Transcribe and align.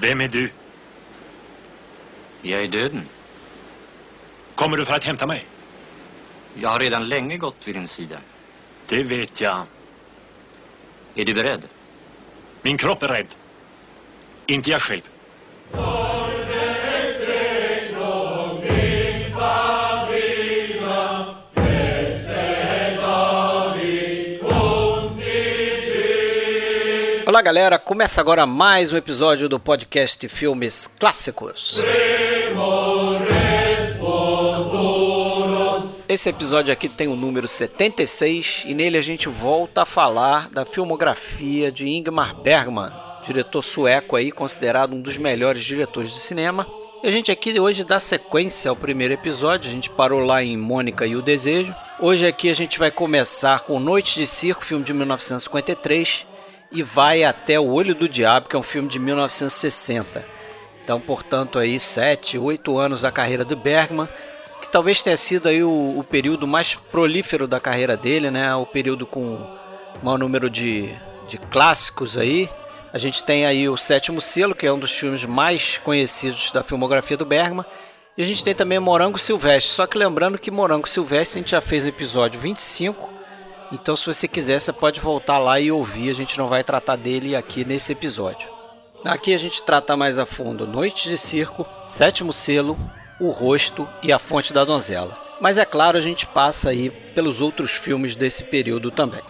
Vem 0.00 0.20
är 0.20 0.28
du? 0.28 0.50
Jag 2.42 2.62
är 2.62 2.68
döden. 2.68 3.02
Kommer 4.54 4.76
du 4.76 4.84
för 4.84 4.94
att 4.94 5.04
hämta 5.04 5.26
mig? 5.26 5.46
Jag 6.54 6.68
har 6.68 6.78
redan 6.78 7.08
länge 7.08 7.36
gått 7.36 7.68
vid 7.68 7.74
din 7.74 7.88
sida. 7.88 8.16
Det 8.86 9.02
vet 9.02 9.40
jag. 9.40 9.62
Är 11.14 11.24
du 11.24 11.34
beredd? 11.34 11.62
Min 12.62 12.76
kropp 12.76 13.02
är 13.02 13.08
rädd. 13.08 13.34
Inte 14.46 14.70
jag 14.70 14.82
själv. 14.82 15.02
Olá, 27.36 27.42
galera. 27.42 27.78
Começa 27.78 28.18
agora 28.18 28.46
mais 28.46 28.90
um 28.90 28.96
episódio 28.96 29.46
do 29.46 29.60
podcast 29.60 30.26
Filmes 30.26 30.86
Clássicos. 30.86 31.76
Esse 36.08 36.30
episódio 36.30 36.72
aqui 36.72 36.88
tem 36.88 37.08
o 37.08 37.14
número 37.14 37.46
76 37.46 38.62
e 38.64 38.72
nele 38.72 38.96
a 38.96 39.02
gente 39.02 39.28
volta 39.28 39.82
a 39.82 39.84
falar 39.84 40.48
da 40.48 40.64
filmografia 40.64 41.70
de 41.70 41.86
Ingmar 41.86 42.34
Bergman, 42.36 42.90
diretor 43.26 43.60
sueco 43.60 44.16
aí 44.16 44.32
considerado 44.32 44.94
um 44.94 45.00
dos 45.02 45.18
melhores 45.18 45.62
diretores 45.62 46.14
de 46.14 46.20
cinema. 46.20 46.66
E 47.04 47.06
a 47.06 47.10
gente 47.10 47.30
aqui 47.30 47.60
hoje 47.60 47.84
dá 47.84 48.00
sequência 48.00 48.70
ao 48.70 48.76
primeiro 48.76 49.12
episódio, 49.12 49.68
a 49.70 49.74
gente 49.74 49.90
parou 49.90 50.20
lá 50.20 50.42
em 50.42 50.56
Mônica 50.56 51.04
e 51.04 51.14
o 51.14 51.20
Desejo. 51.20 51.74
Hoje 52.00 52.26
aqui 52.26 52.48
a 52.48 52.54
gente 52.54 52.78
vai 52.78 52.90
começar 52.90 53.60
com 53.60 53.78
Noite 53.78 54.18
de 54.18 54.26
Circo, 54.26 54.64
filme 54.64 54.82
de 54.82 54.94
1953 54.94 56.34
e 56.70 56.82
vai 56.82 57.24
até 57.24 57.58
O 57.58 57.72
Olho 57.72 57.94
do 57.94 58.08
Diabo, 58.08 58.48
que 58.48 58.56
é 58.56 58.58
um 58.58 58.62
filme 58.62 58.88
de 58.88 58.98
1960. 58.98 60.26
Então, 60.82 61.00
portanto, 61.00 61.58
aí 61.58 61.80
sete, 61.80 62.38
oito 62.38 62.78
anos 62.78 63.02
da 63.02 63.10
carreira 63.10 63.44
do 63.44 63.56
Bergman, 63.56 64.08
que 64.60 64.68
talvez 64.68 65.02
tenha 65.02 65.16
sido 65.16 65.48
aí 65.48 65.62
o, 65.62 65.98
o, 65.98 66.04
período 66.04 66.46
mais 66.46 66.74
prolífero 66.74 67.46
da 67.48 67.58
carreira 67.58 67.96
dele, 67.96 68.30
né? 68.30 68.54
O 68.54 68.64
período 68.64 69.06
com 69.06 69.38
maior 70.02 70.18
número 70.18 70.48
de, 70.48 70.94
de 71.26 71.38
clássicos 71.38 72.16
aí. 72.16 72.48
A 72.92 72.98
gente 72.98 73.22
tem 73.24 73.44
aí 73.44 73.68
o 73.68 73.76
Sétimo 73.76 74.20
Selo, 74.20 74.54
que 74.54 74.66
é 74.66 74.72
um 74.72 74.78
dos 74.78 74.92
filmes 74.92 75.24
mais 75.24 75.78
conhecidos 75.78 76.50
da 76.52 76.62
filmografia 76.62 77.16
do 77.16 77.26
Bergman. 77.26 77.64
E 78.16 78.22
a 78.22 78.24
gente 78.24 78.42
tem 78.42 78.54
também 78.54 78.78
Morango 78.78 79.18
Silvestre. 79.18 79.72
Só 79.72 79.86
que 79.86 79.98
lembrando 79.98 80.38
que 80.38 80.50
Morango 80.50 80.88
Silvestre 80.88 81.38
a 81.38 81.42
gente 81.42 81.50
já 81.50 81.60
fez 81.60 81.84
o 81.84 81.88
episódio 81.88 82.40
25 82.40 83.15
então, 83.72 83.96
se 83.96 84.06
você 84.06 84.28
quiser, 84.28 84.60
você 84.60 84.72
pode 84.72 85.00
voltar 85.00 85.38
lá 85.38 85.58
e 85.58 85.70
ouvir. 85.70 86.10
A 86.10 86.14
gente 86.14 86.38
não 86.38 86.48
vai 86.48 86.62
tratar 86.62 86.96
dele 86.96 87.34
aqui 87.34 87.64
nesse 87.64 87.92
episódio. 87.92 88.48
Aqui 89.04 89.34
a 89.34 89.38
gente 89.38 89.62
trata 89.62 89.96
mais 89.96 90.18
a 90.18 90.26
fundo 90.26 90.66
Noite 90.66 91.08
de 91.08 91.18
Circo, 91.18 91.66
Sétimo 91.88 92.32
Selo, 92.32 92.76
O 93.20 93.30
Rosto 93.30 93.88
e 94.02 94.12
A 94.12 94.18
Fonte 94.18 94.52
da 94.52 94.64
Donzela. 94.64 95.16
Mas 95.40 95.58
é 95.58 95.64
claro, 95.64 95.98
a 95.98 96.00
gente 96.00 96.26
passa 96.26 96.70
aí 96.70 96.90
pelos 96.90 97.40
outros 97.40 97.72
filmes 97.72 98.16
desse 98.16 98.44
período 98.44 98.90
também. 98.90 99.22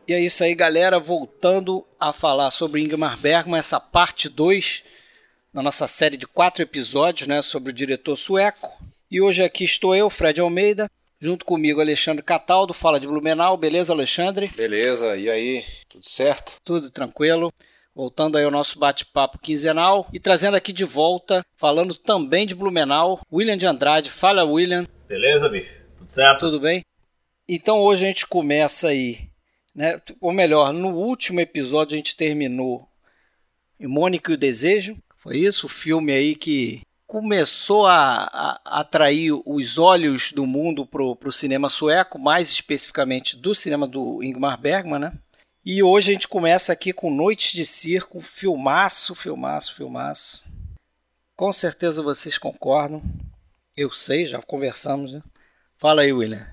E 0.07 0.13
é 0.13 0.19
isso 0.19 0.43
aí, 0.43 0.53
galera. 0.53 0.99
Voltando 0.99 1.83
a 1.99 2.13
falar 2.13 2.51
sobre 2.51 2.79
Ingmar 2.81 3.17
Bergman, 3.17 3.57
essa 3.57 3.79
parte 3.79 4.29
2 4.29 4.83
na 5.51 5.63
nossa 5.63 5.87
série 5.87 6.15
de 6.15 6.27
quatro 6.27 6.61
episódios 6.61 7.27
né, 7.27 7.41
sobre 7.41 7.71
o 7.71 7.73
diretor 7.73 8.15
sueco. 8.15 8.77
E 9.09 9.19
hoje 9.19 9.43
aqui 9.43 9.63
estou 9.63 9.95
eu, 9.95 10.07
Fred 10.09 10.39
Almeida, 10.39 10.91
junto 11.19 11.43
comigo 11.43 11.81
Alexandre 11.81 12.21
Cataldo, 12.21 12.71
fala 12.71 12.99
de 12.99 13.07
Blumenau. 13.07 13.57
Beleza, 13.57 13.93
Alexandre? 13.93 14.51
Beleza, 14.55 15.17
e 15.17 15.27
aí? 15.27 15.65
Tudo 15.89 16.07
certo? 16.07 16.57
Tudo 16.63 16.91
tranquilo. 16.91 17.51
Voltando 17.95 18.37
aí 18.37 18.43
ao 18.43 18.51
nosso 18.51 18.77
bate-papo 18.77 19.39
quinzenal 19.39 20.07
e 20.13 20.19
trazendo 20.19 20.55
aqui 20.55 20.71
de 20.71 20.83
volta, 20.83 21.43
falando 21.55 21.95
também 21.95 22.45
de 22.45 22.53
Blumenau, 22.53 23.21
William 23.31 23.57
de 23.57 23.65
Andrade. 23.65 24.11
Fala, 24.11 24.43
William. 24.43 24.85
Beleza, 25.07 25.49
bicho? 25.49 25.73
Tudo 25.97 26.11
certo? 26.11 26.41
Tudo 26.41 26.59
bem? 26.59 26.83
Então 27.47 27.79
hoje 27.79 28.05
a 28.05 28.07
gente 28.07 28.27
começa 28.27 28.89
aí 28.89 29.29
né? 29.75 29.99
Ou 30.21 30.31
melhor, 30.31 30.71
no 30.71 30.89
último 30.95 31.41
episódio 31.41 31.95
a 31.95 31.97
gente 31.97 32.15
terminou 32.15 32.87
em 33.79 33.87
Mônica 33.87 34.31
e 34.31 34.35
o 34.35 34.37
Desejo. 34.37 34.97
Foi 35.17 35.37
isso? 35.37 35.65
O 35.65 35.69
filme 35.69 36.13
aí 36.13 36.35
que 36.35 36.81
começou 37.05 37.85
a, 37.85 38.23
a, 38.23 38.79
atrair 38.79 39.31
os 39.45 39.77
olhos 39.77 40.31
do 40.31 40.45
mundo 40.45 40.85
para 40.85 41.03
o 41.03 41.31
cinema 41.31 41.69
sueco, 41.69 42.17
mais 42.17 42.49
especificamente 42.49 43.35
do 43.35 43.53
cinema 43.53 43.87
do 43.87 44.23
Ingmar 44.23 44.59
Bergman, 44.59 44.99
né? 44.99 45.13
E 45.63 45.81
hoje 45.81 46.11
a 46.11 46.13
gente 46.13 46.27
começa 46.27 46.71
aqui 46.71 46.93
com 46.93 47.09
Noites 47.09 47.53
de 47.53 47.65
Circo, 47.65 48.21
filmaço, 48.21 49.15
filmaço, 49.15 49.75
filmaço. 49.75 50.47
Com 51.35 51.51
certeza 51.51 52.03
vocês 52.03 52.37
concordam. 52.37 53.01
Eu 53.75 53.91
sei, 53.91 54.27
já 54.27 54.39
conversamos. 54.41 55.11
Né? 55.11 55.23
Fala 55.75 56.03
aí, 56.03 56.13
William. 56.13 56.47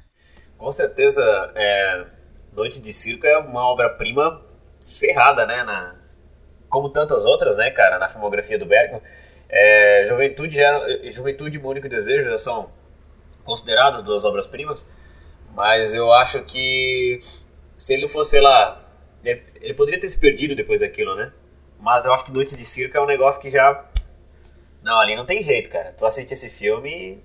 Com 0.56 0.72
certeza, 0.72 1.22
é, 1.54 2.06
Noite 2.52 2.80
de 2.80 2.92
Circo 2.92 3.26
é 3.26 3.38
uma 3.38 3.66
obra-prima 3.66 4.42
ferrada, 4.80 5.46
né? 5.46 5.64
Na, 5.64 5.94
como 6.68 6.88
tantas 6.88 7.26
outras, 7.26 7.56
né, 7.56 7.70
cara, 7.70 7.98
na 7.98 8.08
filmografia 8.08 8.58
do 8.58 8.66
Bergman. 8.66 9.02
É, 9.48 10.06
Juventude, 10.08 10.56
já, 10.56 10.80
Juventude 11.04 11.58
e 11.58 11.60
Mônico 11.60 11.88
Desejo 11.88 12.30
já 12.30 12.38
são 12.38 12.70
consideradas 13.44 14.00
duas 14.02 14.24
obras-primas, 14.24 14.84
mas 15.54 15.92
eu 15.92 16.10
acho 16.12 16.42
que 16.44 17.20
se 17.76 17.92
ele 17.92 18.08
fosse, 18.08 18.30
sei 18.30 18.40
lá, 18.40 18.82
ele, 19.22 19.42
ele, 19.60 19.74
poderia 19.74 20.00
ter 20.00 20.08
se 20.08 20.18
perdido 20.18 20.54
depois 20.54 20.80
daquilo, 20.80 21.14
né? 21.14 21.32
Mas 21.78 22.06
eu 22.06 22.14
acho 22.14 22.24
que 22.24 22.32
Noite 22.32 22.56
de 22.56 22.64
Circo 22.64 22.96
é 22.96 23.00
um 23.00 23.06
negócio 23.06 23.40
que 23.40 23.50
já. 23.50 23.84
Não, 24.82 24.98
ali 24.98 25.14
não 25.14 25.26
tem 25.26 25.42
jeito, 25.42 25.68
cara. 25.68 25.92
Tu 25.92 26.06
assiste 26.06 26.32
esse 26.32 26.48
filme. 26.48 27.22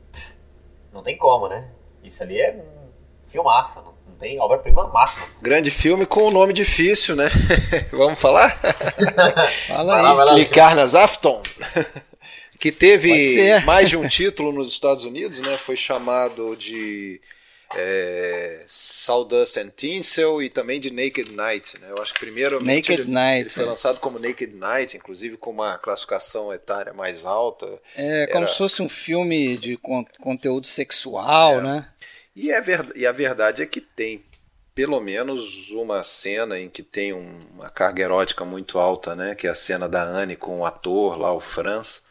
Não 0.92 1.04
tem 1.04 1.16
como, 1.16 1.48
né? 1.48 1.70
Isso 2.04 2.24
ali 2.24 2.42
é 2.42 2.54
um 2.54 2.90
filmaço, 3.24 3.82
não 3.82 3.97
tem 4.20 4.40
obra-prima 4.40 4.88
máxima. 4.88 5.26
Grande 5.42 5.70
filme 5.70 6.06
com 6.06 6.28
um 6.28 6.32
nome 6.32 6.54
difícil, 6.54 7.16
né? 7.16 7.30
Vamos 7.92 8.20
falar? 8.20 8.58
Fala 9.68 10.32
aí. 10.32 10.40
Licarnas 10.40 10.96
Afton. 10.96 11.42
que 12.60 12.72
teve 12.72 13.60
mais 13.66 13.90
de 13.90 13.98
um 13.98 14.08
título 14.08 14.52
nos 14.52 14.70
Estados 14.70 15.04
Unidos, 15.04 15.40
né? 15.40 15.58
Foi 15.58 15.76
chamado 15.76 16.56
de 16.56 17.22
é, 17.76 18.64
Sawdust 18.66 19.58
and 19.60 19.72
Tinsel 19.76 20.42
e 20.42 20.50
também 20.50 20.80
de 20.80 20.90
Naked 20.90 21.32
Night. 21.34 21.80
Né? 21.80 21.88
Eu 21.90 22.02
acho 22.02 22.14
que 22.14 22.20
primeiro 22.20 22.64
Naked 22.64 23.02
ele, 23.02 23.12
Night, 23.12 23.42
ele 23.42 23.50
foi 23.50 23.64
é. 23.64 23.68
lançado 23.68 24.00
como 24.00 24.20
Naked 24.20 24.56
Night, 24.56 24.96
inclusive 24.96 25.38
com 25.38 25.52
uma 25.52 25.78
classificação 25.78 26.54
etária 26.54 26.94
mais 26.94 27.26
alta. 27.26 27.68
É, 27.96 28.24
Era... 28.24 28.32
como 28.32 28.48
se 28.48 28.58
fosse 28.58 28.82
um 28.82 28.90
filme 28.90 29.58
de 29.58 29.78
con 29.78 30.06
conteúdo 30.22 30.68
sexual, 30.68 31.60
é. 31.60 31.62
né? 31.62 31.90
E, 32.38 32.51
é 32.51 32.62
ver, 32.62 32.92
e 32.95 33.04
a 33.07 33.12
verdade 33.12 33.63
é 33.63 33.66
que 33.66 33.81
tem 33.81 34.24
pelo 34.75 35.01
menos 35.01 35.72
uma 35.72 36.04
cena 36.04 36.60
em 36.60 36.69
que 36.69 36.84
tem 36.84 37.12
um, 37.12 37.39
uma 37.56 37.68
carga 37.68 38.04
erótica 38.04 38.45
muito 38.45 38.78
alta, 38.78 39.16
né? 39.16 39.34
Que 39.34 39.48
é 39.48 39.50
a 39.50 39.56
cena 39.56 39.89
da 39.89 40.04
Anne 40.04 40.36
com 40.36 40.60
o 40.60 40.66
ator 40.66 41.18
lá, 41.18 41.34
o 41.34 41.39
Franz. 41.39 42.04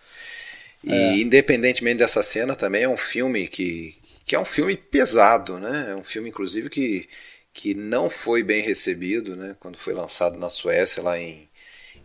E 0.83 0.93
é. 0.93 1.17
independentemente 1.19 1.99
dessa 1.99 2.25
cena, 2.25 2.57
também 2.57 2.83
é 2.83 2.89
um 2.89 2.97
filme 2.97 3.47
que, 3.47 3.95
que 4.25 4.35
é 4.35 4.41
um 4.41 4.45
filme 4.45 4.77
pesado, 4.77 5.61
né? 5.61 5.93
É 5.93 5.95
um 5.95 6.03
filme, 6.03 6.29
inclusive, 6.29 6.69
que, 6.69 7.09
que 7.53 7.73
não 7.73 8.11
foi 8.11 8.43
bem 8.43 8.63
recebido, 8.63 9.37
né? 9.37 9.55
Quando 9.61 9.79
foi 9.79 9.95
lançado 9.95 10.37
na 10.37 10.51
Suécia 10.51 11.05
lá 11.05 11.17
em 11.17 11.46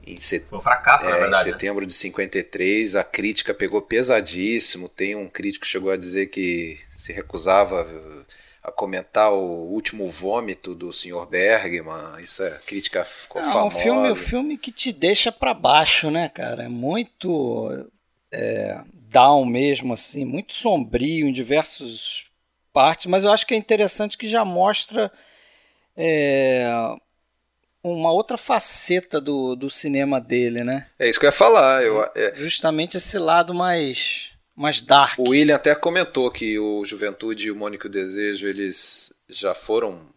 em, 0.05 0.19
set... 0.19 0.45
Foi 0.45 0.59
um 0.59 0.61
fracasso, 0.61 1.07
é, 1.07 1.11
na 1.11 1.17
verdade. 1.17 1.43
Em 1.43 1.51
né? 1.51 1.53
setembro 1.53 1.81
né? 1.81 1.87
de 1.87 1.93
53, 1.93 2.95
a 2.95 3.03
crítica 3.03 3.53
pegou 3.53 3.81
pesadíssimo. 3.81 4.89
Tem 4.89 5.15
um 5.15 5.27
crítico 5.27 5.65
que 5.65 5.71
chegou 5.71 5.91
a 5.91 5.97
dizer 5.97 6.27
que 6.27 6.79
se 6.95 7.11
recusava 7.13 7.87
a 8.63 8.71
comentar 8.71 9.31
o 9.33 9.71
último 9.71 10.09
vômito 10.09 10.75
do 10.75 10.93
Sr. 10.93 11.25
Bergman. 11.29 12.21
Isso 12.21 12.43
é 12.43 12.59
crítica 12.65 13.03
ficou 13.03 13.41
Não, 13.41 13.51
famosa. 13.51 13.75
É 13.75 13.79
um 13.79 13.81
filme, 13.81 14.11
um 14.11 14.15
filme 14.15 14.57
que 14.57 14.71
te 14.71 14.91
deixa 14.91 15.31
para 15.31 15.53
baixo, 15.53 16.11
né, 16.11 16.29
cara? 16.29 16.63
É 16.63 16.69
muito 16.69 17.89
é, 18.31 18.79
down 19.09 19.45
mesmo, 19.45 19.93
assim, 19.93 20.25
muito 20.25 20.53
sombrio 20.53 21.27
em 21.27 21.33
diversos 21.33 22.25
partes, 22.71 23.07
mas 23.07 23.23
eu 23.23 23.31
acho 23.31 23.45
que 23.45 23.53
é 23.53 23.57
interessante 23.57 24.17
que 24.17 24.27
já 24.27 24.45
mostra 24.45 25.11
é, 25.97 26.65
uma 27.83 28.11
outra 28.11 28.37
faceta 28.37 29.19
do, 29.19 29.55
do 29.55 29.69
cinema 29.69 30.19
dele, 30.19 30.63
né? 30.63 30.87
É 30.99 31.09
isso 31.09 31.19
que 31.19 31.25
eu 31.25 31.29
ia 31.29 31.33
falar. 31.33 31.83
Eu, 31.83 32.01
é... 32.15 32.35
Justamente 32.35 32.97
esse 32.97 33.17
lado 33.17 33.53
mais, 33.53 34.29
mais 34.55 34.81
dark. 34.81 35.19
O 35.19 35.29
William 35.29 35.55
até 35.55 35.73
comentou 35.73 36.29
que 36.31 36.59
o 36.59 36.85
Juventude 36.85 37.47
e 37.47 37.51
o 37.51 37.55
Mônico 37.55 37.89
Desejo 37.89 38.47
eles 38.47 39.13
já 39.29 39.55
foram 39.55 40.09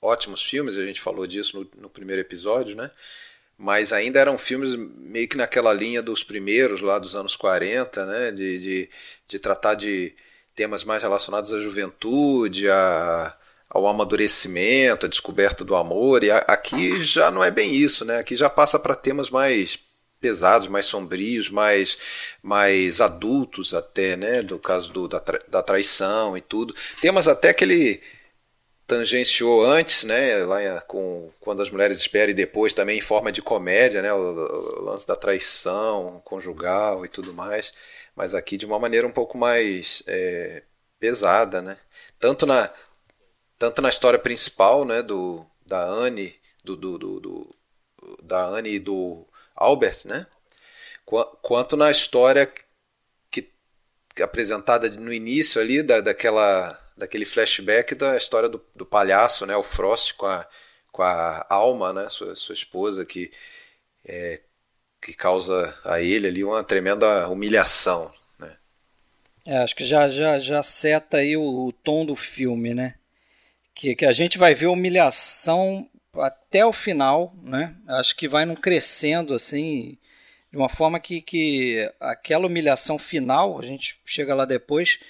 ótimos 0.00 0.42
filmes, 0.42 0.76
a 0.76 0.84
gente 0.84 1.00
falou 1.00 1.26
disso 1.26 1.60
no, 1.60 1.82
no 1.82 1.88
primeiro 1.88 2.20
episódio, 2.20 2.74
né? 2.74 2.90
mas 3.62 3.92
ainda 3.92 4.18
eram 4.18 4.36
filmes 4.36 4.74
meio 4.74 5.28
que 5.28 5.36
naquela 5.36 5.72
linha 5.72 6.02
dos 6.02 6.24
primeiros, 6.24 6.80
lá 6.80 6.98
dos 6.98 7.14
anos 7.14 7.36
40, 7.36 8.04
né? 8.06 8.32
de, 8.32 8.58
de, 8.58 8.90
de 9.28 9.38
tratar 9.38 9.74
de 9.74 10.12
temas 10.52 10.82
mais 10.82 11.00
relacionados 11.00 11.54
à 11.54 11.60
juventude, 11.60 12.68
a, 12.68 13.32
ao 13.72 13.88
amadurecimento, 13.88 15.06
à 15.06 15.08
descoberta 15.08 15.64
do 15.64 15.74
amor. 15.74 16.22
E 16.22 16.30
a, 16.30 16.38
aqui 16.38 17.02
já 17.02 17.30
não 17.30 17.42
é 17.42 17.50
bem 17.50 17.74
isso, 17.74 18.04
né? 18.04 18.18
Aqui 18.18 18.36
já 18.36 18.50
passa 18.50 18.78
para 18.78 18.94
temas 18.94 19.30
mais 19.30 19.78
pesados, 20.20 20.68
mais 20.68 20.86
sombrios, 20.86 21.48
mais, 21.48 21.98
mais 22.42 23.00
adultos 23.00 23.72
até, 23.72 24.14
né? 24.14 24.42
Do 24.42 24.58
caso 24.58 24.92
do, 24.92 25.08
da, 25.08 25.18
tra, 25.18 25.40
da 25.48 25.62
traição 25.62 26.36
e 26.36 26.42
tudo. 26.42 26.74
Temas 27.00 27.26
até 27.26 27.54
que 27.54 27.64
ele 27.64 28.02
tangenciou 28.86 29.64
antes, 29.64 30.04
né, 30.04 30.44
lá 30.44 30.80
com 30.82 31.30
quando 31.40 31.62
as 31.62 31.70
mulheres 31.70 31.98
esperam 31.98 32.30
e 32.32 32.34
depois 32.34 32.74
também 32.74 32.98
em 32.98 33.00
forma 33.00 33.32
de 33.32 33.40
comédia, 33.40 34.02
né, 34.02 34.12
o, 34.12 34.18
o, 34.18 34.82
lance 34.82 35.06
da 35.06 35.16
traição 35.16 36.20
conjugal 36.24 37.02
e 37.04 37.08
tudo 37.08 37.32
mais, 37.32 37.72
mas 38.14 38.34
aqui 38.34 38.58
de 38.58 38.66
uma 38.66 38.78
maneira 38.78 39.06
um 39.06 39.10
pouco 39.12 39.38
mais 39.38 40.02
é, 40.06 40.62
pesada, 41.00 41.62
né, 41.62 41.78
tanto 42.20 42.44
na 42.44 42.70
tanto 43.62 43.80
na 43.80 43.88
história 43.88 44.18
principal, 44.18 44.84
né, 44.84 45.02
do 45.02 45.46
da 45.64 45.84
Anne, 45.84 46.34
do, 46.64 46.74
do, 46.74 46.98
do, 46.98 47.20
do 47.20 47.56
da 48.20 48.44
Anne 48.44 48.70
e 48.70 48.78
do 48.80 49.24
Albert, 49.54 50.00
né, 50.04 50.26
quanto 51.40 51.76
na 51.76 51.88
história 51.88 52.52
que, 53.30 53.48
que 54.16 54.20
apresentada 54.20 54.90
no 54.90 55.12
início 55.12 55.60
ali 55.60 55.80
da, 55.80 56.00
daquela 56.00 56.76
daquele 56.96 57.24
flashback 57.24 57.94
da 57.94 58.16
história 58.16 58.48
do, 58.48 58.60
do 58.74 58.84
palhaço, 58.84 59.46
né, 59.46 59.54
o 59.54 59.62
Frost 59.62 60.14
com 60.14 60.26
a, 60.26 60.44
com 60.90 61.02
a 61.04 61.46
Alma, 61.48 61.92
né, 61.92 62.08
sua, 62.08 62.34
sua 62.34 62.54
esposa, 62.54 63.06
que, 63.06 63.30
é, 64.04 64.40
que 65.00 65.14
causa 65.14 65.72
a 65.84 66.00
ele 66.00 66.26
ali 66.26 66.42
uma 66.42 66.64
tremenda 66.64 67.28
humilhação. 67.28 68.12
Né? 68.40 68.56
É, 69.46 69.58
acho 69.58 69.76
que 69.76 69.84
já, 69.84 70.08
já, 70.08 70.40
já 70.40 70.64
seta 70.64 71.18
aí 71.18 71.36
o, 71.36 71.68
o, 71.68 71.72
tom 71.72 72.04
do 72.04 72.16
filme, 72.16 72.74
né? 72.74 72.96
Que, 73.82 73.96
que 73.96 74.06
a 74.06 74.12
gente 74.12 74.38
vai 74.38 74.54
ver 74.54 74.68
humilhação 74.68 75.88
até 76.14 76.64
o 76.64 76.72
final, 76.72 77.34
né? 77.42 77.74
Acho 77.88 78.14
que 78.14 78.28
vai 78.28 78.44
num 78.44 78.54
crescendo 78.54 79.34
assim, 79.34 79.98
de 80.52 80.56
uma 80.56 80.68
forma 80.68 81.00
que, 81.00 81.20
que 81.20 81.90
aquela 81.98 82.46
humilhação 82.46 82.96
final, 82.96 83.58
a 83.58 83.64
gente 83.64 83.98
chega 84.06 84.36
lá 84.36 84.44
depois, 84.44 85.00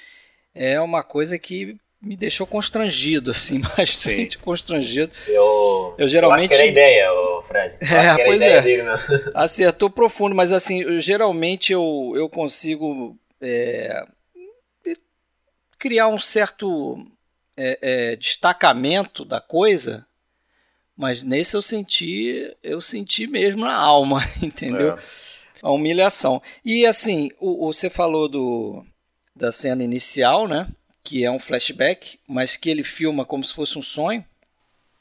é 0.54 0.80
uma 0.80 1.02
coisa 1.02 1.38
que 1.38 1.76
me 2.00 2.16
deixou 2.16 2.46
constrangido, 2.46 3.32
assim, 3.32 3.60
bastante 3.76 4.38
Sim. 4.38 4.42
constrangido. 4.42 5.12
Eu, 5.28 5.94
eu 5.98 6.08
geralmente. 6.08 6.44
Eu 6.44 6.46
acho 6.46 6.48
que 6.48 6.54
era 6.54 6.62
a 6.62 6.66
ideia, 6.66 7.08
Fred. 7.46 7.76
Eu 7.78 7.98
é, 7.98 8.24
pois 8.24 8.40
é. 8.40 8.62
Dele, 8.62 8.82
né? 8.84 8.94
Acertou 9.34 9.90
profundo, 9.90 10.34
mas 10.34 10.50
assim, 10.50 10.80
eu, 10.80 10.98
geralmente 10.98 11.74
eu, 11.74 12.14
eu 12.16 12.26
consigo 12.26 13.18
é, 13.38 14.02
criar 15.78 16.08
um 16.08 16.18
certo 16.18 17.06
é, 17.56 17.78
é, 17.82 18.16
destacamento 18.16 19.24
da 19.24 19.40
coisa, 19.40 20.06
mas 20.96 21.22
nesse 21.22 21.56
eu 21.56 21.62
senti, 21.62 22.56
eu 22.62 22.80
senti 22.80 23.26
mesmo 23.26 23.64
na 23.64 23.74
alma, 23.74 24.20
entendeu? 24.42 24.96
É. 24.96 24.98
A 25.62 25.70
humilhação. 25.70 26.42
E 26.64 26.84
assim, 26.86 27.30
o, 27.38 27.68
o, 27.68 27.72
você 27.72 27.88
falou 27.88 28.28
do 28.28 28.84
da 29.34 29.50
cena 29.50 29.82
inicial, 29.82 30.46
né? 30.46 30.68
Que 31.02 31.24
é 31.24 31.30
um 31.30 31.38
flashback, 31.38 32.18
mas 32.28 32.56
que 32.56 32.68
ele 32.68 32.84
filma 32.84 33.24
como 33.24 33.42
se 33.42 33.54
fosse 33.54 33.78
um 33.78 33.82
sonho. 33.82 34.24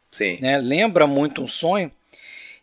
Sim. 0.10 0.40
Né? 0.42 0.58
Lembra 0.58 1.06
muito 1.06 1.42
um 1.42 1.48
sonho. 1.48 1.92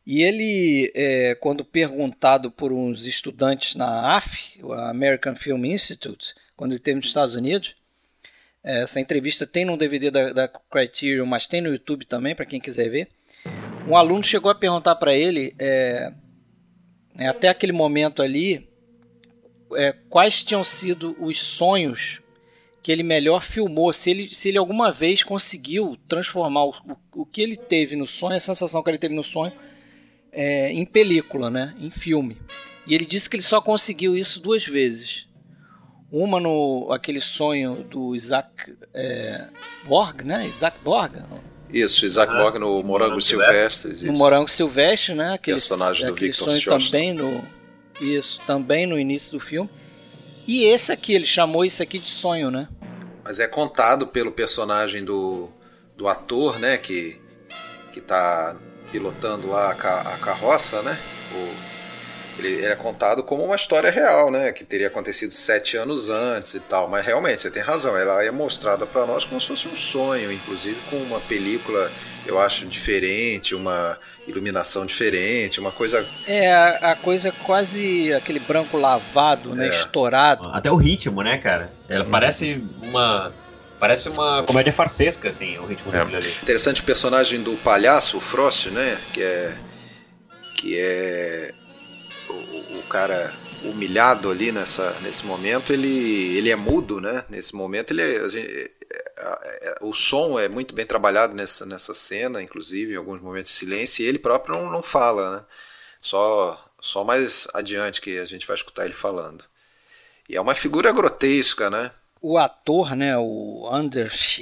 E 0.06 0.22
ele, 0.22 0.90
é, 0.94 1.34
quando 1.34 1.64
perguntado 1.64 2.50
por 2.50 2.72
uns 2.72 3.06
estudantes 3.06 3.74
na 3.74 4.16
AF, 4.16 4.58
a 4.72 4.88
American 4.88 5.36
Film 5.36 5.66
Institute, 5.66 6.34
quando 6.56 6.72
ele 6.72 6.78
esteve 6.78 6.96
nos 6.96 7.08
Estados 7.08 7.34
Unidos, 7.34 7.74
essa 8.68 9.00
entrevista 9.00 9.46
tem 9.46 9.64
no 9.64 9.76
DVD 9.76 10.10
da, 10.10 10.32
da 10.32 10.48
Criterion, 10.48 11.26
mas 11.26 11.46
tem 11.46 11.60
no 11.60 11.70
YouTube 11.70 12.04
também, 12.04 12.34
para 12.34 12.46
quem 12.46 12.60
quiser 12.60 12.88
ver. 12.90 13.08
Um 13.88 13.96
aluno 13.96 14.22
chegou 14.22 14.50
a 14.50 14.54
perguntar 14.54 14.96
para 14.96 15.14
ele, 15.14 15.54
é, 15.58 16.12
né, 17.14 17.28
até 17.28 17.48
aquele 17.48 17.72
momento 17.72 18.22
ali, 18.22 18.68
é, 19.74 19.92
quais 20.10 20.42
tinham 20.42 20.62
sido 20.62 21.16
os 21.18 21.40
sonhos 21.40 22.20
que 22.82 22.92
ele 22.92 23.02
melhor 23.02 23.42
filmou, 23.42 23.92
se 23.92 24.10
ele, 24.10 24.34
se 24.34 24.48
ele 24.48 24.58
alguma 24.58 24.92
vez 24.92 25.22
conseguiu 25.22 25.96
transformar 26.08 26.64
o, 26.64 26.70
o, 26.70 27.22
o 27.22 27.26
que 27.26 27.40
ele 27.40 27.56
teve 27.56 27.96
no 27.96 28.06
sonho, 28.06 28.36
a 28.36 28.40
sensação 28.40 28.82
que 28.82 28.90
ele 28.90 28.98
teve 28.98 29.14
no 29.14 29.24
sonho, 29.24 29.52
é, 30.32 30.70
em 30.72 30.84
película, 30.84 31.50
né, 31.50 31.74
em 31.78 31.90
filme. 31.90 32.38
E 32.86 32.94
ele 32.94 33.04
disse 33.04 33.28
que 33.28 33.36
ele 33.36 33.42
só 33.42 33.60
conseguiu 33.60 34.16
isso 34.16 34.40
duas 34.40 34.64
vezes. 34.64 35.27
Uma 36.10 36.40
no 36.40 36.88
aquele 36.90 37.20
sonho 37.20 37.84
do 37.84 38.16
Isaac 38.16 38.74
é, 38.94 39.46
Borg, 39.84 40.22
né? 40.22 40.46
Isaac 40.46 40.78
Borg. 40.82 41.16
Isso, 41.70 42.06
Isaac 42.06 42.32
ah, 42.32 42.42
Borg 42.42 42.58
no 42.58 42.82
Morango 42.82 43.20
Silvestre. 43.20 44.06
No 44.06 44.14
Morango 44.14 44.48
Silvestre, 44.48 45.14
né? 45.14 45.34
Aquele, 45.34 45.56
personagem 45.56 46.06
do 46.06 46.12
aquele 46.12 46.30
Victor 46.30 46.48
sonho 46.48 46.80
também 46.80 47.12
no 47.12 47.44
isso, 48.00 48.40
também 48.46 48.86
no 48.86 48.98
início 48.98 49.32
do 49.32 49.40
filme. 49.40 49.68
E 50.46 50.64
esse 50.64 50.90
aqui, 50.90 51.12
ele 51.12 51.26
chamou 51.26 51.64
isso 51.64 51.82
aqui 51.82 51.98
de 51.98 52.08
sonho, 52.08 52.50
né? 52.50 52.68
Mas 53.22 53.38
é 53.38 53.46
contado 53.46 54.06
pelo 54.06 54.32
personagem 54.32 55.04
do, 55.04 55.50
do 55.94 56.08
ator, 56.08 56.58
né? 56.58 56.78
Que, 56.78 57.20
que 57.92 58.00
tá 58.00 58.56
pilotando 58.90 59.48
lá 59.48 59.72
a, 59.72 60.14
a 60.14 60.18
carroça, 60.18 60.80
né? 60.82 60.98
O, 61.34 61.77
ele, 62.38 62.48
ele, 62.48 62.66
é 62.66 62.76
contado 62.76 63.22
como 63.22 63.44
uma 63.44 63.56
história 63.56 63.90
real, 63.90 64.30
né? 64.30 64.52
Que 64.52 64.64
teria 64.64 64.86
acontecido 64.86 65.32
sete 65.32 65.76
anos 65.76 66.08
antes 66.08 66.54
e 66.54 66.60
tal. 66.60 66.88
Mas 66.88 67.04
realmente, 67.04 67.40
você 67.40 67.50
tem 67.50 67.62
razão. 67.62 67.96
Ela 67.96 68.24
é 68.24 68.30
mostrada 68.30 68.86
para 68.86 69.04
nós 69.06 69.24
como 69.24 69.40
se 69.40 69.48
fosse 69.48 69.68
um 69.68 69.76
sonho, 69.76 70.32
inclusive 70.32 70.76
com 70.88 70.96
uma 70.96 71.20
película, 71.20 71.90
eu 72.24 72.38
acho, 72.38 72.66
diferente, 72.66 73.54
uma 73.54 73.98
iluminação 74.26 74.86
diferente, 74.86 75.58
uma 75.58 75.72
coisa. 75.72 76.06
É, 76.26 76.52
a, 76.52 76.92
a 76.92 76.96
coisa 76.96 77.32
quase 77.44 78.12
aquele 78.12 78.38
branco 78.40 78.76
lavado, 78.76 79.54
né? 79.54 79.66
É. 79.66 79.70
Estourado. 79.70 80.48
Até 80.52 80.70
o 80.70 80.76
ritmo, 80.76 81.22
né, 81.22 81.38
cara? 81.38 81.72
Ela 81.88 82.04
hum. 82.04 82.10
parece 82.10 82.62
uma. 82.82 83.32
Parece 83.80 84.08
uma 84.08 84.42
comédia 84.42 84.72
farsesca, 84.72 85.28
assim, 85.28 85.56
o 85.58 85.64
ritmo 85.64 85.94
é. 85.94 86.00
ali. 86.00 86.34
Interessante 86.42 86.80
o 86.80 86.84
personagem 86.84 87.40
do 87.40 87.52
palhaço, 87.58 88.16
o 88.16 88.20
Frost, 88.20 88.70
né? 88.70 88.98
Que 89.12 89.22
é. 89.22 89.54
Que 90.56 90.76
é 90.76 91.54
o, 92.28 92.78
o 92.78 92.82
cara 92.88 93.34
humilhado 93.62 94.30
ali 94.30 94.52
nessa, 94.52 94.92
nesse 95.00 95.26
momento, 95.26 95.72
ele, 95.72 96.36
ele 96.36 96.50
é 96.50 96.56
mudo, 96.56 97.00
né? 97.00 97.24
Nesse 97.28 97.54
momento, 97.54 97.92
ele 97.92 98.02
é, 98.02 98.28
gente, 98.28 98.50
é, 98.50 98.72
é, 99.18 99.74
o 99.80 99.92
som 99.92 100.38
é 100.38 100.48
muito 100.48 100.74
bem 100.74 100.86
trabalhado 100.86 101.34
nessa, 101.34 101.66
nessa 101.66 101.92
cena, 101.92 102.42
inclusive, 102.42 102.92
em 102.92 102.96
alguns 102.96 103.20
momentos 103.20 103.50
de 103.50 103.56
silêncio, 103.56 104.04
e 104.04 104.08
ele 104.08 104.18
próprio 104.18 104.54
não, 104.54 104.70
não 104.70 104.82
fala, 104.82 105.38
né? 105.38 105.44
Só, 106.00 106.72
só 106.80 107.02
mais 107.02 107.48
adiante 107.52 108.00
que 108.00 108.18
a 108.18 108.24
gente 108.24 108.46
vai 108.46 108.54
escutar 108.54 108.84
ele 108.84 108.94
falando. 108.94 109.44
E 110.28 110.36
é 110.36 110.40
uma 110.40 110.54
figura 110.54 110.92
grotesca, 110.92 111.68
né? 111.68 111.90
O 112.20 112.38
ator, 112.38 112.94
né, 112.94 113.16
o 113.16 113.68
Anders 113.70 114.38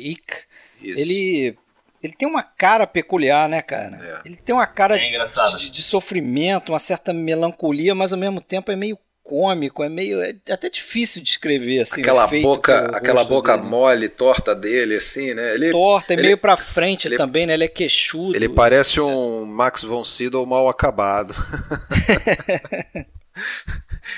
ele 0.83 1.59
ele 2.07 2.15
tem 2.17 2.29
uma 2.29 2.43
cara 2.43 2.87
peculiar, 2.87 3.49
né, 3.49 3.61
cara? 3.61 3.99
É. 4.25 4.29
Ele 4.29 4.37
tem 4.37 4.55
uma 4.55 4.67
cara 4.67 4.97
é 4.97 5.25
de, 5.57 5.71
de, 5.71 5.83
sofrimento, 5.83 6.73
uma 6.73 6.79
certa 6.79 7.13
melancolia, 7.13 7.95
mas 7.95 8.13
ao 8.13 8.19
mesmo 8.19 8.41
tempo 8.41 8.71
é 8.71 8.77
meio 8.77 8.99
cômico, 9.23 9.83
é 9.83 9.89
meio 9.89 10.23
é 10.23 10.37
até 10.51 10.71
difícil 10.71 11.21
de 11.21 11.31
escrever 11.31 11.81
assim. 11.81 12.01
Aquela 12.01 12.29
boca, 12.29 12.87
aquela 12.97 13.25
boca 13.25 13.57
dele. 13.57 13.69
mole, 13.69 14.09
torta 14.09 14.55
dele, 14.55 14.97
assim, 14.97 15.35
né? 15.35 15.55
Ele, 15.55 15.73
torta, 15.73 16.15
é 16.15 16.17
meio 16.17 16.39
para 16.39 16.57
frente 16.57 17.09
ele, 17.09 17.17
também, 17.17 17.45
né? 17.45 17.55
Ele 17.55 17.65
é 17.65 17.69
queixudo. 17.69 18.37
Ele 18.37 18.49
parece 18.49 19.01
um 19.01 19.45
Max 19.45 19.83
von 19.83 20.05
Sydow 20.05 20.47
mal 20.47 20.69
acabado. 20.69 21.35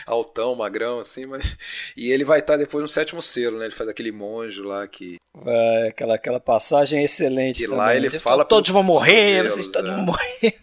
altão, 0.07 0.55
magrão, 0.55 0.99
assim, 0.99 1.27
mas. 1.27 1.57
E 1.97 2.11
ele 2.11 2.25
vai 2.25 2.41
estar 2.41 2.57
depois 2.57 2.83
no 2.83 2.89
sétimo 2.89 3.21
selo, 3.23 3.59
né? 3.59 3.67
Ele 3.67 3.75
faz 3.75 3.89
aquele 3.89 4.13
monge 4.13 4.61
lá 4.61 4.87
que. 4.87 5.17
Vai, 5.35 5.89
aquela, 5.89 6.15
aquela 6.15 6.41
passagem 6.41 7.03
excelente. 7.03 7.63
E 7.63 7.65
também. 7.65 7.79
lá 7.79 7.95
ele 7.95 8.11
fala. 8.11 8.45
Todos 8.45 8.71
vão 8.71 8.83
morrer, 8.83 9.43
vocês 9.45 9.69
todos 9.69 9.91
é. 9.91 9.95
vão 9.95 10.05
morrer. 10.05 10.59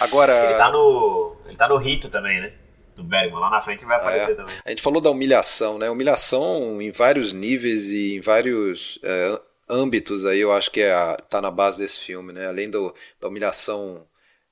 Agora. 0.00 0.32
Ele 0.46 0.58
tá 0.58 0.72
no. 0.72 1.36
Ele 1.46 1.56
tá 1.56 1.68
no 1.68 1.76
rito 1.76 2.08
também, 2.08 2.40
né? 2.40 2.52
do 2.96 3.02
Bergman. 3.02 3.40
Lá 3.40 3.50
na 3.50 3.60
frente 3.60 3.84
vai 3.84 3.96
aparecer 3.96 4.32
é. 4.32 4.34
também. 4.34 4.54
A 4.64 4.70
gente 4.70 4.82
falou 4.82 5.00
da 5.00 5.10
humilhação, 5.10 5.78
né? 5.78 5.90
Humilhação 5.90 6.80
em 6.80 6.90
vários 6.90 7.32
níveis 7.32 7.90
e 7.90 8.16
em 8.16 8.20
vários 8.20 8.98
é, 9.02 9.40
âmbitos 9.68 10.24
aí, 10.24 10.40
eu 10.40 10.52
acho 10.52 10.70
que 10.70 10.80
é 10.80 10.94
tá 11.28 11.40
na 11.40 11.50
base 11.50 11.78
desse 11.78 11.98
filme, 11.98 12.32
né? 12.32 12.46
Além 12.46 12.70
do, 12.70 12.94
da 13.20 13.28
humilhação 13.28 14.06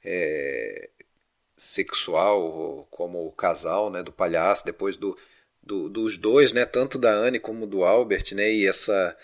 é, 0.04 0.90
sexual, 1.62 2.86
como 2.90 3.26
o 3.26 3.32
casal, 3.32 3.90
né? 3.90 4.02
Do 4.02 4.12
palhaço, 4.12 4.64
depois 4.64 4.96
do, 4.96 5.16
do, 5.62 5.88
dos 5.88 6.18
dois, 6.18 6.52
né? 6.52 6.64
Tanto 6.66 6.98
da 6.98 7.10
Anne 7.10 7.38
como 7.38 7.66
do 7.66 7.84
Albert, 7.84 8.34
né? 8.34 8.52
E 8.52 8.66
essa 8.66 9.16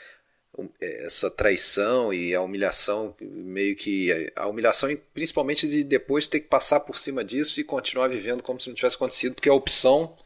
essa 0.80 1.30
traição 1.30 2.12
e 2.12 2.34
a 2.34 2.40
humilhação 2.40 3.14
meio 3.20 3.76
que 3.76 4.32
a 4.34 4.46
humilhação 4.48 4.88
principalmente 5.14 5.68
de 5.68 5.84
depois 5.84 6.26
ter 6.26 6.40
que 6.40 6.48
passar 6.48 6.80
por 6.80 6.96
cima 6.96 7.22
disso 7.22 7.60
e 7.60 7.64
continuar 7.64 8.08
vivendo 8.08 8.42
como 8.42 8.60
se 8.60 8.68
não 8.68 8.74
tivesse 8.74 8.96
acontecido 8.96 9.34
porque 9.34 9.48
a 9.48 9.54
opção 9.54 10.16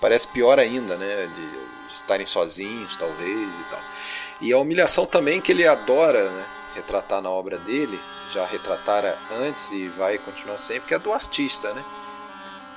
parece 0.00 0.28
pior 0.28 0.60
ainda 0.60 0.96
né 0.96 1.26
de 1.26 1.94
estarem 1.96 2.26
sozinhos 2.26 2.94
talvez 2.96 3.48
e 3.48 3.70
tal 3.70 3.82
e 4.40 4.52
a 4.52 4.58
humilhação 4.58 5.06
também 5.06 5.40
que 5.40 5.50
ele 5.50 5.66
adora 5.66 6.30
né, 6.30 6.46
retratar 6.76 7.20
na 7.20 7.30
obra 7.30 7.58
dele 7.58 7.98
já 8.32 8.44
retratara 8.44 9.18
antes 9.32 9.70
e 9.72 9.88
vai 9.88 10.18
continuar 10.18 10.58
sempre 10.58 10.88
que 10.88 10.94
é 10.94 10.98
do 10.98 11.12
artista 11.12 11.72
né? 11.74 11.84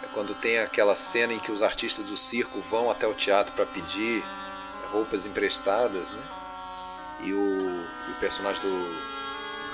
É 0.04 0.08
quando 0.08 0.34
tem 0.36 0.60
aquela 0.60 0.96
cena 0.96 1.34
em 1.34 1.40
que 1.40 1.52
os 1.52 1.62
artistas 1.62 2.06
do 2.06 2.18
circo 2.18 2.60
vão 2.70 2.90
até 2.90 3.08
o 3.08 3.14
teatro 3.14 3.54
para 3.54 3.66
pedir 3.66 4.24
roupas 4.92 5.26
emprestadas 5.26 6.12
né? 6.12 6.24
E 7.22 7.34
o, 7.34 7.40
o 7.40 8.20
personagem 8.20 8.62
do 8.62 9.14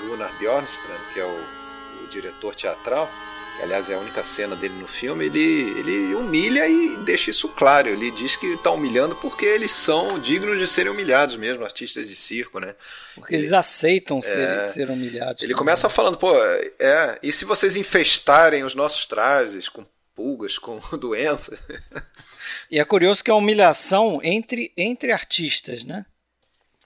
Gunnar 0.00 0.32
Bjornstrand, 0.38 1.02
que 1.12 1.20
é 1.20 1.24
o, 1.24 2.04
o, 2.04 2.06
diretor 2.08 2.54
teatral, 2.54 3.08
que 3.56 3.62
aliás 3.62 3.88
é 3.88 3.94
a 3.94 3.98
única 3.98 4.22
cena 4.22 4.56
dele 4.56 4.74
no 4.74 4.86
filme, 4.86 5.26
ele, 5.26 5.78
ele 5.78 6.14
humilha 6.14 6.66
e 6.68 6.96
deixa 6.98 7.30
isso 7.30 7.48
claro. 7.48 7.88
Ele 7.88 8.10
diz 8.10 8.36
que 8.36 8.46
está 8.46 8.70
humilhando 8.70 9.14
porque 9.16 9.44
eles 9.44 9.72
são 9.72 10.18
dignos 10.18 10.58
de 10.58 10.66
serem 10.66 10.92
humilhados 10.92 11.36
mesmo, 11.36 11.64
artistas 11.64 12.08
de 12.08 12.16
circo, 12.16 12.58
né? 12.58 12.74
Porque 13.14 13.34
ele, 13.34 13.42
eles 13.42 13.52
aceitam 13.52 14.18
é, 14.18 14.22
ser, 14.22 14.62
ser 14.68 14.90
humilhados. 14.90 15.42
Ele 15.42 15.54
começa 15.54 15.88
falando, 15.88 16.18
pô, 16.18 16.32
é, 16.78 17.18
e 17.22 17.30
se 17.32 17.44
vocês 17.44 17.76
infestarem 17.76 18.64
os 18.64 18.74
nossos 18.74 19.06
trajes 19.06 19.68
com 19.68 19.84
pulgas, 20.14 20.58
com 20.58 20.80
doenças? 20.98 21.62
E 22.70 22.78
é 22.78 22.84
curioso 22.84 23.22
que 23.24 23.30
é 23.30 23.34
a 23.34 23.36
humilhação 23.36 24.20
entre, 24.22 24.72
entre 24.76 25.12
artistas, 25.12 25.84
né? 25.84 26.04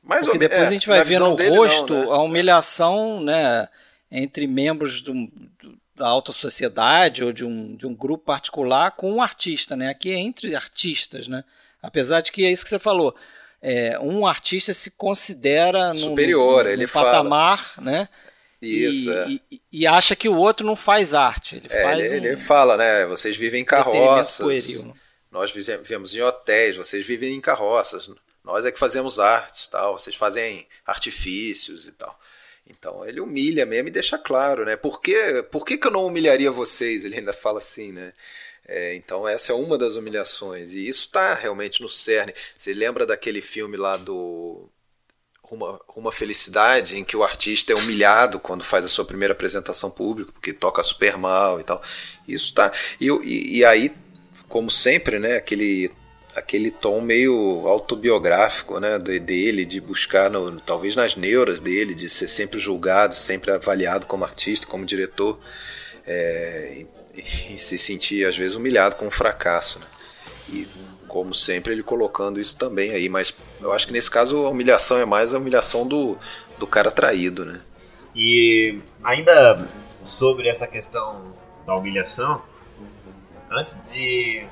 Mais 0.03 0.25
Porque 0.25 0.39
depois 0.39 0.63
é, 0.63 0.67
a 0.67 0.71
gente 0.71 0.87
vai 0.87 1.03
ver 1.03 1.19
no 1.19 1.35
rosto 1.35 1.95
não, 1.95 2.01
né? 2.01 2.13
a 2.13 2.19
humilhação 2.19 3.21
né, 3.23 3.69
entre 4.11 4.47
membros 4.47 5.01
do, 5.01 5.15
do, 5.59 5.79
da 5.95 6.07
alta 6.07 6.33
sociedade 6.33 7.23
ou 7.23 7.33
de 7.33 7.45
um, 7.45 7.77
de 7.77 7.87
um 7.87 7.95
grupo 7.95 8.25
particular 8.25 8.93
com 8.93 9.13
um 9.13 9.23
artista. 9.23 9.77
Né? 9.77 9.89
Aqui 9.89 10.11
é 10.11 10.17
entre 10.17 10.55
artistas. 10.55 11.29
Né? 11.29 11.45
Apesar 11.83 12.21
de 12.21 12.33
que 12.33 12.45
é 12.45 12.51
isso 12.51 12.65
que 12.65 12.71
você 12.71 12.79
falou. 12.79 13.15
É, 13.63 13.99
um 13.99 14.27
artista 14.27 14.75
se 14.75 14.91
considera 14.91 15.95
superior, 15.95 16.65
no, 16.65 16.71
no, 16.71 16.71
ele 16.71 16.87
patamar, 16.87 17.59
fala. 17.59 17.91
né? 17.91 18.09
Isso, 18.61 19.11
e, 19.11 19.15
é. 19.15 19.29
e, 19.51 19.63
e, 19.73 19.87
acha 19.87 20.15
que 20.15 20.29
o 20.29 20.37
outro 20.37 20.67
não 20.67 20.77
faz 20.77 21.15
arte. 21.15 21.57
Ele, 21.57 21.67
é, 21.71 21.83
faz 21.83 22.11
ele, 22.11 22.29
um, 22.29 22.33
ele 22.33 22.41
fala, 22.41 22.77
né? 22.77 23.07
Vocês 23.07 23.37
vivem 23.37 23.63
em 23.63 23.65
carroças. 23.65 24.37
Pueril, 24.37 24.85
né? 24.87 24.93
Nós 25.31 25.51
vivemos 25.51 26.15
em 26.15 26.23
hotéis, 26.23 26.77
vocês 26.77 27.05
vivem 27.05 27.35
em 27.35 27.41
carroças. 27.41 28.09
Nós 28.45 28.65
é 28.65 28.71
que 28.71 28.79
fazemos 28.79 29.19
artes, 29.19 29.67
tal, 29.67 29.99
vocês 29.99 30.15
fazem 30.15 30.67
artifícios 30.87 31.89
e 31.89 31.93
tal. 31.93 32.19
Então 32.69 33.05
ele 33.07 33.21
humilha 33.21 33.67
mesmo 33.67 33.89
e 33.89 33.93
deixa 33.93 34.19
claro, 34.19 34.65
né? 34.65 34.77
Por 34.77 35.01
que, 35.01 35.43
por 35.51 35.65
que, 35.65 35.77
que 35.77 35.87
eu 35.87 35.91
não 35.91 36.07
humilharia 36.07 36.51
vocês? 36.51 37.05
Ele 37.05 37.17
ainda 37.17 37.33
fala 37.33 37.59
assim, 37.59 37.93
né? 37.93 38.13
É, 38.67 38.95
então 38.95 39.29
essa 39.29 39.53
é 39.53 39.55
uma 39.55 39.77
das 39.77 39.95
humilhações 39.95 40.73
e 40.73 40.89
isso 40.89 41.01
está 41.07 41.35
realmente 41.35 41.83
no 41.83 41.89
cerne. 41.89 42.35
Você 42.57 42.73
lembra 42.73 43.05
daquele 43.05 43.43
filme 43.43 43.77
lá 43.77 43.97
do 43.97 44.71
uma, 45.51 45.79
uma 45.95 46.11
felicidade 46.11 46.97
em 46.97 47.05
que 47.05 47.17
o 47.17 47.23
artista 47.23 47.73
é 47.73 47.77
humilhado 47.77 48.41
quando 48.41 48.65
faz 48.65 48.85
a 48.85 48.89
sua 48.89 49.05
primeira 49.05 49.33
apresentação 49.33 49.91
pública 49.91 50.33
porque 50.33 50.53
toca 50.53 50.83
super 50.83 51.19
mal 51.19 51.61
e 51.61 51.65
tal. 51.65 51.83
Isso 52.27 52.55
tá 52.55 52.73
e, 53.01 53.09
e, 53.09 53.59
e 53.59 53.65
aí 53.65 53.93
como 54.49 54.71
sempre, 54.71 55.19
né? 55.19 55.37
Aquele 55.37 55.91
aquele 56.35 56.71
tom 56.71 57.01
meio 57.01 57.67
autobiográfico 57.67 58.81
né, 58.81 58.99
dele, 58.99 59.65
de 59.65 59.81
buscar, 59.81 60.31
no, 60.31 60.61
talvez 60.61 60.97
nas 60.97 61.17
neuras 61.17 61.61
dele, 61.61 61.95
de 61.95 62.09
ser 62.09 62.27
sempre 62.27 62.59
julgado, 62.59 63.15
sempre 63.15 63.53
avaliado 63.53 64.07
como 64.07 64.25
artista, 64.25 64.67
como 64.67 64.85
diretor, 64.85 65.39
é, 66.07 66.85
e, 67.15 67.59
se 67.59 67.79
sentir 67.79 68.27
às 68.27 68.37
vezes 68.37 68.57
humilhado 68.57 68.97
com 68.97 69.07
um 69.07 69.11
fracasso. 69.11 69.79
Né? 69.79 69.87
E 70.51 70.69
como 71.07 71.33
sempre 71.33 71.73
ele 71.73 71.83
colocando 71.83 72.41
isso 72.41 72.59
também 72.59 72.91
aí, 72.91 73.09
mas 73.09 73.33
eu 73.61 73.73
acho 73.73 73.87
que 73.87 73.93
nesse 73.93 74.11
caso 74.11 74.45
a 74.45 74.51
humilhação 74.51 74.99
é 74.99 75.05
mais 75.05 75.33
a 75.33 75.39
humilhação 75.39 75.87
do, 75.87 76.19
do 76.59 76.67
cara 76.67 76.91
traído. 76.91 77.45
Né? 77.45 77.61
E 78.15 78.81
ainda 79.03 79.69
sobre 80.05 80.49
essa 80.49 80.67
questão 80.67 81.33
da 81.65 81.77
humilhação, 81.77 82.43
antes 83.51 83.79
de 83.93 84.45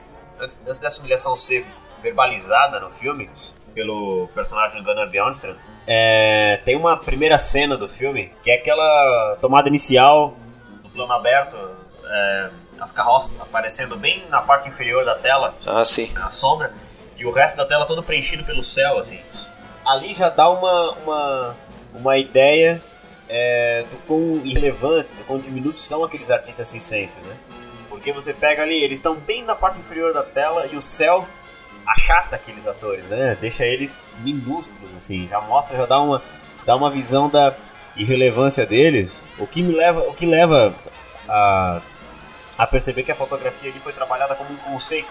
antes 0.42 0.80
dessa 0.80 1.00
humilhação 1.00 1.36
ser 1.36 1.64
verbalizada 2.02 2.80
no 2.80 2.90
filme 2.90 3.30
pelo 3.74 4.28
personagem 4.34 4.82
Gunnar 4.82 5.08
Bjornstrand, 5.08 5.56
é, 5.86 6.60
tem 6.64 6.76
uma 6.76 6.96
primeira 6.96 7.38
cena 7.38 7.76
do 7.76 7.88
filme 7.88 8.32
que 8.42 8.50
é 8.50 8.54
aquela 8.54 9.38
tomada 9.40 9.68
inicial 9.68 10.36
do 10.82 10.90
plano 10.90 11.12
aberto, 11.12 11.56
é, 12.04 12.50
as 12.80 12.90
carroças 12.92 13.32
aparecendo 13.40 13.96
bem 13.96 14.24
na 14.28 14.42
parte 14.42 14.68
inferior 14.68 15.04
da 15.04 15.14
tela, 15.14 15.54
ah, 15.66 15.84
sim. 15.84 16.12
na 16.12 16.30
sombra, 16.30 16.72
e 17.16 17.24
o 17.24 17.30
resto 17.30 17.56
da 17.56 17.64
tela 17.64 17.86
todo 17.86 18.02
preenchido 18.02 18.44
pelo 18.44 18.64
céu, 18.64 18.98
assim. 18.98 19.20
Ali 19.86 20.12
já 20.12 20.28
dá 20.28 20.50
uma, 20.50 20.90
uma, 20.92 21.56
uma 21.94 22.18
ideia 22.18 22.82
é, 23.28 23.84
do 23.90 23.96
quão 24.06 24.44
irrelevante, 24.44 25.14
do 25.14 25.24
quão 25.24 25.38
diminutos 25.38 25.84
são 25.84 26.04
aqueles 26.04 26.30
artistas 26.30 26.68
circenses, 26.68 27.22
né? 27.22 27.36
Porque 27.92 28.10
você 28.10 28.32
pega 28.32 28.62
ali, 28.62 28.82
eles 28.82 28.98
estão 28.98 29.14
bem 29.14 29.44
na 29.44 29.54
parte 29.54 29.78
inferior 29.78 30.14
da 30.14 30.22
tela 30.22 30.66
e 30.66 30.74
o 30.74 30.80
céu 30.80 31.28
achata 31.86 32.36
aqueles 32.36 32.66
atores, 32.66 33.04
né? 33.04 33.36
Deixa 33.38 33.66
eles 33.66 33.94
minúsculos, 34.20 34.96
assim. 34.96 35.28
Já 35.28 35.42
mostra, 35.42 35.76
já 35.76 35.84
dá 35.84 36.00
uma, 36.00 36.22
dá 36.64 36.74
uma 36.74 36.88
visão 36.88 37.28
da 37.28 37.54
irrelevância 37.94 38.64
deles. 38.64 39.14
O 39.38 39.46
que 39.46 39.62
me 39.62 39.74
leva, 39.74 40.00
o 40.08 40.14
que 40.14 40.24
leva 40.24 40.74
a, 41.28 41.82
a 42.56 42.66
perceber 42.66 43.02
que 43.02 43.12
a 43.12 43.14
fotografia 43.14 43.70
ali 43.70 43.78
foi 43.78 43.92
trabalhada 43.92 44.34
como 44.36 44.50
um 44.50 44.56
conceito. 44.56 45.10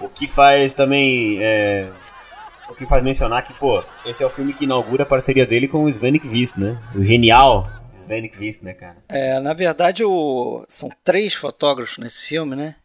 O 0.00 0.08
que 0.08 0.26
faz 0.26 0.74
também. 0.74 1.38
É, 1.40 1.90
o 2.68 2.74
que 2.74 2.86
faz 2.86 3.04
mencionar 3.04 3.44
que, 3.44 3.54
pô, 3.54 3.84
esse 4.04 4.24
é 4.24 4.26
o 4.26 4.30
filme 4.30 4.52
que 4.52 4.64
inaugura 4.64 5.04
a 5.04 5.06
parceria 5.06 5.46
dele 5.46 5.68
com 5.68 5.84
o 5.84 5.88
Sven 5.88 6.18
Kvist, 6.18 6.58
né? 6.58 6.76
O 6.92 7.04
genial 7.04 7.70
Sven 8.10 8.52
né, 8.62 8.74
cara? 8.74 8.96
É, 9.08 9.38
na 9.38 9.52
verdade, 9.52 10.04
o... 10.04 10.64
são 10.68 10.90
três 11.04 11.34
fotógrafos 11.34 11.98
nesse 11.98 12.26
filme, 12.26 12.56
né? 12.56 12.76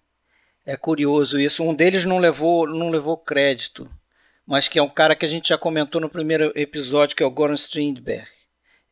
É 0.65 0.75
curioso 0.75 1.39
isso. 1.39 1.63
Um 1.63 1.73
deles 1.73 2.05
não 2.05 2.17
levou, 2.17 2.67
não 2.67 2.89
levou 2.89 3.17
crédito, 3.17 3.89
mas 4.45 4.67
que 4.67 4.79
é 4.79 4.83
um 4.83 4.89
cara 4.89 5.15
que 5.15 5.25
a 5.25 5.29
gente 5.29 5.49
já 5.49 5.57
comentou 5.57 6.01
no 6.01 6.09
primeiro 6.09 6.51
episódio, 6.55 7.15
que 7.15 7.23
é 7.23 7.25
o 7.25 7.31
Goran 7.31 7.53
Strindberg. 7.53 8.27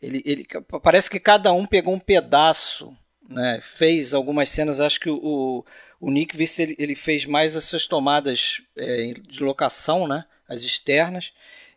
Ele, 0.01 0.21
ele, 0.25 0.45
parece 0.81 1.09
que 1.09 1.19
cada 1.19 1.51
um 1.53 1.65
pegou 1.65 1.93
um 1.93 1.99
pedaço, 1.99 2.95
né? 3.27 3.59
fez 3.61 4.13
algumas 4.13 4.49
cenas. 4.49 4.79
Acho 4.79 4.99
que 4.99 5.09
o, 5.09 5.65
o 5.99 6.11
Nick 6.11 6.35
Viss, 6.35 6.59
ele, 6.59 6.75
ele 6.77 6.95
fez 6.95 7.25
mais 7.25 7.55
essas 7.55 7.87
tomadas 7.87 8.61
é, 8.77 9.13
de 9.13 9.41
locação, 9.43 10.07
né? 10.07 10.25
as 10.47 10.63
externas. 10.63 11.31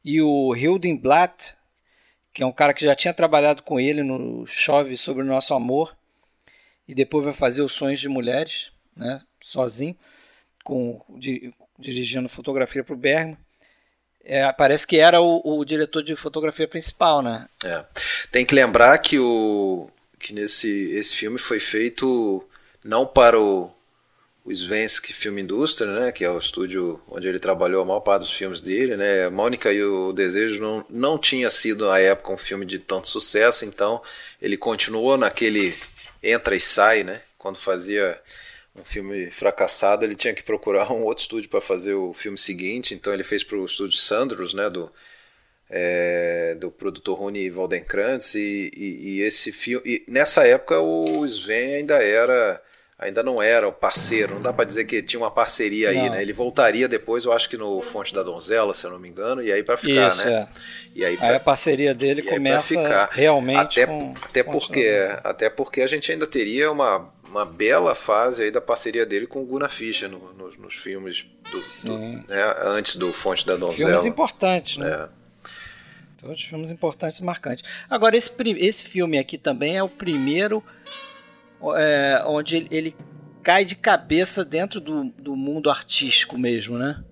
E 0.05 0.21
o 0.21 0.55
Hildenblatt, 0.55 1.56
que 2.37 2.43
é 2.43 2.47
um 2.47 2.53
cara 2.53 2.75
que 2.75 2.85
já 2.85 2.95
tinha 2.95 3.15
trabalhado 3.15 3.63
com 3.63 3.81
ele 3.81 4.03
no 4.03 4.47
Chove 4.47 4.95
sobre 4.95 5.23
o 5.23 5.27
Nosso 5.27 5.55
Amor, 5.55 5.97
e 6.87 6.95
depois 6.95 7.25
vai 7.25 7.33
fazer 7.33 7.63
Os 7.63 7.73
Sonhos 7.73 7.99
de 7.99 8.11
Mulheres, 8.11 8.71
né, 8.95 9.23
sozinho, 9.41 9.97
com, 10.63 11.01
di, 11.17 11.55
dirigindo 11.79 12.29
fotografia 12.29 12.85
para 12.85 12.93
o 12.93 12.99
Bergman. 12.99 13.39
É, 14.23 14.53
parece 14.53 14.87
que 14.87 14.99
era 14.99 15.19
o, 15.19 15.41
o, 15.43 15.65
diretor 15.65 16.03
de 16.03 16.15
fotografia 16.15 16.69
principal, 16.69 17.23
né? 17.23 17.49
É. 17.65 17.83
Tem 18.31 18.45
que 18.45 18.55
lembrar 18.55 18.99
que, 18.99 19.19
o, 19.19 19.89
que 20.19 20.35
nesse 20.35 20.91
esse 20.91 21.15
filme 21.17 21.39
foi 21.39 21.59
feito 21.59 22.47
não 22.85 23.07
para 23.07 23.41
o, 23.41 23.73
o 24.47 24.53
Svensk 24.53 25.13
Film 25.13 25.39
Indústria, 25.39 25.91
né, 25.91 26.13
que 26.13 26.25
é 26.25 26.31
o 26.31 26.39
estúdio 26.39 27.03
onde 27.09 27.27
ele 27.27 27.41
trabalhou 27.41 27.83
a 27.83 27.85
maior 27.85 28.01
parte 28.01 28.21
dos 28.21 28.33
filmes 28.33 28.61
dele, 28.61 28.97
né, 28.97 29.29
Mônica 29.29 29.73
e 29.73 29.83
o 29.83 30.13
Desejo 30.13 30.63
não, 30.63 30.87
não 30.89 31.19
tinha 31.19 31.51
sido 31.51 31.91
à 31.91 31.99
época 31.99 32.33
um 32.33 32.39
filme 32.39 32.65
de 32.65 32.79
tanto 32.79 33.09
sucesso, 33.09 33.65
então 33.65 34.01
ele 34.41 34.57
continuou 34.57 35.17
naquele 35.17 35.75
entra 36.23 36.55
e 36.55 36.61
sai, 36.61 37.03
né, 37.03 37.23
quando 37.37 37.59
fazia 37.59 38.21
um 38.73 38.85
filme 38.85 39.31
fracassado 39.33 40.05
ele 40.05 40.15
tinha 40.15 40.33
que 40.33 40.45
procurar 40.45 40.93
um 40.93 41.03
outro 41.03 41.23
estúdio 41.23 41.51
para 41.51 41.61
fazer 41.61 41.95
o 41.95 42.15
filme 42.15 42.39
seguinte, 42.39 42.95
então 42.95 43.13
ele 43.13 43.25
fez 43.25 43.43
para 43.43 43.59
o 43.59 43.67
estúdio 43.67 43.99
Sandros, 43.99 44.55
né, 44.55 44.71
do 44.71 44.89
é, 45.69 46.55
do 46.61 46.71
produtor 46.71 47.19
Rony 47.19 47.51
Waldenkrantz 47.51 48.37
e, 48.37 48.71
e, 48.77 49.17
e 49.17 49.21
esse 49.23 49.51
filme, 49.51 49.83
e 49.85 50.05
nessa 50.07 50.47
época 50.47 50.79
o 50.79 51.27
Sven 51.27 51.75
ainda 51.75 51.97
era 52.01 52.63
ainda 52.99 53.23
não 53.23 53.43
era 53.43 53.69
o 53.69 53.73
parceiro, 53.73 54.35
não 54.35 54.41
dá 54.41 54.53
para 54.53 54.65
dizer 54.65 54.85
que 54.87 55.03
tinha 55.03 55.21
uma 55.21 55.31
parceria 55.31 55.91
aí, 55.91 55.97
Não. 55.97 56.11
né? 56.13 56.23
Ele 56.23 56.33
voltaria 56.33 56.89
depois, 56.89 57.25
eu 57.27 57.33
acho 57.33 57.49
que 57.49 57.57
no 57.57 57.83
Fonte 57.83 58.15
da 58.15 58.23
Donzela, 58.23 58.73
se 58.73 58.85
eu 58.87 58.91
não 58.91 58.99
me 58.99 59.09
engano, 59.09 59.43
e 59.43 59.53
aí 59.53 59.63
para 59.63 59.77
ficar, 59.77 60.09
Isso, 60.11 60.27
né? 60.27 60.33
é. 60.33 60.49
E 60.95 61.05
aí 61.05 61.11
Aí 61.13 61.17
pra- 61.19 61.37
a 61.37 61.41
parceria 61.41 61.95
dele 61.95 62.23
aí 62.23 62.27
começa 62.29 62.69
ficar. 62.69 63.09
realmente 63.13 63.81
até, 63.81 63.87
com. 63.87 64.15
até 64.23 64.43
com 64.43 64.53
porque 64.53 65.09
a 65.23 65.29
até 65.31 65.51
porque 65.51 65.83
a 65.83 65.87
gente 65.87 66.11
ainda 66.11 66.27
teria 66.27 66.73
uma, 66.73 67.11
uma 67.29 67.45
bela 67.45 67.95
fase 67.95 68.45
aí 68.45 68.51
da 68.51 68.61
parceria 68.63 69.05
dele 69.05 69.27
com 69.27 69.43
o 69.43 69.45
Gunnar 69.45 69.69
Fischer 69.71 70.09
no- 70.09 70.33
nos, 70.33 70.57
nos 70.57 70.75
filmes 70.75 71.27
do, 71.53 71.61
do- 71.61 71.99
né, 72.29 72.55
antes 72.63 72.97
do 72.97 73.13
Fonte 73.13 73.47
da 73.47 73.57
Donzela. 73.57 73.91
Filmes 73.91 74.07
importantes, 74.07 74.79
né? 74.79 74.89
É. 75.13 75.27
Todos 76.19 76.43
filmes 76.43 76.71
importantes 76.71 77.19
e 77.19 77.25
marcantes. 77.25 77.63
Agora, 77.91 78.17
esse, 78.17 78.33
esse 78.59 78.87
filme 78.87 79.19
aqui 79.19 79.37
também 79.37 79.77
é 79.77 79.83
o 79.83 79.89
primeiro 79.89 80.65
é, 81.77 82.23
onde 82.27 82.57
ele, 82.57 82.69
ele 82.71 82.97
cai 83.43 83.65
de 83.65 83.75
cabeça 83.75 84.45
dentro 84.45 84.81
do, 84.81 85.05
do 85.19 85.35
mundo 85.37 85.71
artístico 85.71 86.37
mesmo, 86.39 86.77
né? 86.79 87.03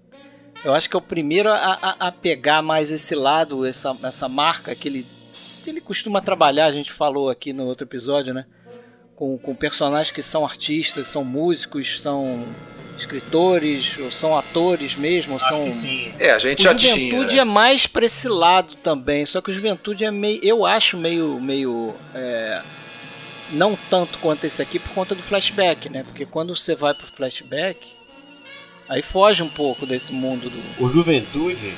Eu 0.64 0.72
acho 0.74 0.88
que 0.88 0.96
é 0.96 0.98
o 0.98 1.02
primeiro 1.02 1.48
a, 1.50 1.78
a- 1.80 1.96
a 2.08 2.12
pegar 2.12 2.62
mais 2.62 2.90
esse 2.90 3.14
lado, 3.14 3.66
essa, 3.66 3.96
essa 4.02 4.28
marca 4.28 4.74
que 4.74 4.88
ele, 4.88 5.06
que 5.62 5.70
ele 5.70 5.80
costuma 5.80 6.20
trabalhar, 6.20 6.66
a 6.66 6.72
gente 6.72 6.92
falou 6.92 7.28
aqui 7.28 7.52
no 7.52 7.64
outro 7.66 7.84
episódio, 7.86 8.32
né? 8.34 8.46
Com, 9.14 9.36
com 9.38 9.54
personagens 9.54 10.10
que 10.10 10.22
são 10.22 10.44
artistas, 10.44 11.06
são 11.08 11.24
músicos, 11.24 12.00
são 12.00 12.44
escritores, 12.98 13.96
ou 13.98 14.10
são 14.10 14.36
atores 14.36 14.96
mesmo, 14.96 15.34
ou 15.34 15.38
Acho 15.38 15.48
são 15.48 15.64
que 15.64 15.72
sim. 15.72 16.12
É, 16.18 16.30
a 16.30 16.38
gente 16.38 16.60
o 16.60 16.62
já 16.62 16.76
Juventude 16.76 17.28
tinha. 17.30 17.42
é 17.42 17.44
mais 17.44 17.86
pra 17.86 18.06
esse 18.06 18.28
lado 18.28 18.74
também, 18.76 19.26
só 19.26 19.40
que 19.40 19.50
o 19.50 19.52
Juventude 19.52 20.04
é 20.04 20.10
meio, 20.10 20.40
eu 20.42 20.64
acho 20.64 20.96
meio, 20.96 21.40
meio, 21.40 21.94
é, 22.14 22.62
não 23.50 23.76
tanto 23.90 24.18
quanto 24.18 24.44
esse 24.44 24.60
aqui 24.62 24.78
por 24.78 24.90
conta 24.92 25.14
do 25.14 25.22
flashback, 25.22 25.88
né? 25.88 26.02
Porque 26.04 26.24
quando 26.26 26.54
você 26.56 26.74
vai 26.74 26.94
pro 26.94 27.06
flashback, 27.06 27.86
aí 28.88 29.02
foge 29.02 29.42
um 29.42 29.48
pouco 29.48 29.86
desse 29.86 30.12
mundo 30.12 30.48
do. 30.50 30.84
O 30.84 30.88
Juventude, 30.88 31.74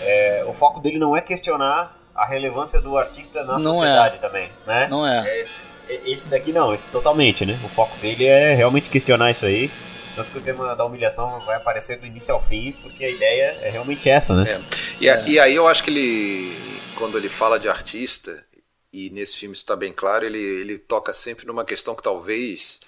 é, 0.00 0.44
o 0.46 0.52
foco 0.52 0.80
dele 0.80 0.98
não 0.98 1.16
é 1.16 1.20
questionar 1.20 1.96
a 2.14 2.26
relevância 2.26 2.80
do 2.80 2.96
artista 2.98 3.42
na 3.44 3.54
Não 3.58 3.74
sociedade 3.74 4.18
também, 4.18 4.48
né? 4.66 4.86
Não 4.88 5.06
é? 5.06 5.26
É, 5.26 5.44
é- 5.88 6.00
Esse 6.10 6.28
daqui 6.28 6.52
não, 6.52 6.72
esse 6.72 6.88
totalmente, 6.88 7.44
né? 7.44 7.58
O 7.64 7.68
foco 7.68 7.96
dele 7.98 8.24
é 8.24 8.54
realmente 8.54 8.88
questionar 8.88 9.30
isso 9.30 9.44
aí. 9.46 9.70
Tanto 10.14 10.30
que 10.30 10.38
o 10.38 10.42
tema 10.42 10.76
da 10.76 10.84
humilhação 10.84 11.40
vai 11.40 11.56
aparecer 11.56 11.98
do 11.98 12.06
início 12.06 12.34
ao 12.34 12.40
fim, 12.40 12.72
porque 12.82 13.02
a 13.04 13.08
ideia 13.10 13.58
é 13.62 13.70
realmente 13.70 14.08
essa, 14.10 14.34
né? 14.34 14.62
E, 15.00 15.08
a- 15.08 15.20
e 15.26 15.40
aí 15.40 15.54
eu 15.54 15.66
acho 15.66 15.82
que 15.82 15.90
ele, 15.90 16.54
quando 16.96 17.16
ele 17.16 17.30
fala 17.30 17.58
de 17.58 17.66
artista, 17.68 18.44
e 18.92 19.10
nesse 19.10 19.36
filme 19.36 19.54
está 19.54 19.74
bem 19.76 19.92
claro, 19.92 20.24
ele, 20.26 20.38
ele 20.38 20.78
toca 20.78 21.12
sempre 21.14 21.46
numa 21.46 21.64
questão 21.64 21.94
que 21.94 22.02
talvez 22.02 22.80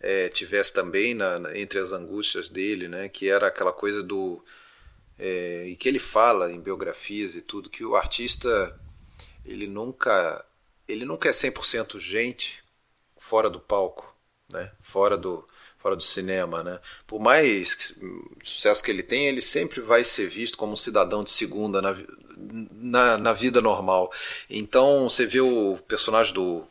é, 0.00 0.28
tivesse 0.28 0.72
também 0.72 1.14
na- 1.14 1.36
na- 1.38 1.58
entre 1.58 1.78
as 1.78 1.92
angústias 1.92 2.48
dele, 2.48 2.88
né? 2.88 3.08
Que 3.08 3.28
era 3.30 3.48
aquela 3.48 3.72
coisa 3.72 4.02
do 4.02 4.42
é, 5.18 5.66
e 5.68 5.76
que 5.76 5.88
ele 5.88 5.98
fala 5.98 6.52
em 6.52 6.60
biografias 6.60 7.34
e 7.36 7.40
tudo 7.42 7.70
que 7.70 7.84
o 7.84 7.96
artista 7.96 8.78
ele 9.44 9.66
nunca 9.66 10.44
ele 10.88 11.04
nunca 11.04 11.28
é 11.28 11.32
100% 11.32 11.98
gente 12.00 12.62
fora 13.18 13.50
do 13.50 13.60
palco, 13.60 14.14
né? 14.48 14.72
Fora 14.82 15.16
do 15.16 15.46
fora 15.78 15.96
do 15.96 16.02
cinema, 16.02 16.62
né? 16.64 16.80
Por 17.06 17.20
mais 17.20 17.74
que- 17.74 17.94
sucesso 18.44 18.82
que 18.82 18.90
ele 18.90 19.02
tem, 19.02 19.26
ele 19.28 19.42
sempre 19.42 19.80
vai 19.80 20.04
ser 20.04 20.28
visto 20.28 20.58
como 20.58 20.72
um 20.72 20.76
cidadão 20.76 21.24
de 21.24 21.30
segunda 21.30 21.80
na, 21.82 21.94
na, 22.36 23.18
na 23.18 23.32
vida 23.32 23.60
normal. 23.60 24.12
Então 24.48 25.08
você 25.08 25.26
vê 25.26 25.40
o 25.40 25.78
personagem 25.88 26.34
do 26.34 26.66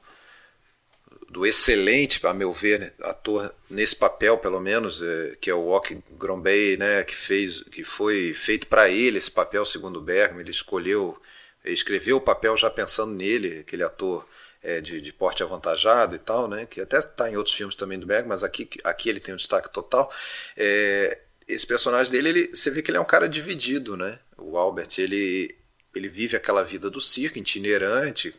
do 1.35 1.45
excelente, 1.45 2.25
a 2.25 2.33
meu 2.33 2.53
ver, 2.53 2.79
né, 2.79 2.93
ator 3.01 3.53
nesse 3.69 3.93
papel, 3.93 4.37
pelo 4.37 4.61
menos, 4.61 5.01
é, 5.01 5.35
que 5.41 5.49
é 5.49 5.53
o 5.53 5.67
Ok 5.67 6.01
Grombay, 6.11 6.77
né, 6.77 7.03
que 7.03 7.13
fez, 7.13 7.61
que 7.63 7.83
foi 7.83 8.33
feito 8.33 8.67
para 8.67 8.89
ele 8.89 9.17
esse 9.17 9.29
papel, 9.29 9.65
segundo 9.65 9.97
o 9.97 10.01
Bergman, 10.01 10.39
ele 10.39 10.51
escolheu, 10.51 11.21
escreveu 11.65 12.17
o 12.17 12.21
papel 12.21 12.55
já 12.55 12.69
pensando 12.69 13.13
nele, 13.13 13.59
aquele 13.59 13.83
ator 13.83 14.25
é, 14.63 14.79
de, 14.79 15.01
de 15.01 15.11
porte 15.11 15.43
avantajado 15.43 16.15
e 16.15 16.19
tal, 16.19 16.47
né, 16.47 16.65
que 16.65 16.79
até 16.79 16.99
está 16.99 17.29
em 17.29 17.35
outros 17.35 17.53
filmes 17.53 17.75
também 17.75 17.99
do 17.99 18.05
Bergman, 18.05 18.29
mas 18.29 18.41
aqui, 18.41 18.69
aqui 18.81 19.09
ele 19.09 19.19
tem 19.19 19.33
um 19.33 19.37
destaque 19.37 19.69
total. 19.69 20.09
É, 20.55 21.19
esse 21.45 21.67
personagem 21.67 22.13
dele, 22.13 22.29
ele, 22.29 22.47
você 22.55 22.71
vê 22.71 22.81
que 22.81 22.89
ele 22.89 22.97
é 22.97 23.01
um 23.01 23.05
cara 23.05 23.27
dividido, 23.27 23.97
né? 23.97 24.19
O 24.37 24.57
Albert, 24.57 24.87
ele, 24.97 25.55
ele 25.95 26.09
vive 26.09 26.35
aquela 26.35 26.63
vida 26.63 26.89
do 26.89 26.99
circo, 27.01 27.37
itinerante, 27.37 28.33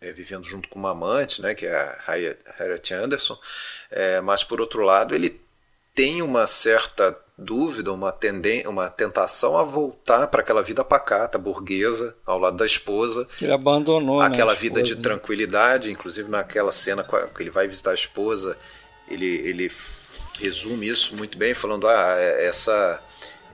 é, 0.00 0.12
vivendo 0.12 0.44
junto 0.44 0.68
com 0.68 0.78
uma 0.78 0.90
amante, 0.90 1.42
né, 1.42 1.54
que 1.54 1.66
é 1.66 1.74
a 1.74 1.98
Harriet, 2.58 2.92
Anderson, 2.94 3.38
é, 3.90 4.20
mas 4.20 4.42
por 4.44 4.60
outro 4.60 4.82
lado 4.82 5.14
ele 5.14 5.40
tem 5.94 6.22
uma 6.22 6.46
certa 6.46 7.16
dúvida, 7.36 7.92
uma, 7.92 8.12
tenden 8.12 8.66
uma 8.66 8.88
tentação 8.88 9.56
a 9.56 9.64
voltar 9.64 10.26
para 10.28 10.40
aquela 10.40 10.62
vida 10.62 10.84
pacata, 10.84 11.38
burguesa, 11.38 12.14
ao 12.24 12.38
lado 12.38 12.56
da 12.56 12.66
esposa, 12.66 13.26
Que 13.38 13.44
ele 13.46 13.52
abandonou. 13.52 14.20
né, 14.20 14.26
aquela 14.26 14.52
a 14.52 14.54
vida 14.54 14.82
de 14.82 14.90
esposa, 14.90 14.96
né? 14.96 15.02
tranquilidade, 15.02 15.90
inclusive 15.90 16.30
naquela 16.30 16.70
cena 16.72 17.02
que 17.02 17.42
ele 17.42 17.50
vai 17.50 17.66
visitar 17.66 17.90
a 17.90 17.94
esposa, 17.94 18.56
ele, 19.08 19.26
ele 19.26 19.70
resume 20.38 20.88
isso 20.88 21.14
muito 21.16 21.36
bem, 21.36 21.54
falando 21.54 21.86
ah, 21.88 22.14
é- 22.18 22.46
essa 22.46 23.02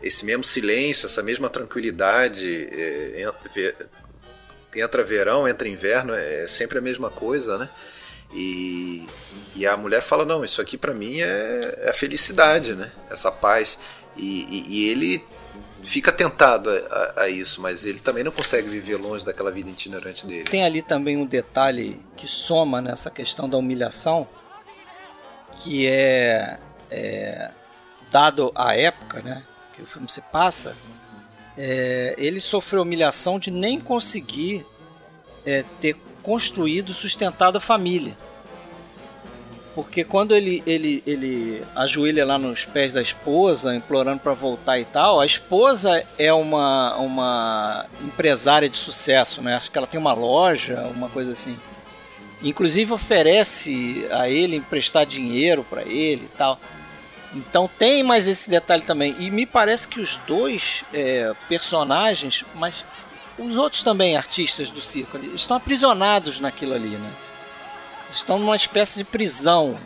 esse 0.02 0.24
mesmo 0.24 0.44
silêncio, 0.44 1.06
essa 1.06 1.22
mesma 1.22 1.48
tranquilidade, 1.50 2.68
é, 2.72 3.22
entra 4.76 5.02
verão, 5.02 5.48
entra 5.48 5.66
inverno, 5.68 6.12
é 6.14 6.46
sempre 6.46 6.78
a 6.78 6.80
mesma 6.80 7.10
coisa, 7.10 7.56
né? 7.58 7.68
E, 8.34 9.06
e 9.54 9.66
a 9.66 9.76
mulher 9.76 10.02
fala 10.02 10.24
não, 10.24 10.44
isso 10.44 10.60
aqui 10.60 10.76
para 10.76 10.92
mim 10.92 11.20
é, 11.20 11.78
é 11.82 11.90
a 11.90 11.94
felicidade, 11.94 12.74
né? 12.74 12.90
Essa 13.10 13.30
paz. 13.32 13.78
E, 14.16 14.42
e- 14.50 14.64
e 14.68 14.88
ele 14.90 15.24
fica 15.82 16.10
tentado 16.10 16.68
a, 16.70 16.74
a- 16.74 17.22
a 17.22 17.28
isso, 17.28 17.60
mas 17.60 17.84
ele 17.86 18.00
também 18.00 18.24
não 18.24 18.32
consegue 18.32 18.68
viver 18.68 18.96
longe 18.96 19.24
daquela 19.24 19.50
vida 19.52 19.70
itinerante 19.70 20.26
dele. 20.26 20.44
Tem 20.44 20.64
ali 20.64 20.82
também 20.82 21.16
um 21.16 21.24
detalhe 21.26 22.02
que 22.16 22.26
soma 22.26 22.82
nessa 22.82 23.10
questão 23.10 23.48
da 23.48 23.56
humilhação, 23.56 24.28
que 25.62 25.86
é, 25.86 26.58
é, 26.90 27.50
dado 28.10 28.50
a 28.54 28.74
época, 28.76 29.20
né, 29.22 29.42
que 29.76 29.82
o 29.82 29.86
filme 29.86 30.10
se 30.10 30.22
passa, 30.22 30.74
é, 31.56 32.14
ele 32.18 32.40
sofreu 32.40 32.82
humilhação 32.82 33.38
de 33.38 33.50
nem 33.50 33.78
conseguir 33.78 34.66
é, 35.44 35.64
ter 35.80 35.96
construído, 36.22 36.92
sustentado 36.92 37.58
a 37.58 37.60
família. 37.60 38.16
Porque 39.76 40.02
quando 40.04 40.34
ele, 40.34 40.62
ele, 40.66 41.02
ele 41.06 41.62
ajoelha 41.74 42.24
lá 42.24 42.38
nos 42.38 42.64
pés 42.64 42.94
da 42.94 43.02
esposa, 43.02 43.76
implorando 43.76 44.20
para 44.20 44.32
voltar 44.32 44.80
e 44.80 44.86
tal, 44.86 45.20
a 45.20 45.26
esposa 45.26 46.02
é 46.18 46.32
uma, 46.32 46.96
uma 46.96 47.86
empresária 48.02 48.70
de 48.70 48.78
sucesso, 48.78 49.42
né? 49.42 49.54
Acho 49.54 49.70
que 49.70 49.76
ela 49.76 49.86
tem 49.86 50.00
uma 50.00 50.14
loja, 50.14 50.80
uma 50.94 51.10
coisa 51.10 51.32
assim. 51.32 51.58
Inclusive 52.42 52.90
oferece 52.94 54.06
a 54.10 54.30
ele 54.30 54.56
emprestar 54.56 55.04
dinheiro 55.04 55.62
para 55.68 55.82
ele 55.82 56.24
e 56.24 56.36
tal. 56.38 56.58
Então 57.34 57.68
tem 57.78 58.02
mais 58.02 58.26
esse 58.26 58.48
detalhe 58.48 58.82
também. 58.82 59.14
E 59.18 59.30
me 59.30 59.44
parece 59.44 59.86
que 59.86 60.00
os 60.00 60.16
dois 60.18 60.84
é, 60.92 61.32
personagens, 61.48 62.44
mas 62.54 62.84
os 63.38 63.56
outros 63.56 63.82
também 63.82 64.16
artistas 64.16 64.70
do 64.70 64.80
circo, 64.80 65.18
estão 65.34 65.56
aprisionados 65.56 66.40
naquilo 66.40 66.74
ali, 66.74 66.88
né? 66.88 67.12
Estão 68.10 68.38
numa 68.38 68.56
espécie 68.56 68.98
de 68.98 69.04
prisão. 69.04 69.78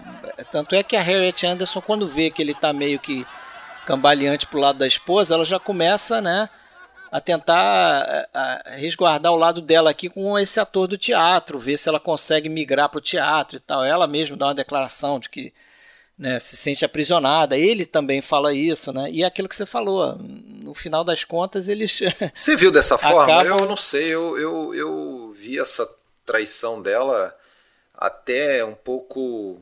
Tanto 0.53 0.75
é 0.75 0.83
que 0.83 0.97
a 0.97 1.03
Harriet 1.03 1.45
Anderson, 1.45 1.81
quando 1.81 2.07
vê 2.07 2.31
que 2.31 2.41
ele 2.41 2.53
está 2.53 2.73
meio 2.73 2.99
que 2.99 3.27
cambaleante 3.87 4.47
pro 4.47 4.61
lado 4.61 4.79
da 4.79 4.87
esposa, 4.87 5.35
ela 5.35 5.45
já 5.45 5.59
começa, 5.59 6.21
né, 6.21 6.49
a 7.11 7.21
tentar 7.21 8.29
a 8.33 8.63
resguardar 8.77 9.33
o 9.33 9.37
lado 9.37 9.61
dela 9.61 9.91
aqui 9.91 10.09
com 10.09 10.39
esse 10.39 10.61
ator 10.61 10.87
do 10.87 10.97
teatro, 10.97 11.59
ver 11.59 11.77
se 11.77 11.89
ela 11.89 11.99
consegue 11.99 12.49
migrar 12.49 12.89
pro 12.89 13.01
teatro 13.01 13.57
e 13.57 13.61
tal. 13.61 13.85
Ela 13.85 14.07
mesma 14.07 14.37
dá 14.37 14.47
uma 14.47 14.55
declaração 14.55 15.19
de 15.19 15.29
que 15.29 15.53
né, 16.21 16.39
se 16.39 16.55
sente 16.55 16.85
aprisionada. 16.85 17.57
Ele 17.57 17.87
também 17.87 18.21
fala 18.21 18.53
isso, 18.53 18.93
né? 18.93 19.11
E 19.11 19.23
é 19.23 19.27
aquilo 19.27 19.49
que 19.49 19.57
você 19.57 19.65
falou, 19.65 20.17
no 20.19 20.75
final 20.75 21.03
das 21.03 21.25
contas 21.25 21.67
eles 21.67 21.99
Você 22.37 22.55
viu 22.57 22.71
dessa 22.71 22.99
forma? 22.99 23.23
Acabam- 23.41 23.61
Eu 23.61 23.67
não 23.67 23.77
sei, 23.77 24.09
eu, 24.11 24.39
eu, 24.39 24.75
eu 24.75 25.33
vi 25.35 25.59
essa 25.59 25.89
traição 26.27 26.83
dela 26.83 27.35
até 27.95 28.63
um 28.63 28.75
pouco 28.75 29.59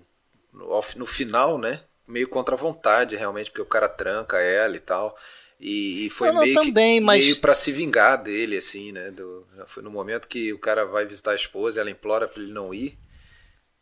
no, 0.53 0.69
no 0.97 1.07
final, 1.07 1.59
né? 1.59 1.81
Meio 2.09 2.27
contra 2.27 2.55
a 2.57 2.59
vontade, 2.59 3.15
realmente, 3.15 3.51
porque 3.51 3.63
o 3.63 3.67
cara 3.67 3.89
tranca 3.89 4.39
ela 4.41 4.75
e 4.75 4.81
tal. 4.81 5.17
E, 5.61 6.07
e 6.07 6.11
foi 6.11 6.29
Não, 6.29 6.35
não, 6.35 6.43
meio, 6.43 6.55
também, 6.55 6.99
que, 6.99 7.05
mas- 7.05 7.23
meio 7.25 7.37
pra 7.37 7.55
se 7.55 7.71
vingar 7.71 8.21
dele, 8.23 8.57
assim, 8.57 8.91
né? 8.91 9.11
Do, 9.13 9.47
foi 9.69 9.83
no 9.83 9.91
momento 9.91 10.27
que 10.27 10.53
o 10.53 10.59
cara 10.59 10.85
vai 10.85 11.05
visitar 11.07 11.33
a 11.33 11.37
esposa, 11.37 11.81
ela 11.81 11.91
implora 11.91 12.27
pra 12.27 12.43
ele 12.43 12.53
não 12.53 12.75
ir. 12.75 12.99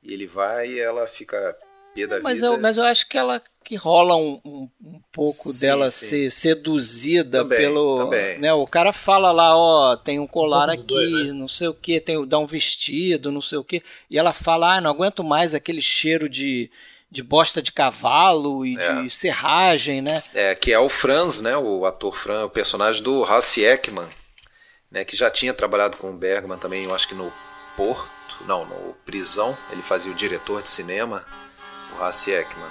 E 0.02 0.12
ele 0.12 0.26
vai 0.26 0.68
e 0.68 0.78
ela 0.80 1.06
fica 1.06 1.56
da 2.04 2.20
mas 2.20 2.40
vida. 2.40 2.46
eu, 2.48 2.58
mas 2.60 2.76
eu 2.76 2.82
acho 2.84 3.08
que 3.08 3.16
ela 3.16 3.40
que 3.64 3.74
rola 3.74 4.14
um, 4.16 4.40
um, 4.44 4.68
um 4.84 5.00
pouco 5.12 5.50
Sim, 5.52 5.60
dela 5.60 5.90
sim. 5.90 6.06
ser 6.06 6.30
seduzida 6.30 7.38
Também, 7.42 7.58
pelo. 7.58 7.96
também. 7.98 8.38
Né, 8.38 8.52
o 8.52 8.66
cara 8.66 8.92
fala 8.92 9.32
lá, 9.32 9.56
ó, 9.56 9.96
tem 9.96 10.20
um 10.20 10.26
colar 10.26 10.68
Um 10.68 10.72
aqui, 10.72 10.82
dois, 10.84 11.10
né? 11.28 11.32
não 11.32 11.48
sei 11.48 11.66
o 11.68 11.74
que, 11.74 12.00
tem, 12.00 12.24
dá 12.26 12.38
um 12.38 12.46
vestido, 12.46 13.32
não 13.32 13.40
sei 13.40 13.58
o 13.58 13.64
que. 13.64 13.82
E 14.10 14.18
ela 14.18 14.32
fala, 14.32 14.76
ah, 14.76 14.80
não 14.80 14.90
aguento 14.90 15.24
mais 15.24 15.52
aquele 15.54 15.82
cheiro 15.82 16.28
de, 16.28 16.70
de 17.10 17.22
bosta 17.24 17.60
de 17.60 17.72
cavalo 17.72 18.64
e 18.64 18.78
É. 18.78 19.02
de 19.02 19.10
serragem, 19.10 20.00
né? 20.00 20.22
É, 20.32 20.54
que 20.54 20.72
é 20.72 20.78
o 20.78 20.88
Franz, 20.88 21.40
né, 21.40 21.56
o 21.56 21.84
ator 21.86 22.14
Franz, 22.16 22.44
o 22.44 22.50
personagem 22.50 23.02
do 23.02 23.24
Hasse 23.24 23.64
Ekman, 23.64 24.08
né, 24.92 25.04
que 25.04 25.16
já 25.16 25.28
tinha 25.28 25.52
trabalhado 25.52 25.96
com 25.96 26.10
o 26.10 26.16
Bergman 26.16 26.56
também, 26.58 26.84
eu 26.84 26.94
acho 26.94 27.08
que 27.08 27.16
no 27.16 27.32
Porto, 27.76 28.08
não, 28.46 28.64
no 28.64 28.94
Prisão, 29.04 29.58
ele 29.72 29.82
fazia 29.82 30.12
o 30.12 30.14
diretor 30.14 30.62
de 30.62 30.68
cinema, 30.70 31.24
o 32.02 32.30
Ekman. 32.30 32.70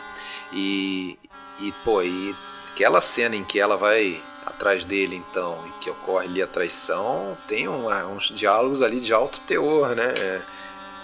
E, 0.54 1.18
e 1.60 1.72
pô, 1.84 2.02
e 2.02 2.36
aquela 2.72 3.02
cena 3.02 3.36
em 3.36 3.44
que 3.44 3.60
ela 3.60 3.78
vai 3.78 4.22
atrás 4.46 4.86
dele, 4.86 5.16
então, 5.16 5.58
e 5.68 5.84
que 5.84 5.90
ocorre 5.90 6.28
ali 6.28 6.42
a 6.42 6.48
traição, 6.48 7.38
tem 7.48 7.68
uma- 7.68 8.06
uns 8.06 8.26
diálogos 8.30 8.82
ali 8.82 9.00
de 9.00 9.12
alto 9.12 9.40
teor, 9.42 9.96
né? 9.96 10.14
É, 10.18 10.42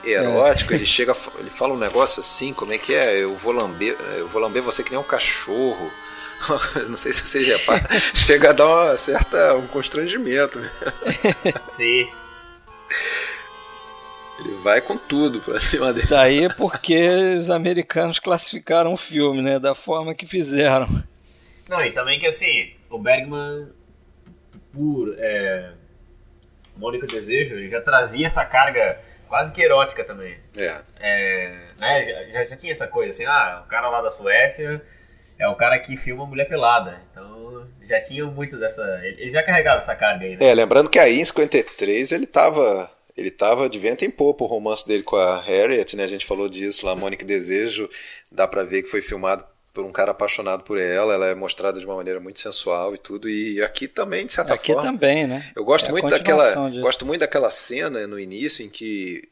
erótico, 0.03 0.73
ele 0.73 0.85
chega, 0.85 1.15
ele 1.37 1.49
fala 1.49 1.73
um 1.73 1.77
negócio 1.77 2.19
assim, 2.21 2.53
como 2.53 2.73
é 2.73 2.77
que 2.77 2.93
é? 2.93 3.17
Eu 3.17 3.35
vou 3.35 3.51
lamber, 3.51 3.95
eu 4.17 4.27
vou 4.27 4.41
lamber 4.41 4.61
você 4.63 4.83
que 4.83 4.91
nem 4.91 4.99
um 4.99 5.03
cachorro. 5.03 5.91
Não 6.89 6.97
sei 6.97 7.13
se 7.13 7.25
vocês 7.25 7.45
reparam, 7.47 7.85
chega 8.15 8.49
a 8.49 8.53
dar 8.53 8.67
uma 8.67 8.97
certa 8.97 9.53
um 9.55 9.67
constrangimento. 9.67 10.59
né? 10.59 10.71
Sim. 11.75 12.09
Ele 14.43 14.55
vai 14.57 14.81
com 14.81 14.97
tudo 14.97 15.39
pra 15.41 15.59
cima 15.59 15.93
dele. 15.93 16.07
Daí 16.09 16.45
é 16.45 16.49
porque 16.49 17.35
os 17.37 17.49
americanos 17.49 18.19
classificaram 18.19 18.93
o 18.93 18.97
filme, 18.97 19.41
né? 19.41 19.59
Da 19.59 19.75
forma 19.75 20.15
que 20.15 20.25
fizeram. 20.25 21.03
Não, 21.69 21.83
e 21.85 21.91
também 21.91 22.19
que 22.19 22.27
assim, 22.27 22.73
o 22.89 22.97
Bergman, 22.97 23.69
por 24.73 25.15
é, 25.17 25.71
Mônica 26.75 27.07
Desejo, 27.07 27.55
ele 27.55 27.69
já 27.69 27.79
trazia 27.79 28.27
essa 28.27 28.43
carga 28.43 28.99
quase 29.27 29.51
que 29.51 29.61
erótica 29.61 30.03
também. 30.03 30.35
É. 30.57 30.81
É, 30.99 31.57
né, 31.79 32.31
já, 32.31 32.45
já 32.45 32.57
tinha 32.57 32.71
essa 32.71 32.87
coisa 32.87 33.11
assim, 33.11 33.25
ah, 33.25 33.61
o 33.65 33.69
cara 33.69 33.89
lá 33.89 34.01
da 34.01 34.11
Suécia 34.11 34.81
é 35.39 35.47
o 35.47 35.55
cara 35.55 35.79
que 35.79 35.95
filma 35.95 36.25
mulher 36.25 36.45
pelada. 36.45 37.01
Então 37.09 37.67
já 37.83 37.99
tinha 38.01 38.25
muito 38.25 38.57
dessa. 38.57 38.83
Ele 39.03 39.21
ele 39.21 39.31
já 39.31 39.41
carregava 39.41 39.79
essa 39.79 39.95
carga 39.95 40.25
aí, 40.25 40.35
né? 40.35 40.45
É, 40.45 40.53
lembrando 40.53 40.89
que 40.89 40.99
aí 40.99 41.19
em 41.19 41.25
53 41.25 42.11
ele 42.11 42.27
tava. 42.27 42.91
Ele 43.21 43.31
tava 43.31 43.69
de 43.69 43.77
vento 43.77 44.03
em 44.03 44.09
popa 44.11 44.43
o 44.43 44.47
romance 44.47 44.87
dele 44.87 45.03
com 45.03 45.15
a 45.15 45.39
Harriet, 45.39 45.95
né? 45.95 46.03
A 46.03 46.07
gente 46.07 46.25
falou 46.25 46.49
disso 46.49 46.85
lá, 46.85 46.95
Mônica 46.95 47.23
Desejo. 47.23 47.87
Dá 48.31 48.47
pra 48.47 48.63
ver 48.63 48.81
que 48.83 48.89
foi 48.89 49.01
filmado 49.01 49.45
por 49.73 49.85
um 49.85 49.91
cara 49.91 50.11
apaixonado 50.11 50.63
por 50.63 50.79
ela. 50.79 51.13
Ela 51.13 51.27
é 51.27 51.35
mostrada 51.35 51.79
de 51.79 51.85
uma 51.85 51.95
maneira 51.95 52.19
muito 52.19 52.39
sensual 52.39 52.95
e 52.95 52.97
tudo. 52.97 53.29
E 53.29 53.61
aqui 53.63 53.87
também, 53.87 54.25
de 54.25 54.31
certa 54.33 54.53
Aqui 54.55 54.73
forma. 54.73 54.91
também, 54.91 55.27
né? 55.27 55.51
Eu 55.55 55.63
gosto 55.63 55.87
É 55.87 55.91
muito 55.91 56.07
daquela, 56.09 56.69
disso. 56.69 56.81
gosto 56.81 57.05
muito 57.05 57.19
daquela 57.21 57.49
cena 57.49 58.07
no 58.07 58.19
início 58.19 58.65
em 58.65 58.69
que 58.69 59.29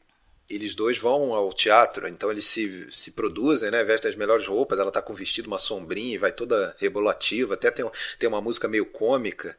eles 0.48 0.74
dois 0.74 0.98
vão 0.98 1.32
ao 1.32 1.52
teatro, 1.52 2.08
então 2.08 2.28
eles 2.30 2.44
se, 2.44 2.88
se 2.90 3.12
produzem, 3.12 3.70
né? 3.70 3.84
Vestem 3.84 4.10
as 4.10 4.16
melhores 4.16 4.46
roupas, 4.46 4.78
ela 4.78 4.90
tá 4.90 5.00
com 5.00 5.12
um 5.12 5.16
vestido, 5.16 5.46
uma 5.46 5.58
sombrinha, 5.58 6.14
e 6.14 6.18
vai 6.18 6.32
toda 6.32 6.74
rebolativa, 6.78 7.54
até 7.54 7.70
tem, 7.70 7.88
tem 8.18 8.28
uma 8.28 8.40
música 8.40 8.66
meio 8.66 8.84
cômica 8.86 9.56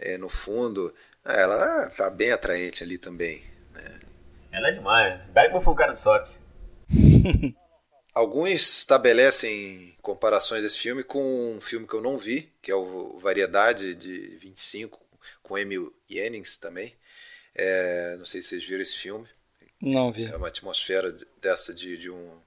é, 0.00 0.18
no 0.18 0.28
fundo. 0.28 0.92
Ah, 1.24 1.34
Ela 1.34 1.86
tá 1.90 2.10
bem 2.10 2.32
atraente 2.32 2.82
ali 2.82 2.98
também. 2.98 3.42
Ela 4.52 4.68
é 4.68 4.72
demais. 4.72 5.22
Bergman 5.30 5.60
foi 5.60 5.72
um 5.72 5.76
cara 5.76 5.92
de 5.92 6.00
sorte. 6.00 6.30
Alguns 8.14 8.50
estabelecem 8.78 9.96
comparações 10.02 10.62
desse 10.62 10.76
filme 10.78 11.02
com 11.02 11.54
um 11.56 11.60
filme 11.60 11.86
que 11.86 11.94
eu 11.94 12.02
não 12.02 12.18
vi, 12.18 12.52
que 12.60 12.70
é 12.70 12.74
o 12.74 13.18
Variedade 13.18 13.94
de 13.94 14.36
25, 14.36 15.00
com 15.42 15.56
Emil 15.56 15.94
Jennings 16.08 16.58
também. 16.58 16.94
É, 17.54 18.16
não 18.18 18.26
sei 18.26 18.42
se 18.42 18.48
vocês 18.50 18.64
viram 18.64 18.82
esse 18.82 18.96
filme. 18.96 19.26
Não 19.80 20.12
vi. 20.12 20.26
É 20.26 20.36
uma 20.36 20.48
atmosfera 20.48 21.10
de- 21.10 21.26
dessa 21.40 21.72
de, 21.72 21.96
de 21.96 22.10
um. 22.10 22.38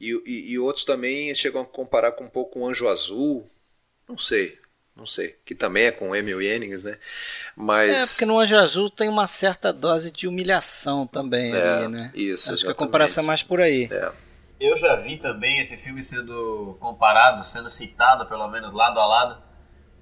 E, 0.00 0.10
e- 0.26 0.50
e 0.52 0.58
outros 0.58 0.84
também 0.84 1.32
chegam 1.34 1.62
a 1.62 1.66
comparar 1.66 2.12
com 2.12 2.24
um 2.24 2.28
pouco 2.30 2.58
o 2.58 2.66
Anjo 2.66 2.88
Azul. 2.88 3.48
Não 4.08 4.18
sei, 4.18 4.58
não 4.96 5.06
sei. 5.06 5.36
Que 5.44 5.54
também 5.54 5.84
é 5.86 5.90
com 5.90 6.14
Emil 6.14 6.40
Jennings, 6.40 6.84
né? 6.84 6.96
Mas. 7.56 7.90
É, 7.90 8.06
porque 8.06 8.24
no 8.26 8.38
Anjo 8.38 8.56
Azul 8.56 8.88
tem 8.90 9.08
uma 9.08 9.26
certa 9.26 9.72
dose 9.72 10.10
de 10.10 10.26
humilhação 10.28 11.06
também 11.06 11.52
É, 11.54 11.68
ali, 11.68 11.88
né? 11.88 12.12
isso, 12.14 12.44
Acho 12.52 12.62
que 12.62 12.68
a 12.68 12.70
exatamente. 12.70 12.76
comparação 12.78 13.24
é 13.24 13.26
mais 13.26 13.42
por 13.42 13.60
aí. 13.60 13.88
É, 13.90 14.12
Eu 14.60 14.76
já 14.76 14.96
vi 14.96 15.16
também 15.18 15.60
esse 15.60 15.76
filme 15.76 16.02
sendo 16.02 16.76
comparado, 16.80 17.44
sendo 17.44 17.68
citado, 17.68 18.26
pelo 18.26 18.46
menos 18.48 18.72
lado 18.72 18.98
a 19.00 19.06
lado, 19.06 19.42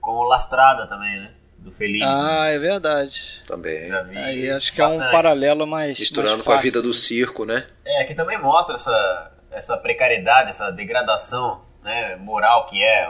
com 0.00 0.12
o 0.12 0.24
Lastrada 0.24 0.86
também, 0.86 1.20
né? 1.20 1.32
Do 1.58 1.70
Fellini. 1.70 2.04
Ah, 2.04 2.48
é 2.48 2.58
verdade. 2.58 3.40
também. 3.46 3.88
Já 3.88 4.02
vi 4.02 4.18
Aí 4.18 4.50
acho 4.50 4.72
que 4.72 4.80
é 4.80 4.86
um 4.86 4.90
bastante. 4.96 5.12
paralelo 5.12 5.64
mais. 5.66 5.98
Misturando 5.98 6.38
mais 6.38 6.42
com 6.44 6.52
a 6.52 6.56
vida 6.58 6.82
do 6.82 6.92
circo, 6.92 7.44
né? 7.44 7.66
É, 7.84 8.04
que 8.04 8.14
também 8.14 8.36
mostra 8.36 8.74
essa, 8.74 9.32
essa 9.50 9.76
precariedade, 9.76 10.50
essa 10.50 10.70
degradação 10.72 11.62
né, 11.84 12.16
moral 12.16 12.66
que 12.66 12.82
é 12.82 13.08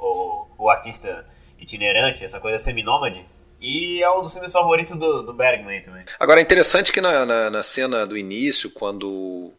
o, 0.00 0.46
o, 0.58 0.70
artista 0.70 1.26
itinerante, 1.58 2.24
essa 2.24 2.40
coisa 2.40 2.58
seminômade. 2.58 3.24
E 3.60 4.02
é 4.02 4.10
um 4.10 4.22
dos 4.22 4.32
filmes 4.32 4.52
favoritos 4.52 4.96
do, 4.98 5.22
do 5.22 5.34
Bergman 5.34 5.82
também. 5.82 6.04
Agora 6.18 6.40
é 6.40 6.42
interessante 6.42 6.90
que 6.92 7.00
na, 7.00 7.26
na, 7.26 7.50
na 7.50 7.62
cena 7.62 8.06
do 8.06 8.16
início, 8.16 8.70
quando 8.70 9.52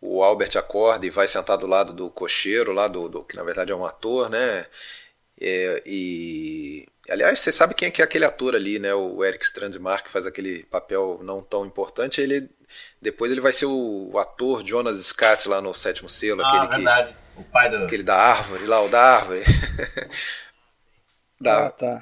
o 0.00 0.22
Albert 0.22 0.56
acorda 0.56 1.06
e 1.06 1.10
vai 1.10 1.28
sentar 1.28 1.58
do 1.58 1.66
lado 1.66 1.92
do 1.92 2.10
cocheiro, 2.10 2.72
lá 2.72 2.88
do, 2.88 3.08
do- 3.08 3.24
que 3.24 3.36
na 3.36 3.42
verdade 3.44 3.72
é 3.72 3.76
um 3.76 3.84
ator, 3.86 4.28
né? 4.28 4.66
É, 5.40 5.82
e 5.86 6.86
aliás, 7.10 7.40
você 7.40 7.52
sabe 7.52 7.74
quem 7.74 7.88
é 7.88 7.90
que 7.90 8.00
é 8.00 8.04
aquele 8.04 8.24
ator 8.24 8.54
ali, 8.54 8.78
né? 8.78 8.94
O 8.94 9.24
Eric 9.24 9.44
Strandmark 9.44 10.06
que 10.06 10.10
faz 10.12 10.26
aquele 10.26 10.64
papel 10.64 11.20
não 11.22 11.42
tão 11.42 11.66
importante. 11.66 12.20
Ele 12.20 12.48
depois 13.00 13.30
ele 13.30 13.40
vai 13.40 13.52
ser 13.52 13.66
o, 13.66 14.10
o 14.12 14.18
ator 14.18 14.64
Jonas 14.64 14.98
Scott 15.06 15.48
lá 15.48 15.60
no 15.60 15.74
Sétimo 15.74 16.08
Selo, 16.08 16.42
Ah, 16.42 16.46
aquele 16.46 16.68
que 16.68 16.76
verdade. 16.76 17.14
O 17.36 17.44
pai 17.44 17.70
do. 17.70 17.82
aquele 17.86 18.02
da 18.02 18.16
árvore 18.16 18.66
lá, 18.66 18.82
o 18.82 18.88
da 18.88 19.00
árvore. 19.16 19.42
da, 21.40 21.66
Ah, 21.66 21.70
tá. 21.70 21.92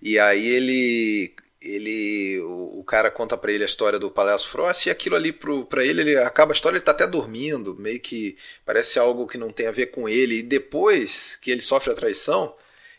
e 0.00 0.18
aí 0.18 0.46
ele 0.46 1.34
ele 1.60 2.40
o, 2.40 2.80
o 2.80 2.84
cara 2.84 3.08
conta 3.10 3.36
pra 3.38 3.52
ele 3.52 3.62
a 3.62 3.66
história 3.66 3.96
do 3.98 4.10
Palhaço 4.10 4.48
Frost 4.48 4.86
e 4.86 4.90
aquilo 4.90 5.14
ali 5.14 5.32
pro, 5.32 5.64
pra 5.66 5.84
ele, 5.84 6.00
ele 6.00 6.16
acaba 6.18 6.52
a 6.52 6.54
história, 6.56 6.76
ele 6.76 6.84
tá 6.84 6.90
até 6.90 7.06
dormindo, 7.06 7.76
meio 7.76 8.00
que 8.00 8.36
parece 8.66 8.98
algo 8.98 9.28
que 9.28 9.38
não 9.38 9.50
tem 9.50 9.68
a 9.68 9.70
ver 9.70 9.86
com 9.86 10.08
ele. 10.08 10.38
E 10.38 10.42
depois 10.42 11.36
que 11.36 11.50
ele 11.52 11.60
sofre 11.60 11.92
a 11.92 11.94
traição, 11.94 12.52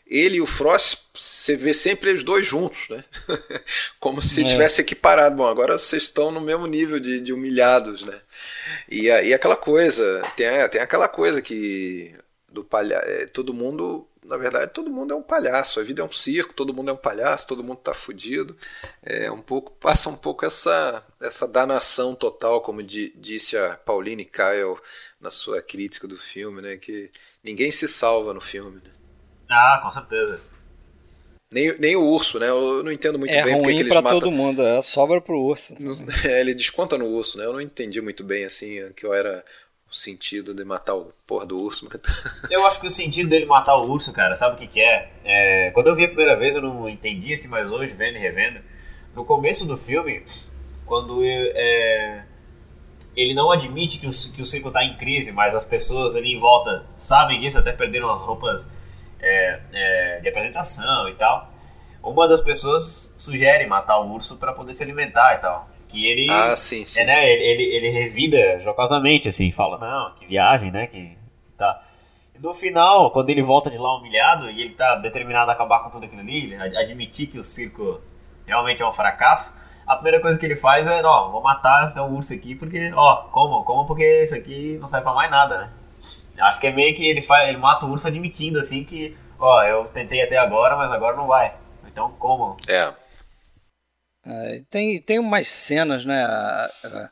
ele 0.06 0.36
e 0.36 0.40
o 0.40 0.46
Frost, 0.46 0.98
você 1.14 1.56
vê 1.56 1.74
sempre 1.74 2.12
os 2.12 2.24
dois 2.24 2.46
juntos, 2.46 2.88
né? 2.88 3.04
Como 4.00 4.22
se 4.22 4.42
É. 4.42 4.44
tivesse 4.44 4.80
equiparado. 4.80 5.36
Bom, 5.36 5.46
agora 5.46 5.76
vocês 5.76 6.04
estão 6.04 6.30
no 6.30 6.40
mesmo 6.40 6.66
nível 6.66 6.98
de, 6.98 7.20
de 7.20 7.32
humilhados, 7.34 8.02
né? 8.02 8.18
E 8.88 9.10
aí 9.10 9.34
aquela 9.34 9.56
coisa, 9.56 10.22
tem, 10.36 10.48
tem 10.68 10.80
aquela 10.80 11.08
coisa 11.08 11.42
que 11.42 12.14
do 12.48 12.64
palhaço, 12.64 13.06
todo 13.32 13.52
mundo, 13.52 14.06
na 14.24 14.36
verdade, 14.36 14.72
todo 14.72 14.90
mundo 14.90 15.12
é 15.12 15.16
um 15.16 15.22
palhaço, 15.22 15.80
a 15.80 15.82
vida 15.82 16.02
é 16.02 16.04
um 16.04 16.12
circo, 16.12 16.54
todo 16.54 16.72
mundo 16.72 16.90
é 16.90 16.92
um 16.92 16.96
palhaço, 16.96 17.46
todo 17.46 17.64
mundo 17.64 17.78
tá 17.78 17.92
fudido. 17.94 18.56
É 19.02 19.30
um 19.30 19.42
pouco, 19.42 19.72
passa 19.72 20.08
um 20.08 20.16
pouco 20.16 20.44
essa 20.46 21.04
essa 21.20 21.46
danação 21.48 22.14
total, 22.14 22.60
como 22.62 22.82
di- 22.82 23.12
disse 23.16 23.56
a 23.56 23.76
Pauline 23.76 24.24
Kael 24.24 24.78
na 25.20 25.30
sua 25.30 25.60
crítica 25.62 26.06
do 26.06 26.16
filme, 26.16 26.60
né, 26.62 26.76
que 26.76 27.10
ninguém 27.42 27.72
se 27.72 27.88
salva 27.88 28.32
no 28.34 28.40
filme, 28.40 28.80
né? 28.84 28.90
Ah, 29.48 29.80
com 29.82 29.90
certeza. 29.92 30.40
Nem, 31.54 31.78
nem 31.78 31.94
o 31.94 32.02
urso, 32.02 32.40
né? 32.40 32.48
Eu 32.48 32.82
não 32.82 32.90
entendo 32.90 33.16
muito 33.16 33.30
é 33.32 33.44
bem 33.44 33.52
porque 33.54 33.66
que 33.68 33.72
ruim 33.74 33.78
eles 33.78 33.92
pra 33.92 34.02
matam. 34.02 34.18
todo 34.18 34.32
mundo, 34.32 34.60
é 34.60 34.82
sobra 34.82 35.20
pro 35.20 35.38
urso. 35.38 35.72
É, 36.28 36.40
ele 36.40 36.52
desconta 36.52 36.98
no 36.98 37.06
urso, 37.06 37.38
né? 37.38 37.44
Eu 37.44 37.52
não 37.52 37.60
entendi 37.60 38.00
muito 38.00 38.24
bem 38.24 38.44
assim 38.44 38.90
que 38.96 39.06
eu 39.06 39.14
era 39.14 39.44
o 39.88 39.94
sentido 39.94 40.52
de 40.52 40.64
matar 40.64 40.94
o 40.94 41.12
porra 41.24 41.46
do 41.46 41.56
urso, 41.56 41.88
mas 41.88 42.00
Eu 42.50 42.66
acho 42.66 42.80
que 42.80 42.88
o 42.88 42.90
sentido 42.90 43.28
dele 43.28 43.46
matar 43.46 43.76
o 43.76 43.88
urso, 43.88 44.12
cara, 44.12 44.34
sabe 44.34 44.56
o 44.56 44.58
que, 44.58 44.66
que 44.66 44.80
é? 44.80 45.12
É, 45.24 45.70
Quando 45.70 45.86
eu 45.86 45.94
vi 45.94 46.02
a 46.04 46.08
primeira 46.08 46.34
vez 46.34 46.56
eu 46.56 46.62
não 46.62 46.88
entendi 46.88 47.32
assim, 47.32 47.46
mas 47.46 47.70
hoje, 47.70 47.92
vendo 47.92 48.16
e 48.16 48.20
revendo, 48.20 48.58
no 49.14 49.24
começo 49.24 49.64
do 49.64 49.76
filme, 49.76 50.24
quando 50.84 51.24
eu- 51.24 51.52
é, 51.54 52.24
ele 53.16 53.32
não 53.32 53.52
admite 53.52 54.00
que 54.00 54.08
o, 54.08 54.10
que 54.32 54.42
o 54.42 54.44
circo 54.44 54.72
tá 54.72 54.82
em 54.84 54.96
crise, 54.96 55.30
mas 55.30 55.54
as 55.54 55.64
pessoas 55.64 56.16
ali 56.16 56.32
em 56.32 56.38
volta 56.40 56.84
sabem 56.96 57.38
disso, 57.38 57.58
até 57.58 57.70
perderam 57.70 58.10
as 58.10 58.22
roupas 58.24 58.66
é, 59.20 59.60
é, 59.72 60.20
de 60.20 60.28
apresentação 60.28 61.08
e 61.08 61.14
tal. 61.14 61.50
Uma 62.02 62.28
das 62.28 62.40
pessoas 62.40 63.14
sugere 63.16 63.66
matar 63.66 63.98
o 63.98 64.12
urso 64.12 64.36
para 64.36 64.52
poder 64.52 64.74
se 64.74 64.82
alimentar 64.82 65.34
e 65.34 65.38
tal. 65.38 65.68
Que 65.88 66.06
ele. 66.06 66.30
Ah, 66.30 66.54
sim, 66.54 66.84
sim. 66.84 67.00
É, 67.00 67.04
né? 67.04 67.14
sim. 67.14 67.22
Ele, 67.22 67.44
ele, 67.44 67.62
ele 67.76 67.90
revida 67.90 68.58
jocosamente, 68.60 69.28
assim, 69.28 69.50
fala, 69.50 69.78
não, 69.78 70.14
que 70.14 70.26
viagem, 70.26 70.70
né? 70.70 70.86
Que 70.86 71.16
tá. 71.56 71.82
No 72.38 72.52
final, 72.52 73.10
quando 73.10 73.30
ele 73.30 73.42
volta 73.42 73.70
de 73.70 73.78
lá 73.78 73.96
humilhado 73.96 74.50
e 74.50 74.60
ele 74.60 74.70
tá 74.70 74.96
determinado 74.96 75.50
a 75.50 75.54
acabar 75.54 75.80
com 75.80 75.90
tudo 75.90 76.04
aquilo 76.04 76.20
ali, 76.20 76.54
admitir 76.56 77.28
que 77.28 77.38
o 77.38 77.44
circo 77.44 78.00
realmente 78.44 78.82
é 78.82 78.86
um 78.86 78.92
fracasso, 78.92 79.56
a 79.86 79.94
primeira 79.94 80.20
coisa 80.20 80.38
que 80.38 80.44
ele 80.44 80.56
faz 80.56 80.86
é, 80.86 81.02
ó, 81.04 81.30
vou 81.30 81.42
matar 81.42 81.90
então 81.90 82.10
o 82.10 82.16
urso 82.16 82.32
aqui 82.32 82.54
porque, 82.54 82.90
ó, 82.94 83.28
como, 83.30 83.62
como 83.64 83.86
porque 83.86 84.22
isso 84.22 84.34
aqui 84.34 84.76
não 84.80 84.88
serve 84.88 85.04
pra 85.04 85.14
mais 85.14 85.30
nada, 85.30 85.58
né? 85.58 85.70
Acho 86.38 86.60
que 86.60 86.66
é 86.66 86.72
meio 86.72 86.94
que 86.94 87.06
ele 87.06 87.20
faz, 87.20 87.48
ele 87.48 87.58
mata 87.58 87.86
o 87.86 87.90
urso 87.90 88.08
admitindo 88.08 88.58
assim 88.58 88.84
que, 88.84 89.16
ó, 89.38 89.62
eu 89.62 89.84
tentei 89.86 90.22
até 90.22 90.36
agora, 90.36 90.76
mas 90.76 90.90
agora 90.92 91.16
não 91.16 91.26
vai. 91.26 91.54
Então 91.86 92.12
como? 92.18 92.56
É. 92.68 92.92
É, 94.26 94.62
tem, 94.70 95.00
tem 95.00 95.18
umas 95.18 95.48
cenas, 95.48 96.04
né? 96.04 96.24
A, 96.24 96.70
a- 96.84 97.10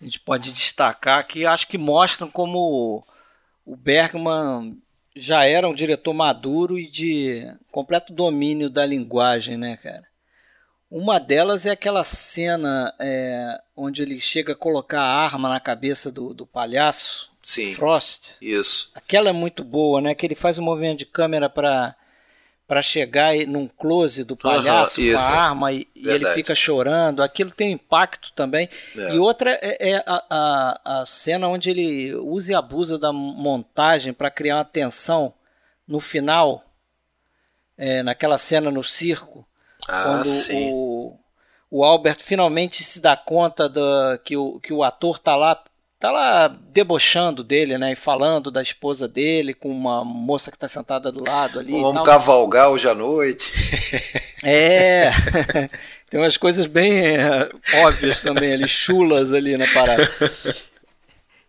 a 0.00 0.04
gente 0.04 0.20
pode 0.20 0.52
destacar 0.52 1.26
que 1.26 1.46
acho 1.46 1.68
que 1.68 1.78
mostram 1.78 2.28
como 2.30 3.04
o 3.64 3.76
Bergman 3.76 4.76
já 5.14 5.44
era 5.44 5.68
um 5.68 5.74
diretor 5.74 6.12
maduro 6.14 6.78
e 6.78 6.88
de 6.90 7.46
completo 7.70 8.12
domínio 8.12 8.70
da 8.70 8.84
linguagem, 8.86 9.56
né, 9.56 9.76
cara? 9.76 10.04
Uma 10.90 11.18
delas 11.20 11.66
é 11.66 11.72
aquela 11.72 12.04
cena 12.04 12.94
é, 13.00 13.58
onde 13.76 14.02
ele 14.02 14.20
chega 14.20 14.52
a 14.54 14.56
colocar 14.56 15.02
a 15.02 15.24
arma 15.24 15.48
na 15.48 15.60
cabeça 15.60 16.12
do, 16.12 16.34
do 16.34 16.46
palhaço, 16.46 17.31
Sim. 17.42 17.74
Frost. 17.74 18.36
Isso. 18.40 18.90
Aquela 18.94 19.30
é 19.30 19.32
muito 19.32 19.64
boa, 19.64 20.00
né? 20.00 20.14
Que 20.14 20.26
ele 20.26 20.34
faz 20.34 20.58
um 20.58 20.62
movimento 20.62 21.00
de 21.00 21.06
câmera 21.06 21.48
para 21.50 21.96
para 22.66 22.80
chegar 22.80 23.34
num 23.48 23.68
close 23.68 24.24
do 24.24 24.34
palhaço 24.34 24.98
com 24.98 25.18
a 25.18 25.20
arma 25.20 25.72
e, 25.72 25.86
e 25.94 26.08
ele 26.08 26.32
fica 26.32 26.54
chorando. 26.54 27.22
Aquilo 27.22 27.50
tem 27.50 27.68
um 27.68 27.72
impacto 27.74 28.32
também. 28.32 28.66
É. 28.96 29.14
E 29.14 29.18
outra 29.18 29.50
é, 29.60 29.90
é 29.90 30.04
a, 30.06 30.24
a, 30.30 31.00
a 31.00 31.06
cena 31.06 31.48
onde 31.48 31.68
ele 31.68 32.14
usa 32.14 32.52
e 32.52 32.54
abusa 32.54 32.98
da 32.98 33.12
montagem 33.12 34.14
para 34.14 34.30
criar 34.30 34.56
uma 34.56 34.64
tensão 34.64 35.34
no 35.86 36.00
final, 36.00 36.64
é, 37.76 38.02
naquela 38.02 38.38
cena 38.38 38.70
no 38.70 38.82
circo, 38.82 39.46
Ah, 39.86 40.04
quando 40.04 40.24
sim. 40.24 40.70
o, 40.72 41.18
o 41.70 41.84
Albert 41.84 42.20
finalmente 42.20 42.82
se 42.82 43.02
dá 43.02 43.14
conta 43.14 43.68
da, 43.68 44.18
que, 44.24 44.34
o, 44.34 44.58
que 44.60 44.72
o 44.72 44.82
ator 44.82 45.18
tá 45.18 45.36
lá 45.36 45.62
tá 46.02 46.10
lá 46.10 46.48
debochando 46.48 47.44
dele, 47.44 47.78
né, 47.78 47.92
e 47.92 47.94
falando 47.94 48.50
da 48.50 48.60
esposa 48.60 49.06
dele 49.06 49.54
com 49.54 49.70
uma 49.70 50.04
moça 50.04 50.50
que 50.50 50.58
tá 50.58 50.66
sentada 50.66 51.12
do 51.12 51.22
lado 51.24 51.60
ali. 51.60 51.80
Vamos 51.80 52.02
cavalgar 52.02 52.70
hoje 52.70 52.88
à 52.88 52.94
noite. 52.94 53.52
É, 54.44 55.12
tem 56.10 56.18
umas 56.18 56.36
coisas 56.36 56.66
bem 56.66 57.16
é, 57.16 57.48
óbvias 57.84 58.22
também 58.22 58.52
ali, 58.52 58.66
chulas 58.66 59.32
ali 59.32 59.56
na 59.56 59.68
parada. 59.68 60.10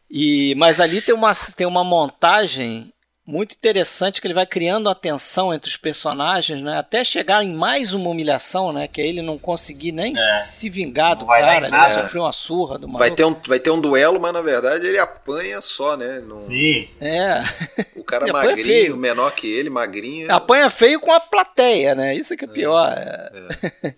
E, 0.07 0.53
mas 0.57 0.79
ali 0.79 1.01
tem 1.01 1.15
uma, 1.15 1.31
tem 1.57 1.65
uma 1.65 1.83
montagem 1.83 2.92
muito 3.25 3.53
interessante 3.55 4.19
que 4.19 4.27
ele 4.27 4.33
vai 4.33 4.45
criando 4.45 4.87
uma 4.87 4.95
tensão 4.95 5.53
entre 5.53 5.69
os 5.69 5.77
personagens, 5.77 6.61
né? 6.61 6.77
Até 6.77 7.03
chegar 7.03 7.41
em 7.43 7.53
mais 7.53 7.93
uma 7.93 8.09
humilhação, 8.09 8.73
né? 8.73 8.87
Que 8.87 9.01
é 9.01 9.07
ele 9.07 9.21
não 9.21 9.37
conseguir 9.37 9.91
nem 9.93 10.13
É. 10.13 10.39
se 10.39 10.69
vingar 10.69 11.15
do 11.15 11.25
cara, 11.25 11.67
ele 11.67 12.01
sofreu 12.01 12.23
uma 12.23 12.33
surra 12.33 12.77
do 12.77 12.87
maluco. 12.87 12.99
Vai 12.99 13.11
ter, 13.11 13.23
um, 13.23 13.33
vai 13.47 13.59
ter 13.59 13.69
um 13.69 13.79
duelo, 13.79 14.19
mas 14.19 14.33
na 14.33 14.41
verdade 14.41 14.85
ele 14.85 14.99
apanha 14.99 15.61
só, 15.61 15.95
né? 15.95 16.19
Não- 16.19 16.41
Sim. 16.41 16.89
É, 16.99 17.43
O 17.95 18.03
cara 18.03 18.25
apanha 18.29 18.47
magrinho, 18.49 18.65
feio. 18.67 18.97
menor 18.97 19.31
que 19.33 19.47
ele, 19.49 19.69
magrinho. 19.69 20.29
apanha 20.31 20.69
feio 20.69 20.99
com 20.99 21.11
a 21.13 21.19
plateia, 21.21 21.95
né? 21.95 22.13
Isso 22.15 22.33
é 22.33 22.37
que 22.37 22.43
é 22.45 22.47
pior. 22.47 22.91
É. 22.97 23.93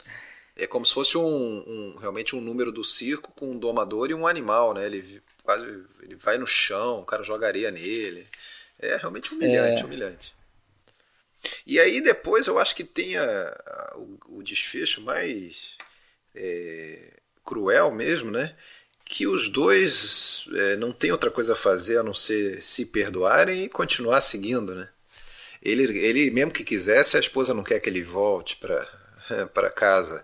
É 0.58 0.68
como 0.68 0.86
se 0.86 0.94
fosse 0.94 1.18
um, 1.18 1.24
um- 1.26 1.96
realmente 2.00 2.36
um 2.36 2.40
número 2.42 2.72
do 2.72 2.84
circo 2.84 3.32
com 3.36 3.48
um 3.52 3.58
domador 3.58 4.10
e 4.10 4.14
um 4.14 4.26
animal, 4.26 4.74
né? 4.74 4.86
Ele 4.86 5.22
quase 5.44 5.66
ele 6.02 6.16
vai 6.16 6.38
no 6.38 6.48
chão, 6.48 7.00
o 7.00 7.06
cara 7.06 7.24
joga 7.24 7.46
areia 7.48 7.72
nele. 7.72 8.26
É 8.86 8.98
realmente 8.98 9.34
humilhante, 9.34 9.82
É. 9.82 9.86
humilhante. 9.86 10.34
E 11.66 11.80
aí 11.80 12.02
depois 12.02 12.48
eu 12.48 12.58
acho 12.58 12.76
que 12.76 12.84
tem 12.84 13.18
a- 13.18 13.24
a- 13.94 13.98
o, 13.98 14.18
o 14.40 14.44
desfecho 14.44 15.02
mais 15.02 15.76
é, 16.36 17.14
cruel 17.46 17.92
mesmo, 17.92 18.32
né? 18.32 18.56
Que 19.06 19.28
os 19.28 19.48
dois 19.48 20.46
é, 20.54 20.76
não 20.78 20.92
tem 20.92 21.12
outra 21.12 21.30
coisa 21.32 21.54
a 21.54 21.56
fazer 21.56 21.98
a 22.00 22.04
não 22.04 22.14
ser 22.14 22.62
se 22.64 22.86
perdoarem 22.88 23.64
e 23.66 23.70
continuar 23.70 24.20
seguindo, 24.22 24.74
né? 24.76 24.90
Ele, 25.62 25.84
ele 26.00 26.30
mesmo 26.32 26.52
que 26.52 26.64
quisesse, 26.64 27.16
a 27.18 27.20
esposa 27.20 27.54
não 27.54 27.64
quer 27.64 27.80
que 27.80 27.90
ele 27.90 28.02
volte 28.04 28.58
para 28.58 28.86
para 29.54 29.70
casa 29.72 30.24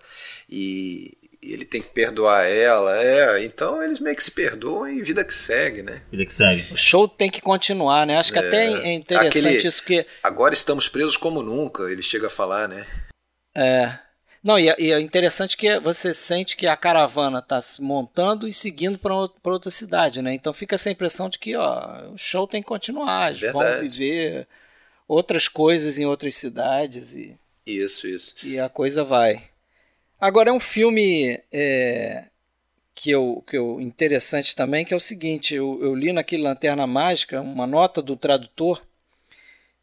e 0.50 1.18
ele 1.42 1.66
tem 1.66 1.82
que 1.82 1.90
perdoar 1.90 2.46
ela, 2.48 3.02
é, 3.02 3.44
então 3.44 3.82
eles 3.82 4.00
meio 4.00 4.16
que 4.16 4.24
se 4.24 4.30
perdoam 4.32 4.88
e 4.88 5.02
vida 5.02 5.24
que 5.24 5.34
segue, 5.34 5.82
né? 5.82 6.02
Vida 6.12 6.26
que 6.26 6.34
segue. 6.34 6.72
O 6.72 6.78
show 6.78 7.08
tem 7.08 7.30
que 7.32 7.42
continuar, 7.42 8.06
né? 8.06 8.18
Acho 8.18 8.32
que 8.32 8.40
É. 8.40 8.48
até 8.48 8.66
é 8.68 8.94
interessante 8.94 9.48
Aquele- 9.48 9.68
isso 9.68 9.84
que 9.84 10.06
Agora 10.22 10.54
estamos 10.54 10.88
presos 10.88 11.18
como 11.18 11.42
nunca, 11.42 11.84
ele 11.92 12.02
chega 12.04 12.28
a 12.28 12.30
falar, 12.30 12.68
né? 12.68 12.86
É. 13.56 13.98
Não, 14.44 14.58
e 14.58 14.70
é, 14.70 14.76
e 14.80 14.92
é 14.92 15.00
interessante 15.00 15.56
que 15.56 15.80
você 15.80 16.14
sente 16.16 16.56
que 16.58 16.66
a 16.66 16.76
caravana 16.76 17.40
está 17.40 17.62
se 17.62 17.80
montando 17.82 18.48
e 18.48 18.54
seguindo 18.54 18.98
para 18.98 19.14
outra 19.44 19.70
cidade, 19.70 20.20
né? 20.22 20.34
Então 20.34 20.52
fica 20.54 20.76
essa 20.76 20.90
impressão 20.90 21.30
de 21.30 21.38
que 21.38 21.56
ó, 21.56 22.10
o 22.12 22.18
show 22.18 22.48
tem 22.48 22.62
que 22.62 22.68
continuar, 22.68 23.32
eles 23.36 23.52
vão 23.52 23.62
viver 23.82 24.48
outras 25.08 25.48
coisas 25.48 26.00
em 26.00 26.06
outras 26.06 26.36
cidades 26.36 27.14
e, 27.16 27.38
Isso, 27.68 28.08
isso. 28.08 28.36
e 28.48 28.60
a 28.60 28.68
coisa 28.68 29.04
vai. 29.04 29.44
Agora 30.22 30.52
é 30.52 30.54
um 30.54 30.60
filme 30.60 31.42
é, 31.52 32.26
que, 32.94 33.10
eu, 33.10 33.44
que 33.48 33.58
eu 33.58 33.82
interessante 33.82 34.56
também, 34.56 34.86
que 34.86 34.94
é 34.94 34.98
o 34.98 35.00
seguinte, 35.00 35.56
eu, 35.56 35.80
eu 35.82 35.96
li 35.96 36.14
naquele 36.14 36.44
Lanterna 36.44 36.86
Mágica 36.86 37.42
uma 37.42 37.66
nota 37.66 38.04
do 38.04 38.16
tradutor 38.16 38.80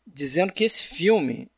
dizendo 0.07 0.53
que 0.53 0.63
esse 0.63 0.85
filme 0.85 1.49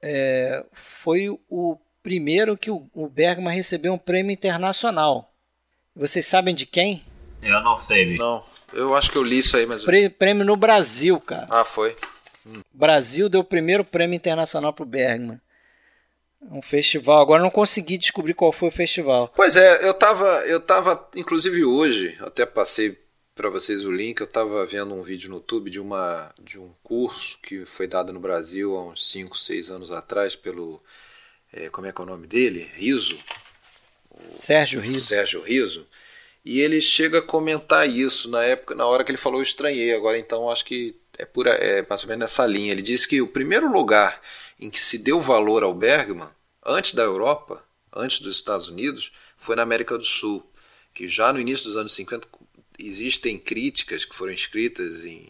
é, 0.00 0.64
foi 0.72 1.28
o 1.48 1.76
primeiro 2.02 2.56
que 2.56 2.70
o, 2.70 2.88
o 2.94 3.08
Bergman 3.08 3.54
recebeu 3.54 3.92
um 3.92 3.98
prêmio 3.98 4.32
internacional. 4.32 5.32
Vocês 5.94 6.26
sabem 6.26 6.54
de 6.54 6.64
quem? 6.64 7.02
Eu 7.42 7.60
não 7.62 7.78
sei. 7.78 8.16
Não, 8.16 8.44
eu 8.72 8.94
acho 8.94 9.10
que 9.10 9.18
eu 9.18 9.22
li 9.24 9.38
isso 9.38 9.56
aí, 9.56 9.66
mas. 9.66 9.84
Prê- 9.84 10.08
Prêmio 10.08 10.44
no 10.44 10.56
Brasil, 10.56 11.18
cara. 11.20 11.48
Ah, 11.50 11.64
foi. 11.64 11.96
Brasil 12.72 13.28
deu 13.28 13.40
o 13.40 13.44
primeiro 13.44 13.84
prêmio 13.84 14.14
internacional 14.16 14.72
pro 14.72 14.84
Bergman. 14.86 15.40
Um 16.50 16.62
festival. 16.62 17.20
Agora 17.20 17.40
eu 17.40 17.44
não 17.44 17.50
consegui 17.50 17.98
descobrir 17.98 18.34
qual 18.34 18.52
foi 18.52 18.68
o 18.68 18.72
festival. 18.72 19.32
Pois 19.34 19.56
é, 19.56 19.86
eu 19.86 19.94
tava, 19.94 20.26
eu 20.46 20.60
tava, 20.60 21.08
inclusive 21.16 21.64
hoje, 21.64 22.16
até 22.20 22.46
passei 22.46 22.98
para 23.34 23.50
vocês 23.50 23.84
o 23.84 23.92
link, 23.92 24.20
eu 24.20 24.26
tava 24.26 24.64
vendo 24.64 24.94
um 24.94 25.02
vídeo 25.02 25.28
no 25.28 25.36
YouTube 25.36 25.70
de 25.70 25.78
uma 25.78 26.32
de 26.42 26.58
um 26.58 26.72
curso 26.82 27.38
que 27.42 27.66
foi 27.66 27.86
dado 27.86 28.12
no 28.12 28.18
Brasil 28.18 28.74
há 28.74 28.84
uns 28.86 29.10
5, 29.10 29.36
6 29.36 29.70
anos 29.70 29.92
atrás 29.92 30.34
pelo 30.34 30.82
eh, 31.52 31.68
como 31.68 31.86
é 31.86 31.92
que 31.92 32.00
é 32.00 32.04
o 32.04 32.06
nome 32.06 32.26
dele? 32.26 32.70
Riso, 32.74 33.18
Sérgio 34.36 34.80
Riso. 34.80 35.06
Sérgio 35.06 35.42
Riso. 35.42 35.86
E 36.44 36.60
ele 36.60 36.80
chega 36.80 37.18
a 37.18 37.22
comentar 37.22 37.88
isso 37.88 38.30
na 38.30 38.42
época, 38.44 38.74
na 38.74 38.86
hora 38.86 39.02
que 39.02 39.10
ele 39.10 39.18
falou, 39.18 39.40
eu 39.40 39.42
estranhei. 39.42 39.92
Agora 39.94 40.18
então 40.18 40.48
acho 40.48 40.64
que 40.64 40.94
é 41.18 41.24
por 41.24 41.46
é 41.46 41.84
mais 41.88 42.02
ou 42.02 42.08
menos 42.08 42.20
nessa 42.20 42.46
linha. 42.46 42.72
Ele 42.72 42.82
disse 42.82 43.08
que 43.08 43.20
o 43.20 43.28
primeiro 43.28 43.70
lugar 43.70 44.20
em 44.58 44.70
que 44.70 44.78
se 44.78 44.98
deu 44.98 45.20
valor 45.20 45.62
ao 45.62 45.74
Bergman, 45.74 46.28
antes 46.66 46.92
da 46.94 47.02
Europa, 47.02 47.62
antes 47.94 48.20
dos 48.20 48.34
Estados 48.36 48.68
Unidos, 48.68 49.12
foi 49.38 49.54
na 49.56 49.62
América 49.62 49.96
do 49.96 50.04
Sul, 50.04 50.44
que 50.92 51.08
já 51.08 51.32
no 51.32 51.40
início 51.40 51.64
dos 51.66 51.76
anos 51.76 51.94
50 51.94 52.26
existem 52.78 53.38
críticas 53.38 54.04
que 54.04 54.14
foram 54.14 54.32
escritas 54.32 55.04
em, 55.04 55.26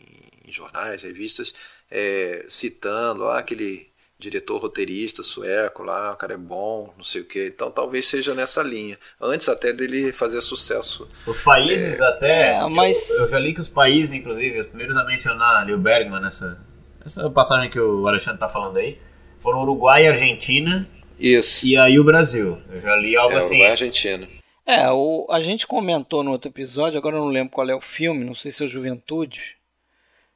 em 0.47 0.51
jornais, 0.53 1.03
revistas, 1.03 1.55
é, 1.91 2.45
citando 2.49 3.25
ah, 3.27 3.39
aquele 3.39 3.89
diretor 4.19 4.59
roteirista 4.59 5.23
sueco 5.23 5.83
lá, 5.83 6.13
o 6.13 6.17
cara 6.17 6.35
é 6.35 6.39
bom, 6.39 6.93
não 6.97 7.05
sei 7.05 7.21
o 7.21 7.25
que. 7.27 7.47
Então 7.47 7.71
talvez 7.71 8.07
seja 8.09 8.35
nessa 8.35 8.63
linha, 8.63 8.99
antes 9.21 9.49
até 9.49 9.73
dele 9.73 10.11
fazer 10.13 10.41
sucesso. 10.41 11.07
Os 11.27 11.39
países 11.43 12.01
até. 12.01 12.53
É, 12.55 12.69
mas- 12.69 13.11
Eu, 13.11 13.21
eu 13.25 13.29
já 13.29 13.39
li 13.39 13.53
que 13.53 13.61
os 13.61 13.69
países, 13.69 14.13
inclusive, 14.15 14.61
os 14.61 14.67
primeiros 14.67 14.97
a 14.97 15.05
mencionar 15.05 15.57
ali 15.63 15.75
o 15.75 15.79
Bergman 15.79 16.21
nessa, 16.21 16.59
essa 17.05 17.29
passagem 17.31 17.71
que 17.71 17.79
o 17.79 18.09
Alexandre 18.09 18.41
tá 18.41 18.49
falando 18.49 18.79
aí, 18.79 18.99
foram 19.39 19.61
Uruguai 19.61 20.05
e 20.05 20.09
Argentina 20.09 20.89
Isso. 21.19 21.67
e 21.67 21.77
aí 21.77 21.99
o 21.99 22.05
Brasil. 22.05 22.61
Eu 22.71 22.81
já 22.81 22.95
li 22.97 23.17
algo 23.17 23.35
É, 23.35 23.39
assim. 23.39 23.55
Uruguai 23.57 23.69
e 23.69 23.71
Argentina. 23.73 24.29
É, 24.67 24.91
o, 24.91 25.27
a 25.31 25.41
gente 25.41 25.67
comentou 25.67 26.23
no 26.25 26.33
outro 26.33 26.51
episódio, 26.51 26.99
agora 26.99 27.17
eu 27.17 27.21
não 27.21 27.29
lembro 27.29 27.53
qual 27.55 27.69
é 27.71 27.75
o 27.75 27.81
filme, 27.81 28.25
não 28.25 28.35
sei 28.35 28.51
se 28.51 28.63
é 28.63 28.67
o 28.67 28.69
Juventude, 28.69 29.57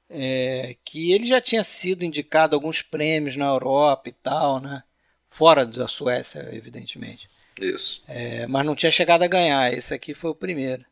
é, 0.09 0.77
que 0.85 1.13
ele 1.13 1.27
já 1.27 1.41
tinha 1.41 1.65
sido 1.65 2.05
indicado 2.05 2.55
a 2.55 2.57
alguns 2.57 2.83
prêmios 2.83 3.37
na 3.37 3.47
Europa 3.47 4.09
e 4.09 4.13
tal, 4.13 4.61
né? 4.61 4.83
Fora 5.31 5.65
da 5.67 5.87
Suécia, 5.89 6.49
evidentemente. 6.53 7.29
Isso. 7.61 8.03
É, 8.09 8.47
mas 8.47 8.65
não 8.65 8.75
tinha 8.75 8.91
chegado 8.91 9.23
a 9.23 9.29
ganhar. 9.29 9.73
Esse 9.73 9.95
aqui 9.95 10.15
foi 10.15 10.31
o 10.31 10.35
primeiro. 10.35 10.85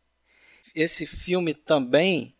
Esse 0.74 1.06
filme 1.06 1.54
também 1.54 2.34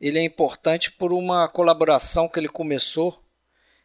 ele 0.00 0.18
é 0.18 0.22
importante 0.24 0.90
por 0.92 1.12
uma 1.12 1.48
colaboração 1.48 2.28
que 2.28 2.38
ele 2.38 2.48
começou 2.48 3.22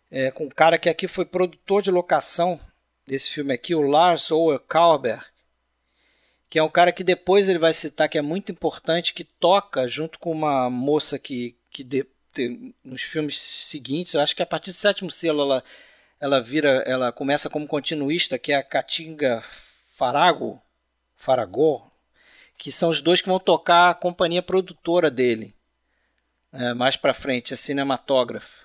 é, 0.09 0.31
com 0.31 0.45
um 0.45 0.49
cara 0.49 0.77
que 0.77 0.89
aqui 0.89 1.07
foi 1.07 1.25
produtor 1.25 1.81
de 1.81 1.91
locação 1.91 2.59
desse 3.05 3.29
filme 3.31 3.53
aqui, 3.53 3.75
o 3.75 3.81
Lars 3.81 4.31
Ower 4.31 4.59
Kalberg, 4.59 5.23
que 6.49 6.59
é 6.59 6.63
um 6.63 6.69
cara 6.69 6.91
que 6.91 7.03
depois 7.03 7.47
ele 7.47 7.59
vai 7.59 7.73
citar 7.73 8.09
que 8.09 8.17
é 8.17 8.21
muito 8.21 8.51
importante, 8.51 9.13
que 9.13 9.23
toca 9.23 9.87
junto 9.87 10.19
com 10.19 10.31
uma 10.31 10.69
moça 10.69 11.17
que, 11.17 11.55
que 11.69 11.83
de- 11.83 12.05
te- 12.33 12.75
nos 12.83 13.01
filmes 13.01 13.39
seguintes, 13.39 14.13
eu 14.13 14.21
acho 14.21 14.35
que 14.35 14.43
a 14.43 14.45
partir 14.45 14.71
do 14.71 14.75
sétimo 14.75 15.09
selo 15.09 15.41
ela, 15.41 15.63
ela 16.19 16.41
vira, 16.41 16.83
ela 16.85 17.11
começa 17.11 17.49
como 17.49 17.67
continuista, 17.67 18.37
que 18.37 18.51
é 18.51 18.55
a 18.55 18.63
Katinga 18.63 19.43
Farago, 19.93 20.61
Faragó, 21.15 21.89
que 22.57 22.71
são 22.71 22.89
os 22.89 23.01
dois 23.01 23.21
que 23.21 23.29
vão 23.29 23.39
tocar 23.39 23.89
a 23.89 23.95
companhia 23.95 24.41
produtora 24.41 25.09
dele. 25.11 25.55
É, 26.53 26.73
mais 26.73 26.95
pra 26.97 27.13
frente, 27.13 27.53
a 27.53 27.57
Cinematógrafo. 27.57 28.60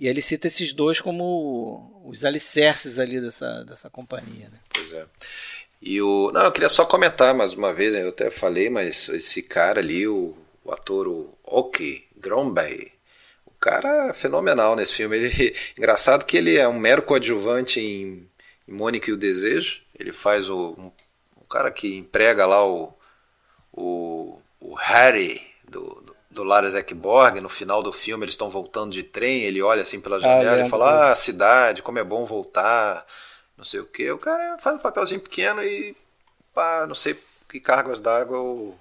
E 0.00 0.08
ele 0.08 0.22
cita 0.22 0.46
esses 0.46 0.72
dois 0.72 0.98
como 0.98 2.02
os 2.06 2.24
alicerces 2.24 2.98
ali 2.98 3.20
dessa, 3.20 3.62
dessa 3.64 3.90
companhia. 3.90 4.48
Né? 4.48 4.58
Pois 4.72 4.94
é. 4.94 5.04
E 5.82 6.00
o. 6.00 6.30
Não, 6.32 6.40
eu 6.40 6.52
queria 6.52 6.70
só 6.70 6.86
comentar 6.86 7.34
mais 7.34 7.52
uma 7.52 7.74
vez, 7.74 7.92
né, 7.92 8.02
eu 8.02 8.08
até 8.08 8.30
falei, 8.30 8.70
mas 8.70 9.10
esse 9.10 9.42
cara 9.42 9.78
ali, 9.78 10.08
o, 10.08 10.34
o 10.64 10.72
ator 10.72 11.06
o 11.06 11.36
Oki 11.44 12.08
Grombay. 12.16 12.90
O 13.44 13.50
cara 13.60 14.08
é 14.08 14.14
fenomenal 14.14 14.74
nesse 14.74 14.94
filme. 14.94 15.18
Ele, 15.18 15.54
engraçado 15.76 16.24
que 16.24 16.38
ele 16.38 16.56
é 16.56 16.66
um 16.66 16.78
mero 16.78 17.02
coadjuvante 17.02 17.78
em, 17.78 18.26
em 18.66 18.72
Mônica 18.72 19.10
e 19.10 19.12
o 19.12 19.18
Desejo. 19.18 19.82
Ele 19.98 20.12
faz 20.12 20.48
o, 20.48 20.76
um, 20.78 20.90
o 21.36 21.44
cara 21.44 21.70
que 21.70 21.94
emprega 21.94 22.46
lá 22.46 22.66
o, 22.66 22.90
o, 23.70 24.40
o 24.58 24.72
Harry 24.72 25.42
do, 25.68 26.09
do, 26.42 26.48
Lars 26.48 26.74
Ekborg. 26.74 27.40
No 27.40 27.48
final 27.48 27.82
do 27.82 27.92
filme 27.92 28.24
eles 28.24 28.34
estão 28.34 28.50
voltando 28.50 28.92
de 28.92 29.02
trem. 29.02 29.42
Ele 29.42 29.62
olha 29.62 29.82
assim 29.82 30.00
pela 30.00 30.20
janela 30.20 30.66
e 30.66 30.68
fala: 30.68 31.10
Ah, 31.10 31.14
cidade, 31.14 31.82
como 31.82 31.98
é 31.98 32.04
bom 32.04 32.24
voltar. 32.24 33.06
Não 33.56 33.64
sei 33.64 33.80
o 33.80 33.86
que. 33.86 34.10
O 34.10 34.18
cara 34.18 34.58
faz 34.58 34.76
um 34.76 34.80
papelzinho 34.80 35.20
pequeno 35.20 35.62
e 35.62 35.96
pá, 36.54 36.86
não 36.86 36.94
sei 36.94 37.18
que 37.48 37.60
cargas 37.60 38.00
d'água 38.00 38.38
o, 38.38 38.76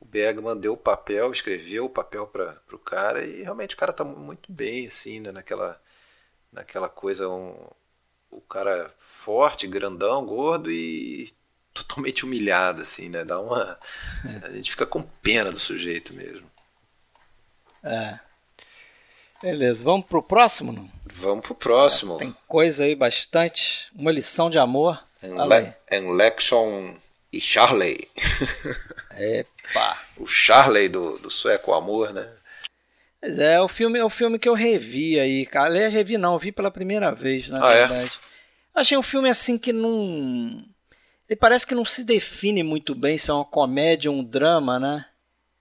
o 0.00 0.04
Bergman 0.04 0.56
deu 0.56 0.72
o 0.74 0.76
papel, 0.76 1.30
escreveu 1.30 1.86
o 1.86 1.90
papel 1.90 2.26
para 2.26 2.60
o 2.72 2.78
cara 2.78 3.24
e 3.24 3.42
realmente 3.42 3.74
o 3.74 3.78
cara 3.78 3.92
tá 3.92 4.04
muito 4.04 4.50
bem, 4.52 4.86
assim, 4.86 5.20
né, 5.20 5.30
naquela, 5.30 5.80
naquela 6.52 6.88
coisa, 6.88 7.28
um, 7.28 7.54
o 8.30 8.40
cara 8.40 8.92
forte, 8.98 9.66
grandão, 9.66 10.24
gordo 10.26 10.70
e 10.70 11.30
totalmente 11.72 12.24
humilhado, 12.24 12.82
assim, 12.82 13.08
né, 13.08 13.24
dá 13.24 13.38
uma... 13.38 13.78
A 14.42 14.50
gente 14.50 14.70
fica 14.70 14.86
com 14.86 15.02
pena 15.02 15.52
do 15.52 15.60
sujeito 15.60 16.12
mesmo. 16.14 16.50
É. 17.86 18.18
Beleza, 19.40 19.82
vamos 19.84 20.06
pro 20.06 20.22
próximo, 20.22 20.72
não? 20.72 20.90
Vamos 21.04 21.46
pro 21.46 21.54
próximo. 21.54 22.16
É, 22.16 22.18
tem 22.18 22.36
coisa 22.48 22.84
aí 22.84 22.94
bastante, 22.94 23.88
uma 23.94 24.10
lição 24.10 24.50
de 24.50 24.58
amor. 24.58 25.02
Election 25.90 26.94
e 27.32 27.40
Charley. 27.40 28.08
Epa. 29.16 29.98
o 30.18 30.26
Charley 30.26 30.88
do, 30.88 31.18
do 31.18 31.30
Sueco 31.30 31.72
Amor, 31.72 32.12
né? 32.12 32.28
Pois 33.20 33.38
é, 33.38 33.60
o 33.60 33.68
filme 33.68 33.98
é 33.98 34.04
o 34.04 34.10
filme 34.10 34.38
que 34.38 34.48
eu 34.48 34.54
revi 34.54 35.18
aí, 35.18 35.46
cara. 35.46 35.66
Aliás, 35.66 35.92
revi 35.92 36.18
não, 36.18 36.38
vi 36.38 36.52
pela 36.52 36.70
primeira 36.70 37.12
vez, 37.12 37.48
na 37.48 37.64
ah, 37.64 37.72
verdade. 37.72 38.12
É? 38.22 38.80
Achei 38.80 38.96
um 38.96 39.02
filme 39.02 39.28
assim 39.28 39.58
que 39.58 39.72
não. 39.72 40.62
Ele 41.28 41.36
parece 41.36 41.66
que 41.66 41.74
não 41.74 41.84
se 41.84 42.04
define 42.04 42.62
muito 42.62 42.94
bem 42.94 43.16
se 43.16 43.30
é 43.30 43.34
uma 43.34 43.44
comédia 43.44 44.10
ou 44.10 44.18
um 44.18 44.24
drama, 44.24 44.78
né? 44.78 45.06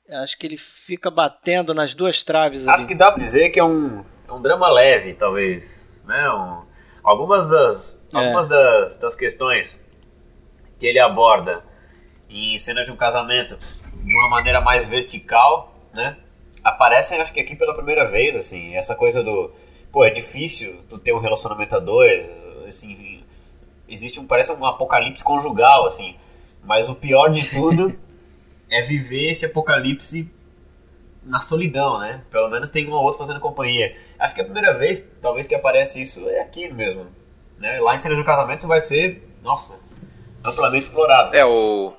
Acho 0.09 0.37
que 0.37 0.45
ele 0.45 0.57
fica 0.57 1.09
batendo 1.09 1.73
nas 1.73 1.93
duas 1.93 2.23
traves 2.23 2.67
Acho 2.67 2.79
ali. 2.79 2.87
que 2.87 2.95
dá 2.95 3.11
pra 3.11 3.23
dizer 3.23 3.49
que 3.49 3.59
é 3.59 3.63
um, 3.63 4.05
é 4.27 4.31
um 4.31 4.41
drama 4.41 4.69
leve, 4.69 5.13
talvez. 5.13 5.85
Né? 6.05 6.29
Um, 6.29 6.61
algumas 7.03 7.49
das, 7.49 7.99
é. 8.13 8.17
algumas 8.17 8.47
das, 8.47 8.97
das 8.97 9.15
questões 9.15 9.79
que 10.77 10.85
ele 10.85 10.99
aborda 10.99 11.63
em 12.29 12.57
cenas 12.57 12.85
de 12.85 12.91
um 12.91 12.95
casamento 12.95 13.57
de 13.57 14.15
uma 14.15 14.29
maneira 14.29 14.61
mais 14.61 14.85
vertical, 14.85 15.73
né? 15.93 16.17
Aparecem, 16.63 17.19
acho 17.21 17.31
que 17.31 17.39
aqui 17.39 17.55
pela 17.55 17.73
primeira 17.73 18.05
vez, 18.05 18.35
assim, 18.35 18.75
essa 18.75 18.95
coisa 18.95 19.23
do, 19.23 19.51
pô, 19.91 20.03
é 20.03 20.09
difícil 20.09 20.83
tu 20.89 20.97
ter 20.97 21.13
um 21.13 21.19
relacionamento 21.19 21.75
a 21.75 21.79
dois, 21.79 22.25
assim, 22.67 23.23
existe 23.87 24.19
um, 24.19 24.25
parece 24.25 24.51
um 24.51 24.65
apocalipse 24.65 25.23
conjugal, 25.23 25.85
assim, 25.85 26.15
mas 26.63 26.89
o 26.89 26.95
pior 26.95 27.29
de 27.29 27.49
tudo 27.49 27.97
é 28.69 28.81
viver 28.81 29.31
esse 29.31 29.45
apocalipse 29.45 30.29
na 31.25 31.39
solidão, 31.39 31.99
né? 31.99 32.23
Pelo 32.29 32.49
menos 32.49 32.69
tem 32.69 32.87
um 32.87 32.93
ou 32.93 33.03
outro 33.03 33.17
fazendo 33.17 33.39
companhia. 33.39 33.95
Acho 34.19 34.35
que 34.35 34.41
a 34.41 34.45
primeira 34.45 34.77
vez, 34.77 35.03
talvez, 35.21 35.47
que 35.47 35.55
aparece 35.55 36.01
isso 36.01 36.27
é 36.29 36.41
aqui 36.41 36.71
mesmo, 36.71 37.07
né? 37.57 37.79
Lá 37.79 37.95
em 37.95 37.97
cenas 37.97 38.17
de 38.17 38.23
casamento 38.23 38.67
vai 38.67 38.79
ser, 38.79 39.23
nossa, 39.41 39.79
amplamente 40.43 40.83
explorado. 40.83 41.35
É, 41.35 41.43
o, 41.43 41.93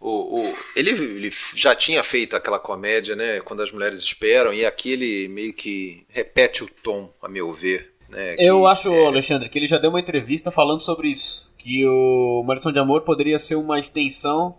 o, 0.00 0.40
o 0.40 0.56
ele, 0.74 0.90
ele, 0.90 1.30
já 1.54 1.74
tinha 1.74 2.02
feito 2.02 2.34
aquela 2.34 2.58
comédia, 2.58 3.14
né? 3.14 3.40
Quando 3.40 3.62
as 3.62 3.70
mulheres 3.70 4.00
esperam, 4.00 4.52
e 4.52 4.66
aqui 4.66 4.92
ele 4.92 5.28
meio 5.28 5.52
que 5.54 6.04
repete 6.08 6.64
o 6.64 6.68
tom, 6.68 7.12
a 7.22 7.28
meu 7.28 7.52
ver. 7.52 7.94
Né, 8.08 8.34
que, 8.34 8.42
Eu 8.42 8.66
acho, 8.66 8.88
é... 8.88 9.06
Alexandre, 9.06 9.48
que 9.48 9.56
ele 9.56 9.68
já 9.68 9.78
deu 9.78 9.90
uma 9.90 10.00
entrevista 10.00 10.50
falando 10.50 10.82
sobre 10.82 11.08
isso. 11.08 11.48
Que 11.56 11.86
o 11.86 12.42
Maldição 12.44 12.72
de 12.72 12.78
Amor 12.78 13.02
poderia 13.02 13.38
ser 13.38 13.54
uma 13.54 13.78
extensão 13.78 14.58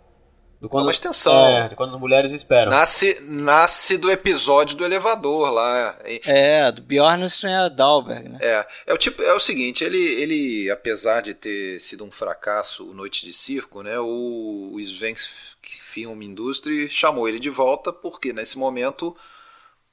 do 0.61 0.69
quando, 0.69 0.85
uma 0.85 0.91
extensão. 0.91 1.33
É, 1.47 1.69
de 1.69 1.75
quando 1.75 1.95
as 1.95 1.99
mulheres 1.99 2.31
esperam. 2.31 2.71
Nasce, 2.71 3.19
nasce 3.21 3.97
do 3.97 4.11
episódio 4.11 4.77
do 4.77 4.85
elevador 4.85 5.49
lá. 5.49 5.97
É, 6.05 6.71
do 6.71 6.83
Bjornström 6.83 7.73
Dalberg, 7.75 8.29
né? 8.29 8.37
É, 8.39 8.67
é 8.85 8.93
o 8.93 8.97
tipo, 8.97 9.23
é 9.23 9.33
o 9.33 9.39
seguinte, 9.39 9.83
ele, 9.83 9.97
ele 9.97 10.69
apesar 10.69 11.21
de 11.23 11.33
ter 11.33 11.81
sido 11.81 12.05
um 12.05 12.11
fracasso 12.11 12.87
o 12.87 12.93
Noite 12.93 13.25
de 13.25 13.33
Circo, 13.33 13.81
né, 13.81 13.99
o, 13.99 14.69
o 14.71 14.79
Svensk 14.79 15.57
Film 15.81 16.21
Industry 16.21 16.87
chamou 16.87 17.27
ele 17.27 17.39
de 17.39 17.49
volta 17.49 17.91
porque 17.91 18.31
nesse 18.31 18.55
momento 18.59 19.17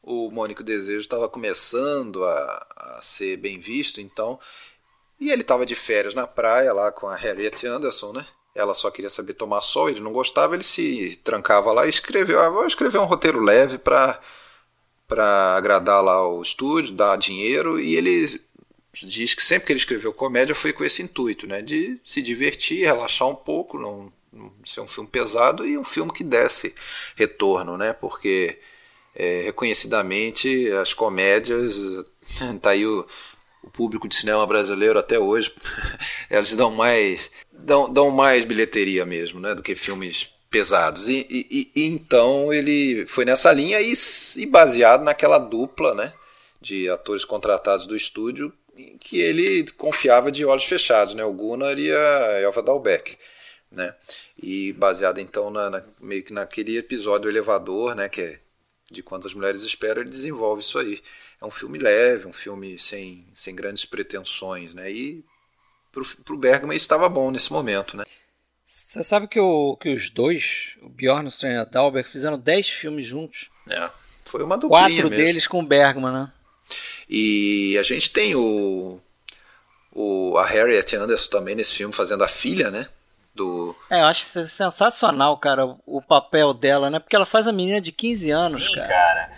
o 0.03 0.31
Mônico 0.31 0.63
Desejo 0.63 1.01
estava 1.01 1.31
começando 1.31 2.25
a, 2.25 2.67
a 2.77 2.99
ser 3.01 3.39
bem 3.39 3.59
visto, 3.59 4.03
então 4.03 4.39
e 5.19 5.31
ele 5.31 5.43
estava 5.43 5.65
de 5.65 5.75
férias 5.75 6.13
na 6.13 6.27
praia 6.27 6.75
lá 6.75 6.93
com 6.93 7.09
a 7.09 7.17
Harriet 7.17 7.67
Anderson, 7.67 8.13
né? 8.13 8.27
Ela 8.59 8.75
só 8.75 8.91
queria 8.91 9.09
saber 9.09 9.35
tomar 9.35 9.61
sol, 9.61 9.89
ele 9.89 10.01
não 10.01 10.13
gostava, 10.13 10.55
ele 10.55 10.65
se 10.65 11.19
trancava 11.23 11.73
lá 11.73 11.87
e 11.87 11.91
escreveu, 11.91 12.41
ah, 12.41 12.51
vou 12.51 12.67
escrever 12.67 12.99
um 12.99 13.05
roteiro 13.05 13.41
leve 13.41 13.79
para 13.79 14.21
para 15.07 15.57
agradar 15.57 16.05
lá 16.05 16.29
o 16.29 16.43
estúdio, 16.43 16.93
dar 16.93 17.17
dinheiro, 17.17 17.81
e 17.81 17.97
ele 17.97 18.27
diz 18.93 19.35
que 19.35 19.43
sempre 19.43 19.67
que 19.67 19.73
ele 19.73 19.81
escreveu 19.81 20.13
comédia 20.13 20.55
foi 20.55 20.71
com 20.71 20.85
esse 20.85 21.01
intuito, 21.03 21.47
né, 21.47 21.63
de 21.63 21.99
se 22.05 22.21
divertir, 22.21 22.85
relaxar 22.85 23.27
um 23.27 23.35
pouco, 23.35 23.79
não, 23.79 24.13
não 24.31 24.53
ser 24.67 24.83
um 24.83 24.89
filme 24.89 25.09
pesado 25.09 25.67
e 25.67 25.79
um 25.79 25.85
filme 25.85 26.13
que 26.13 26.23
desse 26.23 26.75
retorno, 27.17 27.79
né, 27.79 27.95
porque 27.95 28.59
é, 29.15 29.43
reconhecidamente 29.47 30.71
as 30.73 30.93
comédias, 30.93 31.75
tá 32.61 32.71
aí 32.71 32.85
o, 32.85 33.07
o 33.63 33.71
público 33.71 34.07
de 34.07 34.15
cinema 34.15 34.47
brasileiro 34.47 34.99
até 34.99 35.19
hoje, 35.19 35.55
elas 36.29 36.55
dão 36.55 36.71
mais 36.71 37.31
dão, 37.59 37.93
dão 37.93 38.11
mais 38.11 38.45
bilheteria 38.45 39.05
mesmo, 39.05 39.41
né, 39.41 39.55
do 39.55 39.63
que 39.63 39.75
filmes 39.75 40.35
pesados. 40.51 41.09
E, 41.09 41.27
e, 41.29 41.71
e 41.75 41.87
então 41.87 42.53
ele 42.53 43.07
foi 43.07 43.25
nessa 43.25 43.53
linha 43.53 43.81
e, 43.81 43.93
e, 44.37 44.47
baseado 44.47 45.03
naquela 45.03 45.39
dupla, 45.39 45.95
né, 45.95 46.13
de 46.61 46.89
atores 46.89 47.25
contratados 47.25 47.87
do 47.87 47.97
estúdio 47.97 48.53
que 49.01 49.21
ele 49.21 49.67
confiava 49.73 50.31
de 50.31 50.45
olhos 50.45 50.65
fechados, 50.65 51.15
né, 51.15 51.25
o 51.25 51.33
Gunnar 51.33 51.79
e 51.79 51.93
a 51.93 52.41
Elva 52.41 52.63
Dalbeck, 52.63 53.19
né, 53.71 53.95
e 54.41 54.73
baseado 54.73 55.19
então 55.19 55.51
na, 55.51 55.69
na, 55.69 55.85
meio 56.01 56.23
que 56.23 56.33
naquele 56.33 56.79
episódio 56.79 57.23
do 57.23 57.29
elevador, 57.29 57.97
né, 57.97 58.09
que 58.09 58.21
é 58.21 58.39
de 58.91 59.03
quantas 59.03 59.35
mulheres 59.35 59.63
esperam, 59.63 60.01
ele 60.01 60.11
desenvolve 60.11 60.63
isso 60.63 60.79
aí. 60.79 61.03
É 61.41 61.45
um 61.45 61.51
filme 61.51 61.79
leve, 61.79 62.27
um 62.27 62.33
filme 62.33 62.79
sem, 62.79 63.27
sem 63.35 63.55
grandes 63.55 63.85
pretensões, 63.85 64.73
né, 64.73 64.91
e 64.91 65.25
para 66.25 66.35
o 66.35 66.39
Bergman 66.39 66.77
estava 66.77 67.09
bom 67.09 67.31
nesse 67.31 67.53
momento, 67.53 67.97
né? 67.97 68.05
Você 68.67 69.03
sabe 69.03 69.27
que, 69.27 69.41
o, 69.41 69.77
que 69.77 69.89
os 69.89 70.11
dois, 70.11 70.75
o 70.83 70.91
Bjornström 70.91 71.55
e 71.55 71.57
a 71.57 71.65
Dalberg, 71.65 72.09
fizeram 72.09 72.39
10 72.39 72.69
filmes 72.69 73.07
juntos. 73.07 73.49
É, 73.67 73.89
foi 74.27 74.43
uma 74.43 74.59
duplinha 74.59 74.83
Quatro 74.83 75.11
mesmo. 75.11 75.25
deles 75.25 75.47
com 75.47 75.61
o 75.61 75.67
Bergman, 75.67 76.13
né? 76.13 76.33
E 77.09 77.79
a 77.79 77.83
gente 77.83 78.13
tem 78.13 78.35
o, 78.35 79.01
o 79.91 80.37
a 80.37 80.45
Harriet 80.45 80.95
Anderson 80.95 81.31
também 81.31 81.55
nesse 81.55 81.73
filme 81.73 81.95
fazendo 81.95 82.23
a 82.23 82.29
filha, 82.29 82.71
né? 82.71 82.87
Do... 83.35 83.75
É, 83.89 84.01
eu 84.01 84.05
acho 84.05 84.25
sensacional, 84.25 85.39
cara, 85.39 85.65
o 85.87 86.03
papel 86.03 86.53
dela, 86.53 86.91
né? 86.91 86.99
Porque 86.99 87.17
ela 87.17 87.25
faz 87.25 87.49
a 87.49 87.53
menina 87.53 87.81
de 87.81 87.91
15 87.91 88.31
anos, 88.31 88.65
Sim, 88.67 88.75
cara. 88.75 88.89
cara. 88.89 89.33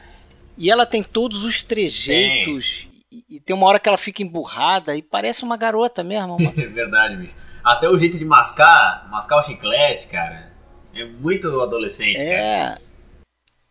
E 0.58 0.70
ela 0.70 0.84
tem 0.84 1.02
todos 1.02 1.44
os 1.44 1.62
trejeitos 1.62 2.88
e, 3.10 3.40
tem 3.40 3.54
uma 3.54 3.66
hora 3.66 3.80
que 3.80 3.88
ela 3.88 3.98
fica 3.98 4.22
emburrada 4.22 4.94
e 4.96 5.02
parece 5.02 5.42
uma 5.42 5.56
garota 5.56 6.04
mesmo. 6.04 6.36
é 6.56 6.66
verdade, 6.66 7.16
bicho. 7.16 7.34
Até 7.62 7.88
o 7.88 7.98
jeito 7.98 8.18
de 8.18 8.24
mascar, 8.24 9.08
mascar 9.10 9.38
o 9.38 9.42
chiclete, 9.42 10.06
cara, 10.06 10.52
é 10.94 11.04
muito 11.04 11.60
adolescente, 11.60 12.16
é. 12.16 12.36
Cara. 12.36 12.80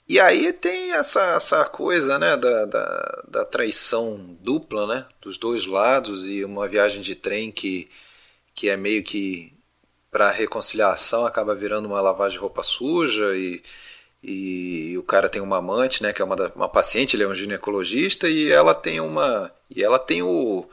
E 0.07 0.19
aí 0.19 0.51
tem 0.51 0.93
essa, 0.93 1.21
essa 1.35 1.65
coisa, 1.65 2.17
né, 2.17 2.35
da, 2.35 2.65
da, 2.65 3.23
da, 3.27 3.45
traição 3.45 4.35
dupla, 4.41 4.87
né, 4.87 5.05
dos 5.21 5.37
dois 5.37 5.67
lados 5.67 6.27
e 6.27 6.43
uma 6.43 6.67
viagem 6.67 7.01
de 7.01 7.13
trem 7.13 7.51
que, 7.51 7.87
que 8.55 8.69
é 8.69 8.75
meio 8.75 9.03
que 9.03 9.53
para 10.09 10.31
reconciliação 10.31 11.25
acaba 11.25 11.53
virando 11.53 11.87
uma 11.87 12.01
lavagem 12.01 12.37
de 12.37 12.41
roupa 12.41 12.63
suja 12.63 13.35
e 13.37 13.61
e 14.21 14.97
o 14.97 15.03
cara 15.03 15.29
tem 15.29 15.41
uma 15.41 15.57
amante, 15.57 16.03
né, 16.03 16.11
que 16.11 16.21
é 16.21 16.25
uma, 16.25 16.35
da, 16.35 16.51
uma 16.55 16.67
paciente, 16.67 17.15
ele 17.15 17.23
é 17.23 17.27
um 17.27 17.35
ginecologista 17.35 18.27
e 18.27 18.51
ela 18.51 18.75
tem 18.75 18.99
uma 18.99 19.51
e 19.69 19.83
ela 19.83 19.97
tem 19.97 20.21
o 20.21 20.67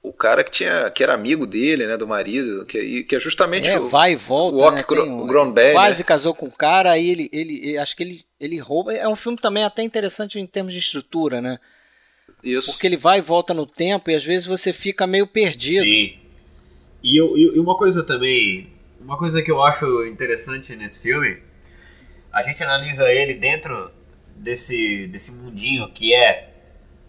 o 0.00 0.12
cara 0.12 0.44
que 0.44 0.50
tinha 0.50 0.90
que 0.90 1.02
era 1.02 1.14
amigo 1.14 1.46
dele, 1.46 1.86
né, 1.86 1.96
do 1.96 2.06
marido, 2.06 2.64
que, 2.66 3.04
que 3.04 3.16
é 3.16 3.18
justamente 3.18 3.68
é, 3.68 3.80
o 3.80 3.88
vai 3.88 4.12
e 4.12 4.16
volta, 4.16 4.56
o, 4.56 4.70
né, 4.70 4.84
o, 4.88 5.24
o 5.24 5.72
quase 5.72 6.02
né? 6.02 6.04
casou 6.06 6.34
com 6.34 6.46
o 6.46 6.52
cara, 6.52 6.92
aí 6.92 7.10
ele, 7.10 7.28
ele, 7.32 7.68
ele, 7.68 7.78
acho 7.78 7.96
que 7.96 8.02
ele 8.02 8.22
ele 8.38 8.58
rouba. 8.58 8.92
É 8.92 9.08
um 9.08 9.16
filme 9.16 9.38
também 9.38 9.64
até 9.64 9.82
interessante 9.82 10.38
em 10.38 10.46
termos 10.46 10.74
de 10.74 10.78
estrutura, 10.78 11.40
né? 11.40 11.58
Isso. 12.42 12.70
Porque 12.70 12.86
ele 12.86 12.98
vai 12.98 13.18
e 13.18 13.22
volta 13.22 13.54
no 13.54 13.66
tempo 13.66 14.10
e 14.10 14.14
às 14.14 14.24
vezes 14.24 14.46
você 14.46 14.74
fica 14.74 15.06
meio 15.06 15.26
perdido. 15.26 15.82
Sim. 15.82 16.18
E, 17.02 17.18
eu, 17.18 17.36
e 17.36 17.58
uma 17.58 17.76
coisa 17.76 18.02
também, 18.02 18.68
uma 19.00 19.16
coisa 19.16 19.42
que 19.42 19.50
eu 19.50 19.62
acho 19.62 20.04
interessante 20.04 20.76
nesse 20.76 21.00
filme 21.00 21.38
a 22.34 22.42
gente 22.42 22.62
analisa 22.62 23.10
ele 23.10 23.34
dentro 23.34 23.92
desse, 24.34 25.06
desse 25.06 25.30
mundinho 25.30 25.88
que 25.92 26.12
é 26.12 26.50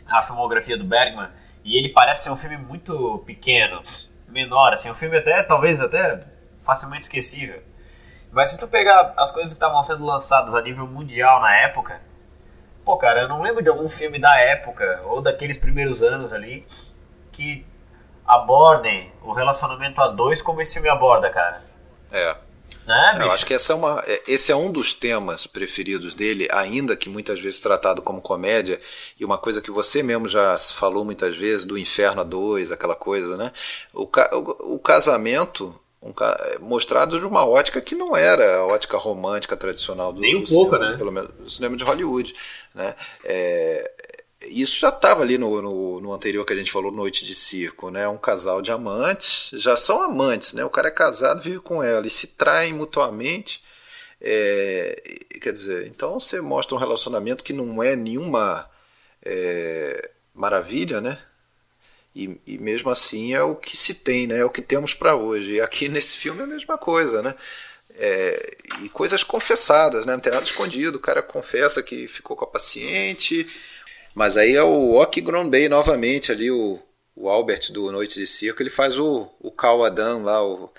a 0.07 0.21
filmografia 0.21 0.77
do 0.77 0.83
Bergman, 0.83 1.29
e 1.63 1.77
ele 1.77 1.89
parece 1.89 2.25
ser 2.25 2.29
um 2.29 2.37
filme 2.37 2.57
muito 2.57 3.23
pequeno, 3.25 3.81
menor, 4.27 4.71
assim, 4.71 4.89
um 4.91 4.93
filme 4.93 5.17
até, 5.17 5.41
talvez 5.41 5.81
até 5.81 6.19
facilmente 6.59 7.03
esquecível. 7.03 7.63
Mas 8.31 8.51
se 8.51 8.59
tu 8.59 8.67
pegar 8.67 9.15
as 9.17 9.31
coisas 9.31 9.51
que 9.51 9.57
estavam 9.57 9.81
sendo 9.81 10.05
lançadas 10.05 10.53
a 10.53 10.61
nível 10.61 10.85
mundial 10.85 11.41
na 11.41 11.55
época, 11.57 11.99
pô, 12.83 12.97
cara, 12.97 13.21
eu 13.21 13.27
não 13.27 13.41
lembro 13.41 13.63
de 13.63 13.69
algum 13.69 13.89
filme 13.89 14.19
da 14.19 14.37
época, 14.39 15.01
ou 15.05 15.21
daqueles 15.21 15.57
primeiros 15.57 16.03
anos 16.03 16.31
ali, 16.31 16.67
que 17.31 17.65
abordem 18.27 19.11
o 19.23 19.33
relacionamento 19.33 19.99
a 20.01 20.07
dois 20.07 20.39
como 20.39 20.61
esse 20.61 20.73
filme 20.73 20.89
aborda, 20.89 21.31
cara. 21.31 21.63
É. 22.11 22.35
Né, 22.85 23.17
eu 23.19 23.31
acho 23.31 23.45
que 23.47 23.53
essa 23.53 23.73
é 23.73 23.75
uma, 23.75 24.03
esse 24.27 24.51
é 24.51 24.55
um 24.55 24.71
dos 24.71 24.93
temas 24.93 25.47
preferidos 25.47 26.13
dele, 26.13 26.47
ainda 26.51 26.95
que 26.95 27.09
muitas 27.09 27.39
vezes 27.39 27.59
tratado 27.59 27.99
como 27.99 28.21
comédia, 28.21 28.79
e 29.19 29.25
uma 29.25 29.39
coisa 29.39 29.59
que 29.59 29.71
você 29.71 30.03
mesmo 30.03 30.27
já 30.27 30.55
falou 30.57 31.03
muitas 31.03 31.35
vezes, 31.35 31.65
do 31.65 31.79
inferno 31.79 32.21
a 32.21 32.23
dois, 32.23 32.71
aquela 32.71 32.95
coisa, 32.95 33.35
né? 33.35 33.51
O, 33.91 34.03
o, 34.03 34.75
o 34.75 34.79
casamento 34.79 35.73
um, 36.05 36.13
mostrado 36.59 37.19
de 37.19 37.25
uma 37.25 37.43
ótica 37.43 37.81
que 37.81 37.95
não 37.95 38.15
era 38.15 38.57
a 38.57 38.65
ótica 38.67 38.95
romântica 38.95 39.57
tradicional 39.57 40.13
do, 40.13 40.21
Nem 40.21 40.35
um 40.35 40.43
do 40.43 40.47
pouco, 40.47 40.75
cinema, 40.75 40.91
né? 40.91 40.97
pelo 40.97 41.11
menos 41.11 41.31
do 41.31 41.49
cinema 41.49 41.75
de 41.75 41.83
Hollywood. 41.83 42.35
Né? 42.75 42.95
É, 43.23 43.91
isso 44.47 44.79
já 44.79 44.89
estava 44.89 45.21
ali 45.21 45.37
no, 45.37 45.61
no, 45.61 46.01
no, 46.01 46.13
anterior 46.13 46.45
que 46.45 46.53
a 46.53 46.55
gente 46.55 46.71
falou, 46.71 46.91
Noite 46.91 47.25
de 47.25 47.35
Circo, 47.35 47.89
né? 47.89 48.07
Um 48.07 48.17
casal 48.17 48.61
de 48.61 48.71
amantes, 48.71 49.51
já 49.53 49.75
são 49.77 50.01
amantes, 50.01 50.53
né? 50.53 50.63
O 50.63 50.69
cara 50.69 50.87
é 50.89 50.91
casado, 50.91 51.41
vive 51.41 51.59
com 51.59 51.81
ela 51.81 52.05
e 52.05 52.09
se 52.09 52.27
traem 52.27 52.73
mutuamente. 52.73 53.63
É, 54.21 55.01
quer 55.41 55.51
dizer, 55.51 55.87
então 55.87 56.19
você 56.19 56.41
mostra 56.41 56.75
um 56.75 56.79
relacionamento 56.79 57.43
que 57.43 57.53
não 57.53 57.83
é 57.83 57.95
nenhuma 57.95 58.69
é, 59.23 60.11
maravilha, 60.33 61.01
né? 61.01 61.19
E, 62.15 62.39
e, 62.47 62.57
mesmo 62.57 62.89
assim 62.89 63.33
é 63.33 63.43
o 63.43 63.55
que 63.55 63.75
se 63.75 63.93
tem, 63.93 64.25
né? 64.27 64.37
É 64.39 64.45
o 64.45 64.49
que 64.49 64.61
temos 64.61 64.93
para 64.93 65.15
hoje. 65.15 65.53
E 65.53 65.61
aqui 65.61 65.87
nesse 65.89 66.17
filme 66.17 66.41
é 66.41 66.43
a 66.43 66.47
mesma 66.47 66.77
coisa, 66.77 67.21
né? 67.21 67.35
É, 67.97 68.57
e 68.83 68.89
coisas 68.89 69.23
confessadas, 69.23 70.05
né? 70.05 70.13
Não 70.13 70.19
tem 70.19 70.31
nada 70.31 70.45
escondido. 70.45 70.97
O 70.97 71.01
cara 71.01 71.21
confessa 71.21 71.83
que 71.83 72.07
ficou 72.07 72.35
com 72.37 72.45
a 72.45 72.47
paciente, 72.47 73.47
mas 74.15 74.37
aí 74.37 74.55
é 74.55 74.63
o 74.63 74.93
Ok 74.93 75.21
Gronbay 75.21 75.67
novamente 75.67 76.31
ali, 76.31 76.49
o, 76.49 76.79
o 77.15 77.29
Albert 77.29 77.71
do 77.71 77.91
Noite 77.91 78.17
de 78.17 78.25
Circo, 78.25 78.63
ele 78.63 78.69
faz 78.69 78.97
o, 78.97 79.27
o 79.41 79.51
Cal 79.51 79.83
Adam 79.83 80.23
lá, 80.23 80.41
o, 80.41 80.71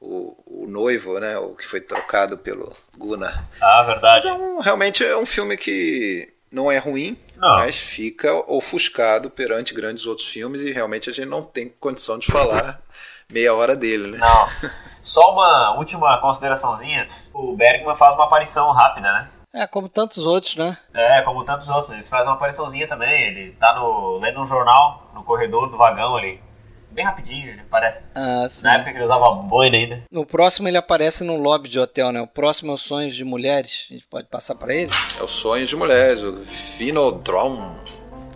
o, 0.00 0.36
o, 0.46 0.66
noivo, 0.68 1.18
né? 1.18 1.36
O 1.38 1.56
que 1.56 1.66
foi 1.66 1.80
trocado 1.80 2.38
pelo 2.38 2.74
Gunnar. 2.96 3.44
Ah, 3.60 3.82
verdade. 3.82 4.26
Mas 4.26 4.40
é 4.40 4.42
um, 4.42 4.60
realmente 4.60 5.04
é 5.04 5.16
um 5.16 5.26
filme 5.26 5.56
que 5.56 6.32
não 6.50 6.70
é 6.70 6.78
ruim, 6.78 7.18
não. 7.36 7.56
mas 7.56 7.76
fica 7.76 8.32
ofuscado 8.50 9.28
perante 9.28 9.74
grandes 9.74 10.06
outros 10.06 10.28
filmes 10.28 10.62
e 10.62 10.72
realmente 10.72 11.10
a 11.10 11.12
gente 11.12 11.28
não 11.28 11.42
tem 11.42 11.68
condição 11.80 12.18
de 12.18 12.26
falar 12.30 12.80
meia 13.28 13.54
hora 13.54 13.74
dele, 13.74 14.12
né? 14.12 14.18
Não. 14.18 14.70
Só 15.02 15.32
uma 15.32 15.76
última 15.76 16.18
consideraçãozinha. 16.20 17.08
O 17.32 17.56
Bergman 17.56 17.96
faz 17.96 18.14
uma 18.14 18.24
aparição 18.24 18.70
rápida, 18.72 19.12
né? 19.12 19.28
É, 19.52 19.66
como 19.66 19.88
tantos 19.88 20.24
outros, 20.24 20.56
né? 20.56 20.78
É, 20.94 21.22
como 21.22 21.44
tantos 21.44 21.68
outros. 21.68 21.90
Ele 21.90 22.02
faz 22.02 22.26
uma 22.26 22.34
apariçãozinha 22.34 22.86
também. 22.86 23.28
Ele 23.28 23.52
tá 23.52 23.74
no, 23.74 24.18
lendo 24.18 24.40
um 24.40 24.46
jornal 24.46 25.10
no 25.14 25.24
corredor 25.24 25.68
do 25.68 25.76
vagão 25.76 26.16
ali. 26.16 26.40
Bem 26.90 27.04
rapidinho, 27.04 27.50
ele 27.50 27.60
aparece. 27.60 28.02
Ah, 28.14 28.46
sim. 28.48 28.64
Na 28.64 28.74
época 28.74 28.90
que 28.90 28.96
ele 28.96 29.04
usava 29.04 29.30
boina 29.30 29.76
ainda. 29.76 30.02
No 30.10 30.26
próximo 30.26 30.68
ele 30.68 30.76
aparece 30.76 31.22
num 31.22 31.40
lobby 31.40 31.68
de 31.68 31.78
hotel, 31.78 32.10
né? 32.10 32.20
O 32.20 32.26
próximo 32.26 32.72
é 32.72 32.74
o 32.74 32.78
Sonhos 32.78 33.14
de 33.14 33.24
Mulheres. 33.24 33.86
A 33.90 33.94
gente 33.94 34.06
pode 34.06 34.26
passar 34.26 34.56
para 34.56 34.74
ele? 34.74 34.90
É 35.18 35.22
o 35.22 35.28
Sonhos 35.28 35.68
de 35.68 35.76
Mulheres, 35.76 36.22
o 36.22 36.38
Finodrom, 36.38 37.72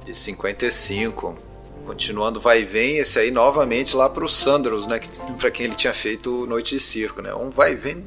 de 0.04 0.14
55. 0.14 1.36
Continuando 1.84 2.40
vai 2.40 2.62
e 2.62 2.64
vem, 2.64 2.96
esse 2.96 3.18
aí 3.18 3.30
novamente 3.30 3.94
lá 3.94 4.08
pro 4.08 4.28
Sandros, 4.28 4.86
né? 4.86 5.00
para 5.38 5.50
quem 5.50 5.66
ele 5.66 5.74
tinha 5.74 5.92
feito 5.92 6.46
Noite 6.46 6.76
de 6.76 6.80
Circo, 6.80 7.20
né? 7.20 7.34
Um 7.34 7.50
vai 7.50 7.72
e 7.72 7.76
vem 7.76 8.04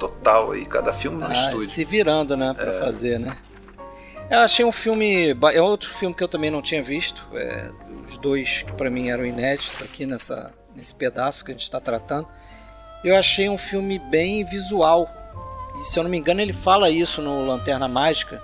total 0.00 0.52
aí, 0.52 0.64
cada 0.64 0.92
filme 0.92 1.18
no 1.18 1.26
ah, 1.26 1.32
estúdio. 1.32 1.68
Se 1.68 1.84
virando, 1.84 2.36
né, 2.36 2.54
pra 2.54 2.72
é. 2.72 2.78
fazer, 2.78 3.20
né? 3.20 3.36
Eu 4.30 4.38
achei 4.38 4.64
um 4.64 4.72
filme. 4.72 5.36
É 5.52 5.60
outro 5.60 5.92
filme 5.94 6.14
que 6.14 6.22
eu 6.22 6.28
também 6.28 6.50
não 6.50 6.62
tinha 6.62 6.82
visto. 6.82 7.26
É, 7.34 7.70
os 8.08 8.16
dois 8.16 8.62
que 8.62 8.72
para 8.72 8.88
mim 8.88 9.10
eram 9.10 9.26
inéditos 9.26 9.82
aqui 9.82 10.06
nessa, 10.06 10.54
nesse 10.74 10.94
pedaço 10.94 11.44
que 11.44 11.50
a 11.50 11.54
gente 11.54 11.64
está 11.64 11.80
tratando. 11.80 12.28
Eu 13.02 13.16
achei 13.16 13.48
um 13.48 13.58
filme 13.58 13.98
bem 13.98 14.44
visual. 14.44 15.08
E 15.80 15.84
se 15.84 15.98
eu 15.98 16.04
não 16.04 16.10
me 16.10 16.16
engano, 16.16 16.40
ele 16.40 16.52
fala 16.52 16.88
isso 16.90 17.20
no 17.20 17.44
Lanterna 17.44 17.88
Mágica. 17.88 18.40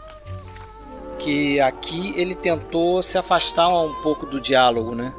Que 1.19 1.61
aqui 1.61 2.13
ele 2.17 2.35
tentou 2.35 3.01
se 3.01 3.17
afastar 3.17 3.69
um 3.69 3.95
pouco 4.03 4.27
do 4.27 4.41
diálogo, 4.41 4.95
né? 4.95 5.15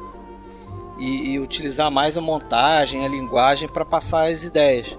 E, 0.98 1.30
e 1.30 1.40
utilizar 1.40 1.90
mais 1.90 2.16
a 2.18 2.20
montagem, 2.20 3.06
a 3.06 3.08
linguagem 3.08 3.68
para 3.68 3.84
passar 3.86 4.30
as 4.30 4.44
ideias. 4.44 4.96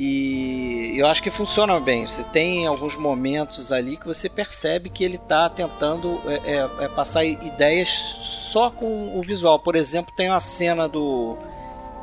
E 0.00 0.96
eu 0.96 1.08
acho 1.08 1.20
que 1.20 1.28
funciona 1.28 1.80
bem. 1.80 2.06
Você 2.06 2.22
tem 2.22 2.68
alguns 2.68 2.94
momentos 2.94 3.72
ali 3.72 3.96
que 3.96 4.06
você 4.06 4.28
percebe 4.28 4.88
que 4.88 5.02
ele 5.02 5.16
está 5.16 5.50
tentando 5.50 6.22
é, 6.24 6.54
é, 6.54 6.84
é, 6.84 6.88
passar 6.88 7.24
ideias 7.24 7.88
só 7.88 8.70
com 8.70 9.18
o 9.18 9.20
visual. 9.22 9.58
Por 9.58 9.74
exemplo, 9.74 10.14
tem 10.16 10.28
uma 10.28 10.38
cena 10.38 10.88
do 10.88 11.36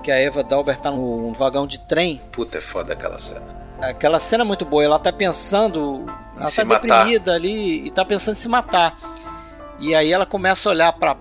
que 0.04 0.12
a 0.12 0.20
Eva 0.20 0.44
Dalbert 0.44 0.76
está 0.80 0.92
num 0.92 1.32
vagão 1.32 1.66
de 1.66 1.80
trem. 1.80 2.22
Puta, 2.34 2.58
é 2.58 2.62
foda 2.62 2.92
aquela 2.92 3.18
cena. 3.18 3.48
Aquela 3.80 4.20
cena 4.20 4.44
é 4.44 4.46
muito 4.46 4.66
boa. 4.66 4.84
Ela 4.84 4.98
está 4.98 5.14
pensando, 5.14 6.04
em 6.36 6.40
ela 6.40 6.50
está 6.50 6.64
deprimida 6.66 7.34
ali 7.34 7.86
e 7.86 7.88
está 7.88 8.04
pensando 8.04 8.36
em 8.36 8.40
se 8.40 8.50
matar. 8.50 9.00
E 9.80 9.96
aí 9.96 10.12
ela 10.12 10.26
começa 10.26 10.68
a 10.68 10.74
olhar 10.74 10.92
para 10.92 11.16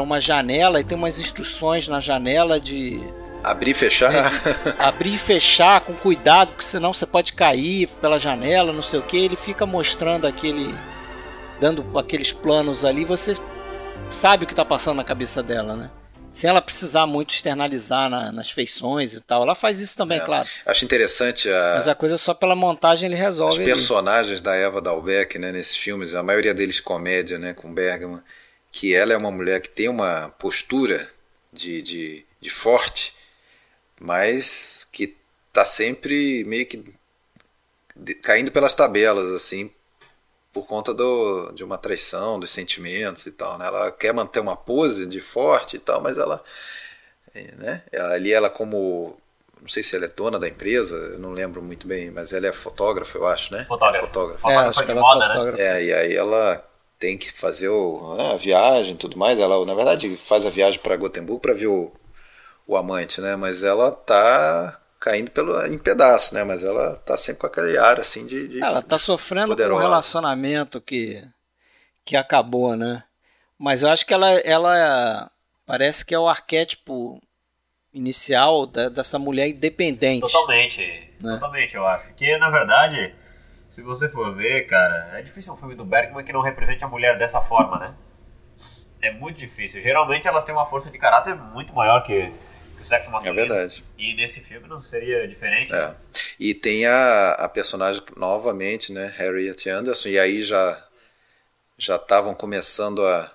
uma 0.00 0.20
janela 0.20 0.80
e 0.80 0.84
tem 0.84 0.96
umas 0.96 1.18
instruções 1.18 1.88
na 1.88 1.98
janela 1.98 2.60
de 2.60 3.02
Abrir 3.42 3.72
e 3.72 3.74
fechar. 3.74 4.12
É, 4.14 4.74
abrir 4.78 5.14
e 5.14 5.18
fechar 5.18 5.80
com 5.80 5.94
cuidado, 5.94 6.52
porque 6.52 6.64
senão 6.64 6.92
você 6.92 7.06
pode 7.06 7.32
cair 7.32 7.88
pela 8.00 8.18
janela, 8.18 8.72
não 8.72 8.82
sei 8.82 9.00
o 9.00 9.02
que. 9.02 9.16
Ele 9.16 9.36
fica 9.36 9.66
mostrando 9.66 10.26
aquele. 10.26 10.74
dando 11.60 11.98
aqueles 11.98 12.32
planos 12.32 12.84
ali, 12.84 13.04
você 13.04 13.34
sabe 14.10 14.44
o 14.44 14.46
que 14.46 14.52
está 14.52 14.64
passando 14.64 14.96
na 14.96 15.04
cabeça 15.04 15.42
dela, 15.42 15.74
né? 15.74 15.90
Sem 16.30 16.48
ela 16.48 16.62
precisar 16.62 17.06
muito 17.06 17.34
externalizar 17.34 18.08
na, 18.08 18.32
nas 18.32 18.50
feições 18.50 19.12
e 19.12 19.20
tal. 19.20 19.42
Ela 19.42 19.54
faz 19.54 19.80
isso 19.80 19.96
também, 19.96 20.18
é, 20.18 20.24
claro. 20.24 20.48
Acho 20.64 20.84
interessante 20.84 21.48
a. 21.48 21.72
Mas 21.74 21.88
a 21.88 21.94
coisa 21.94 22.16
só 22.16 22.32
pela 22.32 22.56
montagem 22.56 23.06
ele 23.06 23.16
resolve. 23.16 23.58
Os 23.58 23.64
personagens 23.64 24.36
ali. 24.36 24.42
da 24.42 24.54
Eva 24.54 24.80
Dalbeck, 24.80 25.38
né, 25.38 25.52
nesses 25.52 25.76
filmes, 25.76 26.14
a 26.14 26.22
maioria 26.22 26.54
deles 26.54 26.80
comédia, 26.80 27.38
né, 27.38 27.52
com 27.52 27.72
Bergman, 27.74 28.22
que 28.70 28.94
ela 28.94 29.12
é 29.12 29.16
uma 29.16 29.30
mulher 29.30 29.60
que 29.60 29.68
tem 29.68 29.88
uma 29.88 30.30
postura 30.38 31.06
de, 31.52 31.82
de, 31.82 32.24
de 32.40 32.50
forte 32.50 33.12
mas 34.02 34.86
que 34.90 35.16
está 35.48 35.64
sempre 35.64 36.44
meio 36.44 36.66
que 36.66 36.82
caindo 38.22 38.50
pelas 38.50 38.74
tabelas, 38.74 39.30
assim, 39.32 39.70
por 40.52 40.66
conta 40.66 40.92
do, 40.92 41.52
de 41.52 41.62
uma 41.62 41.78
traição, 41.78 42.40
dos 42.40 42.50
sentimentos 42.50 43.26
e 43.26 43.32
tal. 43.32 43.58
Né? 43.58 43.66
Ela 43.66 43.92
quer 43.92 44.12
manter 44.12 44.40
uma 44.40 44.56
pose 44.56 45.06
de 45.06 45.20
forte 45.20 45.76
e 45.76 45.78
tal, 45.78 46.00
mas 46.00 46.18
ela, 46.18 46.42
né? 47.58 47.82
ela, 47.92 48.14
ali 48.14 48.32
ela 48.32 48.50
como 48.50 49.16
não 49.60 49.68
sei 49.68 49.82
se 49.82 49.94
ela 49.94 50.06
é 50.06 50.08
dona 50.08 50.40
da 50.40 50.48
empresa, 50.48 50.96
eu 50.96 51.20
não 51.20 51.30
lembro 51.30 51.62
muito 51.62 51.86
bem, 51.86 52.10
mas 52.10 52.32
ela 52.32 52.48
é 52.48 52.52
fotógrafa, 52.52 53.16
eu 53.16 53.26
acho, 53.28 53.54
né? 53.54 53.64
Fotógrafa. 53.64 53.98
É 53.98 54.06
fotógrafa. 54.08 54.50
É, 54.50 54.56
acho 54.56 54.84
que 54.84 54.90
ela 54.90 55.00
é 55.00 55.02
moda, 55.02 55.28
né? 55.28 55.32
fotógrafa. 55.32 55.62
Né? 55.62 55.80
É, 55.80 55.84
e 55.84 55.94
aí 55.94 56.16
ela 56.16 56.68
tem 56.98 57.16
que 57.16 57.30
fazer 57.30 57.68
o, 57.68 58.16
a 58.32 58.36
viagem 58.36 58.94
e 58.94 58.96
tudo 58.96 59.16
mais. 59.16 59.38
Ela, 59.38 59.64
na 59.64 59.74
verdade, 59.74 60.16
faz 60.16 60.44
a 60.44 60.50
viagem 60.50 60.80
para 60.80 60.96
Gotemburgo 60.96 61.40
para 61.40 61.54
ver 61.54 61.68
o, 61.68 61.92
o 62.66 62.76
amante, 62.76 63.20
né? 63.20 63.36
Mas 63.36 63.62
ela 63.64 63.90
tá 63.90 64.80
caindo 65.02 65.30
pelo, 65.30 65.64
em 65.66 65.78
pedaço, 65.78 66.34
né? 66.34 66.44
Mas 66.44 66.62
ela 66.62 66.96
tá 67.04 67.16
sempre 67.16 67.40
com 67.40 67.46
aquele 67.46 67.76
ar 67.76 67.98
assim 67.98 68.24
de. 68.24 68.48
de 68.48 68.62
ela 68.62 68.80
tá 68.80 68.98
sofrendo 68.98 69.48
poderosa. 69.48 69.74
com 69.74 69.78
um 69.78 69.88
relacionamento 69.88 70.80
que, 70.80 71.22
que 72.04 72.16
acabou, 72.16 72.76
né? 72.76 73.02
Mas 73.58 73.82
eu 73.82 73.88
acho 73.88 74.06
que 74.06 74.14
ela, 74.14 74.30
ela 74.40 75.30
parece 75.66 76.04
que 76.04 76.14
é 76.14 76.18
o 76.18 76.28
arquétipo 76.28 77.20
inicial 77.92 78.66
da, 78.66 78.88
dessa 78.88 79.18
mulher 79.18 79.48
independente. 79.48 80.22
Totalmente, 80.22 81.14
né? 81.20 81.34
totalmente, 81.34 81.74
eu 81.74 81.86
acho. 81.86 82.12
Que 82.14 82.36
na 82.38 82.50
verdade, 82.50 83.14
se 83.68 83.82
você 83.82 84.08
for 84.08 84.34
ver, 84.34 84.66
cara, 84.66 85.10
é 85.14 85.22
difícil 85.22 85.52
um 85.52 85.56
filme 85.56 85.74
do 85.74 85.84
Bergman 85.84 86.24
que 86.24 86.32
não 86.32 86.40
represente 86.40 86.84
a 86.84 86.88
mulher 86.88 87.18
dessa 87.18 87.40
forma, 87.40 87.78
né? 87.78 87.94
É 89.00 89.10
muito 89.10 89.38
difícil. 89.38 89.80
Geralmente 89.80 90.28
elas 90.28 90.44
têm 90.44 90.54
uma 90.54 90.66
força 90.66 90.90
de 90.90 90.98
caráter 90.98 91.34
muito 91.34 91.74
maior 91.74 92.02
que, 92.02 92.32
o 92.82 92.84
sexo 92.84 93.10
masculino. 93.10 93.40
É 93.40 93.46
verdade. 93.46 93.84
E 93.96 94.14
nesse 94.14 94.40
filme 94.40 94.68
não 94.68 94.80
seria 94.80 95.26
diferente. 95.26 95.72
É. 95.72 95.94
E 96.38 96.54
tem 96.54 96.86
a, 96.86 97.32
a 97.32 97.48
personagem 97.48 98.02
novamente, 98.16 98.92
né, 98.92 99.12
Harriet 99.16 99.68
Anderson, 99.68 100.08
e 100.08 100.18
aí 100.18 100.42
já 100.42 100.84
já 101.78 101.96
estavam 101.96 102.34
começando 102.34 103.04
a, 103.04 103.32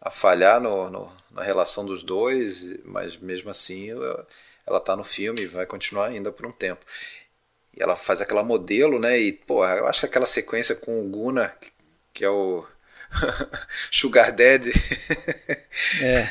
a 0.00 0.10
falhar 0.10 0.60
no, 0.60 0.88
no, 0.88 1.12
na 1.30 1.42
relação 1.42 1.84
dos 1.84 2.02
dois, 2.02 2.78
mas 2.84 3.16
mesmo 3.16 3.50
assim 3.50 3.90
ela 3.90 4.78
está 4.78 4.96
no 4.96 5.04
filme 5.04 5.42
e 5.42 5.46
vai 5.46 5.66
continuar 5.66 6.06
ainda 6.06 6.32
por 6.32 6.46
um 6.46 6.52
tempo. 6.52 6.84
E 7.76 7.82
ela 7.82 7.96
faz 7.96 8.20
aquela 8.20 8.42
modelo, 8.42 8.98
né? 8.98 9.18
E, 9.18 9.32
pô, 9.32 9.66
eu 9.66 9.86
acho 9.86 10.00
que 10.00 10.06
aquela 10.06 10.26
sequência 10.26 10.74
com 10.74 11.00
o 11.00 11.08
Guna, 11.08 11.54
que 12.12 12.24
é 12.24 12.30
o 12.30 12.66
Sugar 13.90 14.32
Daddy. 14.32 14.72
É. 16.00 16.28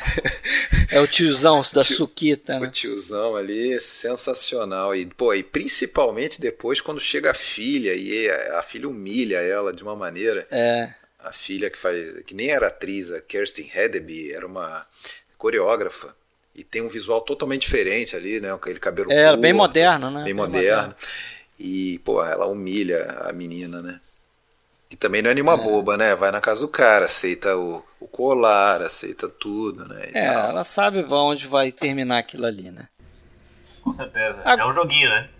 É 0.90 1.00
o 1.00 1.06
tiozão 1.06 1.62
da 1.72 1.82
Tio- 1.84 1.96
Suquita, 1.96 2.56
O 2.56 2.60
né? 2.60 2.70
tiozão 2.70 3.36
ali 3.36 3.72
é 3.72 3.78
sensacional. 3.78 4.94
E, 4.94 5.06
pô, 5.06 5.32
e 5.34 5.42
principalmente 5.42 6.40
depois 6.40 6.80
quando 6.80 7.00
chega 7.00 7.30
a 7.30 7.34
filha 7.34 7.94
e 7.94 8.28
a 8.30 8.62
filha 8.62 8.88
humilha 8.88 9.38
ela 9.38 9.72
de 9.72 9.82
uma 9.82 9.96
maneira. 9.96 10.46
É. 10.50 10.92
A 11.18 11.32
filha 11.32 11.70
que 11.70 11.78
faz. 11.78 12.22
que 12.26 12.34
nem 12.34 12.50
era 12.50 12.66
atriz, 12.66 13.10
a 13.12 13.20
Kirsten 13.20 13.70
Hedeby, 13.72 14.32
era 14.32 14.46
uma 14.46 14.84
coreógrafa. 15.38 16.14
E 16.54 16.62
tem 16.62 16.82
um 16.82 16.88
visual 16.88 17.20
totalmente 17.22 17.62
diferente 17.62 18.14
ali, 18.14 18.38
né? 18.40 18.52
Aquele 18.52 18.78
cabelo 18.78 19.10
É, 19.10 19.34
bem 19.36 19.52
curto, 19.52 19.56
moderno, 19.56 20.10
né? 20.10 20.24
Bem 20.24 20.34
moderno. 20.34 20.94
E, 21.58 21.98
pô, 22.04 22.22
ela 22.24 22.44
humilha 22.46 23.04
a 23.22 23.32
menina, 23.32 23.80
né? 23.80 24.00
E 24.92 24.96
também 24.96 25.22
não 25.22 25.30
é 25.30 25.34
nenhuma 25.34 25.56
boba, 25.56 25.96
né? 25.96 26.14
Vai 26.14 26.30
na 26.30 26.40
casa 26.40 26.60
do 26.60 26.68
cara, 26.68 27.06
aceita 27.06 27.56
o, 27.56 27.82
o 27.98 28.06
colar, 28.06 28.82
aceita 28.82 29.26
tudo, 29.26 29.88
né? 29.88 30.10
E 30.12 30.18
É, 30.18 30.26
tal. 30.34 30.50
ela 30.50 30.64
sabe 30.64 31.02
onde 31.10 31.46
vai 31.46 31.72
terminar 31.72 32.18
aquilo 32.18 32.44
ali, 32.44 32.70
né? 32.70 32.88
Com 33.82 33.90
certeza. 33.92 34.42
Ah. 34.44 34.52
É 34.52 34.66
um 34.66 34.72
joguinho, 34.72 35.08
né? 35.08 35.30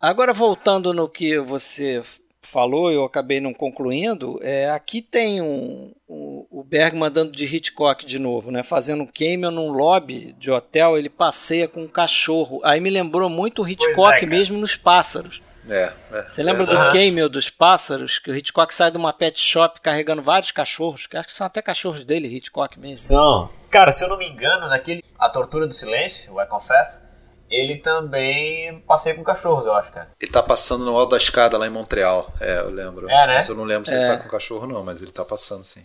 Agora 0.00 0.32
voltando 0.32 0.94
no 0.94 1.06
que 1.06 1.38
você 1.38 2.02
falou, 2.40 2.90
eu 2.90 3.04
acabei 3.04 3.40
não 3.40 3.52
concluindo. 3.52 4.38
É, 4.40 4.70
aqui 4.70 5.02
tem 5.02 5.42
um, 5.42 5.92
um- 6.08 6.46
o 6.50 6.64
Bergman 6.64 7.10
dando 7.10 7.32
de 7.32 7.44
Hitchcock 7.44 8.06
de 8.06 8.18
novo, 8.18 8.50
né? 8.50 8.62
Fazendo 8.62 9.02
um 9.02 9.06
cameo 9.06 9.50
num 9.50 9.70
lobby 9.70 10.32
de 10.38 10.50
hotel, 10.50 10.96
ele 10.96 11.10
passeia 11.10 11.68
com 11.68 11.82
um 11.82 11.88
cachorro. 11.88 12.60
Aí 12.64 12.80
me 12.80 12.88
lembrou 12.88 13.28
muito 13.28 13.62
o 13.62 13.68
Hitchcock 13.68 14.20
Pois 14.20 14.22
é, 14.22 14.26
mesmo 14.26 14.56
nos 14.56 14.76
pássaros. 14.76 15.42
É, 15.68 15.92
é, 16.12 16.22
Você 16.28 16.42
lembra 16.42 16.64
do 16.64 16.70
verdade. 16.72 16.92
cameo 16.98 17.28
dos 17.28 17.50
pássaros? 17.50 18.18
Que 18.18 18.30
o 18.30 18.36
Hitchcock 18.36 18.72
sai 18.74 18.90
de 18.90 18.96
uma 18.96 19.12
pet 19.12 19.38
shop 19.40 19.80
carregando 19.80 20.22
vários 20.22 20.50
cachorros, 20.52 21.06
que 21.06 21.16
acho 21.16 21.28
que 21.28 21.34
são 21.34 21.46
até 21.46 21.60
cachorros 21.60 22.04
dele, 22.04 22.28
Hitchcock 22.28 22.78
mesmo. 22.78 22.98
São. 22.98 23.50
Cara, 23.70 23.90
se 23.92 24.04
eu 24.04 24.08
não 24.08 24.16
me 24.18 24.28
engano, 24.28 24.68
naquele 24.68 25.04
A 25.18 25.28
Tortura 25.28 25.66
do 25.66 25.74
Silêncio, 25.74 26.32
o 26.34 26.40
I 26.40 26.46
Confess, 26.46 27.02
ele 27.50 27.76
também 27.78 28.80
passeia 28.80 29.14
com 29.14 29.22
cachorros, 29.24 29.64
eu 29.66 29.72
acho, 29.74 29.90
cara. 29.92 30.08
Ele 30.20 30.30
tá 30.30 30.42
passando 30.42 30.84
no 30.84 30.96
alto 30.96 31.10
da 31.10 31.16
escada 31.16 31.58
lá 31.58 31.66
em 31.66 31.70
Montreal. 31.70 32.32
É, 32.40 32.58
eu 32.58 32.70
lembro. 32.70 33.08
É, 33.10 33.26
né? 33.26 33.34
Mas 33.34 33.48
eu 33.48 33.54
não 33.56 33.64
lembro 33.64 33.88
se 33.88 33.94
É. 33.94 33.98
ele 33.98 34.06
tá 34.06 34.22
com 34.22 34.28
cachorro, 34.28 34.66
não, 34.66 34.84
mas 34.84 35.02
ele 35.02 35.10
tá 35.12 35.24
passando 35.24 35.64
sim. 35.64 35.84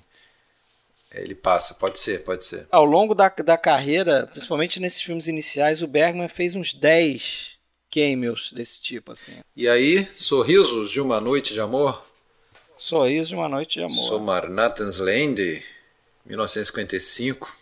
É, 1.13 1.21
Ele 1.21 1.35
passa, 1.35 1.73
pode 1.73 1.99
ser, 1.99 2.23
pode 2.23 2.43
ser. 2.45 2.65
Ao 2.71 2.85
longo 2.85 3.13
da, 3.13 3.27
da 3.29 3.57
carreira, 3.57 4.27
principalmente 4.31 4.79
nesses 4.79 5.01
filmes 5.01 5.27
iniciais, 5.27 5.81
o 5.81 5.87
Bergman 5.87 6.27
fez 6.29 6.55
uns 6.55 6.73
10 6.73 7.59
cameos 7.91 8.53
desse 8.53 8.81
tipo, 8.81 9.11
assim. 9.11 9.33
E 9.55 9.67
aí, 9.67 10.07
Sorrisos 10.15 10.89
de 10.91 11.01
uma 11.01 11.19
Noite 11.19 11.53
de 11.53 11.59
Amor? 11.59 12.03
Sorriso 12.77 13.29
de 13.29 13.35
uma 13.35 13.49
Noite 13.49 13.79
de 13.79 13.83
Amor. 13.83 14.07
Somar 14.07 14.49
Nathan's 14.49 14.97
Land, 14.97 15.63
1955. 16.25 17.55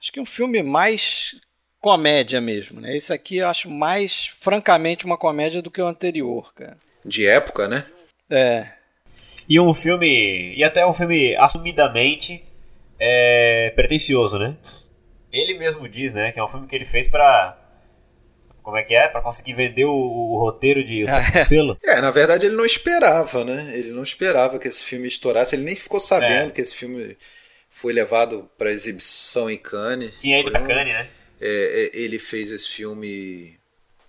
Acho 0.00 0.12
que 0.12 0.18
é 0.18 0.22
um 0.22 0.26
filme 0.26 0.62
mais 0.62 1.36
comédia 1.80 2.40
mesmo, 2.40 2.80
né? 2.80 2.96
Esse 2.96 3.12
aqui 3.12 3.36
eu 3.38 3.48
acho 3.48 3.70
mais, 3.70 4.26
francamente, 4.40 5.04
uma 5.04 5.18
comédia 5.18 5.60
do 5.62 5.70
que 5.70 5.80
o 5.80 5.86
anterior, 5.86 6.52
cara. 6.54 6.78
De 7.04 7.26
época, 7.26 7.68
né? 7.68 7.86
É, 8.30 8.68
E 9.48 9.60
um 9.60 9.74
filme. 9.74 10.54
E 10.56 10.64
até 10.64 10.86
um 10.86 10.94
filme 10.94 11.36
assumidamente 11.36 12.42
é, 12.98 13.70
pretencioso, 13.76 14.38
né? 14.38 14.56
Ele 15.30 15.58
mesmo 15.58 15.88
diz, 15.88 16.14
né? 16.14 16.32
Que 16.32 16.40
é 16.40 16.44
um 16.44 16.48
filme 16.48 16.66
que 16.66 16.74
ele 16.74 16.86
fez 16.86 17.06
pra. 17.08 17.58
Como 18.64 18.76
é 18.76 18.82
que 18.82 18.94
é? 18.94 19.06
Pra 19.06 19.20
conseguir 19.20 19.52
vender 19.54 19.84
o, 19.84 19.92
o 19.92 20.38
roteiro 20.40 20.82
de 20.82 21.04
O 21.04 21.08
Sétimo 21.08 21.44
Selo. 21.44 21.78
É, 21.84 22.00
na 22.00 22.10
verdade 22.10 22.46
ele 22.46 22.56
não 22.56 22.64
esperava, 22.64 23.44
né? 23.44 23.72
Ele 23.76 23.90
não 23.90 24.02
esperava 24.02 24.58
que 24.58 24.66
esse 24.66 24.82
filme 24.82 25.06
estourasse. 25.06 25.54
Ele 25.54 25.62
nem 25.64 25.76
ficou 25.76 26.00
sabendo 26.00 26.48
É. 26.48 26.50
que 26.50 26.60
esse 26.62 26.74
filme 26.74 27.16
foi 27.70 27.92
levado 27.92 28.48
para 28.58 28.72
exibição 28.72 29.48
em 29.50 29.58
Cannes. 29.58 30.16
Tinha 30.18 30.40
ido 30.40 30.50
pra 30.50 30.60
um- 30.62 30.66
Cannes, 30.66 30.94
né? 30.94 31.08
É, 31.40 31.90
é, 31.94 31.98
ele 32.00 32.18
fez 32.18 32.50
esse 32.50 32.68
filme 32.68 33.58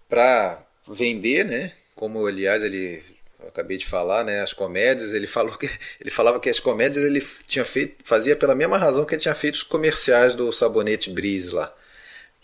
para 0.07 0.63
vender, 0.87 1.43
né? 1.45 1.71
Como 1.95 2.25
aliás 2.25 2.63
ele 2.63 3.03
eu 3.41 3.49
acabei 3.49 3.77
de 3.77 3.85
falar, 3.85 4.23
né? 4.23 4.41
As 4.41 4.53
comédias, 4.53 5.13
ele 5.13 5.27
falou 5.27 5.55
que 5.57 5.69
ele 5.99 6.09
falava 6.09 6.39
que 6.39 6.49
as 6.49 6.59
comédias 6.59 7.03
ele 7.05 7.21
tinha 7.47 7.65
feito, 7.65 7.95
fazia 8.03 8.35
pela 8.35 8.55
mesma 8.55 8.77
razão 8.77 9.05
que 9.05 9.13
ele 9.15 9.21
tinha 9.21 9.35
feito 9.35 9.55
os 9.55 9.63
comerciais 9.63 10.33
do 10.33 10.51
sabonete 10.51 11.09
Breeze 11.11 11.53
lá, 11.53 11.73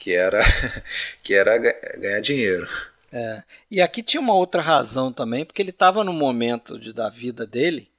que 0.02 0.12
era 0.14 0.41
que 1.24 1.34
era 1.34 1.58
ga- 1.58 1.80
ganhar 1.97 2.22
dinheiro. 2.22 2.68
é. 3.12 3.43
E 3.70 3.80
aqui 3.82 4.02
tinha 4.04 4.20
uma 4.22 4.34
outra 4.34 4.62
razão 4.62 5.12
também, 5.14 5.45
porque 5.45 5.62
ele 5.62 5.70
estava 5.70 6.04
num 6.04 6.14
momento 6.14 6.80
de, 6.80 6.91
da 6.93 7.08
vida 7.10 7.45
dele, 7.45 7.89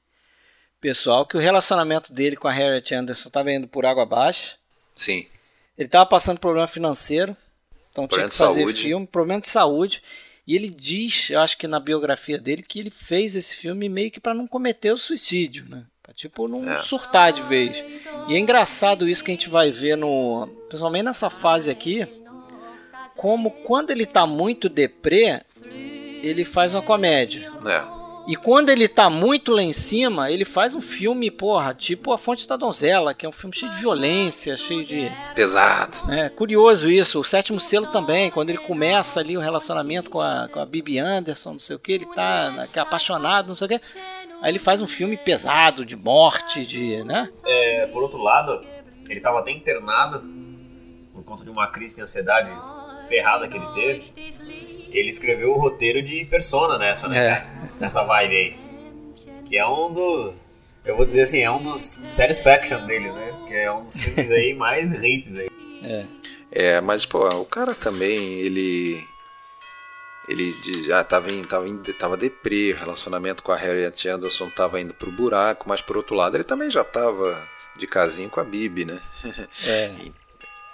pessoal, 0.80 1.24
que 1.26 1.36
o 1.36 1.40
relacionamento 1.40 2.12
dele 2.12 2.36
com 2.36 2.48
a 2.48 2.52
Harriet 2.52 2.92
Anderson 2.94 3.28
estava 3.28 3.52
indo 3.52 3.68
por 3.68 3.86
água 3.86 4.02
abaixo. 4.02 4.56
Sim. 4.94 5.26
Ele 5.78 5.86
estava 5.86 6.04
passando 6.06 6.38
problema 6.40 6.66
financeiro, 6.68 7.36
então 7.90 8.06
tinha 8.08 8.08
Problema 8.08 8.28
que 8.28 8.34
de 8.34 8.38
fazer 8.38 8.60
saúde. 8.62 8.82
filme, 8.82 9.06
problema 9.06 9.40
de 9.40 9.48
saúde. 9.48 10.02
E 10.46 10.56
ele 10.56 10.68
diz, 10.68 11.30
eu 11.30 11.38
acho 11.40 11.56
que 11.56 11.68
na 11.68 11.78
biografia 11.78 12.36
dele, 12.38 12.62
que 12.62 12.78
ele 12.80 12.90
fez 12.90 13.36
esse 13.36 13.54
filme 13.54 13.88
meio 13.88 14.10
que 14.10 14.18
para 14.20 14.34
não 14.34 14.46
cometer 14.48 14.92
o 14.92 14.98
suicídio, 14.98 15.68
né? 15.68 15.84
Pra, 16.02 16.12
tipo, 16.14 16.48
não 16.48 16.68
É. 16.70 16.82
surtar 16.82 17.32
de 17.32 17.42
vez. 17.42 17.76
E 18.28 18.34
é 18.34 18.38
engraçado 18.38 19.08
isso 19.08 19.22
que 19.24 19.30
a 19.30 19.34
gente 19.34 19.48
vai 19.48 19.70
ver 19.70 19.96
no. 19.96 20.48
Principalmente 20.68 21.04
nessa 21.04 21.30
fase 21.30 21.70
aqui. 21.70 22.06
Como 23.16 23.50
quando 23.50 23.90
ele 23.90 24.06
tá 24.06 24.26
muito 24.26 24.68
deprê, 24.68 25.40
ele 26.22 26.44
faz 26.44 26.74
uma 26.74 26.82
comédia. 26.82 27.50
É. 27.66 28.02
E 28.26 28.36
quando 28.36 28.70
ele 28.70 28.86
tá 28.86 29.10
muito 29.10 29.50
lá 29.50 29.62
em 29.62 29.72
cima, 29.72 30.30
ele 30.30 30.44
faz 30.44 30.76
um 30.76 30.80
filme, 30.80 31.28
porra, 31.28 31.74
tipo 31.74 32.12
A 32.12 32.18
Fonte 32.18 32.46
da 32.46 32.56
Donzela, 32.56 33.12
que 33.12 33.26
é 33.26 33.28
um 33.28 33.32
filme 33.32 33.54
cheio 33.54 33.72
de 33.72 33.78
violência, 33.78 34.56
cheio 34.56 34.84
de. 34.84 35.10
Pesado. 35.34 35.96
É 36.12 36.28
curioso 36.28 36.88
isso. 36.88 37.18
O 37.18 37.24
sétimo 37.24 37.58
selo 37.58 37.86
também, 37.88 38.30
quando 38.30 38.50
ele 38.50 38.58
começa 38.60 39.18
ali 39.18 39.36
o 39.36 39.40
relacionamento 39.40 40.08
com 40.08 40.20
a, 40.20 40.48
com 40.48 40.60
a 40.60 40.64
Bibi 40.66 41.00
Anderson, 41.00 41.52
não 41.52 41.58
sei 41.58 41.74
o 41.74 41.80
que, 41.80 41.92
ele 41.92 42.06
tá 42.14 42.50
né, 42.52 42.68
que 42.72 42.78
é 42.78 42.82
apaixonado, 42.82 43.48
não 43.48 43.56
sei 43.56 43.66
o 43.66 43.68
que. 43.70 43.80
Aí 44.42 44.50
ele 44.50 44.58
faz 44.58 44.82
um 44.82 44.88
filme 44.88 45.16
pesado, 45.16 45.86
de 45.86 45.94
morte, 45.96 46.66
de. 46.66 47.04
né? 47.04 47.30
É, 47.44 47.86
por 47.86 48.02
outro 48.02 48.18
lado, 48.18 48.60
ele 49.08 49.20
tava 49.20 49.38
até 49.38 49.52
internado 49.52 50.20
por 51.14 51.22
conta 51.22 51.44
de 51.44 51.50
uma 51.50 51.68
crise 51.68 51.94
de 51.94 52.02
ansiedade 52.02 52.50
ferrada 53.08 53.46
que 53.46 53.56
ele 53.56 53.66
teve. 53.72 54.04
Ele 54.90 55.08
escreveu 55.08 55.52
o 55.52 55.58
roteiro 55.58 56.02
de 56.02 56.24
Persona 56.24 56.76
nessa, 56.76 57.06
né? 57.06 57.26
É. 57.26 57.46
Nessa 57.80 58.02
vibe 58.02 58.36
aí. 58.36 58.56
Que 59.46 59.56
é 59.56 59.66
um 59.66 59.92
dos. 59.92 60.44
Eu 60.84 60.96
vou 60.96 61.06
dizer 61.06 61.22
assim, 61.22 61.38
é 61.38 61.50
um 61.50 61.62
dos 61.62 62.02
satisfaction 62.10 62.84
dele, 62.84 63.12
né? 63.12 63.32
Que 63.46 63.54
é 63.54 63.72
um 63.72 63.84
dos 63.84 64.02
filmes 64.02 64.30
aí 64.30 64.52
mais 64.54 64.90
hates 64.92 65.36
aí. 65.36 65.48
É. 65.84 66.06
É, 66.50 66.80
mas 66.80 67.06
pô, 67.06 67.26
o 67.28 67.44
cara 67.46 67.74
também, 67.74 68.40
ele 68.40 69.02
ele 70.32 70.52
diz, 70.62 70.90
ah, 70.90 71.04
tava 71.04 71.30
em, 71.30 71.42
tava 71.44 71.68
em, 71.68 71.76
tava 71.76 72.16
deprê, 72.16 72.72
o 72.72 72.76
relacionamento 72.76 73.42
com 73.42 73.52
a 73.52 73.56
Harriet 73.56 74.08
Anderson 74.08 74.48
tava 74.50 74.80
indo 74.80 74.94
pro 74.94 75.10
buraco, 75.12 75.68
mas 75.68 75.80
por 75.80 75.96
outro 75.96 76.14
lado, 76.16 76.36
ele 76.36 76.44
também 76.44 76.70
já 76.70 76.82
tava 76.82 77.40
de 77.76 77.86
casinho 77.86 78.28
com 78.30 78.40
a 78.40 78.44
Bibi, 78.44 78.84
né? 78.84 79.00
é. 79.66 79.92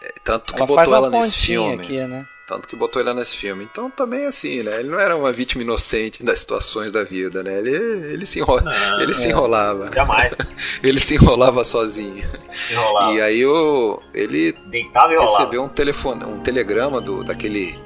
É, 0.01 0.15
Tanto 0.23 0.55
que 0.55 0.59
Ela 0.61 0.67
botou 0.67 0.95
ela 0.95 1.11
nesse 1.11 1.33
filme. 1.39 1.83
aqui, 1.83 2.07
né? 2.07 2.25
Tanto 2.47 2.67
que 2.69 2.77
botou 2.77 3.03
ela 3.03 3.13
nesse 3.13 3.37
filme. 3.37 3.65
Então 3.71 3.91
também 3.91 4.27
assim, 4.27 4.63
né? 4.63 4.79
Ele 4.81 4.89
não 4.89 4.99
era 4.99 5.15
uma 5.17 5.33
vítima 5.33 5.63
inocente 5.63 6.23
das 6.25 6.39
situações 6.39 6.91
da 6.93 7.03
vida, 7.05 7.43
né? 7.43 7.59
Ele, 7.59 7.73
ele 8.13 8.25
se, 8.25 8.39
enrola, 8.39 8.63
Não, 8.63 9.01
ele 9.03 9.13
se 9.13 9.27
é. 9.27 9.31
enrolava. 9.31 9.91
Jamais 9.93 10.35
Ele 10.83 11.01
se 11.01 11.17
enrolava 11.17 11.63
sozinho. 11.65 12.25
se 12.67 12.73
enrolava. 12.75 13.13
E 13.13 13.21
aí 13.21 13.45
o, 13.45 14.01
ele 14.15 14.53
Deitava 14.67 15.13
e 15.13 15.17
rolava. 15.17 15.37
recebeu 15.39 15.63
um 15.65 15.69
telefone, 15.69 16.25
um 16.25 16.41
telegrama 16.41 17.01
do 17.01 17.23
daquele 17.25 17.77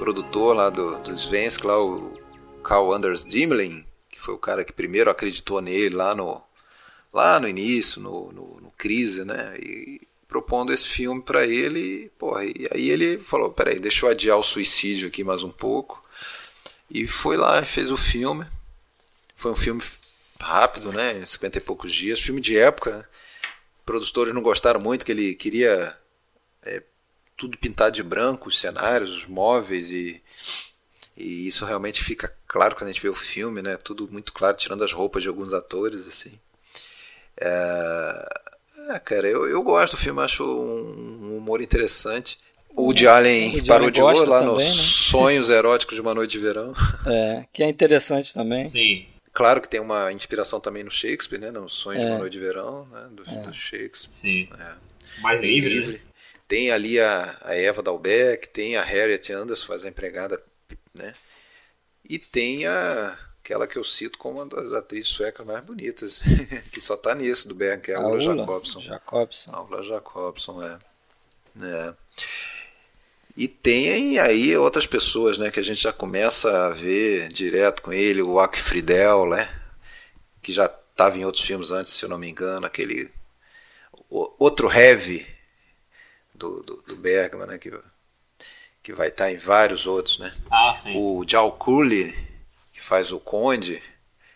produtor 0.00 0.56
lá 0.56 0.70
do, 0.70 0.96
do 1.02 1.12
Svensk, 1.12 1.62
lá 1.62 1.78
o 1.78 2.18
Carl 2.64 2.90
Anders 2.90 3.22
Dimling, 3.22 3.84
que 4.08 4.18
foi 4.18 4.32
o 4.32 4.38
cara 4.38 4.64
que 4.64 4.72
primeiro 4.72 5.10
acreditou 5.10 5.60
nele 5.60 5.94
lá 5.94 6.14
no 6.14 6.42
lá 7.12 7.38
no 7.38 7.46
início, 7.46 8.00
no, 8.00 8.32
no, 8.32 8.60
no 8.62 8.70
Crise, 8.78 9.26
né? 9.26 9.58
E 9.58 10.00
propondo 10.26 10.72
esse 10.72 10.88
filme 10.88 11.20
para 11.20 11.44
ele, 11.44 12.10
porra, 12.18 12.44
e 12.46 12.66
aí 12.72 12.88
ele 12.88 13.18
falou, 13.18 13.50
peraí, 13.50 13.78
deixa 13.78 14.06
eu 14.06 14.10
adiar 14.10 14.38
o 14.38 14.42
suicídio 14.42 15.08
aqui 15.08 15.22
mais 15.22 15.42
um 15.42 15.50
pouco. 15.50 16.02
E 16.90 17.06
foi 17.06 17.36
lá 17.36 17.60
e 17.60 17.66
fez 17.66 17.90
o 17.90 17.96
filme. 17.96 18.46
Foi 19.36 19.52
um 19.52 19.56
filme 19.56 19.82
rápido, 20.40 20.92
né? 20.92 21.22
50 21.26 21.58
e 21.58 21.60
poucos 21.60 21.92
dias, 21.92 22.20
filme 22.20 22.40
de 22.40 22.56
época. 22.56 23.06
Produtores 23.84 24.32
não 24.32 24.40
gostaram 24.40 24.80
muito 24.80 25.04
que 25.04 25.12
ele 25.12 25.34
queria 25.34 25.94
tudo 27.40 27.56
pintado 27.56 27.92
de 27.96 28.02
branco, 28.02 28.50
os 28.50 28.58
cenários, 28.60 29.16
os 29.16 29.26
móveis 29.26 29.90
e 29.90 30.22
e 31.16 31.46
isso 31.46 31.64
realmente 31.66 32.02
fica 32.02 32.32
claro 32.46 32.74
quando 32.74 32.88
a 32.88 32.92
gente 32.92 33.02
vê 33.02 33.08
o 33.08 33.14
filme, 33.14 33.60
né? 33.60 33.76
Tudo 33.76 34.08
muito 34.10 34.32
claro, 34.32 34.56
tirando 34.56 34.84
as 34.84 34.92
roupas 34.92 35.22
de 35.22 35.28
alguns 35.28 35.52
atores, 35.52 36.06
assim. 36.06 36.32
É, 37.38 38.28
é, 38.90 38.98
cara, 38.98 39.28
eu, 39.28 39.46
eu 39.46 39.62
gosto 39.62 39.96
do 39.96 40.00
filme, 40.00 40.20
acho 40.22 40.42
um, 40.44 41.32
um 41.32 41.36
humor 41.36 41.60
interessante. 41.60 42.38
O 42.74 42.84
Woody 42.84 43.06
Allen 43.06 43.52
Woody 43.54 43.68
parodiou 43.68 44.08
Allen 44.08 44.26
lá 44.26 44.38
também, 44.38 44.54
nos 44.54 44.64
né? 44.64 44.70
Sonhos 44.70 45.50
Eróticos 45.50 45.94
de 45.94 46.00
uma 46.00 46.14
Noite 46.14 46.32
de 46.32 46.38
Verão. 46.38 46.72
É, 47.06 47.44
que 47.52 47.62
é 47.62 47.68
interessante 47.68 48.32
também. 48.32 48.68
Sim. 48.68 49.06
Claro 49.32 49.60
que 49.60 49.68
tem 49.68 49.80
uma 49.80 50.12
inspiração 50.12 50.58
também 50.58 50.84
no 50.84 50.90
Shakespeare, 50.90 51.38
né? 51.40 51.50
Nos 51.50 51.74
Sonhos 51.74 52.00
de 52.02 52.06
É. 52.06 52.10
uma 52.10 52.18
Noite 52.18 52.32
de 52.32 52.40
Verão, 52.40 52.86
né? 52.86 53.08
Do, 53.10 53.24
do 53.24 53.54
Shakespeare. 53.54 54.12
Sim. 54.12 54.48
É. 54.58 54.74
Mais 55.20 55.40
Bem 55.40 55.60
livre, 55.60 55.92
né? 55.92 56.00
Tem 56.50 56.72
ali 56.72 56.98
a, 56.98 57.38
a 57.42 57.54
Eva 57.54 57.80
Dalbeck, 57.80 58.48
tem 58.48 58.76
a 58.76 58.82
Harriet 58.82 59.32
Anderson, 59.32 59.68
faz 59.68 59.84
a 59.84 59.88
empregada, 59.88 60.42
né? 60.92 61.12
E 62.04 62.18
tem 62.18 62.66
a, 62.66 63.16
aquela 63.40 63.68
que 63.68 63.76
eu 63.76 63.84
cito 63.84 64.18
como 64.18 64.40
uma 64.40 64.46
das 64.46 64.72
atrizes 64.72 65.12
suecas 65.12 65.46
mais 65.46 65.64
bonitas, 65.64 66.20
que 66.72 66.80
só 66.80 66.96
tá 66.96 67.14
nesse 67.14 67.46
do 67.46 67.54
Berg, 67.54 67.82
que 67.82 67.92
é 67.92 67.94
a, 67.94 67.98
A 67.98 68.00
Ulla 68.00 68.16
Ulla 68.16 68.36
Jacobson. 68.38 68.80
Jacobson. 68.80 69.68
A 69.70 69.82
Jacobson, 69.82 70.60
é. 70.64 70.78
é. 71.62 71.94
E 73.36 73.46
tem 73.46 74.18
aí 74.18 74.56
outras 74.56 74.88
pessoas, 74.88 75.38
né, 75.38 75.52
que 75.52 75.60
a 75.60 75.64
gente 75.64 75.80
já 75.80 75.92
começa 75.92 76.66
a 76.66 76.70
ver 76.70 77.28
direto 77.28 77.80
com 77.80 77.92
ele, 77.92 78.22
o 78.22 78.40
Ak 78.40 78.58
Friedel, 78.58 79.28
né, 79.28 79.48
que 80.42 80.52
já 80.52 80.66
estava 80.66 81.16
em 81.16 81.24
outros 81.24 81.44
filmes 81.44 81.70
antes, 81.70 81.92
se 81.92 82.04
eu 82.04 82.08
não 82.08 82.18
me 82.18 82.28
engano, 82.28 82.66
aquele 82.66 83.08
outro 84.10 84.68
heavy 84.68 85.24
do, 86.40 86.62
do, 86.62 86.76
do 86.86 86.96
Bergman, 86.96 87.46
né, 87.46 87.58
que, 87.58 87.70
que 88.82 88.92
vai 88.92 89.08
estar 89.08 89.30
em 89.30 89.36
vários 89.36 89.86
outros, 89.86 90.18
né. 90.18 90.34
Ah, 90.50 90.74
sim. 90.74 90.96
O 90.96 91.22
Jal 91.28 91.52
Curley, 91.52 92.16
que 92.72 92.82
faz 92.82 93.12
o 93.12 93.20
Conde, 93.20 93.82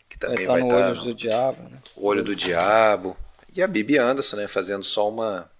que 0.08 0.18
Vai 0.18 0.36
também 0.36 0.44
estar 0.44 0.52
vai 0.52 0.60
no 0.60 0.68
estar 0.68 0.86
Olhos 0.86 1.02
do 1.02 1.14
Diabo, 1.14 1.62
né? 1.68 1.78
o 1.96 2.06
Olho 2.06 2.22
do 2.22 2.36
Diabo. 2.36 3.16
E 3.56 3.62
a 3.62 3.66
Bibi 3.66 3.98
Anderson, 3.98 4.36
né, 4.36 4.46
fazendo 4.46 4.84
só 4.84 5.08
uma 5.08 5.50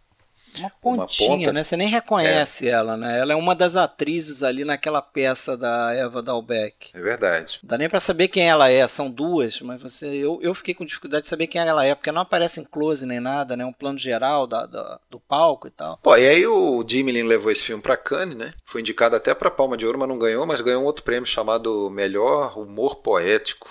Uma 0.58 0.66
Uma 0.66 0.70
pontinha, 1.06 1.38
ponta. 1.38 1.52
né? 1.52 1.64
Você 1.64 1.76
nem 1.76 1.88
reconhece 1.88 2.68
ela, 2.68 2.96
né? 2.96 3.18
Ela 3.18 3.32
é 3.32 3.36
uma 3.36 3.54
das 3.54 3.76
atrizes 3.76 4.42
ali 4.42 4.64
naquela 4.64 5.00
peça 5.02 5.56
da 5.56 5.92
Eva 5.94 6.22
Dalbeck. 6.22 6.90
É 6.94 7.00
verdade. 7.00 7.58
Não 7.62 7.68
dá 7.68 7.78
nem 7.78 7.88
pra 7.88 8.00
saber 8.00 8.28
quem 8.28 8.48
ela 8.48 8.70
é, 8.70 8.86
são 8.86 9.10
duas, 9.10 9.60
mas 9.60 9.80
você, 9.82 10.06
eu, 10.06 10.38
eu 10.42 10.54
fiquei 10.54 10.74
com 10.74 10.84
dificuldade 10.84 11.22
de 11.22 11.28
saber 11.28 11.46
quem 11.46 11.60
ela 11.60 11.84
é, 11.84 11.94
porque 11.94 12.12
não 12.12 12.22
aparece 12.22 12.60
em 12.60 12.64
close 12.64 13.04
nem 13.06 13.20
nada, 13.20 13.56
né? 13.56 13.64
Um 13.64 13.72
plano 13.72 13.98
geral 13.98 14.46
da, 14.46 14.66
da- 14.66 15.00
do 15.10 15.18
palco 15.20 15.66
e 15.66 15.70
tal. 15.70 15.98
Pô, 16.02 16.16
e 16.16 16.26
aí 16.28 16.46
o 16.46 16.82
Dimlin 16.84 17.22
levou 17.24 17.50
esse 17.50 17.62
filme 17.62 17.82
pra 17.82 17.96
Cannes, 17.96 18.36
né? 18.36 18.52
Foi 18.64 18.80
indicado 18.80 19.16
até 19.16 19.34
pra 19.34 19.50
Palma 19.50 19.76
de 19.76 19.86
Ouro, 19.86 19.98
mas 19.98 20.08
não 20.08 20.18
ganhou, 20.18 20.46
mas 20.46 20.60
ganhou 20.60 20.82
um 20.82 20.86
outro 20.86 21.02
prêmio 21.04 21.26
chamado 21.26 21.88
Melhor 21.90 22.58
Humor 22.58 22.96
Poético, 22.96 23.68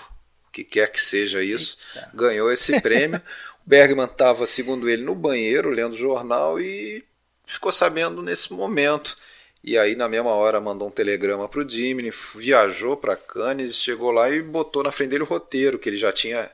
que 0.52 0.62
quer 0.64 0.90
que 0.92 1.00
seja 1.00 1.42
isso. 1.42 1.76
Eita. 1.96 2.10
Ganhou 2.14 2.52
esse 2.52 2.80
prêmio. 2.80 3.20
O 3.66 3.70
Bergman 3.70 4.04
estava, 4.06 4.46
segundo 4.46 4.88
ele, 4.88 5.02
no 5.02 5.14
banheiro 5.14 5.70
lendo 5.70 5.96
jornal 5.96 6.60
e 6.60 7.04
ficou 7.46 7.72
sabendo 7.72 8.22
nesse 8.22 8.52
momento. 8.52 9.16
E 9.62 9.78
aí, 9.78 9.96
na 9.96 10.08
mesma 10.08 10.30
hora, 10.30 10.60
mandou 10.60 10.88
um 10.88 10.90
telegrama 10.90 11.48
pro 11.48 11.64
Dimlin, 11.64 12.10
viajou 12.34 12.96
pra 12.96 13.16
Cannes, 13.16 13.76
chegou 13.76 14.10
lá 14.10 14.28
e 14.30 14.42
botou 14.42 14.82
na 14.82 14.92
frente 14.92 15.10
dele 15.10 15.22
o 15.22 15.26
roteiro, 15.26 15.78
que 15.78 15.88
ele 15.88 15.96
já 15.96 16.12
tinha 16.12 16.50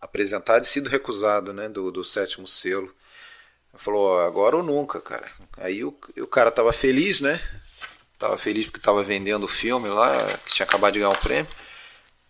apresentado 0.00 0.64
e 0.64 0.66
sido 0.66 0.88
recusado, 0.88 1.52
né? 1.52 1.68
Do, 1.68 1.92
do 1.92 2.04
sétimo 2.04 2.48
selo. 2.48 2.92
Falou, 3.74 4.08
ó, 4.08 4.26
agora 4.26 4.56
ou 4.56 4.62
nunca, 4.62 5.00
cara. 5.00 5.30
Aí 5.56 5.84
o, 5.84 5.96
o 6.16 6.26
cara 6.26 6.50
tava 6.50 6.72
feliz, 6.72 7.20
né? 7.20 7.40
Tava 8.18 8.36
feliz 8.36 8.66
porque 8.66 8.80
tava 8.80 9.04
vendendo 9.04 9.44
o 9.44 9.48
filme 9.48 9.88
lá, 9.88 10.26
que 10.44 10.54
tinha 10.54 10.66
acabado 10.66 10.94
de 10.94 10.98
ganhar 10.98 11.10
um 11.10 11.16
prêmio. 11.16 11.50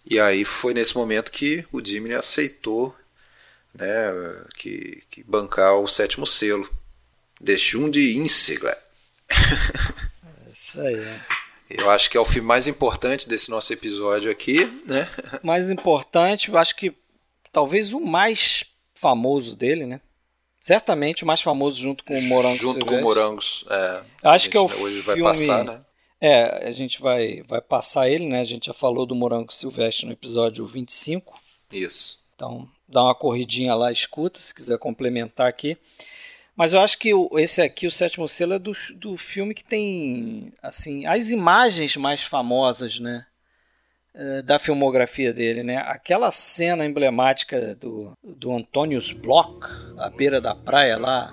E 0.05 0.21
aí 0.21 0.45
foi 0.45 0.75
nesse 0.75 0.95
momento 0.95 1.33
que 1.33 1.67
o 1.73 1.81
Dimini 1.81 2.15
aceitou 2.15 2.95
né, 3.79 4.45
que, 4.57 5.03
que 5.11 5.23
bancar 5.23 5.75
o 5.77 5.87
sétimo 5.87 6.27
selo. 6.27 6.69
Deixum 7.41 7.89
de 7.89 8.17
Insigla. 8.19 8.77
Isso 10.53 10.81
aí. 10.81 11.21
Eu 11.71 11.91
acho 11.91 12.11
que 12.11 12.17
é 12.17 12.21
o 12.21 12.25
filme 12.25 12.49
mais 12.49 12.67
importante 12.67 13.29
desse 13.29 13.51
nosso 13.51 13.73
episódio 13.73 14.31
aqui, 14.31 14.65
né? 14.87 15.09
Mais 15.43 15.71
importante, 15.71 16.49
eu 16.49 16.57
acho 16.57 16.75
que 16.75 16.95
talvez 17.53 17.93
o 17.93 18.01
mais 18.01 18.65
famoso 18.95 19.55
dele, 19.55 19.85
né? 19.87 20.01
Certamente 20.61 21.23
o 21.25 21.27
mais 21.27 21.41
famoso 21.41 21.79
junto 21.81 22.03
com 22.05 22.19
o 22.19 22.23
Morango 22.23 22.57
Junto 22.59 22.85
com 22.85 22.97
o 22.97 23.01
Morangos. 23.03 23.65
É, 23.71 24.03
Acho 24.25 24.51
que 24.51 24.57
é 24.57 24.61
o 24.61 24.65
hoje 24.65 25.01
vai 25.03 25.15
filme- 25.15 25.23
passar, 25.31 25.65
né? 25.65 25.81
É, 26.21 26.67
a 26.67 26.73
gente 26.73 27.01
vai, 27.01 27.43
vai 27.47 27.61
passar 27.61 28.09
ele, 28.09 28.27
né? 28.27 28.41
A 28.41 28.45
gente 28.45 28.67
já 28.67 28.75
falou 28.75 29.07
do 29.07 29.15
Morango 29.15 29.53
Silvestre 29.53 30.05
no 30.07 30.13
episódio 30.13 30.67
25. 30.67 31.41
Isso. 31.71 32.19
Então, 32.35 32.69
dá 32.89 33.03
uma 33.03 33.15
corridinha 33.15 33.75
lá, 33.75 33.93
escuta, 33.93 34.41
se 34.41 34.55
quiser 34.55 34.79
complementar 34.79 35.47
aqui. 35.49 35.77
Mas 36.57 36.73
eu 36.73 36.81
acho 36.81 36.99
que 36.99 37.13
esse 37.35 37.63
aqui, 37.63 37.87
o 37.87 37.91
Sétimo 37.91 38.27
Selo, 38.27 38.55
é 38.55 38.59
do, 38.59 38.77
do 38.95 39.17
filme 39.17 39.55
que 39.55 39.63
tem, 39.63 40.53
assim, 40.61 41.07
as 41.07 41.31
imagens 41.31 41.97
mais 41.97 42.23
famosas, 42.25 42.99
né? 42.99 43.27
eh, 44.15 44.43
Da 44.43 44.59
filmografia 44.59 45.33
dele, 45.33 45.63
né? 45.63 45.77
Aquela 45.77 46.31
cena 46.33 46.85
emblemática 46.85 47.77
do, 47.77 48.13
do 48.25 48.53
Antonius 48.53 49.13
Bloch, 49.13 49.61
à 49.97 50.11
beira 50.11 50.41
da 50.41 50.55
praia 50.55 50.99
lá, 50.99 51.33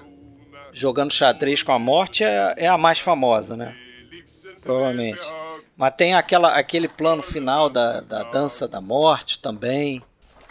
jogando 0.72 1.12
xadrez 1.12 1.64
com 1.64 1.72
a 1.72 1.80
morte, 1.80 2.24
é, 2.24 2.54
é 2.58 2.68
a 2.68 2.78
mais 2.78 3.00
famosa, 3.00 3.58
né? 3.58 3.76
Provavelmente. 4.62 5.22
Mas 5.76 5.96
tem 5.96 6.14
aquela, 6.14 6.56
aquele 6.56 6.88
plano 6.88 7.24
final 7.24 7.70
da, 7.70 8.00
da 8.02 8.24
dança 8.24 8.68
da 8.68 8.80
morte 8.80 9.40
também. 9.40 10.02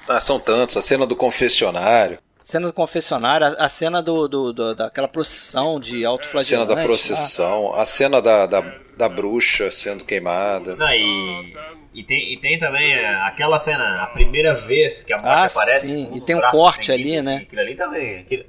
Ah, 0.09 0.21
são 0.21 0.39
tantos. 0.39 0.77
A 0.77 0.83
cena 0.83 1.07
do 1.07 1.17
confessionário. 1.17 2.19
Cena 2.43 2.67
do 2.67 2.73
confessionário, 2.75 3.47
a, 3.47 3.65
a 3.65 3.69
cena 3.71 4.03
do, 4.03 4.29
do- 4.29 4.53
do- 4.53 4.75
daquela 4.75 5.09
procissão 5.09 5.81
de 5.81 6.05
A 6.05 6.11
autoflagelante. 6.11 6.67
cena 6.69 6.77
da 6.77 6.83
procissão, 6.83 7.75
a 7.75 7.85
cena 7.87 8.21
da, 8.21 8.45
da, 8.45 8.61
da 8.99 9.09
bruxa 9.09 9.71
sendo 9.71 10.05
queimada. 10.05 10.77
Não, 10.77 10.91
e, 10.93 11.57
e, 11.95 12.03
tem, 12.05 12.33
e 12.35 12.37
tem 12.37 12.59
também 12.59 12.93
é, 12.93 13.15
aquela 13.23 13.59
cena, 13.59 14.03
a 14.03 14.07
primeira 14.09 14.53
vez 14.61 15.03
que 15.03 15.15
a 15.15 15.17
morte 15.17 15.27
Ah, 15.29 15.45
aparece. 15.47 15.89
sim, 15.89 16.11
e 16.15 16.21
tem 16.21 16.37
um 16.37 16.41
corte 16.51 16.93
ali, 16.93 17.23
né? 17.23 17.37
assim, 17.37 17.45
Aquilo 17.45 17.61
ali 17.63 17.75
também. 17.75 18.19
Aquilo, 18.19 18.45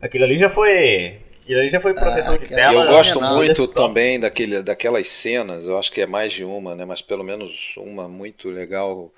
aquilo 0.00 0.24
ali 0.24 0.38
já 0.38 0.48
foi. 0.48 1.18
Aquilo 1.42 1.60
ali 1.60 1.68
já 1.68 1.80
foi 1.80 1.92
proteção 1.92 2.38
de 2.38 2.46
aquela- 2.46 2.62
tela. 2.62 2.72
eu 2.72 2.80
Ela 2.80 2.90
gosto 2.92 3.20
não, 3.20 3.34
muito 3.36 3.48
desktop. 3.48 3.74
também 3.74 4.18
daquele, 4.18 4.62
daquelas 4.62 5.06
cenas, 5.08 5.66
eu 5.66 5.78
acho 5.78 5.92
que 5.92 6.00
é 6.00 6.06
mais 6.06 6.32
de 6.32 6.44
uma, 6.44 6.74
né? 6.74 6.86
Mas 6.86 7.02
pelo 7.02 7.22
menos 7.22 7.74
uma 7.76 8.08
muito 8.08 8.48
legal. 8.50 9.12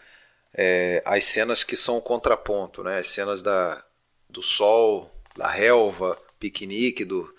É, 0.57 1.03
as 1.05 1.25
cenas 1.25 1.63
que 1.63 1.77
são 1.77 1.99
o 1.99 2.03
contraponto, 2.03 2.83
né? 2.83 2.99
As 2.99 3.09
cenas 3.09 3.43
da, 3.43 3.85
do 4.31 4.43
sol, 4.43 5.11
da 5.37 5.49
relva, 5.49 6.19
piquenique, 6.41 7.05
do, 7.05 7.33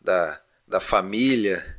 da, 0.00 0.40
da 0.66 0.80
família. 0.80 1.76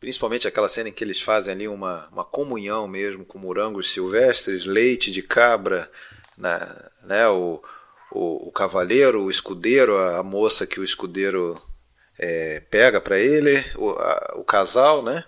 Principalmente 0.00 0.48
aquela 0.48 0.68
cena 0.68 0.88
em 0.88 0.92
que 0.92 1.04
eles 1.04 1.20
fazem 1.20 1.52
ali 1.52 1.68
uma, 1.68 2.08
uma 2.10 2.24
comunhão 2.24 2.88
mesmo 2.88 3.24
com 3.24 3.38
morangos 3.38 3.90
silvestres, 3.92 4.64
leite 4.64 5.10
de 5.10 5.22
cabra, 5.22 5.90
na, 6.36 6.90
né? 7.02 7.28
o, 7.28 7.62
o, 8.10 8.48
o 8.48 8.52
cavaleiro, 8.52 9.22
o 9.24 9.30
escudeiro, 9.30 9.96
a, 9.98 10.18
a 10.18 10.22
moça 10.22 10.66
que 10.66 10.80
o 10.80 10.84
escudeiro 10.84 11.54
é, 12.18 12.60
pega 12.70 13.00
para 13.00 13.18
ele, 13.18 13.64
o, 13.76 13.90
a- 13.90 14.34
o 14.36 14.44
casal, 14.44 15.02
né? 15.02 15.24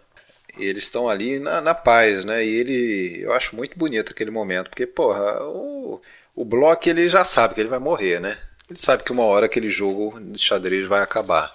E 0.57 0.65
eles 0.65 0.85
estão 0.85 1.09
ali 1.09 1.39
na, 1.39 1.61
na 1.61 1.75
paz, 1.75 2.25
né? 2.25 2.45
E 2.45 2.49
ele, 2.49 3.21
eu 3.23 3.33
acho 3.33 3.55
muito 3.55 3.79
bonito 3.79 4.13
aquele 4.13 4.31
momento, 4.31 4.71
porque, 4.71 4.87
porra, 4.87 5.43
o, 5.45 6.01
o 6.35 6.45
Block 6.45 6.89
ele 6.89 7.09
já 7.09 7.25
sabe 7.25 7.55
que 7.55 7.61
ele 7.61 7.69
vai 7.69 7.79
morrer, 7.79 8.21
né? 8.21 8.39
Ele 8.69 8.79
sabe 8.79 9.05
que 9.05 9.13
uma 9.13 9.25
hora 9.25 9.47
aquele 9.47 9.69
jogo 9.69 10.19
de 10.21 10.39
xadrez 10.39 10.87
vai 10.89 11.01
acabar 11.01 11.55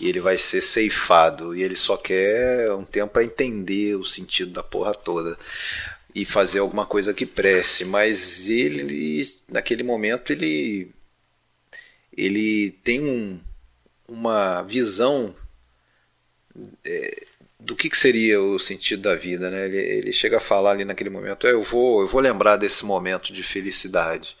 e 0.00 0.08
ele 0.08 0.20
vai 0.20 0.38
ser 0.38 0.62
ceifado 0.62 1.54
e 1.54 1.62
ele 1.62 1.76
só 1.76 1.96
quer 1.96 2.72
um 2.72 2.84
tempo 2.84 3.12
para 3.12 3.24
entender 3.24 3.94
o 3.96 4.04
sentido 4.04 4.50
da 4.52 4.62
porra 4.62 4.94
toda 4.94 5.38
e 6.14 6.24
fazer 6.24 6.58
alguma 6.58 6.86
coisa 6.86 7.14
que 7.14 7.26
preste, 7.26 7.84
mas 7.84 8.48
ele 8.48 9.22
naquele 9.48 9.82
momento 9.82 10.32
ele 10.32 10.90
ele 12.16 12.72
tem 12.82 13.04
um, 13.04 13.40
uma 14.08 14.62
visão 14.62 15.34
é, 16.84 17.26
do 17.60 17.76
que, 17.76 17.90
que 17.90 17.96
seria 17.96 18.40
o 18.40 18.58
sentido 18.58 19.02
da 19.02 19.14
vida, 19.14 19.50
né? 19.50 19.66
Ele, 19.66 19.76
ele 19.78 20.12
chega 20.12 20.38
a 20.38 20.40
falar 20.40 20.72
ali 20.72 20.84
naquele 20.84 21.10
momento, 21.10 21.46
"É, 21.46 21.52
eu 21.52 21.62
vou 21.62 22.00
eu 22.02 22.08
vou 22.08 22.20
lembrar 22.20 22.56
desse 22.56 22.84
momento 22.84 23.32
de 23.32 23.42
felicidade. 23.42 24.36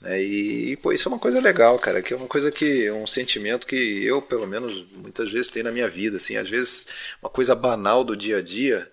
Né? 0.00 0.20
E, 0.22 0.76
pô, 0.76 0.92
isso 0.92 1.08
é 1.08 1.12
uma 1.12 1.18
coisa 1.18 1.40
legal, 1.40 1.78
cara, 1.78 2.02
que 2.02 2.12
é 2.14 2.16
uma 2.16 2.28
coisa 2.28 2.50
que 2.52 2.86
é 2.86 2.92
um 2.92 3.06
sentimento 3.06 3.66
que 3.66 4.04
eu, 4.04 4.22
pelo 4.22 4.46
menos, 4.46 4.86
muitas 4.92 5.30
vezes 5.30 5.50
tenho 5.50 5.64
na 5.66 5.72
minha 5.72 5.88
vida, 5.88 6.16
assim, 6.18 6.36
às 6.36 6.48
vezes 6.48 6.86
uma 7.20 7.30
coisa 7.30 7.54
banal 7.54 8.04
do 8.04 8.16
dia 8.16 8.38
a 8.38 8.42
dia, 8.42 8.90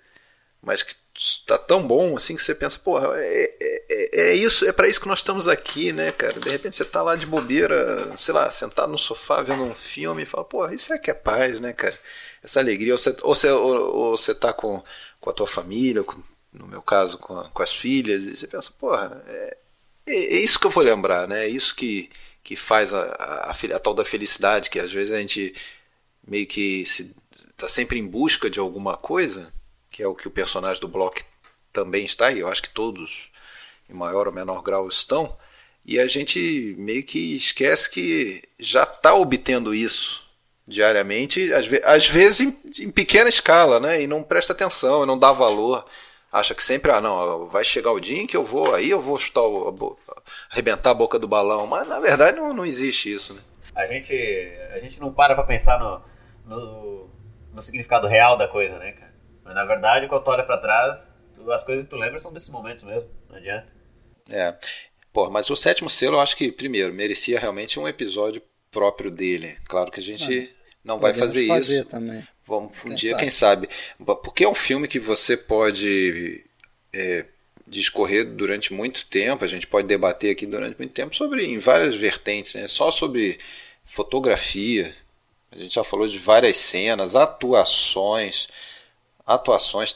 mas 0.61 0.81
que 0.83 0.95
está 1.15 1.57
tão 1.57 1.85
bom 1.87 2.15
assim 2.17 2.35
que 2.35 2.41
você 2.43 2.53
pensa, 2.55 2.79
porra, 2.79 3.09
é, 3.17 3.55
é, 3.61 4.31
é 4.31 4.33
isso, 4.33 4.65
é 4.65 4.71
para 4.73 4.87
isso 4.87 4.99
que 4.99 5.07
nós 5.07 5.19
estamos 5.19 5.47
aqui, 5.47 5.93
né, 5.93 6.11
cara? 6.11 6.39
De 6.39 6.49
repente 6.49 6.75
você 6.75 6.83
tá 6.85 7.01
lá 7.01 7.15
de 7.15 7.25
bobeira, 7.25 8.11
sei 8.17 8.33
lá, 8.33 8.49
sentado 8.51 8.91
no 8.91 8.97
sofá 8.97 9.41
vendo 9.41 9.63
um 9.63 9.75
filme 9.75 10.23
e 10.23 10.25
fala, 10.25 10.43
porra, 10.43 10.73
isso 10.73 10.91
é 10.93 10.97
que 10.97 11.11
é 11.11 11.13
paz, 11.13 11.59
né, 11.59 11.71
cara? 11.73 11.97
Essa 12.45 12.61
alegria, 12.61 12.93
ou 12.93 12.99
você, 12.99 13.11
ou 13.23 13.35
você, 13.35 13.51
ou, 13.51 13.95
ou 14.11 14.17
tá 14.35 14.53
com, 14.53 14.83
com 15.21 15.31
a 15.31 15.33
tua 15.33 15.47
família, 15.47 16.03
com, 16.03 16.21
no 16.53 16.67
meu 16.67 16.81
caso, 16.83 17.17
com, 17.19 17.37
a- 17.39 17.49
com 17.49 17.63
as 17.63 17.73
filhas, 17.73 18.25
e 18.25 18.37
você 18.37 18.47
pensa, 18.47 18.71
porra, 18.79 19.23
é, 19.27 19.57
é, 20.07 20.13
é 20.37 20.39
isso 20.41 20.59
que 20.59 20.67
eu 20.67 20.71
vou 20.71 20.83
lembrar, 20.83 21.27
né? 21.27 21.45
É 21.45 21.49
isso 21.49 21.75
que, 21.75 22.09
que 22.43 22.55
faz 22.55 22.93
a, 22.93 23.01
a, 23.19 23.51
a 23.51 23.75
a 23.75 23.79
tal 23.79 23.93
da 23.95 24.05
felicidade, 24.05 24.69
que 24.69 24.79
às 24.79 24.91
vezes 24.93 25.13
a 25.13 25.19
gente 25.19 25.55
meio 26.27 26.47
que 26.47 26.85
se 26.85 27.15
tá 27.57 27.67
sempre 27.67 27.99
em 27.99 28.07
busca 28.07 28.49
de 28.49 28.59
alguma 28.59 28.97
coisa, 28.97 29.51
que 29.89 30.03
é 30.03 30.07
o 30.07 30.15
que 30.15 30.27
o 30.27 30.31
personagem 30.31 30.81
do 30.81 30.87
Block 30.87 31.23
também 31.71 32.05
está, 32.05 32.31
e 32.31 32.39
eu 32.39 32.47
acho 32.47 32.61
que 32.63 32.69
todos, 32.69 33.29
em 33.89 33.93
maior 33.95 34.27
ou 34.27 34.33
menor 34.33 34.61
grau, 34.63 34.87
estão, 34.89 35.37
e 35.85 35.99
a 35.99 36.07
gente 36.07 36.75
meio 36.79 37.03
que 37.03 37.35
esquece 37.35 37.89
que 37.89 38.43
já 38.59 38.83
está 38.83 39.15
obtendo 39.15 39.75
isso 39.75 40.24
diariamente, 40.67 41.53
às, 41.53 41.67
ve 41.67 41.81
às 41.85 42.07
vezes 42.07 42.41
em, 42.41 42.83
em, 42.83 42.89
pequena 42.89 43.29
escala, 43.29 43.79
né? 43.79 44.01
E 44.01 44.07
não 44.07 44.23
presta 44.23 44.53
atenção, 44.53 45.03
e 45.03 45.05
não 45.05 45.17
dá 45.17 45.31
valor. 45.31 45.85
Acha 46.31 46.53
que 46.53 46.63
sempre, 46.63 46.91
ah, 46.91 46.99
não, 46.99 47.45
vai 47.45 47.63
chegar 47.63 47.91
o 47.91 47.99
dia 47.99 48.21
em 48.21 48.27
que 48.27 48.35
eu 48.35 48.43
vou, 48.43 48.75
aí 48.75 48.89
eu 48.89 48.99
vou 48.99 49.17
chutar, 49.17 49.43
o, 49.43 49.97
arrebentar 50.49 50.91
a 50.91 50.95
boca 50.95 51.17
do 51.17 51.27
balão. 51.27 51.65
Mas 51.67 51.87
na 51.87 51.99
verdade 51.99 52.37
não, 52.37 52.53
não 52.53 52.65
existe 52.65 53.13
isso, 53.13 53.33
né? 53.33 53.41
A 53.73 53.85
gente, 53.85 54.13
a 54.73 54.79
gente 54.79 54.99
não 54.99 55.13
para 55.13 55.35
pra 55.35 55.43
pensar 55.43 55.79
no, 55.79 56.01
no, 56.45 57.09
no 57.53 57.61
significado 57.61 58.07
real 58.07 58.37
da 58.37 58.47
coisa, 58.47 58.77
né, 58.79 58.93
cara? 58.93 59.13
Mas 59.43 59.53
na 59.53 59.63
verdade, 59.63 60.07
quando 60.07 60.23
tu 60.23 60.31
olha 60.31 60.43
pra 60.43 60.57
trás, 60.57 61.13
tu, 61.33 61.51
as 61.51 61.63
coisas 61.63 61.83
que 61.83 61.89
tu 61.89 61.97
lembra 61.97 62.19
são 62.19 62.33
desses 62.33 62.49
momentos 62.49 62.83
mesmo, 62.83 63.09
não 63.29 63.37
adianta. 63.37 63.73
É. 64.31 64.55
Pô, 65.13 65.29
mas 65.29 65.49
o 65.49 65.55
sétimo 65.55 65.89
selo 65.89 66.17
eu 66.17 66.21
acho 66.21 66.35
que, 66.35 66.51
primeiro, 66.51 66.93
merecia 66.93 67.39
realmente 67.39 67.79
um 67.79 67.87
episódio 67.87 68.41
próprio 68.71 69.09
dele. 69.09 69.57
Claro 69.65 69.89
que 69.89 69.99
a 69.99 70.03
gente 70.03 70.54
não 70.85 70.99
vai 70.99 71.13
fazer, 71.13 71.47
fazer 71.47 71.79
isso. 71.79 71.89
Também. 71.89 72.25
Vamos 72.45 72.77
um 72.77 72.89
quem 72.89 72.95
dia, 72.95 73.11
sabe. 73.11 73.19
quem 73.21 73.29
sabe. 73.29 73.69
Porque 74.23 74.43
é 74.43 74.49
um 74.49 74.55
filme 74.55 74.87
que 74.87 74.99
você 74.99 75.35
pode 75.35 76.45
é, 76.93 77.25
discorrer 77.67 78.25
durante 78.25 78.71
muito 78.71 79.05
tempo, 79.07 79.43
a 79.43 79.47
gente 79.47 79.65
pode 79.65 79.87
debater 79.87 80.31
aqui 80.31 80.45
durante 80.45 80.77
muito 80.77 80.93
tempo 80.93 81.15
sobre 81.15 81.43
em 81.43 81.57
várias 81.57 81.95
vertentes, 81.95 82.53
né? 82.53 82.67
só 82.67 82.91
sobre 82.91 83.39
fotografia. 83.83 84.95
A 85.51 85.57
gente 85.57 85.73
já 85.73 85.83
falou 85.83 86.07
de 86.07 86.19
várias 86.19 86.57
cenas, 86.57 87.15
atuações, 87.15 88.47
atuações 89.25 89.95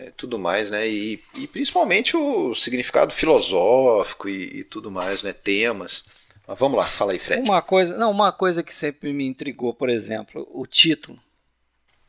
é, 0.00 0.10
tudo 0.16 0.38
mais, 0.38 0.70
né? 0.70 0.88
E, 0.88 1.22
e, 1.34 1.46
principalmente 1.46 2.16
o 2.16 2.54
significado 2.54 3.12
filosófico 3.12 4.28
e, 4.28 4.60
e, 4.60 4.64
tudo 4.64 4.90
mais, 4.90 5.22
né? 5.22 5.32
Temas. 5.32 6.04
Mas 6.46 6.58
vamos 6.58 6.76
lá, 6.76 6.86
fala 6.86 7.12
aí, 7.12 7.18
Fred. 7.18 7.42
Uma 7.42 7.62
coisa, 7.62 7.96
não, 7.96 8.10
uma 8.10 8.30
coisa 8.30 8.62
que 8.62 8.74
sempre 8.74 9.12
me 9.12 9.26
intrigou, 9.26 9.72
por 9.72 9.88
exemplo, 9.88 10.46
o 10.52 10.66
título, 10.66 11.18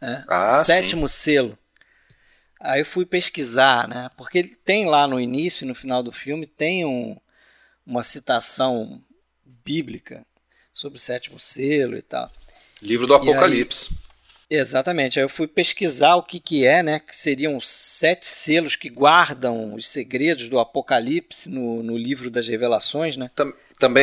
né? 0.02 0.26
Ah, 0.28 0.64
Sétimo 0.64 1.08
sim. 1.08 1.16
selo. 1.16 1.58
Aí 2.60 2.82
eu 2.82 2.86
fui 2.86 3.06
pesquisar, 3.06 3.88
né? 3.88 4.10
Porque 4.18 4.44
tem 4.44 4.88
lá 4.88 5.08
no 5.08 5.20
início 5.20 5.64
e 5.64 5.68
no 5.68 5.76
final 5.76 6.04
do 6.04 6.12
filme 6.12 6.46
tem 6.46 6.86
um, 6.86 7.16
uma 7.86 8.04
citação 8.04 9.02
bíblica 9.64 10.26
sobre 10.74 10.98
o 10.98 11.02
sétimo 11.02 11.40
selo 11.40 11.98
e 11.98 12.02
tal. 12.02 12.30
Livro 12.82 13.08
do 13.08 13.14
Apocalipse. 13.14 13.90
Aí, 13.92 14.06
Exatamente. 14.58 15.18
Aí 15.18 15.26
eu 15.26 15.30
fui 15.30 15.48
pesquisar 15.48 16.16
o 16.16 16.24
que, 16.24 16.40
que 16.40 16.66
é, 16.66 16.84
né? 16.84 17.00
Que 17.00 17.16
seriam 17.16 17.60
sete 17.60 18.28
selos 18.28 18.76
que 18.76 18.90
guardam 18.90 19.74
os 19.74 19.88
segredos 19.88 20.50
do 20.50 20.60
Apocalipse 20.60 21.50
no, 21.50 21.82
no 21.82 21.98
livro 21.98 22.30
das 22.30 22.48
Revelações, 22.48 23.18
né? 23.18 23.32
Também 23.34 23.56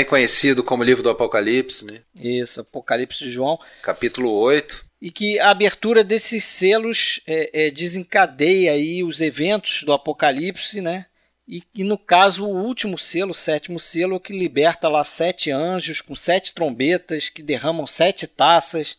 conhecido 0.09 0.63
como 0.63 0.85
livro 0.85 1.03
do 1.03 1.11
Apocalipse, 1.11 1.85
né? 1.85 2.01
Isso, 2.15 2.61
Apocalipse 2.61 3.25
de 3.25 3.31
João. 3.31 3.59
Capítulo 3.83 4.31
8. 4.31 4.85
E 5.01 5.11
que 5.11 5.41
a 5.41 5.51
abertura 5.51 6.05
desses 6.05 6.45
selos 6.45 7.21
é, 7.27 7.67
é, 7.67 7.71
desencadeia 7.71 8.73
aí 8.73 9.03
os 9.03 9.21
eventos 9.21 9.83
do 9.83 9.93
Apocalipse, 9.93 10.81
né? 10.81 11.07
E, 11.47 11.63
e, 11.75 11.83
no 11.83 11.99
caso, 11.99 12.47
o 12.47 12.65
último 12.65 12.97
selo, 12.97 13.33
o 13.33 13.35
sétimo 13.35 13.81
selo, 13.81 14.17
é 14.17 14.21
que 14.21 14.33
liberta 14.33 14.89
lá 14.89 15.03
sete 15.03 15.51
anjos 15.51 16.01
com 16.01 16.15
sete 16.15 16.55
trombetas 16.55 17.29
que 17.29 17.43
derramam 17.43 17.87
sete 17.87 18.27
taças 18.27 18.97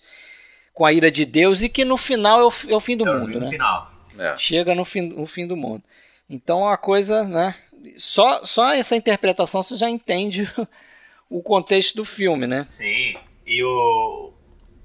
com 0.74 0.86
a 0.86 0.91
ira 0.91 1.09
de 1.09 1.26
Deus 1.26 1.61
e 1.61 1.69
que 1.69 1.86
no 1.86 1.97
final 1.97 2.39
é 2.39 2.43
o, 2.43 2.53
é 2.74 2.76
o 2.76 2.80
fim 2.80 2.97
do 2.97 3.07
é 3.07 3.13
mundo, 3.13 3.39
né? 3.39 3.49
Final. 3.49 3.93
É. 4.17 4.38
Chega 4.38 4.76
no 4.76 4.84
fim, 4.84 5.01
no 5.01 5.26
fim 5.26 5.47
do 5.47 5.55
mundo. 5.55 5.84
Então 6.30 6.67
a 6.67 6.78
coisa, 6.78 7.24
né? 7.24 7.55
Só, 7.97 8.45
só 8.45 8.73
essa 8.73 8.95
interpretação 8.95 9.61
você 9.61 9.75
já 9.75 9.89
entende 9.89 10.49
o 11.29 11.41
contexto 11.41 11.95
do 11.95 12.05
filme, 12.05 12.47
né? 12.47 12.65
Sim. 12.69 13.13
E 13.45 13.63
o, 13.63 14.31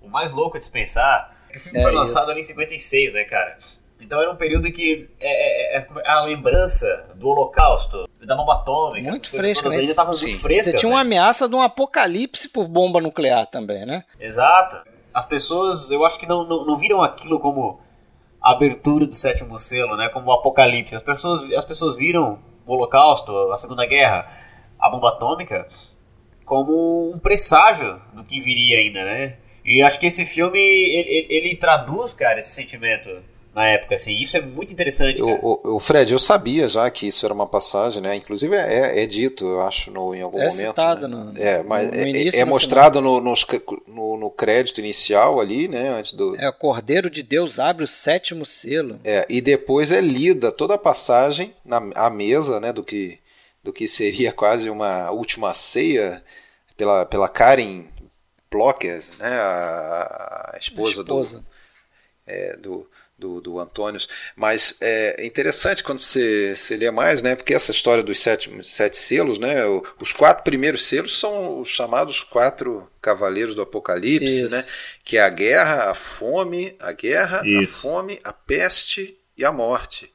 o 0.00 0.08
mais 0.08 0.30
louco 0.30 0.58
de 0.58 0.64
se 0.64 0.70
pensar 0.70 1.36
é 1.48 1.52
que 1.52 1.58
o 1.58 1.60
filme 1.60 1.78
é 1.78 1.82
foi 1.82 1.92
lançado 1.92 2.22
isso. 2.22 2.30
ali 2.30 2.40
em 2.40 2.44
56, 2.44 3.12
né, 3.12 3.24
cara? 3.24 3.58
Então 4.00 4.20
era 4.20 4.30
um 4.30 4.36
período 4.36 4.68
em 4.68 4.72
que 4.72 5.08
é, 5.20 5.76
é, 5.76 5.78
é, 5.78 5.88
é 6.04 6.10
a 6.10 6.22
lembrança 6.22 7.12
do 7.16 7.28
Holocausto, 7.28 8.08
da 8.22 8.36
bomba 8.36 8.54
atômica, 8.54 9.10
muito 9.10 9.28
fresca, 9.28 9.68
ainda 9.68 9.82
estavam 9.82 10.12
muito 10.12 10.38
frescas. 10.38 10.72
Você 10.72 10.76
tinha 10.76 10.88
né? 10.88 10.94
uma 10.94 11.00
ameaça 11.00 11.48
de 11.48 11.54
um 11.54 11.60
apocalipse 11.60 12.48
por 12.48 12.68
bomba 12.68 13.00
nuclear 13.00 13.46
também, 13.46 13.84
né? 13.84 14.04
Exato 14.20 14.80
as 15.18 15.24
pessoas, 15.24 15.90
eu 15.90 16.04
acho 16.04 16.18
que 16.18 16.26
não, 16.26 16.44
não, 16.44 16.64
não 16.64 16.76
viram 16.76 17.02
aquilo 17.02 17.40
como 17.40 17.80
abertura 18.40 19.04
do 19.04 19.14
sétimo 19.14 19.58
selo, 19.58 19.96
né? 19.96 20.08
Como 20.08 20.28
o 20.28 20.32
apocalipse. 20.32 20.94
As 20.94 21.02
pessoas, 21.02 21.52
as 21.52 21.64
pessoas 21.64 21.96
viram 21.96 22.38
o 22.68 22.74
Holocausto, 22.74 23.50
a 23.50 23.56
Segunda 23.56 23.86
Guerra, 23.86 24.30
a 24.78 24.90
bomba 24.90 25.08
atômica, 25.08 25.66
como 26.44 27.10
um 27.12 27.18
presságio 27.18 28.00
do 28.12 28.22
que 28.22 28.40
viria 28.40 28.78
ainda, 28.78 29.04
né? 29.04 29.36
E 29.64 29.82
acho 29.82 29.98
que 29.98 30.06
esse 30.06 30.24
filme, 30.24 30.58
ele, 30.58 31.26
ele 31.30 31.56
traduz, 31.56 32.12
cara, 32.12 32.38
esse 32.38 32.54
sentimento 32.54 33.10
na 33.58 33.66
época, 33.66 33.96
assim. 33.96 34.14
Isso 34.14 34.36
é 34.36 34.40
muito 34.40 34.72
interessante. 34.72 35.20
O, 35.20 35.60
o, 35.64 35.80
Fred, 35.80 36.12
eu 36.12 36.18
sabia 36.18 36.68
já 36.68 36.88
que 36.90 37.08
isso 37.08 37.26
era 37.26 37.34
uma 37.34 37.46
passagem, 37.46 38.00
né? 38.00 38.14
Inclusive 38.14 38.54
é, 38.54 39.02
é 39.02 39.06
dito, 39.06 39.44
eu 39.44 39.60
acho, 39.62 39.90
no, 39.90 40.14
em 40.14 40.22
algum 40.22 40.38
é 40.38 40.48
momento. 40.48 40.68
Citado 40.68 41.08
né? 41.08 41.16
no, 41.16 41.42
é, 41.42 41.62
mas 41.64 41.88
no 41.88 41.94
é, 41.94 42.08
início, 42.08 42.38
é, 42.38 42.42
é 42.42 42.44
mostrado 42.44 43.00
no, 43.00 43.20
no, 43.20 44.16
no, 44.16 44.30
crédito 44.30 44.78
inicial 44.78 45.40
ali, 45.40 45.66
né? 45.66 45.88
Antes 45.88 46.12
do. 46.12 46.36
É, 46.36 46.48
o 46.48 46.52
Cordeiro 46.52 47.10
de 47.10 47.20
Deus 47.24 47.58
abre 47.58 47.82
o 47.82 47.88
sétimo 47.88 48.46
selo. 48.46 49.00
É, 49.02 49.26
e 49.28 49.40
depois 49.40 49.90
é 49.90 50.00
lida 50.00 50.52
toda 50.52 50.74
a 50.74 50.78
passagem 50.78 51.52
na 51.64 51.78
à 51.96 52.08
mesa, 52.08 52.60
né? 52.60 52.72
Do 52.72 52.84
que, 52.84 53.18
do 53.60 53.72
que 53.72 53.88
seria 53.88 54.30
quase 54.32 54.70
uma 54.70 55.10
última 55.10 55.52
ceia 55.52 56.22
pela, 56.76 57.04
pela 57.04 57.28
Karen 57.28 57.86
Blockers, 58.48 59.18
né? 59.18 59.28
A, 59.28 60.52
a 60.54 60.58
esposa, 60.58 61.00
a 61.00 61.02
esposa. 61.02 61.38
Do, 61.40 61.46
é, 62.24 62.56
do 62.56 62.86
do, 63.18 63.40
do 63.40 63.58
Antônio. 63.58 64.00
Mas 64.36 64.76
é 64.80 65.26
interessante 65.26 65.82
quando 65.82 65.98
você, 65.98 66.54
você 66.54 66.76
lê 66.76 66.90
mais, 66.90 67.20
né? 67.20 67.34
Porque 67.34 67.52
essa 67.52 67.72
história 67.72 68.02
dos 68.02 68.20
sete, 68.20 68.50
sete 68.62 68.96
selos, 68.96 69.38
né? 69.38 69.56
Os 70.00 70.12
quatro 70.12 70.44
primeiros 70.44 70.86
selos 70.86 71.18
são 71.18 71.60
os 71.60 71.68
chamados 71.68 72.22
quatro 72.22 72.88
cavaleiros 73.02 73.54
do 73.54 73.62
Apocalipse, 73.62 74.42
Isso. 74.42 74.50
né? 74.50 74.64
Que 75.04 75.16
é 75.16 75.22
a 75.22 75.30
guerra, 75.30 75.90
a 75.90 75.94
fome, 75.94 76.76
a 76.78 76.92
guerra, 76.92 77.42
Isso. 77.44 77.76
a 77.76 77.80
fome, 77.80 78.20
a 78.22 78.32
peste 78.32 79.18
e 79.36 79.44
a 79.44 79.50
morte. 79.50 80.12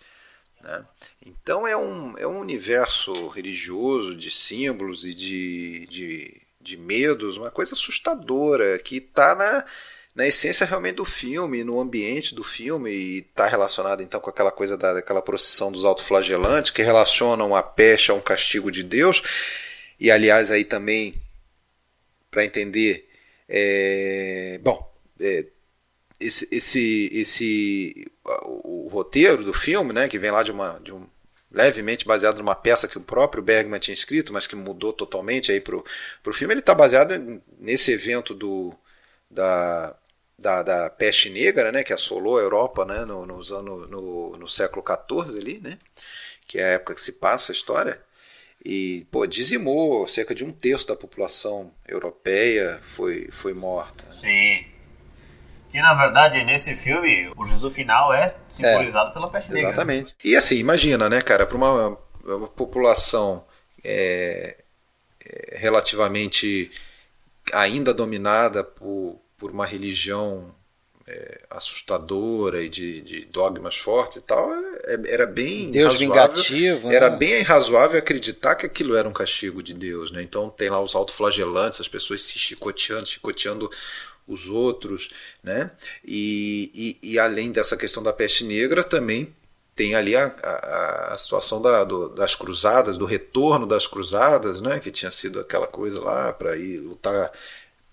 Né? 0.62 0.86
Então 1.26 1.68
é 1.68 1.76
um, 1.76 2.18
é 2.18 2.26
um 2.26 2.40
universo 2.40 3.28
religioso 3.28 4.16
de 4.16 4.32
símbolos 4.32 5.04
e 5.04 5.14
de, 5.14 5.88
de, 5.88 6.42
de 6.62 6.78
medos, 6.78 7.36
uma 7.36 7.52
coisa 7.52 7.74
assustadora 7.74 8.80
que 8.80 8.98
está 8.98 9.36
na 9.36 9.66
na 10.16 10.28
essência 10.28 10.66
realmente 10.66 10.96
do 10.96 11.06
filme, 11.06 11.64
no 11.64 11.80
ambiente 11.80 12.36
do 12.36 12.44
filme, 12.44 12.92
e 12.92 13.18
está 13.20 13.48
relacionado 13.48 14.02
então 14.04 14.20
com 14.20 14.30
aquela 14.30 14.52
coisa 14.52 14.78
da, 14.78 14.94
daquela 14.94 15.22
procissão 15.22 15.72
dos 15.72 15.86
autoflagelantes, 15.86 16.72
que 16.72 16.84
relacionam 16.84 17.56
a 17.56 17.64
peste 17.64 18.12
a 18.12 18.14
um 18.14 18.22
castigo 18.22 18.72
de 18.72 18.84
Deus. 18.84 19.24
E 20.00 20.12
aliás, 20.12 20.52
aí 20.52 20.64
também, 20.64 21.16
para 22.30 22.46
entender, 22.46 23.10
é, 23.50 24.60
bom, 24.62 24.92
é, 25.20 25.46
esse, 26.20 26.48
esse, 26.52 27.10
esse 27.12 28.12
o, 28.24 28.86
o, 28.86 28.88
roteiro 28.90 29.44
do 29.44 29.54
filme, 29.54 29.94
né, 29.94 30.08
que 30.08 30.20
vem 30.20 30.32
lá 30.32 30.44
de 30.44 30.52
uma, 30.52 30.80
de 30.80 30.94
um 30.94 31.08
levemente 31.52 32.06
baseado 32.06 32.38
numa 32.38 32.56
peça 32.56 32.88
que 32.88 32.98
o 32.98 33.02
próprio 33.02 33.44
Bergman 33.44 33.80
tinha 33.80 33.94
escrito, 33.94 34.32
mas 34.34 34.48
que 34.48 34.56
mudou 34.56 34.94
totalmente 34.94 35.52
aí 35.52 35.60
pro, 35.60 35.84
pro 36.22 36.34
filme, 36.34 36.54
ele 36.54 36.62
está 36.62 36.74
baseado 36.74 37.42
nesse 37.60 37.92
evento 37.92 38.34
do 38.34 38.76
da 39.30 39.96
da, 40.38 40.64
da 40.64 40.90
peste 40.90 41.30
negra, 41.30 41.72
né, 41.72 41.84
que 41.84 41.94
assolou 41.94 42.38
a 42.38 42.42
Europa 42.42 42.86
né, 42.86 43.06
no, 43.06 43.26
nos 43.26 43.52
anos, 43.52 43.90
no, 43.90 44.32
no 44.32 44.48
século 44.48 44.84
XIV 44.86 45.40
ali, 45.40 45.60
né, 45.60 45.78
que 46.48 46.60
é 46.60 46.64
a 46.64 46.72
época 46.74 46.96
que 46.96 47.02
se 47.02 47.14
passa 47.14 47.52
a 47.52 47.56
história, 47.56 48.02
e 48.64 49.06
pô, 49.12 49.26
dizimou 49.28 50.08
cerca 50.08 50.34
de 50.34 50.44
um 50.44 50.52
terço 50.52 50.88
da 50.88 50.96
população 50.96 51.74
europeia 51.88 52.80
foi, 52.82 53.30
foi 53.30 53.54
morta. 53.54 54.06
Sim. 54.14 54.66
Que 55.70 55.82
na 55.82 55.94
verdade 55.94 56.44
nesse 56.46 56.76
filme 56.76 57.32
o 57.36 57.46
Jesus 57.46 57.74
final 57.74 58.14
é 58.14 58.34
simbolizado 58.48 59.10
é, 59.10 59.14
pela 59.14 59.30
peste 59.30 59.52
negra. 59.52 59.70
Exatamente. 59.70 60.16
E 60.24 60.36
assim, 60.36 60.56
imagina, 60.56 61.10
né, 61.10 61.22
cara, 61.22 61.46
para 61.46 61.58
uma, 61.58 61.98
uma, 62.24 62.48
população 62.48 63.46
é, 63.84 64.64
é, 65.26 65.58
relativamente 65.58 66.72
ainda 67.52 67.94
dominada 67.94 68.64
por, 68.64 69.20
por 69.44 69.52
uma 69.52 69.66
religião 69.66 70.56
é, 71.06 71.42
assustadora 71.50 72.64
e 72.64 72.70
de, 72.70 73.02
de, 73.02 73.26
dogmas 73.26 73.76
fortes 73.76 74.20
e 74.20 74.22
tal, 74.22 74.50
é, 74.54 75.14
era 75.14 75.28
bem 75.28 75.70
Deus 75.70 76.00
vingativo, 76.00 76.90
era 76.90 77.10
né? 77.10 77.18
bem 77.18 77.42
razoável 77.42 78.00
acreditar 78.00 78.56
que 78.56 78.66
aquilo 78.66 78.96
era 78.96 79.06
um 79.06 79.12
castigo 79.12 79.62
de 79.62 79.74
Deus, 79.74 80.12
né? 80.12 80.24
Então 80.24 80.50
tem 80.50 80.70
lá 80.70 80.80
os 80.80 80.96
autoflagelantes, 80.96 81.82
as 81.82 81.90
pessoas 81.90 82.22
se 82.22 82.40
chicoteando, 82.40 83.06
chicoteando 83.06 83.70
os 84.26 84.48
outros, 84.48 85.10
né? 85.44 85.70
E, 86.06 86.98
e, 87.04 87.12
e 87.12 87.20
além 87.20 87.52
dessa 87.52 87.76
questão 87.76 88.02
da 88.02 88.14
peste 88.14 88.46
negra, 88.46 88.82
também 88.82 89.36
tem 89.76 89.94
ali 89.94 90.16
a, 90.16 90.28
a, 90.42 91.14
a 91.16 91.18
situação 91.18 91.62
da, 91.62 91.84
do, 91.84 92.16
das 92.16 92.34
cruzadas, 92.34 92.98
do 92.98 93.06
retorno 93.06 93.68
das 93.68 93.88
cruzadas, 93.88 94.62
né? 94.62 94.80
Que 94.80 94.90
tinha 94.90 95.12
sido 95.12 95.42
aquela 95.42 95.68
coisa 95.68 96.02
lá 96.02 96.32
para 96.32 96.56
ir 96.56 96.78
lutar 96.78 97.30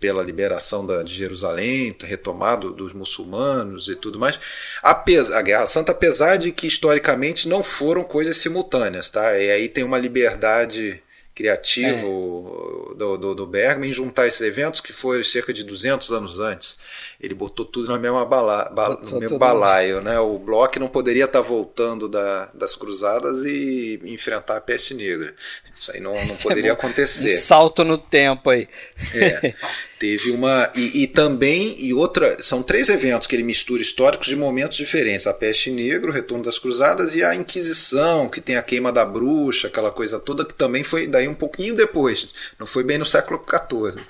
pela 0.01 0.23
liberação 0.23 0.87
da, 0.87 1.03
de 1.03 1.15
Jerusalém, 1.15 1.95
retomado 2.03 2.73
dos 2.73 2.95
muçulmanos 2.95 3.87
e 3.89 3.95
tudo 3.95 4.19
mais. 4.19 4.41
A, 4.83 4.93
a 4.93 5.43
Guerra 5.43 5.67
Santa, 5.67 5.93
apesar 5.93 6.39
de 6.39 6.51
que 6.51 6.67
historicamente 6.67 7.47
não 7.47 7.63
foram 7.63 8.03
coisas 8.03 8.39
simultâneas, 8.39 9.11
tá? 9.11 9.39
E 9.39 9.51
aí 9.51 9.69
tem 9.69 9.85
uma 9.85 9.99
liberdade 9.99 11.03
criativo 11.35 12.91
é. 12.93 12.95
do, 12.97 13.17
do, 13.17 13.35
do, 13.35 13.47
Bergman 13.47 13.89
em 13.89 13.93
juntar 13.93 14.27
esses 14.27 14.43
eventos 14.43 14.81
que 14.81 14.93
foram 14.93 15.25
cerca 15.25 15.53
de 15.55 15.65
200 15.65 16.11
anos 16.13 16.39
antes. 16.39 16.77
Ele 17.19 17.35
botou 17.35 17.65
tudo 17.65 17.91
na 17.91 17.99
mesma 17.99 18.27
bala, 18.27 18.69
ba, 18.69 18.89
no 18.91 19.21
mesmo 19.21 19.39
balaio. 19.39 20.03
Né? 20.03 20.19
O 20.19 20.39
Bloch 20.39 20.79
não 20.79 20.89
poderia 20.89 21.25
estar 21.25 21.41
voltando 21.41 22.09
da, 22.09 22.51
das 22.53 22.77
cruzadas 22.77 23.45
e 23.45 24.01
enfrentar 24.05 24.59
a 24.59 24.61
peste 24.61 24.93
negra. 24.93 25.35
Isso 25.75 25.91
aí 25.93 26.01
não, 26.01 26.13
não 26.27 26.37
poderia 26.37 26.71
é 26.71 26.75
acontecer. 26.75 27.35
Um 27.35 27.41
salto 27.41 27.85
no 27.85 27.97
tempo 27.97 28.51
aí. 28.51 28.69
É. 29.15 29.55
Teve 30.01 30.31
uma. 30.31 30.73
E, 30.75 31.03
e, 31.03 31.07
também, 31.07 31.77
e 31.79 31.93
outra. 31.93 32.43
São 32.43 32.63
três 32.63 32.89
eventos 32.89 33.29
que 33.29 33.37
ele 33.37 33.43
mistura 33.43 33.83
históricos 33.83 34.29
de 34.29 34.35
momentos 34.35 34.79
diferentes: 34.79 35.27
a 35.27 35.35
peste 35.35 35.71
negra, 35.71 36.11
o 36.11 36.15
retorno 36.15 36.43
das 36.43 36.59
cruzadas 36.59 37.15
e 37.15 37.23
a 37.23 37.35
Inquisição, 37.35 38.27
que 38.27 38.41
tem 38.41 38.57
a 38.57 38.63
queima 38.63 38.91
da 38.91 39.05
bruxa, 39.05 39.69
aquela 39.69 39.91
coisa 39.91 40.19
toda, 40.19 40.43
que 40.43 40.55
também 40.55 40.83
foi 40.83 41.07
daí 41.07 41.29
um 41.29 41.35
pouquinho 41.35 41.75
depois. 41.75 42.29
Não 42.59 42.67
foi 42.67 42.83
bem 42.83 42.97
no 42.97 43.05
século 43.05 43.45
XIV. 43.45 44.03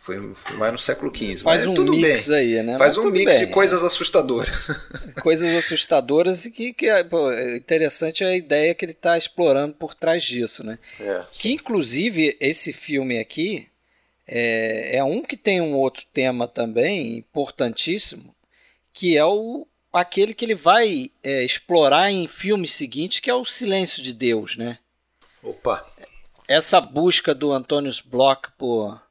Foi, 0.00 0.32
foi 0.32 0.56
mais 0.58 0.72
no 0.72 0.78
século 0.78 1.12
XV. 1.12 1.38
Faz 1.38 1.66
um 1.66 1.74
tudo 1.74 1.90
mix 1.90 2.28
bem. 2.28 2.38
aí, 2.38 2.62
né? 2.62 2.78
Faz 2.78 2.96
mas 2.96 3.04
um 3.04 3.10
mix 3.10 3.24
bem, 3.24 3.46
de 3.46 3.46
coisas 3.48 3.82
assustadoras. 3.82 4.68
Coisas 5.22 5.52
assustadoras 5.56 6.44
e 6.44 6.52
que, 6.52 6.72
que 6.72 6.86
é, 6.86 7.02
pô, 7.02 7.32
é 7.32 7.56
interessante 7.56 8.22
a 8.22 8.36
ideia 8.36 8.74
que 8.74 8.84
ele 8.84 8.92
está 8.92 9.18
explorando 9.18 9.74
por 9.74 9.92
trás 9.92 10.22
disso, 10.22 10.64
né? 10.64 10.78
É, 11.00 11.22
que 11.28 11.50
inclusive 11.50 12.36
esse 12.40 12.72
filme 12.72 13.18
aqui 13.18 13.71
é, 14.34 14.96
é 14.96 15.04
um 15.04 15.20
que 15.22 15.36
tem 15.36 15.60
um 15.60 15.74
outro 15.74 16.06
tema 16.10 16.48
também 16.48 17.18
importantíssimo, 17.18 18.34
que 18.90 19.14
é 19.14 19.24
o 19.24 19.66
aquele 19.92 20.32
que 20.32 20.42
ele 20.42 20.54
vai 20.54 21.10
é, 21.22 21.44
explorar 21.44 22.10
em 22.10 22.26
filmes 22.26 22.72
seguintes, 22.72 23.20
que 23.20 23.28
é 23.28 23.34
o 23.34 23.44
Silêncio 23.44 24.02
de 24.02 24.14
Deus, 24.14 24.56
né? 24.56 24.78
Opa! 25.42 25.86
Essa 26.48 26.80
busca 26.80 27.34
do 27.34 27.52
Antônio 27.52 27.92
Bloch 28.06 28.50
por, 28.56 29.02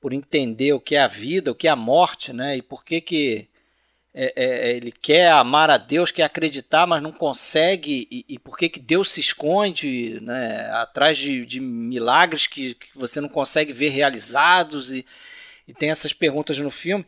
por 0.00 0.14
entender 0.14 0.72
o 0.72 0.80
que 0.80 0.96
é 0.96 1.02
a 1.02 1.06
vida, 1.06 1.52
o 1.52 1.54
que 1.54 1.68
é 1.68 1.70
a 1.70 1.76
morte, 1.76 2.32
né? 2.32 2.56
E 2.56 2.62
por 2.62 2.82
que 2.82 3.02
que 3.02 3.48
é, 4.14 4.32
é, 4.36 4.76
ele 4.76 4.92
quer 4.92 5.30
amar 5.30 5.70
a 5.70 5.78
Deus, 5.78 6.10
quer 6.10 6.24
acreditar, 6.24 6.86
mas 6.86 7.02
não 7.02 7.12
consegue, 7.12 8.06
e, 8.10 8.24
e 8.28 8.38
por 8.38 8.58
que, 8.58 8.68
que 8.68 8.80
Deus 8.80 9.10
se 9.10 9.20
esconde 9.20 10.20
né, 10.20 10.70
atrás 10.72 11.16
de, 11.16 11.46
de 11.46 11.60
milagres 11.60 12.46
que, 12.46 12.74
que, 12.74 12.88
você 12.94 13.20
não 13.20 13.28
consegue 13.28 13.72
ver 13.72 13.88
realizados, 13.88 14.90
e, 14.90 15.06
e, 15.66 15.72
tem 15.72 15.90
essas 15.90 16.12
perguntas 16.12 16.58
no 16.58 16.70
filme. 16.70 17.06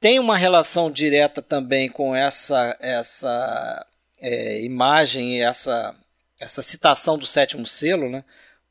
Tem 0.00 0.18
uma 0.18 0.36
relação 0.36 0.90
direta 0.90 1.42
também 1.42 1.88
com 1.88 2.16
essa, 2.16 2.76
essa 2.80 3.86
é, 4.18 4.62
imagem, 4.62 5.42
essa, 5.42 5.94
essa 6.40 6.62
citação 6.62 7.18
do 7.18 7.26
sétimo 7.26 7.66
selo, 7.66 8.08
né? 8.08 8.24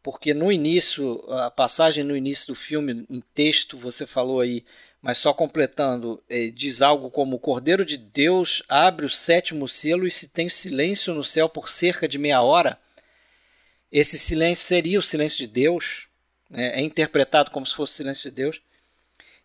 porque 0.03 0.33
no 0.33 0.51
início, 0.51 1.23
a 1.31 1.51
passagem 1.51 2.03
no 2.03 2.17
início 2.17 2.47
do 2.47 2.55
filme, 2.55 3.05
em 3.09 3.21
texto, 3.35 3.77
você 3.77 4.07
falou 4.07 4.39
aí 4.39 4.65
mas 5.01 5.17
só 5.17 5.33
completando, 5.33 6.21
eh, 6.29 6.51
diz 6.51 6.81
algo 6.81 7.09
como: 7.09 7.35
O 7.35 7.39
Cordeiro 7.39 7.83
de 7.83 7.97
Deus 7.97 8.61
abre 8.69 9.05
o 9.05 9.09
sétimo 9.09 9.67
selo 9.67 10.05
e 10.05 10.11
se 10.11 10.27
tem 10.27 10.47
silêncio 10.47 11.13
no 11.13 11.23
céu 11.23 11.49
por 11.49 11.69
cerca 11.69 12.07
de 12.07 12.19
meia 12.19 12.41
hora. 12.41 12.79
Esse 13.91 14.17
silêncio 14.17 14.65
seria 14.65 14.99
o 14.99 15.01
silêncio 15.01 15.39
de 15.39 15.47
Deus, 15.47 16.07
né? 16.49 16.79
é 16.79 16.81
interpretado 16.81 17.51
como 17.51 17.65
se 17.65 17.75
fosse 17.75 17.93
o 17.93 17.97
silêncio 17.97 18.29
de 18.29 18.35
Deus. 18.35 18.61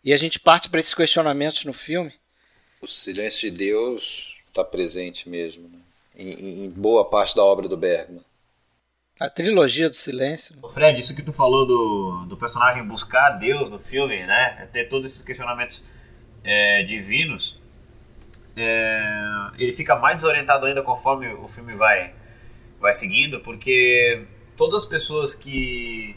E 0.05 0.13
a 0.13 0.17
gente 0.17 0.39
parte 0.39 0.69
para 0.69 0.79
esses 0.79 0.95
questionamentos 0.95 1.65
no 1.65 1.73
filme. 1.73 2.15
O 2.81 2.87
silêncio 2.87 3.51
de 3.51 3.57
Deus 3.57 4.37
está 4.47 4.63
presente 4.63 5.29
mesmo, 5.29 5.69
né? 5.69 5.79
em, 6.15 6.67
em 6.67 6.71
boa 6.71 7.09
parte 7.09 7.35
da 7.35 7.43
obra 7.43 7.67
do 7.67 7.77
Bergman. 7.77 8.23
A 9.19 9.31
trilogia 9.31 9.89
do 9.89 9.95
silêncio. 9.95 10.57
Fred, 10.69 11.01
isso 11.01 11.15
que 11.15 11.23
tu 11.23 11.33
falou 11.33 11.67
do, 11.67 12.27
do 12.29 12.37
personagem 12.37 12.85
buscar 12.85 13.31
Deus 13.31 13.71
no 13.71 13.79
filme, 13.79 14.27
né? 14.27 14.69
Ter 14.73 14.89
todos 14.89 15.11
esses 15.11 15.25
questionamentos 15.25 15.83
é, 16.45 16.83
divinos. 16.83 17.59
É, 18.57 19.01
ele 19.59 19.73
fica 19.73 19.97
mais 19.97 20.17
desorientado 20.17 20.67
ainda 20.67 20.83
conforme 20.83 21.29
o 21.35 21.49
filme 21.49 21.75
vai, 21.75 22.15
vai 22.81 22.93
seguindo, 22.93 23.41
porque 23.41 24.27
todas 24.57 24.85
as 24.85 24.89
pessoas 24.89 25.35
que. 25.35 26.17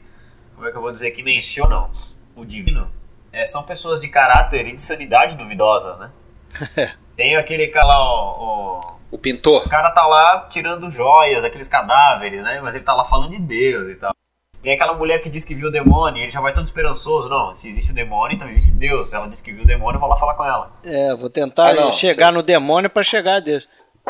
Como 0.56 0.68
é 0.68 0.72
que 0.72 0.78
eu 0.78 0.82
vou 0.82 0.92
dizer? 0.92 1.12
Que 1.12 1.24
mencionam 1.24 1.90
o 2.36 2.46
divino 2.46 2.92
é, 3.32 3.46
são 3.46 3.64
pessoas 3.64 4.00
de 4.00 4.08
caráter 4.08 4.68
e 4.68 4.74
de 4.74 4.82
sanidade 4.82 5.36
duvidosas, 5.36 5.98
né? 5.98 6.12
Tem 7.16 7.36
aquele 7.36 7.68
cara 7.68 7.88
lá, 7.88 8.04
o, 8.04 8.80
o 8.80 8.99
pintor. 9.18 9.66
O 9.66 9.70
cara 9.70 9.90
tá 9.92 10.06
lá 10.06 10.48
tirando 10.50 10.90
joias, 10.92 11.44
aqueles 11.44 11.68
cadáveres, 11.68 12.44
né? 12.44 12.60
Mas 12.62 12.76
ele 12.76 12.84
tá 12.84 12.94
lá 12.94 13.04
falando 13.04 13.32
de 13.32 13.40
Deus 13.40 13.88
e 13.90 13.96
tal. 13.96 14.14
Tem 14.62 14.74
aquela 14.74 14.94
mulher 14.94 15.20
que 15.22 15.30
diz 15.30 15.46
que 15.46 15.56
viu 15.56 15.70
o 15.70 15.72
demônio, 15.72 16.22
ele 16.22 16.32
já 16.32 16.42
vai 16.42 16.54
todo 16.54 16.66
esperançoso. 16.66 17.30
Não, 17.30 17.54
se 17.54 17.70
existe 17.70 17.92
o 17.92 17.96
demônio, 17.96 18.36
então 18.36 18.50
existe 18.50 18.72
Deus. 18.72 19.10
Se 19.10 19.16
ela 19.16 19.28
diz 19.28 19.42
que 19.42 19.54
viu 19.54 19.64
o 19.64 19.68
demônio, 19.68 19.96
eu 19.96 20.00
vou 20.00 20.10
lá 20.10 20.18
falar 20.18 20.34
com 20.34 20.44
ela. 20.44 20.72
É, 20.84 21.16
vou 21.16 21.30
tentar 21.30 21.70
ah, 21.70 21.74
não, 21.74 21.94
chegar 21.94 22.32
no 22.32 22.44
demônio 22.44 22.90
para 22.90 23.04
chegar 23.04 23.36
a 23.36 23.40
Deus. 23.40 23.68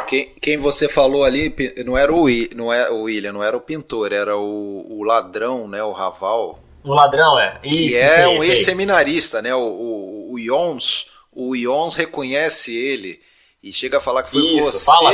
Quem, 0.07 0.33
quem 0.41 0.57
você 0.57 0.89
falou 0.89 1.23
ali 1.23 1.53
não 1.85 1.97
era 1.97 2.11
o, 2.11 2.25
não 2.55 2.73
é 2.73 2.89
o 2.89 3.03
William, 3.03 3.33
não 3.33 3.43
era 3.43 3.55
o 3.55 3.61
pintor, 3.61 4.11
era 4.11 4.35
o, 4.35 4.85
o 4.89 5.03
ladrão, 5.03 5.67
né? 5.67 5.83
O 5.83 5.91
Raval. 5.91 6.59
O 6.83 6.93
ladrão, 6.93 7.37
é. 7.37 7.59
Isso, 7.63 7.99
que 7.99 8.03
é 8.03 8.27
um 8.27 8.43
ex-seminarista, 8.43 9.41
né? 9.41 9.53
O, 9.53 9.59
o, 9.59 10.33
o 10.33 10.39
Ions. 10.39 11.11
O 11.31 11.55
Ions 11.55 11.95
reconhece 11.95 12.75
ele 12.75 13.19
e 13.62 13.74
chega 13.74 13.97
a 13.97 14.01
falar 14.01 14.24
que 14.24 14.32
foi 14.32 14.41
Isso, 14.41 14.72
você. 14.72 14.86
Fala, 14.86 15.12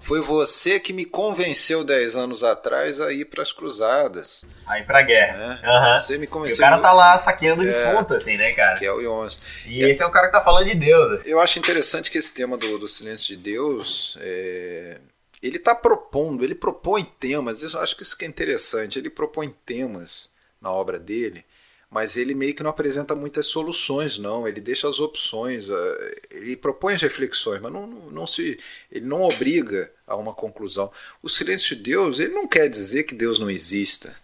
foi 0.00 0.20
você 0.20 0.78
que 0.78 0.92
me 0.92 1.04
convenceu 1.04 1.82
10 1.82 2.14
anos 2.14 2.44
atrás 2.44 3.00
a 3.00 3.12
ir 3.12 3.24
para 3.24 3.42
as 3.42 3.52
cruzadas. 3.52 4.44
A 4.66 4.78
ir 4.78 4.86
pra 4.86 5.02
guerra. 5.02 5.60
É? 5.62 5.68
Uhum. 5.68 5.94
Você 5.94 6.18
me 6.18 6.26
convenceu. 6.26 6.56
E 6.56 6.60
o 6.60 6.60
cara 6.60 6.78
tá 6.78 6.92
lá 6.92 7.16
saqueando 7.18 7.62
é, 7.62 7.66
defunto, 7.66 8.14
assim, 8.14 8.36
né, 8.36 8.52
cara? 8.52 8.78
Que 8.78 8.86
é 8.86 8.92
o 8.92 9.00
Ions. 9.00 9.38
E 9.64 9.82
é, 9.82 9.90
esse 9.90 10.02
é 10.02 10.06
o 10.06 10.10
cara 10.10 10.26
que 10.26 10.32
tá 10.32 10.40
falando 10.40 10.66
de 10.66 10.74
Deus. 10.74 11.12
Assim. 11.12 11.30
Eu 11.30 11.40
acho 11.40 11.58
interessante 11.58 12.10
que 12.10 12.18
esse 12.18 12.32
tema 12.32 12.56
do, 12.56 12.78
do 12.78 12.88
silêncio 12.88 13.28
de 13.28 13.36
Deus. 13.36 14.16
É, 14.20 15.00
ele 15.42 15.58
tá 15.58 15.74
propondo, 15.74 16.44
ele 16.44 16.54
propõe 16.54 17.04
temas. 17.18 17.62
Eu 17.62 17.80
acho 17.80 17.96
que 17.96 18.02
isso 18.02 18.16
que 18.16 18.24
é 18.24 18.28
interessante. 18.28 18.98
Ele 18.98 19.10
propõe 19.10 19.54
temas 19.64 20.28
na 20.60 20.70
obra 20.70 20.98
dele 20.98 21.44
mas 21.90 22.16
ele 22.16 22.34
meio 22.34 22.54
que 22.54 22.62
não 22.62 22.70
apresenta 22.70 23.14
muitas 23.14 23.46
soluções, 23.46 24.18
não. 24.18 24.46
Ele 24.46 24.60
deixa 24.60 24.88
as 24.88 24.98
opções, 24.98 25.68
eh, 25.68 26.20
ele 26.32 26.56
propõe 26.56 26.94
as 26.94 27.02
reflexões, 27.02 27.60
mas 27.60 27.72
não, 27.72 27.86
não 27.86 28.26
se, 28.26 28.58
ele 28.90 29.06
não 29.06 29.22
obriga 29.22 29.90
a 30.06 30.16
uma 30.16 30.34
conclusão. 30.34 30.90
O 31.22 31.28
silêncio 31.28 31.76
de 31.76 31.82
Deus, 31.82 32.18
ele 32.18 32.34
não 32.34 32.46
quer 32.46 32.68
dizer 32.68 33.04
que 33.04 33.14
Deus 33.14 33.38
não 33.38 33.50
exista, 33.50 34.14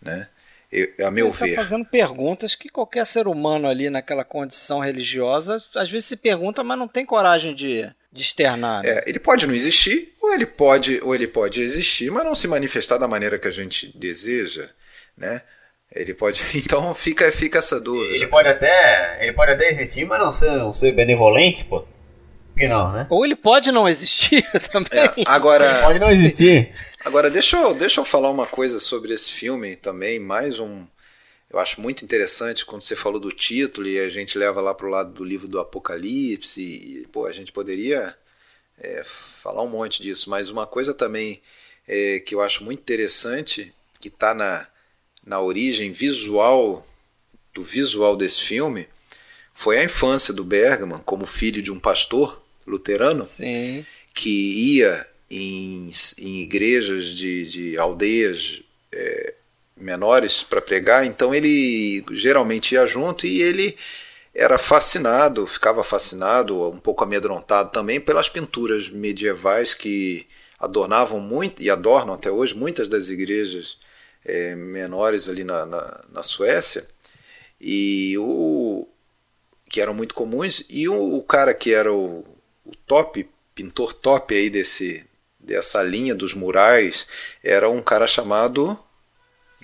né? 0.00 0.28
Eu, 0.70 1.06
a 1.06 1.10
meu 1.10 1.26
ele 1.26 1.36
tá 1.36 1.44
ver. 1.44 1.50
Está 1.50 1.62
fazendo 1.62 1.84
perguntas 1.84 2.54
que 2.54 2.68
qualquer 2.68 3.06
ser 3.06 3.28
humano 3.28 3.68
ali 3.68 3.88
naquela 3.90 4.24
condição 4.24 4.80
religiosa 4.80 5.62
às 5.74 5.90
vezes 5.90 6.06
se 6.06 6.16
pergunta, 6.16 6.64
mas 6.64 6.78
não 6.78 6.88
tem 6.88 7.06
coragem 7.06 7.54
de, 7.54 7.88
de 8.12 8.22
externar. 8.22 8.82
Né? 8.82 8.90
É, 8.90 9.04
ele 9.06 9.20
pode 9.20 9.46
não 9.46 9.54
existir, 9.54 10.12
ou 10.20 10.32
ele 10.32 10.46
pode, 10.46 11.00
ou 11.02 11.14
ele 11.14 11.28
pode 11.28 11.60
existir, 11.60 12.10
mas 12.10 12.24
não 12.24 12.34
se 12.34 12.48
manifestar 12.48 12.98
da 12.98 13.06
maneira 13.06 13.38
que 13.38 13.46
a 13.46 13.52
gente 13.52 13.96
deseja, 13.96 14.68
né? 15.16 15.42
Ele 15.92 16.14
pode. 16.14 16.42
Então 16.54 16.94
fica, 16.94 17.30
fica 17.32 17.58
essa 17.58 17.80
dúvida. 17.80 18.14
Ele 18.14 18.26
pode 18.26 18.48
até. 18.48 19.18
Ele 19.22 19.32
pode 19.32 19.52
até 19.52 19.68
existir, 19.68 20.04
mas 20.04 20.18
não 20.18 20.32
ser, 20.32 20.50
não 20.52 20.72
ser 20.72 20.92
benevolente, 20.92 21.64
pô. 21.64 21.80
Por 21.80 22.60
que 22.60 22.68
não, 22.68 22.92
né? 22.92 23.06
Ou 23.10 23.24
ele 23.24 23.34
pode 23.34 23.72
não 23.72 23.88
existir 23.88 24.42
também. 24.70 25.00
É, 25.00 25.24
agora. 25.26 25.68
Ele 25.68 25.82
pode 25.82 25.98
não 25.98 26.10
existir. 26.10 26.72
Agora, 27.04 27.30
deixa 27.30 27.56
eu, 27.56 27.74
deixa 27.74 28.00
eu 28.00 28.04
falar 28.04 28.30
uma 28.30 28.46
coisa 28.46 28.78
sobre 28.78 29.12
esse 29.12 29.30
filme 29.30 29.76
também. 29.76 30.18
Mais 30.18 30.58
um. 30.60 30.86
Eu 31.50 31.58
acho 31.60 31.80
muito 31.80 32.04
interessante 32.04 32.66
quando 32.66 32.82
você 32.82 32.96
falou 32.96 33.20
do 33.20 33.30
título 33.30 33.86
e 33.86 33.98
a 33.98 34.08
gente 34.08 34.36
leva 34.36 34.60
lá 34.60 34.74
para 34.74 34.86
o 34.86 34.90
lado 34.90 35.12
do 35.12 35.24
livro 35.24 35.46
do 35.46 35.60
Apocalipse. 35.60 36.60
E, 36.60 37.06
pô, 37.12 37.26
a 37.26 37.32
gente 37.32 37.52
poderia 37.52 38.16
é, 38.80 39.02
falar 39.04 39.62
um 39.62 39.68
monte 39.68 40.02
disso. 40.02 40.30
Mas 40.30 40.50
uma 40.50 40.66
coisa 40.66 40.92
também 40.92 41.40
é, 41.86 42.18
que 42.20 42.34
eu 42.34 42.42
acho 42.42 42.64
muito 42.64 42.80
interessante, 42.80 43.72
que 44.00 44.08
está 44.08 44.34
na 44.34 44.66
na 45.24 45.40
origem 45.40 45.92
visual 45.92 46.86
do 47.52 47.62
visual 47.62 48.16
desse 48.16 48.40
filme 48.40 48.86
foi 49.54 49.78
a 49.78 49.84
infância 49.84 50.34
do 50.34 50.44
Bergman 50.44 50.98
como 51.04 51.24
filho 51.24 51.62
de 51.62 51.70
um 51.70 51.78
pastor 51.78 52.42
luterano 52.66 53.24
Sim. 53.24 53.86
que 54.12 54.74
ia 54.78 55.06
em, 55.30 55.90
em 56.18 56.42
igrejas 56.42 57.06
de, 57.06 57.46
de 57.46 57.78
aldeias 57.78 58.60
é, 58.92 59.34
menores 59.76 60.42
para 60.42 60.60
pregar. 60.60 61.06
Então 61.06 61.34
ele 61.34 62.04
geralmente 62.12 62.74
ia 62.74 62.86
junto 62.86 63.26
e 63.26 63.40
ele 63.40 63.76
era 64.34 64.58
fascinado, 64.58 65.46
ficava 65.46 65.84
fascinado, 65.84 66.68
um 66.68 66.78
pouco 66.78 67.04
amedrontado 67.04 67.70
também 67.70 68.00
pelas 68.00 68.28
pinturas 68.28 68.88
medievais 68.88 69.74
que 69.74 70.26
adornavam 70.58 71.20
muito 71.20 71.62
e 71.62 71.70
adornam 71.70 72.14
até 72.14 72.30
hoje 72.30 72.54
muitas 72.54 72.88
das 72.88 73.08
igrejas 73.08 73.76
é, 74.24 74.54
menores 74.54 75.28
ali 75.28 75.44
na, 75.44 75.66
na, 75.66 76.04
na, 76.10 76.22
Suécia 76.22 76.86
e 77.60 78.16
o 78.18 78.86
que 79.68 79.80
eram 79.80 79.94
muito 79.94 80.14
comuns 80.14 80.64
e 80.68 80.88
o, 80.88 81.16
o 81.16 81.22
cara 81.22 81.52
que 81.52 81.74
era 81.74 81.92
o, 81.92 82.24
o, 82.64 82.74
top 82.86 83.28
pintor 83.54 83.92
top 83.92 84.34
aí 84.34 84.48
desse 84.48 85.06
dessa 85.38 85.82
linha 85.82 86.14
dos 86.14 86.32
murais 86.32 87.06
era 87.42 87.68
um 87.68 87.82
cara 87.82 88.06
chamado 88.06 88.78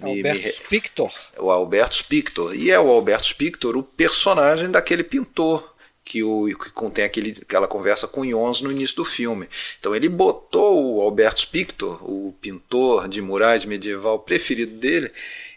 Alberto 0.02 0.42
me, 0.42 0.52
Spictor. 0.52 1.12
O 1.38 1.50
Alberto 1.50 1.94
Spictor. 1.96 2.54
E 2.54 2.70
é 2.70 2.80
o 2.80 2.90
Alberto 2.90 3.26
Spictor 3.26 3.76
o 3.76 3.82
personagem 3.82 4.70
daquele 4.70 5.04
pintor 5.04 5.69
que, 6.10 6.24
o, 6.24 6.46
que 6.58 6.70
contém 6.70 7.04
aquele, 7.04 7.36
aquela 7.40 7.68
conversa 7.68 8.08
com 8.08 8.24
Ions 8.24 8.60
no 8.60 8.72
início 8.72 8.96
do 8.96 9.04
filme. 9.04 9.48
Então 9.78 9.94
ele 9.94 10.08
botou 10.08 10.96
o 10.96 11.00
Alberto 11.00 11.38
Spictor, 11.38 12.02
o 12.02 12.34
pintor 12.40 13.08
de 13.08 13.22
murais 13.22 13.64
medieval 13.64 14.18
preferido 14.18 14.76
dele, 14.76 15.12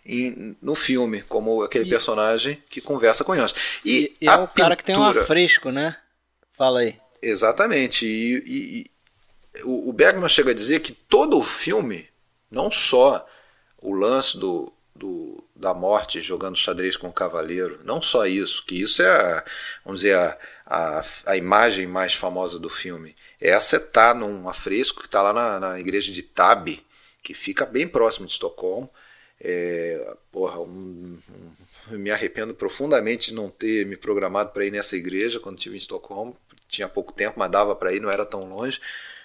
em, 0.06 0.56
no 0.62 0.76
filme, 0.76 1.24
como 1.24 1.64
aquele 1.64 1.86
e, 1.86 1.90
personagem 1.90 2.62
que 2.70 2.80
conversa 2.80 3.24
com 3.24 3.34
Ions. 3.34 3.56
E, 3.84 4.16
e 4.22 4.28
é 4.28 4.36
o 4.36 4.48
pintura, 4.48 4.54
cara 4.54 4.76
que 4.76 4.84
tem 4.84 4.96
um 4.96 5.04
afresco, 5.04 5.72
né? 5.72 5.96
Fala 6.56 6.82
aí. 6.82 6.98
Exatamente. 7.20 8.06
E, 8.06 8.44
e 8.46 8.92
o 9.64 9.92
Bergman 9.92 10.30
chega 10.30 10.52
a 10.52 10.56
dizer 10.56 10.82
que 10.82 10.92
todo 10.92 11.40
o 11.40 11.44
filme, 11.44 12.08
não 12.52 12.70
só 12.70 13.28
o 13.82 13.92
lance 13.92 14.38
do, 14.38 14.72
do, 14.96 15.43
da 15.56 15.74
morte 15.74 16.22
jogando 16.22 16.58
xadrez 16.58 16.98
com 16.98 17.08
o 17.08 17.14
cavaleiro. 17.14 17.80
Não 17.84 18.02
só 18.02 18.26
isso, 18.26 18.66
que 18.66 18.82
isso 18.82 19.02
é, 19.02 19.08
a, 19.08 19.44
vamos 19.86 20.02
dizer, 20.02 20.16
a, 20.18 20.38
a, 20.66 21.04
a 21.28 21.38
imagem 21.38 21.86
mais 21.86 22.14
famosa 22.14 22.58
do 22.58 22.70
filme. 22.70 23.16
Essa 23.40 23.78
está 23.78 24.14
num 24.14 24.50
afresco 24.50 25.02
que 25.02 25.08
está 25.08 25.22
lá 25.22 25.34
na, 25.34 25.60
na, 25.60 25.80
igreja 25.80 26.12
de 26.12 26.24
Tab, 26.24 26.68
que 27.22 27.34
fica 27.34 27.66
bem 27.66 27.88
próximo 27.88 28.26
de 28.26 28.34
Estocolmo. 28.34 28.90
É, 29.40 30.16
porra, 30.32 30.60
um, 30.60 31.20
um, 31.92 31.98
me 31.98 32.10
arrependo 32.10 32.54
profundamente 32.54 33.30
de 33.30 33.36
não 33.36 33.50
ter 33.50 33.86
me 33.86 33.98
programado 33.98 34.52
para 34.52 34.66
ir 34.66 34.72
nessa 34.72 34.96
igreja 34.96 35.40
quando 35.40 35.58
estive 35.58 35.76
em 35.76 35.78
Estocolmo. 35.78 36.36
Tinha 36.68 36.88
pouco 36.88 37.14
tempo, 37.14 37.38
mas 37.38 37.52
dava 37.52 37.76
para 37.76 37.94
ir, 37.94 38.02
não 38.02 38.10
era 38.10 38.26
tão 38.26 38.50
longe, 38.50 38.82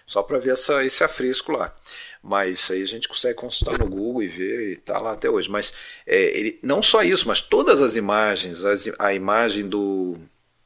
só 0.09 0.23
para 0.23 0.39
ver 0.39 0.55
essa, 0.55 0.83
esse 0.85 1.05
afresco 1.05 1.53
lá. 1.53 1.73
Mas 2.23 2.69
aí 2.71 2.83
a 2.83 2.87
gente 2.87 3.07
consegue 3.07 3.35
consultar 3.35 3.79
no 3.79 3.87
Google 3.87 4.23
e 4.23 4.27
ver, 4.27 4.71
e 4.71 4.73
está 4.73 4.99
lá 5.01 5.13
até 5.13 5.29
hoje. 5.31 5.51
Mas 5.51 5.73
é, 6.07 6.37
ele, 6.37 6.59
não 6.63 6.83
só 6.83 7.03
isso, 7.03 7.29
mas 7.29 7.43
todas 7.43 7.81
as 7.81 7.95
imagens, 7.95 8.65
as, 8.65 8.91
a 8.99 9.13
imagem 9.13 9.69
do. 9.69 10.15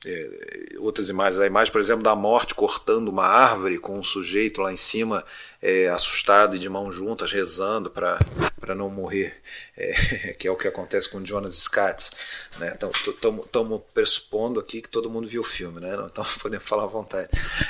É, 0.05 0.77
outras 0.79 1.09
imagens, 1.09 1.39
a 1.41 1.47
imagem, 1.47 1.73
por 1.73 1.81
exemplo, 1.81 2.03
da 2.03 2.17
morte 2.17 2.55
cortando 2.55 3.09
uma 3.09 3.25
árvore 3.25 3.79
com 3.79 3.99
um 3.99 4.03
sujeito 4.03 4.61
lá 4.61 4.73
em 4.73 4.77
cima 4.77 5.25
é, 5.61 5.89
assustado 5.89 6.57
e 6.57 6.59
de 6.59 6.69
mãos 6.69 6.93
juntas, 6.93 7.31
rezando 7.31 7.89
para 7.89 8.75
não 8.75 8.91
morrer, 8.91 9.41
é, 9.77 10.35
que 10.39 10.49
é 10.49 10.51
o 10.51 10.57
que 10.57 10.67
acontece 10.67 11.09
com 11.09 11.25
Jonas 11.25 11.55
Scatz. 11.55 12.11
Né? 12.59 12.73
Estamos 12.73 13.47
então, 13.47 13.85
pressupondo 13.95 14.59
aqui 14.59 14.83
que 14.83 14.89
todo 14.89 15.09
mundo 15.09 15.29
viu 15.29 15.43
o 15.43 15.45
filme, 15.45 15.81
né? 15.81 15.97
então 16.11 16.25
podemos 16.43 16.67
falar 16.67 16.85
à 16.85 16.89
vontade. 16.89 17.29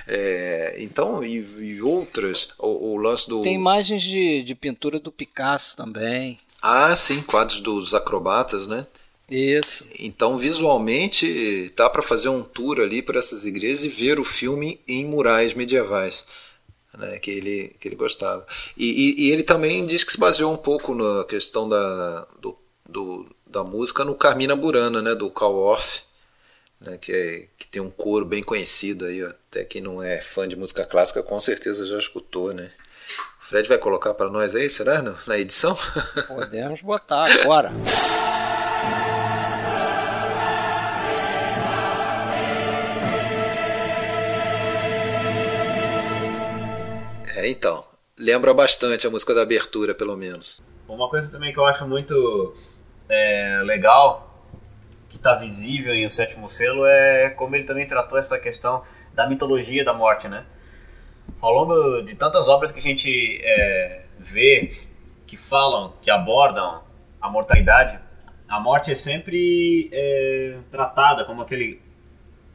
É, 0.08 0.76
então, 0.78 1.22
e, 1.22 1.36
e 1.36 1.82
outras, 1.82 2.48
o, 2.58 2.92
o, 2.92 2.96
lance 2.96 3.28
do. 3.28 3.42
Tem 3.42 3.54
imagens 3.54 4.02
de, 4.02 4.42
de 4.42 4.54
pintura 4.54 4.98
do 4.98 5.12
Picasso 5.12 5.76
também. 5.76 6.40
Ah, 6.62 6.94
sim, 6.96 7.20
quadros 7.20 7.60
dos 7.60 7.92
acrobatas, 7.92 8.66
né? 8.66 8.86
Isso. 9.32 9.86
Então, 9.98 10.36
visualmente, 10.36 11.72
dá 11.74 11.88
para 11.88 12.02
fazer 12.02 12.28
um 12.28 12.42
tour 12.42 12.80
ali 12.80 13.00
para 13.00 13.18
essas 13.18 13.46
igrejas 13.46 13.82
e 13.82 13.88
ver 13.88 14.20
o 14.20 14.24
filme 14.24 14.78
em 14.86 15.06
murais 15.06 15.54
medievais 15.54 16.26
né, 16.98 17.18
que, 17.18 17.30
ele, 17.30 17.74
que 17.80 17.88
ele 17.88 17.96
gostava. 17.96 18.46
E, 18.76 18.86
e, 18.86 19.26
e, 19.26 19.30
ele 19.30 19.42
também 19.42 19.86
diz 19.86 20.04
que 20.04 20.12
se 20.12 20.18
baseou 20.18 20.52
um 20.52 20.56
pouco 20.58 20.94
na 20.94 21.24
questão 21.24 21.66
da, 21.66 22.26
do, 22.38 22.58
do 22.86 23.26
da 23.46 23.64
música 23.64 24.04
no 24.04 24.14
Carmina 24.14 24.54
Burana, 24.54 25.00
né, 25.00 25.14
do 25.14 25.30
Call 25.30 25.58
Off, 25.58 26.02
né, 26.80 26.98
que, 26.98 27.12
é, 27.12 27.46
que 27.58 27.66
tem 27.68 27.80
um 27.80 27.90
coro 27.90 28.24
bem 28.24 28.42
conhecido 28.42 29.06
aí, 29.06 29.22
até 29.22 29.64
quem 29.64 29.80
não 29.80 30.02
é 30.02 30.20
fã 30.20 30.46
de 30.46 30.56
música 30.56 30.84
clássica 30.84 31.22
com 31.22 31.40
certeza 31.40 31.86
já 31.86 31.98
escutou, 31.98 32.52
né? 32.52 32.70
O 33.40 33.44
Fred 33.44 33.68
vai 33.68 33.78
colocar 33.78 34.14
para 34.14 34.30
nós 34.30 34.54
aí, 34.54 34.70
será, 34.70 35.02
na 35.26 35.38
edição? 35.38 35.76
Podemos 36.28 36.80
botar 36.80 37.30
agora. 37.30 37.72
É, 47.42 47.48
então. 47.48 47.84
Lembra 48.16 48.54
bastante 48.54 49.04
a 49.04 49.10
música 49.10 49.34
da 49.34 49.42
abertura, 49.42 49.92
pelo 49.94 50.16
menos. 50.16 50.62
Uma 50.86 51.08
coisa 51.08 51.28
também 51.28 51.52
que 51.52 51.58
eu 51.58 51.66
acho 51.66 51.88
muito 51.88 52.54
é, 53.08 53.60
legal, 53.64 54.46
que 55.08 55.16
está 55.16 55.34
visível 55.34 55.92
em 55.92 56.06
O 56.06 56.10
Sétimo 56.10 56.48
Selo, 56.48 56.86
é 56.86 57.30
como 57.30 57.56
ele 57.56 57.64
também 57.64 57.84
tratou 57.84 58.16
essa 58.16 58.38
questão 58.38 58.82
da 59.12 59.26
mitologia 59.26 59.84
da 59.84 59.92
morte, 59.92 60.28
né? 60.28 60.44
Ao 61.40 61.52
longo 61.52 62.02
de 62.02 62.14
tantas 62.14 62.48
obras 62.48 62.70
que 62.70 62.78
a 62.78 62.82
gente 62.82 63.40
é, 63.42 64.04
vê, 64.20 64.70
que 65.26 65.36
falam, 65.36 65.94
que 66.00 66.12
abordam 66.12 66.84
a 67.20 67.28
mortalidade, 67.28 67.98
a 68.48 68.60
morte 68.60 68.92
é 68.92 68.94
sempre 68.94 69.90
é, 69.92 70.58
tratada 70.70 71.24
como 71.24 71.42
aquele 71.42 71.82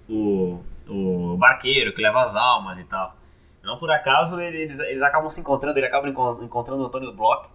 o, 0.08 0.64
o 0.88 1.36
barqueiro 1.38 1.94
que 1.94 2.02
leva 2.02 2.22
as 2.22 2.36
almas 2.36 2.78
e 2.78 2.86
tal. 2.86 3.17
Não 3.68 3.78
por 3.78 3.92
acaso 3.92 4.40
eles, 4.40 4.80
eles 4.80 5.02
acabam 5.02 5.30
se 5.30 5.42
encontrando, 5.42 5.78
ele 5.78 5.88
acaba 5.88 6.08
encontrando 6.08 6.84
o 6.84 6.86
Antônio 6.86 7.12
Bloch 7.12 7.50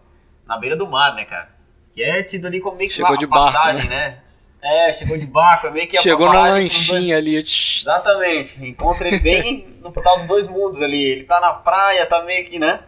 na 0.47 0.59
beira 0.59 0.77
do 0.77 0.87
mar, 0.87 1.15
né, 1.15 1.25
cara? 1.25 1.49
Que 1.95 2.03
é 2.03 2.23
tido 2.23 2.47
ali 2.47 2.61
como 2.61 2.77
meio 2.77 2.91
que 2.91 2.95
chegou 2.95 3.13
uma 3.13 3.17
de 3.17 3.27
passagem, 3.27 3.89
barco, 3.89 3.89
né? 3.89 4.09
né? 4.09 4.89
É, 4.89 4.93
chegou 4.93 5.17
de 5.17 5.27
barco, 5.27 5.69
é 5.69 5.71
meio 5.71 5.89
que 5.89 5.97
Chegou 5.97 6.31
na 6.31 6.51
lanchinha 6.51 7.17
ali. 7.17 7.37
Exatamente. 7.37 8.63
Encontra 8.63 9.09
ele 9.09 9.21
bem 9.21 9.79
no 9.81 9.91
portal 9.91 10.19
dos 10.19 10.27
dois 10.27 10.47
mundos 10.47 10.83
ali. 10.83 11.03
Ele 11.03 11.25
tá 11.25 11.41
na 11.41 11.55
praia, 11.55 12.05
tá 12.05 12.23
meio 12.23 12.45
que, 12.45 12.59
né? 12.59 12.81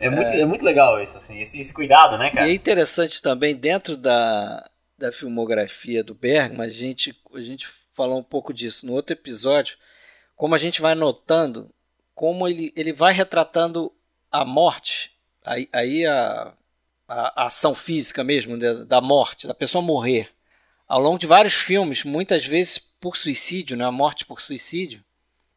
É, 0.00 0.06
é. 0.06 0.10
Muito, 0.10 0.30
é 0.30 0.44
muito 0.44 0.64
legal 0.64 1.00
isso, 1.00 1.16
assim, 1.16 1.40
esse, 1.40 1.60
esse 1.60 1.72
cuidado, 1.72 2.18
né, 2.18 2.30
cara? 2.30 2.48
E 2.48 2.50
é 2.50 2.54
interessante 2.54 3.22
também, 3.22 3.54
dentro 3.54 3.96
da, 3.96 4.68
da 4.98 5.12
filmografia 5.12 6.02
do 6.02 6.12
Bergman, 6.12 6.66
a 6.66 6.68
gente, 6.68 7.16
a 7.32 7.40
gente 7.40 7.70
falou 7.94 8.18
um 8.18 8.24
pouco 8.24 8.52
disso 8.52 8.84
no 8.84 8.92
outro 8.92 9.12
episódio, 9.12 9.76
como 10.34 10.56
a 10.56 10.58
gente 10.58 10.82
vai 10.82 10.96
notando 10.96 11.72
como 12.14 12.46
ele, 12.48 12.72
ele 12.76 12.92
vai 12.92 13.12
retratando 13.12 13.92
a 14.30 14.44
morte, 14.44 15.12
aí, 15.44 15.68
aí 15.72 16.06
a, 16.06 16.52
a, 17.08 17.42
a, 17.42 17.46
ação 17.46 17.74
física 17.74 18.24
mesmo 18.24 18.58
da, 18.58 18.84
da, 18.84 19.00
morte, 19.00 19.46
da 19.46 19.54
pessoa 19.54 19.82
morrer, 19.82 20.30
ao 20.86 21.00
longo 21.00 21.18
de 21.18 21.26
vários 21.26 21.54
filmes, 21.54 22.04
muitas 22.04 22.46
vezes 22.46 22.78
por 22.78 23.16
suicídio, 23.16 23.76
né? 23.76 23.84
a 23.84 23.92
morte 23.92 24.24
por 24.24 24.40
suicídio. 24.40 25.04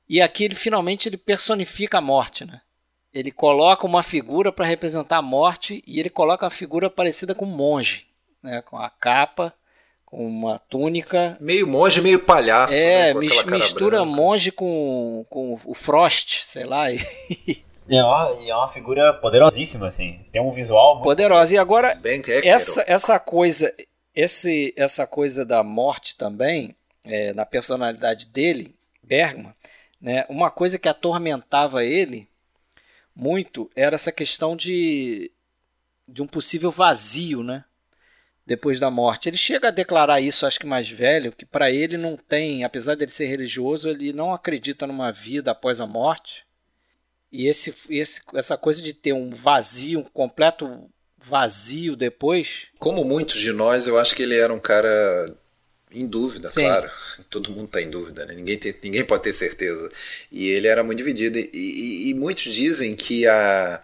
E 0.09 0.21
aqui 0.21 0.43
ele 0.43 0.55
finalmente 0.55 1.09
ele 1.09 1.17
personifica 1.17 1.97
a 1.97 2.01
morte, 2.01 2.45
né? 2.45 2.61
Ele 3.13 3.31
coloca 3.31 3.85
uma 3.85 4.03
figura 4.03 4.51
para 4.51 4.65
representar 4.65 5.17
a 5.17 5.21
morte 5.21 5.83
e 5.85 5.99
ele 5.99 6.09
coloca 6.09 6.45
uma 6.45 6.51
figura 6.51 6.89
parecida 6.89 7.33
com 7.33 7.45
um 7.45 7.55
monge, 7.55 8.05
né? 8.43 8.61
com 8.61 8.77
a 8.77 8.89
capa, 8.89 9.53
com 10.07 10.27
uma 10.27 10.57
túnica. 10.57 11.37
Meio 11.39 11.67
monge, 11.67 12.01
meio 12.01 12.17
palhaço. 12.17 12.73
É, 12.73 13.13
né? 13.13 13.19
mistura 13.19 13.97
branca. 13.97 14.05
monge 14.05 14.51
com, 14.51 15.23
com 15.29 15.59
o 15.63 15.75
Frost, 15.75 16.43
sei 16.43 16.65
lá. 16.65 16.85
É 17.89 18.03
uma, 18.03 18.37
é 18.45 18.53
uma 18.53 18.67
figura 18.67 19.13
poderosíssima, 19.13 19.87
assim. 19.87 20.19
Tem 20.29 20.41
um 20.41 20.51
visual 20.51 20.95
muito... 20.95 21.05
Poderosa. 21.05 21.55
E 21.55 21.57
agora, 21.57 21.97
essa, 22.43 22.83
essa 22.85 23.17
coisa 23.17 23.73
esse, 24.17 24.73
essa 24.75 25.05
coisa 25.05 25.45
da 25.45 25.61
morte 25.61 26.17
também, 26.17 26.75
é, 27.03 27.31
na 27.33 27.45
personalidade 27.45 28.25
dele, 28.25 28.75
Bergman, 29.03 29.53
né, 30.01 30.25
uma 30.27 30.49
coisa 30.49 30.79
que 30.79 30.89
atormentava 30.89 31.83
ele 31.83 32.27
muito 33.15 33.69
era 33.75 33.93
essa 33.93 34.11
questão 34.11 34.55
de, 34.55 35.31
de 36.07 36.23
um 36.23 36.27
possível 36.27 36.71
vazio, 36.71 37.43
né? 37.43 37.63
Depois 38.47 38.79
da 38.79 38.89
morte. 38.89 39.27
Ele 39.27 39.35
chega 39.35 39.67
a 39.67 39.71
declarar 39.71 40.21
isso, 40.21 40.45
acho 40.45 40.57
que 40.57 40.65
mais 40.65 40.89
velho, 40.89 41.33
que 41.33 41.45
para 41.45 41.69
ele 41.69 41.97
não 41.97 42.15
tem, 42.15 42.63
apesar 42.63 42.95
dele 42.95 43.11
ser 43.11 43.25
religioso, 43.25 43.89
ele 43.89 44.13
não 44.13 44.33
acredita 44.33 44.87
numa 44.87 45.11
vida 45.11 45.51
após 45.51 45.81
a 45.81 45.85
morte. 45.85 46.45
E 47.29 47.45
esse, 47.45 47.75
esse, 47.89 48.21
essa 48.33 48.57
coisa 48.57 48.81
de 48.81 48.93
ter 48.93 49.11
um 49.11 49.31
vazio, 49.31 49.99
um 49.99 50.03
completo 50.03 50.89
vazio 51.17 51.93
depois. 51.97 52.67
Como 52.79 53.03
muitos 53.03 53.41
de 53.41 53.51
nós, 53.51 53.85
eu 53.85 53.99
acho 53.99 54.15
que 54.15 54.23
ele 54.23 54.37
era 54.37 54.53
um 54.53 54.59
cara 54.61 55.29
em 55.91 56.07
dúvida, 56.07 56.47
Sim. 56.47 56.61
claro. 56.61 56.89
Todo 57.29 57.51
mundo 57.51 57.65
está 57.65 57.81
em 57.81 57.89
dúvida, 57.89 58.25
né? 58.25 58.33
ninguém, 58.33 58.57
tem, 58.57 58.73
ninguém 58.81 59.03
pode 59.03 59.23
ter 59.23 59.33
certeza. 59.33 59.91
E 60.31 60.47
ele 60.47 60.67
era 60.67 60.85
muito 60.85 60.99
dividido. 60.99 61.37
E, 61.37 61.49
e, 61.53 62.09
e 62.09 62.13
muitos 62.13 62.53
dizem 62.53 62.95
que 62.95 63.27
a 63.27 63.83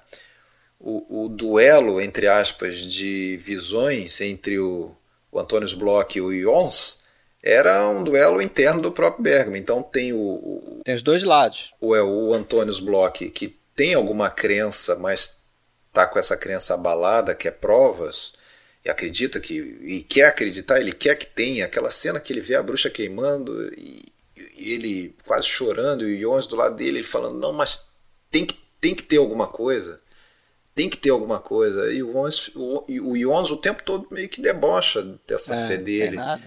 o, 0.83 1.23
o, 1.23 1.29
duelo, 1.29 2.01
entre 2.01 2.27
aspas, 2.27 2.79
de 2.79 3.37
visões 3.37 4.19
entre 4.19 4.59
o, 4.59 4.93
o 5.31 5.39
Antônio 5.39 5.77
Bloch 5.77 6.17
e 6.17 6.21
o 6.21 6.37
Jons 6.37 6.99
era 7.41 7.87
um 7.87 8.03
duelo 8.03 8.41
interno 8.41 8.81
do 8.81 8.91
próprio 8.91 9.23
Bergman. 9.23 9.61
Então 9.61 9.81
tem 9.81 10.11
o, 10.11 10.17
o 10.17 10.81
tem 10.83 10.93
os 10.93 11.01
dois 11.01 11.23
lados. 11.23 11.73
O, 11.79 11.95
é, 11.95 12.03
o 12.03 12.33
Antônio 12.33 12.77
Bloch 12.81 13.29
que 13.29 13.57
tem 13.73 13.93
alguma 13.93 14.29
crença, 14.29 14.95
mas 14.97 15.41
tá 15.93 16.05
com 16.05 16.19
essa 16.19 16.35
crença 16.35 16.73
abalada, 16.73 17.33
que 17.33 17.47
é 17.47 17.51
provas, 17.51 18.33
e 18.83 18.89
acredita 18.89 19.39
que 19.39 19.53
e 19.53 20.03
quer 20.03 20.25
acreditar, 20.25 20.81
ele 20.81 20.91
quer 20.91 21.15
que 21.15 21.25
tenha 21.25 21.65
aquela 21.65 21.91
cena 21.91 22.19
que 22.19 22.33
ele 22.33 22.41
vê 22.41 22.55
a 22.55 22.63
bruxa 22.63 22.89
queimando 22.89 23.73
e, 23.77 24.03
e 24.57 24.73
ele 24.73 25.15
quase 25.25 25.47
chorando 25.47 26.07
e 26.07 26.15
o 26.25 26.29
Jones 26.29 26.45
do 26.45 26.57
lado 26.57 26.75
dele, 26.75 26.97
ele 26.97 27.07
falando: 27.07 27.39
"Não, 27.39 27.53
mas 27.53 27.85
tem 28.29 28.45
que 28.45 28.61
tem 28.83 28.93
que 28.93 29.03
ter 29.03 29.15
alguma 29.15 29.47
coisa. 29.47 30.01
Tem 30.75 30.89
que 30.89 30.97
ter 30.97 31.09
alguma 31.09 31.39
coisa". 31.39 31.91
E 31.91 32.01
o 32.03 32.11
Jones, 32.13 32.49
o, 32.55 32.83
o 32.87 33.17
o 33.51 33.57
tempo 33.57 33.83
todo 33.83 34.07
meio 34.11 34.29
que 34.29 34.41
debocha 34.41 35.01
dessa 35.27 35.53
É, 35.53 35.67
fé 35.67 35.77
não 35.77 35.83
dele. 35.83 36.07
tem 36.07 36.15
nada. 36.17 36.43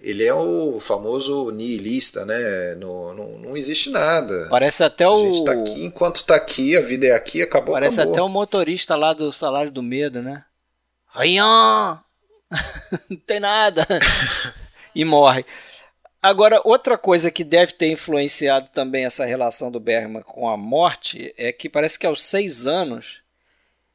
Ele 0.00 0.24
é 0.24 0.32
o 0.32 0.78
famoso 0.78 1.50
nihilista, 1.50 2.24
né? 2.24 2.74
Não, 2.76 3.12
não, 3.14 3.38
não 3.38 3.56
existe 3.56 3.90
nada. 3.90 4.46
Parece 4.48 4.84
até 4.84 5.04
A 5.04 5.10
o 5.10 5.18
gente 5.32 5.44
tá 5.44 5.52
aqui, 5.52 5.84
enquanto 5.84 6.24
tá 6.24 6.36
aqui, 6.36 6.76
a 6.76 6.80
vida 6.80 7.06
é 7.06 7.12
aqui, 7.12 7.42
acabou, 7.42 7.74
Parece 7.74 7.96
acabou. 8.00 8.12
até 8.14 8.22
o 8.22 8.28
motorista 8.28 8.94
lá 8.94 9.12
do 9.12 9.32
Salário 9.32 9.72
do 9.72 9.82
Medo, 9.82 10.22
né? 10.22 10.44
Ryan! 11.08 12.00
Não 13.10 13.16
tem 13.26 13.40
nada. 13.40 13.86
e 14.94 15.04
morre. 15.04 15.44
Agora, 16.22 16.60
outra 16.64 16.98
coisa 16.98 17.30
que 17.30 17.44
deve 17.44 17.72
ter 17.72 17.88
influenciado 17.92 18.68
também 18.74 19.04
essa 19.04 19.24
relação 19.24 19.70
do 19.70 19.80
Bergman 19.80 20.22
com 20.22 20.48
a 20.48 20.56
morte 20.56 21.32
é 21.36 21.52
que 21.52 21.68
parece 21.68 21.98
que 21.98 22.06
aos 22.06 22.24
seis 22.24 22.66
anos 22.66 23.18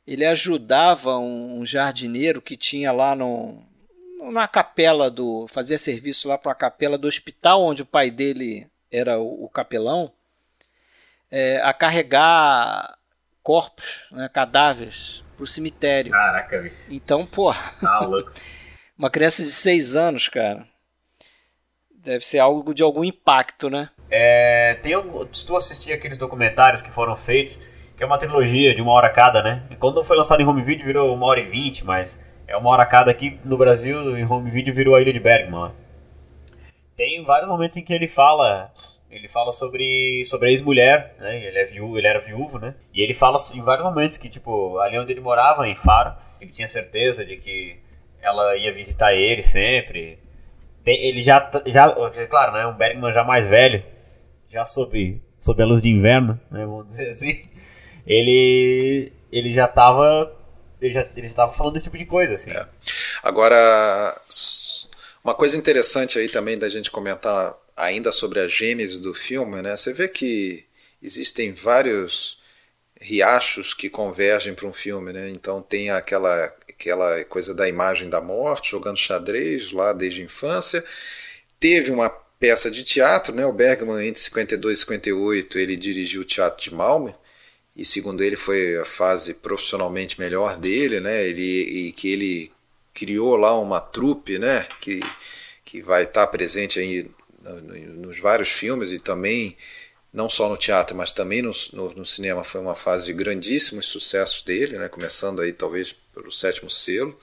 ele 0.06 0.26
ajudava 0.26 1.18
um, 1.18 1.60
um 1.60 1.66
jardineiro 1.66 2.42
que 2.42 2.58
tinha 2.58 2.92
lá 2.92 3.16
no, 3.16 3.64
na 4.32 4.48
capela 4.48 5.10
do. 5.10 5.48
fazia 5.50 5.78
serviço 5.78 6.28
lá 6.28 6.38
para 6.38 6.52
a 6.52 6.56
capela 6.56 6.98
do 6.98 7.08
hospital 7.08 7.64
onde 7.64 7.82
o 7.82 7.86
pai 7.86 8.12
dele 8.12 8.68
era 8.92 9.20
o, 9.20 9.46
o 9.46 9.50
capelão, 9.50 10.12
é, 11.32 11.60
a 11.64 11.74
carregar 11.74 12.98
corpos, 13.42 14.08
né, 14.12 14.30
cadáveres, 14.30 15.24
para 15.36 15.44
o 15.44 15.48
cemitério. 15.48 16.12
Caraca, 16.12 16.62
bicho. 16.62 16.86
Então, 16.90 17.26
porra, 17.26 17.74
Tá 17.82 18.02
louco. 18.02 18.34
uma 18.98 19.10
criança 19.10 19.44
de 19.44 19.52
seis 19.52 19.96
anos, 19.96 20.28
cara, 20.28 20.68
deve 21.92 22.26
ser 22.26 22.40
algo 22.40 22.74
de 22.74 22.84
algum 22.84 23.04
impacto, 23.04 23.70
né? 23.70 23.90
É, 24.12 24.76
tem 24.76 24.96
um, 24.96 25.34
se 25.34 25.46
tu 25.46 25.58
assistir 25.58 25.92
aqueles 25.92 26.18
documentários 26.18 26.82
que 26.82 26.92
foram 26.92 27.16
feitos, 27.16 27.60
que 27.96 28.04
é 28.04 28.06
uma 28.06 28.18
trilogia 28.18 28.74
de 28.74 28.82
uma 28.82 28.92
hora 28.92 29.10
cada, 29.10 29.42
né? 29.42 29.64
Quando 29.80 30.04
foi 30.04 30.18
lançado 30.18 30.42
em 30.42 30.46
home 30.46 30.64
video 30.64 30.86
virou 30.86 31.14
uma 31.14 31.26
hora 31.26 31.40
e 31.40 31.44
vinte, 31.44 31.86
mas 31.86 32.20
é 32.48 32.58
uma 32.58 32.70
hora 32.70 32.86
cada 32.86 33.12
aqui 33.12 33.40
no 33.46 33.58
Brasil, 33.58 34.18
em 34.18 34.26
home 34.26 34.50
video 34.50 34.74
virou 34.74 34.96
a 34.96 35.02
Ilha 35.02 35.14
de 35.14 35.20
Bergman. 35.20 35.72
Tem 36.96 37.24
vários 37.24 37.50
momentos 37.50 37.78
em 37.78 37.84
que 37.84 37.94
ele 37.94 38.08
fala, 38.08 38.72
ele 39.10 39.28
fala 39.28 39.52
sobre 39.52 40.24
sobre 40.26 40.50
a 40.50 40.52
ex-mulher, 40.52 41.16
né? 41.20 41.44
Ele 41.44 41.58
é 41.58 41.66
viúvo, 41.66 41.98
ele 41.98 42.08
era 42.08 42.20
viúvo, 42.20 42.60
né? 42.60 42.76
E 42.94 43.02
ele 43.02 43.14
fala 43.14 43.38
em 43.54 43.62
vários 43.62 43.86
momentos 43.86 44.18
que 44.18 44.30
tipo, 44.30 44.78
ali 44.80 44.98
onde 45.00 45.12
ele 45.12 45.22
morava 45.22 45.68
em 45.68 45.76
Faro, 45.76 46.14
ele 46.40 46.52
tinha 46.52 46.68
certeza 46.68 47.26
de 47.26 47.38
que 47.38 47.78
ela 48.22 48.56
ia 48.58 48.74
visitar 48.74 49.14
ele 49.14 49.44
sempre. 49.44 50.20
Ele 50.86 51.22
já, 51.22 51.50
já, 51.66 51.94
claro, 52.30 52.52
né? 52.52 52.68
Um 52.68 52.74
Bergman 52.74 53.14
já 53.14 53.24
mais 53.24 53.48
velho, 53.48 53.84
já 54.50 54.66
sob, 54.66 55.22
sob 55.40 55.64
a 55.64 55.66
luz 55.66 55.82
de 55.82 55.90
inverno, 55.90 56.40
né? 56.52 56.66
Vamos 56.66 56.88
dizer 56.88 57.08
assim. 57.08 57.42
Ele, 58.06 59.12
ele 59.32 59.54
já 59.54 59.68
tava, 59.68 60.36
ele 60.82 60.94
já, 60.94 61.08
ele 61.16 61.28
já 61.28 61.36
tava 61.36 61.54
falando 61.54 61.74
desse 61.74 61.86
tipo 61.86 61.98
de 61.98 62.06
coisa, 62.06 62.36
assim. 62.36 62.52
Agora, 63.22 64.20
s- 64.30 64.88
uma 65.24 65.34
coisa 65.34 65.58
interessante 65.58 66.20
aí 66.20 66.28
também 66.30 66.58
da 66.58 66.70
gente 66.70 66.92
comentar 66.92 67.56
ainda 67.76 68.12
sobre 68.12 68.40
a 68.40 68.48
gênese 68.48 69.02
do 69.02 69.14
filme, 69.14 69.62
né? 69.62 69.76
Você 69.76 69.94
vê 69.94 70.08
que 70.08 70.66
existem 71.02 71.54
vários 71.54 72.38
riachos 73.02 73.74
que 73.74 73.90
convergem 73.90 74.54
para 74.56 74.68
um 74.68 74.74
filme, 74.74 75.14
né? 75.14 75.30
Então 75.30 75.62
tem 75.62 75.92
aquela 75.92 76.54
aquela 76.70 77.24
coisa 77.26 77.54
da 77.56 77.70
imagem 77.70 78.10
da 78.10 78.22
morte, 78.22 78.72
jogando 78.72 78.98
xadrez 78.98 79.72
lá 79.72 79.94
desde 79.94 80.22
a 80.22 80.26
infância. 80.26 80.84
Teve 81.60 81.92
uma 81.92 82.10
peça 82.10 82.70
de 82.70 82.84
teatro, 82.84 83.34
né? 83.36 83.46
O 83.46 83.54
Bergman 83.54 84.06
entre 84.08 84.22
52 84.22 84.78
e 84.78 84.82
58, 84.82 85.60
ele 85.60 85.76
dirigiu 85.78 86.22
o 86.22 86.26
Teatro 86.26 86.62
de 86.64 86.74
Malmö 86.74 87.12
e 87.76 87.84
segundo 87.86 88.24
ele 88.24 88.36
foi 88.36 88.78
a 88.78 88.86
fase 88.86 89.34
profissionalmente 89.34 90.20
melhor 90.20 90.58
dele, 90.58 91.00
né? 91.00 91.26
Ele 91.28 91.42
e 91.90 91.92
que 91.94 92.10
ele 92.12 92.52
criou 92.94 93.36
lá 93.36 93.58
uma 93.60 93.82
trupe, 93.82 94.38
né? 94.40 94.68
Que 94.82 95.00
que 95.66 95.82
vai 95.82 96.04
estar 96.04 96.28
presente 96.28 96.80
aí 96.80 97.10
no- 97.42 97.62
no- 97.62 98.08
nos 98.08 98.20
vários 98.20 98.50
filmes 98.50 98.92
e 98.92 99.00
também 99.00 99.58
não 100.14 100.30
só 100.30 100.50
no 100.50 100.58
teatro, 100.58 100.96
mas 100.96 101.14
também 101.14 101.42
no, 101.42 101.52
no, 101.74 101.94
no 101.96 102.06
cinema 102.06 102.44
foi 102.44 102.62
uma 102.62 102.76
fase 102.76 103.08
de 103.08 103.14
grandíssimos 103.14 103.88
sucessos 103.88 104.44
dele, 104.44 104.78
né? 104.78 104.90
Começando 104.90 105.42
aí 105.42 105.54
talvez 105.54 105.94
pelo 106.14 106.32
sétimo 106.32 106.70
selo 106.70 107.18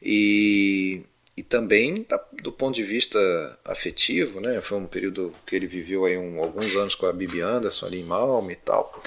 e 0.00 1.02
e 1.36 1.42
também 1.42 2.04
da- 2.08 2.22
do 2.42 2.52
ponto 2.52 2.74
de 2.74 2.82
vista 2.82 3.18
afetivo, 3.64 4.40
né? 4.40 4.60
Foi 4.60 4.78
um 4.78 4.86
período 4.86 5.34
que 5.46 5.56
ele 5.56 5.66
viveu 5.66 6.04
aí 6.04 6.16
um, 6.18 6.42
alguns 6.42 6.76
anos 6.76 6.94
com 6.94 7.06
a 7.06 7.12
Bibi 7.12 7.40
Anderson 7.40 7.86
ali 7.86 8.00
em 8.00 8.04
Malmo 8.04 8.50
e 8.50 8.56
tal. 8.56 9.02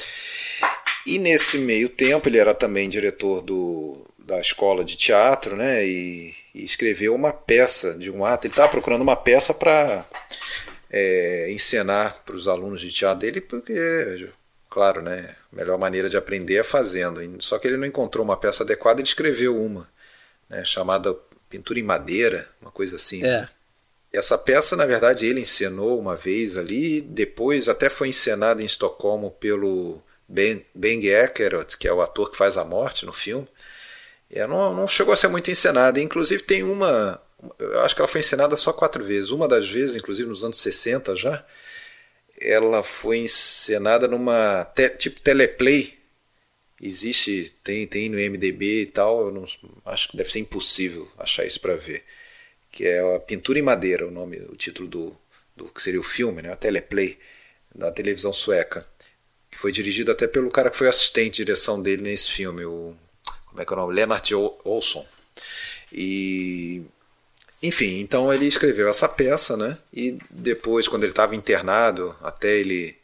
E 1.05 1.19
nesse 1.19 1.59
meio 1.59 1.88
tempo 1.88 2.28
ele 2.28 2.39
era 2.39 2.53
também 2.53 2.89
diretor 2.89 3.41
do, 3.41 4.05
da 4.17 4.39
escola 4.39 4.84
de 4.84 4.97
teatro, 4.97 5.55
né? 5.55 5.86
E, 5.86 6.34
e 6.53 6.63
escreveu 6.63 7.13
uma 7.13 7.32
peça 7.32 7.95
de 7.97 8.09
um 8.09 8.26
ato. 8.26 8.47
Ele 8.47 8.53
estava 8.53 8.69
procurando 8.71 9.01
uma 9.03 9.15
peça 9.15 9.53
para 9.53 10.03
é, 10.89 11.51
encenar 11.51 12.23
para 12.26 12.36
os 12.36 12.47
alunos 12.47 12.82
de 12.82 12.91
teatro 12.91 13.19
dele, 13.19 13.39
porque, 13.39 13.76
claro, 14.67 15.01
né? 15.03 15.36
A 15.53 15.55
melhor 15.55 15.78
maneira 15.78 16.09
de 16.09 16.17
aprender 16.17 16.55
é 16.55 16.63
fazendo. 16.63 17.21
Só 17.43 17.59
que 17.59 17.67
ele 17.67 17.78
não 17.78 17.86
encontrou 17.86 18.26
uma 18.26 18.36
peça 18.36 18.63
adequada, 18.63 18.99
ele 18.99 19.07
escreveu 19.07 19.55
uma, 19.63 19.88
né, 20.49 20.65
chamada 20.65 21.15
Pintura 21.50 21.80
em 21.80 21.84
Madeira, 21.84 22.48
uma 22.62 22.72
coisa 22.72 22.96
assim. 22.96 23.22
né? 23.22 23.50
Essa 24.12 24.38
peça, 24.38 24.76
na 24.76 24.86
verdade, 24.86 25.26
ele 25.26 25.41
encenou 25.41 26.00
uma 26.00 26.16
vez 26.16 26.58
ali, 26.58 27.02
depois 27.02 27.68
até 27.68 27.89
foi 27.89 28.10
encenada 28.10 28.62
em 28.62 28.66
Estocolmo 28.66 29.32
pelo 29.32 30.02
Ben, 30.28 30.66
ben 30.74 31.02
que 31.02 31.88
é 31.88 31.93
o 31.93 32.02
ator 32.02 32.32
que 32.32 32.38
faz 32.38 32.56
a 32.56 32.64
morte 32.64 33.06
no 33.06 33.12
filme. 33.12 33.48
É, 34.32 34.48
não, 34.48 34.74
não 34.74 34.88
chegou 34.88 35.14
a 35.14 35.18
ser 35.18 35.28
muito 35.28 35.52
encenada. 35.52 36.00
Inclusive 36.00 36.43
tem 36.43 36.64
uma, 36.64 37.22
eu 37.60 37.82
acho 37.82 37.96
que 37.96 38.02
ela 38.02 38.08
foi 38.08 38.20
encenada 38.20 38.56
só 38.58 38.74
quatro 38.74 39.04
vezes. 39.04 39.32
Uma 39.32 39.48
das 39.48 39.70
vezes, 39.70 39.96
inclusive 39.96 40.28
nos 40.28 40.43
anos 40.43 40.58
60 40.58 41.16
já, 41.16 41.43
ela 42.39 42.84
foi 42.84 43.20
encenada 43.20 44.08
numa 44.08 44.66
te, 44.76 44.89
tipo 44.89 45.22
teleplay. 45.22 45.98
Existe, 46.82 47.55
tem, 47.63 47.88
tem 47.88 48.09
no 48.09 48.20
MDB 48.20 48.82
e 48.83 48.86
tal. 48.87 49.28
Eu 49.28 49.32
não, 49.32 49.45
acho 49.86 50.09
que 50.09 50.17
deve 50.17 50.32
ser 50.32 50.39
impossível 50.39 51.09
achar 51.17 51.45
isso 51.45 51.59
para 51.59 51.75
ver 51.75 52.04
que 52.71 52.86
é 52.86 53.16
a 53.16 53.20
Pintura 53.20 53.59
em 53.59 53.62
Madeira, 53.62 54.08
o 54.08 54.12
nome, 54.12 54.37
o 54.50 54.55
título 54.55 54.87
do, 54.87 55.17
do 55.55 55.66
que 55.66 55.82
seria 55.82 56.00
o 56.00 56.04
filme, 56.04 56.41
né, 56.41 56.51
a 56.51 56.55
teleplay 56.55 57.17
da 57.74 57.91
televisão 57.91 58.33
sueca, 58.33 58.86
que 59.51 59.58
foi 59.58 59.71
dirigido 59.71 60.12
até 60.12 60.28
pelo 60.28 60.51
cara 60.51 60.70
que 60.70 60.78
foi 60.78 60.87
assistente 60.89 61.37
de 61.37 61.45
direção 61.45 61.82
dele 61.82 62.04
nesse 62.04 62.32
filme, 62.32 62.66
o 62.66 62.95
como 63.47 63.62
é 63.62 63.66
que 63.66 63.74
é 63.74 63.75
o 63.75 63.79
nome, 63.79 63.93
Lennart 63.95 64.32
Ol- 64.33 64.59
Olsson. 64.66 65.05
E 65.91 66.82
enfim, 67.62 68.00
então 68.00 68.32
ele 68.33 68.45
escreveu 68.47 68.89
essa 68.89 69.09
peça, 69.09 69.58
né? 69.58 69.78
E 69.93 70.17
depois, 70.29 70.87
quando 70.87 71.04
ele 71.04 71.12
estava 71.13 71.36
internado, 71.36 72.16
até 72.21 72.58
ele 72.59 72.95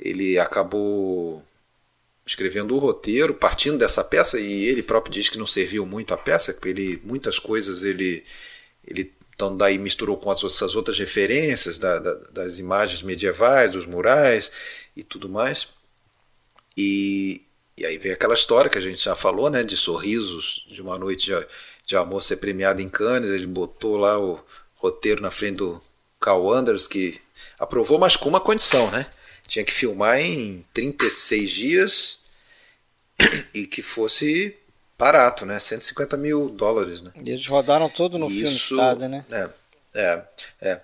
ele 0.00 0.38
acabou 0.38 1.44
escrevendo 2.28 2.74
o 2.76 2.78
roteiro, 2.78 3.32
partindo 3.32 3.78
dessa 3.78 4.04
peça, 4.04 4.38
e 4.38 4.66
ele 4.66 4.82
próprio 4.82 5.12
diz 5.12 5.30
que 5.30 5.38
não 5.38 5.46
serviu 5.46 5.86
muito 5.86 6.12
a 6.12 6.16
peça, 6.16 6.52
porque 6.52 6.68
ele 6.68 7.00
muitas 7.02 7.38
coisas 7.38 7.82
ele 7.82 8.22
ele 8.86 9.12
então 9.34 9.56
daí 9.56 9.78
misturou 9.78 10.18
com 10.18 10.30
as, 10.30 10.42
essas 10.42 10.74
outras 10.74 10.98
referências 10.98 11.78
da, 11.78 11.98
da, 11.98 12.14
das 12.32 12.58
imagens 12.58 13.02
medievais, 13.02 13.70
dos 13.70 13.86
murais 13.86 14.50
e 14.96 15.02
tudo 15.02 15.28
mais. 15.28 15.68
E, 16.76 17.42
e 17.76 17.86
aí 17.86 17.96
vem 17.98 18.12
aquela 18.12 18.34
história 18.34 18.68
que 18.68 18.78
a 18.78 18.80
gente 18.80 19.02
já 19.02 19.14
falou, 19.14 19.48
né, 19.48 19.62
de 19.62 19.76
sorrisos 19.76 20.66
de 20.68 20.82
uma 20.82 20.98
noite 20.98 21.26
de, 21.26 21.46
de 21.86 21.96
amor 21.96 22.20
ser 22.20 22.38
premiado 22.38 22.82
em 22.82 22.88
Cannes. 22.88 23.30
Ele 23.30 23.46
botou 23.46 23.96
lá 23.96 24.18
o 24.18 24.40
roteiro 24.74 25.22
na 25.22 25.30
frente 25.30 25.58
do 25.58 25.80
Carl 26.20 26.52
Anders, 26.52 26.88
que 26.88 27.20
aprovou, 27.60 27.96
mas 27.96 28.16
com 28.16 28.28
uma 28.28 28.40
condição, 28.40 28.90
né? 28.90 29.06
Tinha 29.48 29.64
que 29.64 29.72
filmar 29.72 30.20
em 30.20 30.64
36 30.72 31.50
dias 31.50 32.18
e 33.52 33.66
que 33.66 33.82
fosse 33.82 34.54
barato, 34.96 35.46
né? 35.46 35.58
150 35.58 36.16
mil 36.16 36.50
dólares, 36.50 37.00
né? 37.00 37.10
E 37.24 37.30
eles 37.30 37.46
rodaram 37.46 37.88
todo 37.88 38.18
no 38.18 38.28
filme 38.28 38.44
Isso, 38.44 38.74
Estado, 38.74 39.08
né? 39.08 39.24
É, 39.32 39.48
é, 39.94 40.22
é. 40.60 40.80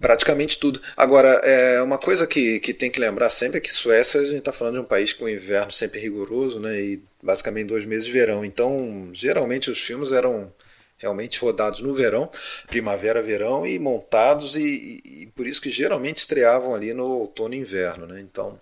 Praticamente 0.00 0.58
tudo. 0.58 0.80
Agora, 0.96 1.28
é, 1.44 1.80
uma 1.82 1.98
coisa 1.98 2.26
que, 2.26 2.58
que 2.60 2.74
tem 2.74 2.90
que 2.90 3.00
lembrar 3.00 3.30
sempre 3.30 3.58
é 3.58 3.60
que 3.60 3.72
Suécia, 3.72 4.20
a 4.20 4.24
gente 4.24 4.38
está 4.38 4.52
falando 4.52 4.74
de 4.74 4.80
um 4.80 4.84
país 4.84 5.12
com 5.12 5.28
inverno 5.28 5.70
sempre 5.70 6.00
rigoroso, 6.00 6.58
né? 6.58 6.80
E 6.80 7.02
basicamente 7.22 7.68
dois 7.68 7.84
meses 7.84 8.06
de 8.06 8.12
verão. 8.12 8.44
Então, 8.44 9.10
geralmente 9.12 9.70
os 9.70 9.78
filmes 9.78 10.12
eram 10.12 10.52
realmente 10.98 11.40
rodados 11.40 11.80
no 11.80 11.94
verão, 11.94 12.30
primavera, 12.66 13.22
verão 13.22 13.66
e 13.66 13.78
montados 13.78 14.56
e, 14.56 15.02
e, 15.04 15.22
e 15.22 15.26
por 15.26 15.46
isso 15.46 15.60
que 15.60 15.70
geralmente 15.70 16.18
estreavam 16.18 16.74
ali 16.74 16.92
no 16.94 17.06
outono 17.06 17.54
e 17.54 17.58
inverno, 17.58 18.06
né? 18.06 18.20
Então 18.20 18.58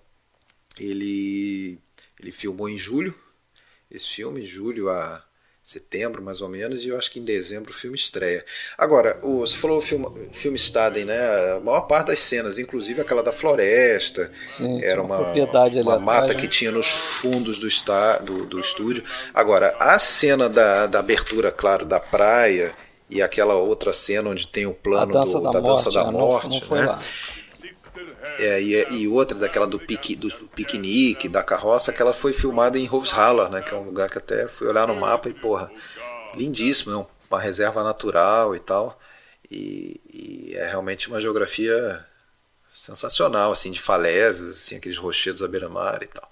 ele 0.79 1.79
ele 2.21 2.33
filmou 2.33 2.69
em 2.69 2.79
julho 2.79 3.15
esse 3.91 4.07
filme, 4.07 4.45
julho 4.45 4.89
a 4.91 5.25
setembro 5.65 6.23
mais 6.23 6.43
ou 6.43 6.49
menos, 6.49 6.85
e 6.85 6.89
eu 6.91 6.99
acho 6.99 7.11
que 7.11 7.19
em 7.19 7.25
dezembro 7.25 7.71
o 7.71 7.75
filme 7.75 7.97
estreia. 7.97 8.45
Agora, 8.79 9.19
o, 9.23 9.41
você 9.41 9.57
falou 9.57 9.79
o 9.79 9.81
filme, 9.81 10.07
filme 10.33 10.57
Staden, 10.59 11.07
né? 11.07 11.19
A 11.57 11.61
maior 11.61 11.83
parte 11.83 12.09
das 12.09 12.19
cenas, 12.21 12.59
inclusive 12.59 13.01
aquela 13.01 13.23
da 13.23 13.33
floresta, 13.33 14.31
Sim, 14.47 14.83
era 14.83 15.03
uma 15.03 15.09
uma, 15.09 15.17
propriedade 15.17 15.79
uma 15.79 15.97
atrás, 15.97 16.01
mata 16.01 16.35
né? 16.35 16.35
que 16.35 16.47
tinha 16.49 16.71
nos 16.71 16.87
fundos 16.89 17.59
do, 17.59 17.67
está, 17.67 18.19
do, 18.19 18.47
do 18.47 18.61
estúdio. 18.61 19.05
Agora, 19.33 19.75
a 19.81 19.99
cena 19.99 20.49
da, 20.49 20.87
da 20.87 20.99
abertura, 21.01 21.51
claro, 21.51 21.87
da 21.87 21.99
praia 22.01 22.75
e 23.09 23.23
aquela 23.23 23.55
outra 23.55 23.93
cena 23.93 24.31
onde 24.31 24.47
tem 24.47 24.67
o 24.67 24.75
A 24.93 25.05
plano 25.05 25.07
dança 25.07 25.41
do, 25.41 25.43
da, 25.43 25.53
da 25.53 25.61
morte, 25.61 25.63
dança 25.63 25.93
da 25.93 26.05
né? 26.05 26.11
Não- 26.13 26.29
morte, 26.29 26.49
não, 26.49 26.61
foi 26.61 26.81
né? 26.81 26.83
lá. 26.83 27.11
É, 28.39 28.61
e, 28.61 28.93
e 28.93 29.09
outra 29.09 29.39
daquela 29.39 29.67
do, 29.67 29.79
pique, 29.79 30.17
do 30.17 30.29
piquenique, 30.49 31.29
da 31.29 31.43
carroça, 31.43 31.93
que 31.93 32.01
ela 32.03 32.13
foi 32.13 32.33
filmada 32.33 32.79
em 32.79 32.89
Hovshala, 32.89 33.49
né, 33.49 33.61
que 33.63 33.73
é 33.73 33.77
um 33.77 33.83
lugar 33.85 34.11
que 34.11 34.19
até 34.19 34.49
fui 34.49 34.67
olhar 34.69 34.87
no 34.89 34.95
mapa 34.97 35.29
e, 35.29 35.35
porra, 35.35 35.71
lindíssimo, 36.35 36.93
é 36.93 36.97
um- 36.99 37.07
uma 37.31 37.41
reserva 37.41 37.83
natural 37.83 38.55
e 38.55 38.61
tal. 38.61 38.99
E, 39.51 40.01
e 40.13 40.55
é 40.57 40.67
realmente 40.67 41.09
uma 41.09 41.21
geografia 41.21 42.05
sensacional, 42.73 43.53
assim, 43.53 43.71
de 43.71 43.81
falésias, 43.81 44.51
assim, 44.51 44.77
aqueles 44.77 44.99
rochedos 44.99 45.43
à 45.43 45.49
beira-mar 45.49 46.03
e 46.03 46.07
tal. 46.07 46.29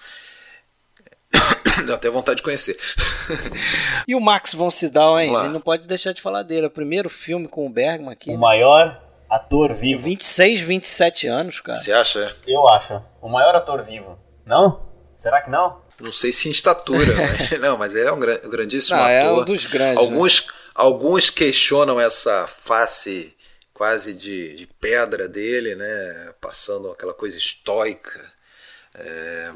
Dá 1.87 1.95
até 1.95 2.11
vontade 2.11 2.39
de 2.39 2.43
conhecer. 2.43 2.77
E 4.07 4.15
o 4.17 4.21
Max 4.21 4.53
von 4.53 4.71
Sydow, 4.71 5.19
hein? 5.19 5.33
Ele 5.45 5.53
não 5.53 5.61
pode 5.61 5.87
deixar 5.87 6.13
de 6.13 6.21
falar 6.21 6.43
dele. 6.43 6.65
É 6.67 6.69
o 6.69 6.71
primeiro 6.71 7.09
filme 7.09 7.47
com 7.47 7.65
o 7.67 7.71
Bergman 7.71 8.11
aqui. 8.13 8.31
O 8.31 8.37
maior 8.39 9.01
ator 9.35 9.73
vivo. 9.75 10.03
26, 10.03 10.61
27 10.61 11.27
anos, 11.27 11.61
cara. 11.61 11.77
Você 11.79 11.93
acha? 11.93 12.21
é? 12.21 12.33
Eu 12.53 12.69
acho. 12.69 13.03
O 13.21 13.29
maior 13.29 13.55
ator 13.55 13.83
vivo. 13.83 14.19
Não? 14.45 14.83
Será 15.17 15.41
que 15.41 15.49
não? 15.51 15.81
Não 16.01 16.13
sei 16.13 16.33
se 16.33 16.49
em 16.49 16.51
estatura, 16.53 17.15
mas, 17.17 17.51
não, 17.61 17.77
mas 17.79 17.95
ele 17.95 18.09
é 18.09 18.13
um 18.13 18.19
gran- 18.19 18.39
grandíssimo 18.39 18.97
Não, 18.99 19.07
é 19.07 19.23
ator. 19.23 19.43
um 19.43 19.45
dos 19.45 19.67
grandes. 19.67 20.01
né? 20.03 20.07
Alguns, 20.07 20.47
alguns 20.75 21.31
questionam 21.31 22.01
essa 22.01 22.47
face 22.47 23.35
quase 23.73 24.15
de, 24.15 24.55
de 24.55 24.67
pedra 24.67 25.29
dele, 25.29 25.75
né? 25.77 26.33
Passando 26.41 26.91
aquela 26.91 27.15
coisa 27.15 27.37
estoica. 27.39 28.21
É, 28.95 29.53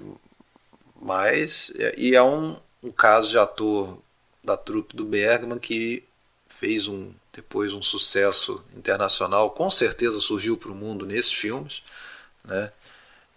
mas, 1.00 1.72
e 1.96 2.14
é 2.14 2.22
um, 2.22 2.56
um 2.82 2.90
caso 2.90 3.30
de 3.30 3.38
ator 3.38 3.98
da 4.42 4.56
trupe 4.56 4.96
do 4.96 5.04
Bergman 5.04 5.58
que 5.58 6.04
fez 6.48 6.86
um 6.88 7.12
depois 7.36 7.72
um 7.74 7.82
sucesso 7.82 8.64
internacional, 8.76 9.50
com 9.50 9.70
certeza 9.70 10.18
surgiu 10.20 10.56
para 10.56 10.72
o 10.72 10.74
mundo 10.74 11.04
nesses 11.04 11.32
filmes, 11.32 11.82
né? 12.44 12.72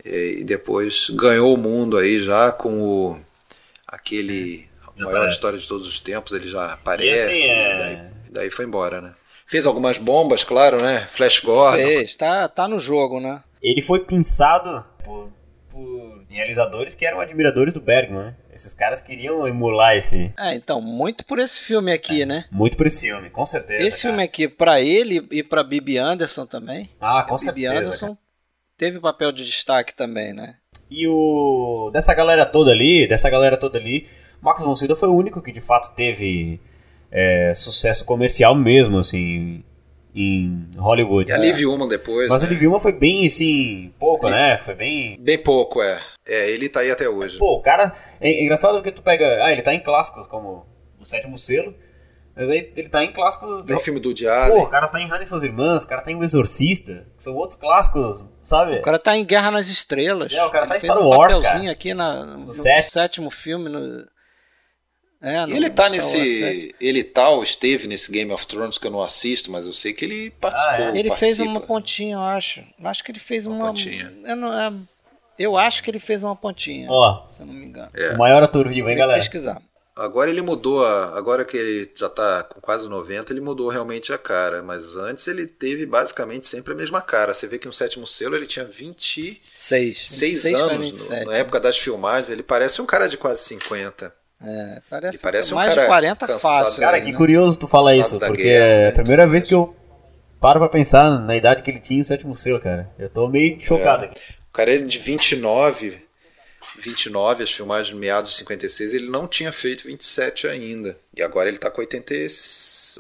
E 0.05 0.43
depois 0.45 1.09
ganhou 1.09 1.53
o 1.53 1.57
mundo 1.57 1.97
aí 1.97 2.17
já 2.23 2.51
com 2.51 2.81
o 2.81 3.19
aquele 3.85 4.69
a 4.81 4.91
Já 4.97 5.05
maior 5.05 5.17
aparece. 5.17 5.35
história 5.35 5.59
de 5.59 5.67
todos 5.67 5.85
os 5.85 5.99
tempos, 5.99 6.31
ele 6.31 6.49
já 6.49 6.73
aparece, 6.73 7.29
assim, 7.29 7.49
é- 7.49 7.75
e 7.75 7.77
daí, 7.77 7.99
daí 8.31 8.49
foi 8.51 8.63
embora, 8.65 9.01
né? 9.01 9.13
Fez 9.45 9.65
algumas 9.65 9.97
bombas, 9.97 10.43
claro, 10.43 10.81
né? 10.81 11.05
Flash 11.07 11.39
Gordon. 11.41 11.83
Fez, 11.83 12.15
tá, 12.15 12.47
tá 12.47 12.67
no 12.67 12.79
jogo, 12.79 13.19
né? 13.19 13.43
Ele 13.61 13.81
foi 13.81 13.99
pensado 14.05 14.85
por, 15.03 15.29
por 15.69 16.18
realizadores 16.29 16.93
que 16.93 17.05
eram 17.05 17.19
admiradores 17.19 17.73
do 17.73 17.81
Bergman, 17.81 18.25
né? 18.25 18.35
Esses 18.53 18.73
caras 18.73 19.01
queriam 19.01 19.47
emular 19.47 19.95
esse. 19.95 20.31
É, 20.37 20.53
então, 20.53 20.81
muito 20.81 21.25
por 21.25 21.39
esse 21.39 21.59
filme 21.59 21.91
aqui, 21.91 22.25
né? 22.25 22.45
Muito 22.51 22.77
por 22.77 22.85
esse 22.85 23.07
filme, 23.07 23.29
com 23.29 23.45
certeza. 23.45 23.83
Esse 23.83 24.01
cara. 24.01 24.13
filme 24.13 24.23
aqui, 24.23 24.47
pra 24.47 24.79
ele 24.81 25.27
e 25.31 25.43
pra 25.43 25.63
Bibi 25.63 25.97
Anderson 25.97 26.45
também. 26.45 26.89
Ah, 26.99 27.23
com 27.23 27.35
a 27.35 27.37
Bibi 27.37 27.45
certeza. 27.45 27.73
Anderson 27.79 28.07
cara. 28.07 28.17
teve 28.77 28.99
papel 28.99 29.31
de 29.31 29.45
destaque 29.45 29.95
também, 29.95 30.33
né? 30.33 30.55
E 30.89 31.07
o. 31.07 31.89
Dessa 31.91 32.13
galera 32.13 32.45
toda 32.45 32.71
ali, 32.71 33.07
dessa 33.07 33.29
galera 33.29 33.57
toda 33.57 33.77
ali, 33.77 34.07
Max 34.41 34.63
von 34.63 34.75
Sydow 34.75 34.95
foi 34.95 35.09
o 35.09 35.15
único 35.15 35.41
que 35.41 35.51
de 35.51 35.61
fato 35.61 35.95
teve 35.95 36.59
é, 37.11 37.53
sucesso 37.55 38.05
comercial 38.05 38.55
mesmo, 38.55 38.99
assim, 38.99 39.63
em 40.19 40.67
Hollywood. 40.77 41.31
E 41.31 41.33
a 41.33 41.37
Liv 41.37 41.65
Ullmann 41.65 41.87
depois. 41.87 42.27
Mas 42.29 42.43
né? 42.43 42.49
o 42.49 42.51
Liv 42.51 42.79
foi 42.79 42.91
bem, 42.91 43.25
assim, 43.25 43.93
pouco, 43.97 44.29
né? 44.29 44.57
Foi 44.57 44.75
bem... 44.75 45.17
Bem 45.21 45.37
pouco, 45.37 45.81
é. 45.81 46.01
É, 46.27 46.51
ele 46.51 46.67
tá 46.67 46.81
aí 46.81 46.91
até 46.91 47.07
hoje. 47.07 47.37
Pô, 47.37 47.55
o 47.55 47.61
cara... 47.61 47.93
É 48.19 48.43
engraçado 48.43 48.73
porque 48.75 48.91
tu 48.91 49.01
pega... 49.01 49.45
Ah, 49.45 49.51
ele 49.51 49.61
tá 49.61 49.73
em 49.73 49.79
clássicos 49.79 50.27
como 50.27 50.65
O 50.99 51.05
Sétimo 51.05 51.37
Selo, 51.37 51.73
mas 52.35 52.49
aí 52.49 52.71
ele 52.75 52.89
tá 52.89 53.01
em 53.03 53.13
clássicos... 53.13 53.63
Tem 53.65 53.75
o 53.75 53.79
filme 53.79 53.99
do 53.99 54.09
Pô, 54.09 54.13
Diário. 54.13 54.57
o 54.57 54.67
cara 54.67 54.87
tá 54.89 54.99
em 54.99 55.07
Hannah 55.07 55.23
e 55.23 55.27
Suas 55.27 55.43
Irmãs, 55.43 55.85
o 55.85 55.87
cara 55.87 56.01
tá 56.01 56.11
em 56.11 56.15
O 56.15 56.23
Exorcista, 56.23 57.07
que 57.15 57.23
são 57.23 57.35
outros 57.35 57.57
clássicos, 57.57 58.25
sabe? 58.43 58.75
O 58.75 58.81
cara 58.81 58.99
tá 58.99 59.15
em 59.15 59.25
Guerra 59.25 59.51
nas 59.51 59.69
Estrelas. 59.69 60.33
É, 60.33 60.43
o 60.43 60.49
cara 60.49 60.65
Ele 60.65 60.69
tá 60.69 60.77
em 60.77 60.79
Star 60.81 60.99
um 60.99 61.07
Wars, 61.07 61.39
cara. 61.39 61.71
aqui 61.71 61.93
na, 61.93 62.25
no, 62.25 62.51
sétimo. 62.51 62.91
sétimo 62.91 63.29
filme. 63.29 63.69
No, 63.69 64.05
é, 65.21 65.45
no, 65.45 65.53
E 65.53 65.57
ele 65.57 65.69
tá 65.69 65.85
no 65.89 65.95
nesse. 65.95 66.73
Ele 66.79 67.03
tal, 67.03 67.43
esteve 67.43 67.87
nesse 67.87 68.11
Game 68.11 68.31
of 68.31 68.45
Thrones 68.47 68.77
que 68.77 68.87
eu 68.87 68.91
não 68.91 69.01
assisto, 69.01 69.51
mas 69.51 69.65
eu 69.65 69.73
sei 69.73 69.93
que 69.93 70.05
ele 70.05 70.31
participou. 70.31 70.85
Ah, 70.85 70.95
é? 70.95 70.99
Ele 70.99 71.09
fez 71.11 71.37
participa. 71.37 71.49
uma 71.49 71.61
pontinha, 71.61 72.15
eu 72.15 72.21
acho. 72.21 72.61
Eu 72.79 72.87
acho 72.87 73.03
que 73.03 73.11
ele 73.11 73.19
fez 73.19 73.45
Uma 73.45 73.55
uma. 73.57 73.65
pontinha. 73.67 74.13
Eu, 74.25 74.35
não, 74.35 74.53
é- 74.59 74.73
eu 75.37 75.57
acho 75.57 75.83
que 75.83 75.91
ele 75.91 75.99
fez 75.99 76.23
uma 76.23 76.35
pontinha. 76.35 76.87
Ó. 76.89 77.23
Se 77.23 77.41
eu 77.41 77.45
não 77.45 77.53
me 77.53 77.65
engano. 77.65 77.89
É. 77.93 78.13
O 78.13 78.17
maior 78.17 78.41
ator 78.43 78.67
vivo, 78.69 78.89
hein, 78.89 78.97
galera? 78.97 79.19
pesquisar. 79.19 79.61
Agora 79.95 80.29
ele 80.29 80.41
mudou, 80.41 80.85
a, 80.85 81.17
agora 81.17 81.43
que 81.43 81.57
ele 81.57 81.91
já 81.93 82.07
tá 82.07 82.43
com 82.43 82.61
quase 82.61 82.87
90, 82.87 83.33
ele 83.33 83.41
mudou 83.41 83.67
realmente 83.67 84.13
a 84.13 84.17
cara. 84.17 84.63
Mas 84.63 84.95
antes 84.95 85.27
ele 85.27 85.45
teve 85.45 85.85
basicamente 85.85 86.47
sempre 86.47 86.71
a 86.71 86.75
mesma 86.77 87.01
cara. 87.01 87.33
Você 87.33 87.45
vê 87.47 87.59
que 87.59 87.67
no 87.67 87.73
sétimo 87.73 88.07
selo 88.07 88.37
ele 88.37 88.47
tinha 88.47 88.63
26 88.63 89.41
Seis. 89.53 89.97
26 90.09 90.53
pra 90.55 90.63
anos. 90.63 90.77
no- 90.77 90.83
27. 90.85 91.25
na 91.25 91.35
época 91.35 91.59
das 91.59 91.77
filmagens, 91.77 92.29
ele 92.29 92.43
parece 92.43 92.81
um 92.81 92.85
cara 92.85 93.09
de 93.09 93.17
quase 93.17 93.43
50. 93.43 94.13
É, 94.41 94.81
parece, 94.89 95.21
parece 95.21 95.53
um 95.53 95.55
mais 95.57 95.69
cara 95.69 95.81
de 95.81 95.87
40 95.87 96.27
cansado, 96.27 96.63
fácil. 96.65 96.79
Cara, 96.79 96.97
aí, 96.97 97.03
que 97.03 97.11
né? 97.11 97.17
curioso 97.17 97.57
tu 97.59 97.67
falar 97.67 97.95
Cansado 97.95 98.07
isso, 98.15 98.19
porque 98.19 98.43
guerra, 98.43 98.65
é 98.65 98.81
né, 98.83 98.87
a 98.89 98.91
primeira 98.93 99.23
tudo 99.23 99.31
vez 99.31 99.43
que 99.43 99.53
eu 99.53 99.75
paro 100.39 100.59
pra 100.59 100.69
pensar 100.69 101.19
na 101.19 101.35
idade 101.35 101.61
que 101.61 101.69
ele 101.69 101.79
tinha 101.79 102.01
o 102.01 102.05
sétimo 102.05 102.35
selo, 102.35 102.59
cara. 102.59 102.89
Eu 102.97 103.09
tô 103.09 103.27
meio 103.27 103.59
chocado 103.61 104.05
aqui. 104.05 104.21
O 104.49 104.53
cara 104.53 104.73
é 104.73 104.77
de 104.77 104.97
29, 104.97 106.07
29, 106.77 107.43
as 107.43 107.51
filmagens 107.51 107.97
meados 107.97 108.31
de 108.31 108.37
56, 108.37 108.93
ele 108.93 109.09
não 109.09 109.27
tinha 109.27 109.51
feito 109.51 109.83
27 109.85 110.47
ainda. 110.47 110.97
E 111.15 111.21
agora 111.21 111.49
ele 111.49 111.57
tá 111.57 111.69
com 111.69 111.81
80, 111.81 112.13
e- 112.13 112.27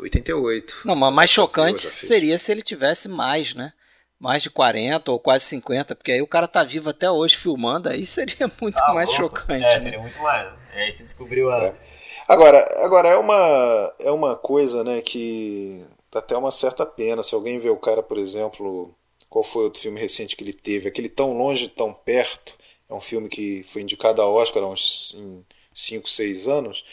88. 0.01 0.81
Não, 0.85 0.95
mas 0.95 1.13
mais 1.13 1.29
chocante 1.29 1.85
seria 1.87 2.37
se 2.37 2.51
ele 2.51 2.61
tivesse 2.61 3.07
mais, 3.07 3.53
né? 3.53 3.71
Mais 4.19 4.43
de 4.43 4.49
40 4.49 5.11
ou 5.11 5.19
quase 5.19 5.45
50, 5.45 5.95
porque 5.95 6.11
aí 6.11 6.21
o 6.21 6.27
cara 6.27 6.45
tá 6.47 6.61
vivo 6.63 6.89
até 6.89 7.09
hoje 7.09 7.37
filmando, 7.37 7.87
aí 7.87 8.05
seria 8.05 8.51
muito 8.61 8.75
Tá 8.75 8.93
mais 8.93 9.07
louco. 9.17 9.39
chocante. 9.39 9.63
É, 9.63 9.73
né? 9.75 9.79
seria 9.79 9.99
muito 9.99 10.19
mais. 10.19 10.58
É, 10.73 10.83
aí 10.83 10.91
você 10.91 11.03
descobriu 11.03 11.51
a. 11.51 11.73
Agora, 12.27 12.59
agora 12.85 13.09
é 13.09 13.17
uma 13.17 13.93
é 13.99 14.11
uma 14.11 14.35
coisa, 14.35 14.83
né, 14.83 15.01
que 15.01 15.83
dá 16.11 16.19
até 16.19 16.37
uma 16.37 16.51
certa 16.51 16.85
pena 16.85 17.23
se 17.23 17.33
alguém 17.35 17.59
vê 17.59 17.69
o 17.69 17.77
cara, 17.77 18.03
por 18.03 18.17
exemplo, 18.17 18.93
qual 19.29 19.43
foi 19.43 19.63
outro 19.63 19.81
filme 19.81 19.99
recente 19.99 20.35
que 20.35 20.43
ele 20.43 20.53
teve, 20.53 20.87
aquele 20.87 21.09
tão 21.09 21.33
longe, 21.37 21.67
tão 21.69 21.93
perto. 21.93 22.57
É 22.89 22.93
um 22.93 23.01
filme 23.01 23.29
que 23.29 23.63
foi 23.63 23.81
indicado 23.83 24.21
a 24.21 24.27
Oscar 24.27 24.63
há 24.63 24.67
uns 24.69 25.15
5, 25.73 26.09
6 26.09 26.47
anos. 26.47 26.83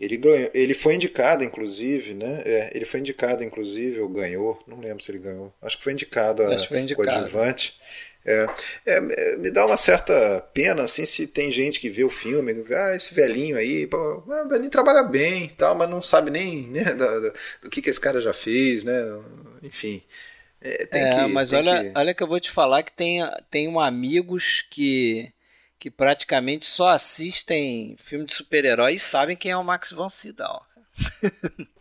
Ele 0.00 0.16
ganhou, 0.16 0.50
ele 0.52 0.74
foi 0.74 0.94
indicado 0.94 1.44
inclusive, 1.44 2.14
né? 2.14 2.42
É, 2.44 2.70
ele 2.74 2.84
foi 2.84 3.00
indicado 3.00 3.44
inclusive, 3.44 4.00
ou 4.00 4.08
ganhou, 4.08 4.58
não 4.66 4.80
lembro 4.80 5.02
se 5.02 5.10
ele 5.12 5.18
ganhou. 5.18 5.52
Acho 5.62 5.78
que 5.78 5.84
foi 5.84 5.92
indicado 5.92 6.42
a 6.42 6.48
Acho 6.48 6.64
que 6.64 6.68
foi 6.68 6.80
indicado. 6.80 7.08
coadjuvante. 7.08 7.80
É, 8.24 8.46
é, 8.86 8.94
é, 9.34 9.36
me 9.36 9.50
dá 9.50 9.66
uma 9.66 9.76
certa 9.76 10.40
pena 10.54 10.84
assim 10.84 11.04
se 11.06 11.26
tem 11.26 11.50
gente 11.50 11.80
que 11.80 11.90
vê 11.90 12.04
o 12.04 12.10
filme, 12.10 12.64
ah, 12.72 12.94
esse 12.96 13.12
velhinho 13.14 13.56
aí, 13.56 13.86
pô, 13.86 13.96
ah, 14.30 14.44
o 14.44 14.48
velhinho 14.48 14.70
trabalha 14.70 15.02
bem, 15.02 15.48
tal, 15.50 15.74
mas 15.74 15.90
não 15.90 16.00
sabe 16.02 16.30
nem 16.30 16.68
né, 16.70 16.84
do, 16.94 17.32
do- 17.62 17.70
que, 17.70 17.82
que 17.82 17.90
esse 17.90 18.00
cara 18.00 18.20
já 18.20 18.32
fez, 18.32 18.84
né? 18.84 18.92
Enfim, 19.62 20.02
é, 20.60 20.86
tem 20.86 21.06
É, 21.06 21.08
que, 21.08 21.28
mas 21.28 21.52
olha, 21.52 21.84
que- 21.84 21.92
olha 21.94 22.14
que 22.14 22.22
eu 22.22 22.26
vou 22.26 22.38
te 22.40 22.50
falar 22.50 22.82
que 22.82 22.92
tem, 22.92 23.20
tem 23.50 23.66
um 23.68 23.80
amigos 23.80 24.62
que, 24.70 25.32
que 25.78 25.90
praticamente 25.90 26.66
só 26.66 26.88
assistem 26.90 27.96
filme 27.98 28.26
de 28.26 28.34
super-herói 28.34 28.94
e 28.94 28.98
sabem 29.00 29.36
quem 29.36 29.50
é 29.52 29.56
o 29.56 29.64
Max 29.64 29.90
von 29.92 30.10
Sydow. 30.10 30.62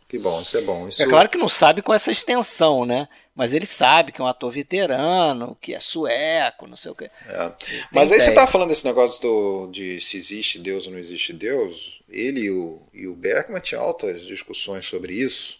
que 0.07 0.19
bom, 0.19 0.41
isso 0.41 0.57
é 0.57 0.61
bom. 0.61 0.87
Isso, 0.87 1.03
É 1.03 1.05
claro 1.05 1.29
que 1.29 1.37
não 1.37 1.49
sabe 1.49 1.81
com 1.81 1.93
essa 1.93 2.11
extensão, 2.11 2.85
né? 2.85 3.07
Mas 3.33 3.53
ele 3.53 3.65
sabe 3.65 4.11
que 4.11 4.21
é 4.21 4.23
um 4.23 4.27
ator 4.27 4.51
veterano, 4.51 5.57
que 5.61 5.73
é 5.73 5.79
sueco, 5.79 6.67
não 6.67 6.75
sei 6.75 6.91
o 6.91 6.95
quê. 6.95 7.09
É. 7.27 7.53
Mas 7.93 8.11
aí 8.11 8.19
você 8.19 8.33
tá 8.33 8.45
falando 8.45 8.69
desse 8.69 8.85
negócio 8.85 9.21
do, 9.21 9.67
de 9.67 10.01
se 10.01 10.17
existe 10.17 10.59
Deus 10.59 10.85
ou 10.85 10.91
não 10.91 10.99
existe 10.99 11.31
Deus. 11.31 12.01
Ele 12.09 12.41
e 12.41 12.51
o, 12.51 12.81
e 12.93 13.07
o 13.07 13.15
Bergman 13.15 13.61
tinham 13.61 13.81
altas 13.81 14.23
discussões 14.23 14.85
sobre 14.85 15.13
isso. 15.13 15.59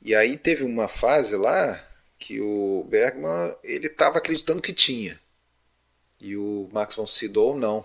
E 0.00 0.14
aí 0.14 0.36
teve 0.36 0.62
uma 0.62 0.86
fase 0.86 1.36
lá 1.36 1.78
que 2.18 2.40
o 2.40 2.86
Bergman 2.88 3.54
ele 3.64 3.88
estava 3.88 4.18
acreditando 4.18 4.62
que 4.62 4.72
tinha. 4.72 5.20
E 6.20 6.36
o 6.36 6.68
Max 6.72 6.94
von 6.94 7.06
Sydow 7.06 7.56
não. 7.58 7.84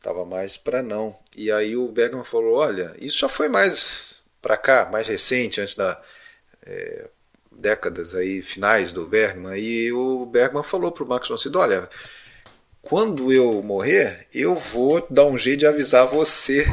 Tava 0.00 0.24
mais 0.24 0.56
para 0.56 0.82
não. 0.82 1.16
E 1.36 1.52
aí 1.52 1.76
o 1.76 1.88
Bergman 1.88 2.24
falou: 2.24 2.54
olha, 2.54 2.96
isso 2.98 3.18
já 3.18 3.28
foi 3.28 3.48
mais 3.48 4.22
para 4.40 4.56
cá, 4.56 4.88
mais 4.90 5.06
recente, 5.06 5.60
antes 5.60 5.76
da 5.76 6.00
é, 6.64 7.08
décadas 7.60 8.14
aí 8.14 8.42
finais 8.42 8.92
do 8.92 9.06
Bergman, 9.06 9.58
e 9.58 9.92
o 9.92 10.26
Bergman 10.26 10.62
falou 10.62 10.90
para 10.90 11.04
o 11.04 11.08
Max 11.08 11.28
von 11.28 11.38
Sydow, 11.38 11.62
olha, 11.62 11.88
quando 12.82 13.32
eu 13.32 13.62
morrer, 13.62 14.26
eu 14.32 14.54
vou 14.54 15.06
dar 15.10 15.26
um 15.26 15.36
jeito 15.36 15.60
de 15.60 15.66
avisar 15.66 16.06
você 16.06 16.66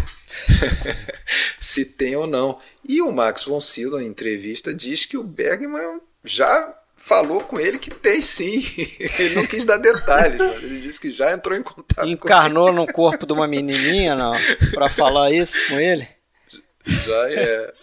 se 1.59 1.85
tem 1.85 2.15
ou 2.15 2.25
não. 2.25 2.59
E 2.87 3.01
o 3.01 3.11
Max 3.11 3.43
von 3.43 3.59
Sydow, 3.59 4.01
em 4.01 4.07
entrevista, 4.07 4.73
diz 4.73 5.05
que 5.05 5.17
o 5.17 5.23
Bergman 5.23 5.99
já 6.23 6.73
falou 6.95 7.41
com 7.41 7.59
ele 7.59 7.77
que 7.77 7.89
tem 7.89 8.21
sim. 8.21 8.63
ele 9.19 9.35
não 9.35 9.45
quis 9.45 9.65
dar 9.65 9.77
detalhes, 9.77 10.37
mas 10.37 10.63
ele 10.63 10.81
disse 10.81 10.99
que 10.99 11.11
já 11.11 11.31
entrou 11.33 11.57
em 11.57 11.63
contato 11.63 12.07
Encarnou 12.07 12.71
no 12.71 12.85
corpo 12.87 13.25
de 13.25 13.33
uma 13.33 13.47
menininha, 13.47 14.15
não? 14.15 14.33
Para 14.73 14.89
falar 14.89 15.31
isso 15.31 15.67
com 15.67 15.79
ele? 15.79 16.07
Já 16.85 17.31
é. 17.31 17.73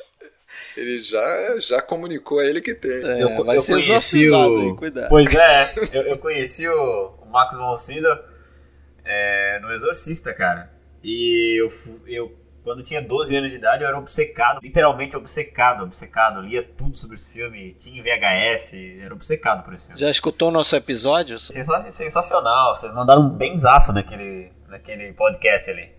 Ele 0.76 0.98
já, 1.00 1.58
já 1.60 1.80
comunicou 1.82 2.40
a 2.40 2.44
ele 2.44 2.60
que 2.60 2.74
tem. 2.74 2.90
É, 3.04 3.22
eu, 3.22 3.44
vai 3.44 3.56
eu 3.56 3.60
ser 3.60 3.72
conheci 3.74 4.30
o... 4.30 4.58
aí, 4.70 4.76
cuidado. 4.76 5.08
Pois 5.08 5.34
é, 5.34 5.72
eu, 5.92 6.02
eu 6.02 6.18
conheci 6.18 6.68
o, 6.68 7.14
o 7.22 7.26
Max 7.30 7.56
von 7.56 7.76
Sydow 7.76 8.18
é, 9.04 9.58
no 9.60 9.72
Exorcista, 9.72 10.32
cara. 10.34 10.70
E 11.02 11.60
eu, 11.60 11.72
eu, 12.06 12.32
quando 12.62 12.82
tinha 12.82 13.00
12 13.02 13.36
anos 13.36 13.50
de 13.50 13.56
idade, 13.56 13.82
eu 13.82 13.88
era 13.88 13.98
obcecado, 13.98 14.58
literalmente 14.62 15.16
obcecado, 15.16 15.84
obcecado. 15.84 16.40
Lia 16.40 16.62
tudo 16.62 16.96
sobre 16.96 17.16
esse 17.16 17.32
filme, 17.32 17.74
tinha 17.78 18.02
VHS, 18.02 18.72
era 19.02 19.14
obcecado 19.14 19.62
por 19.64 19.74
esse 19.74 19.84
filme. 19.84 20.00
Já 20.00 20.08
escutou 20.10 20.50
nosso 20.50 20.74
episódio? 20.74 21.38
Sensa- 21.38 21.90
Sensacional, 21.92 22.74
vocês 22.74 22.92
mandaram 22.94 23.22
um 23.22 23.28
benzaço 23.28 23.92
naquele, 23.92 24.50
naquele 24.68 25.12
podcast 25.12 25.70
ali. 25.70 25.90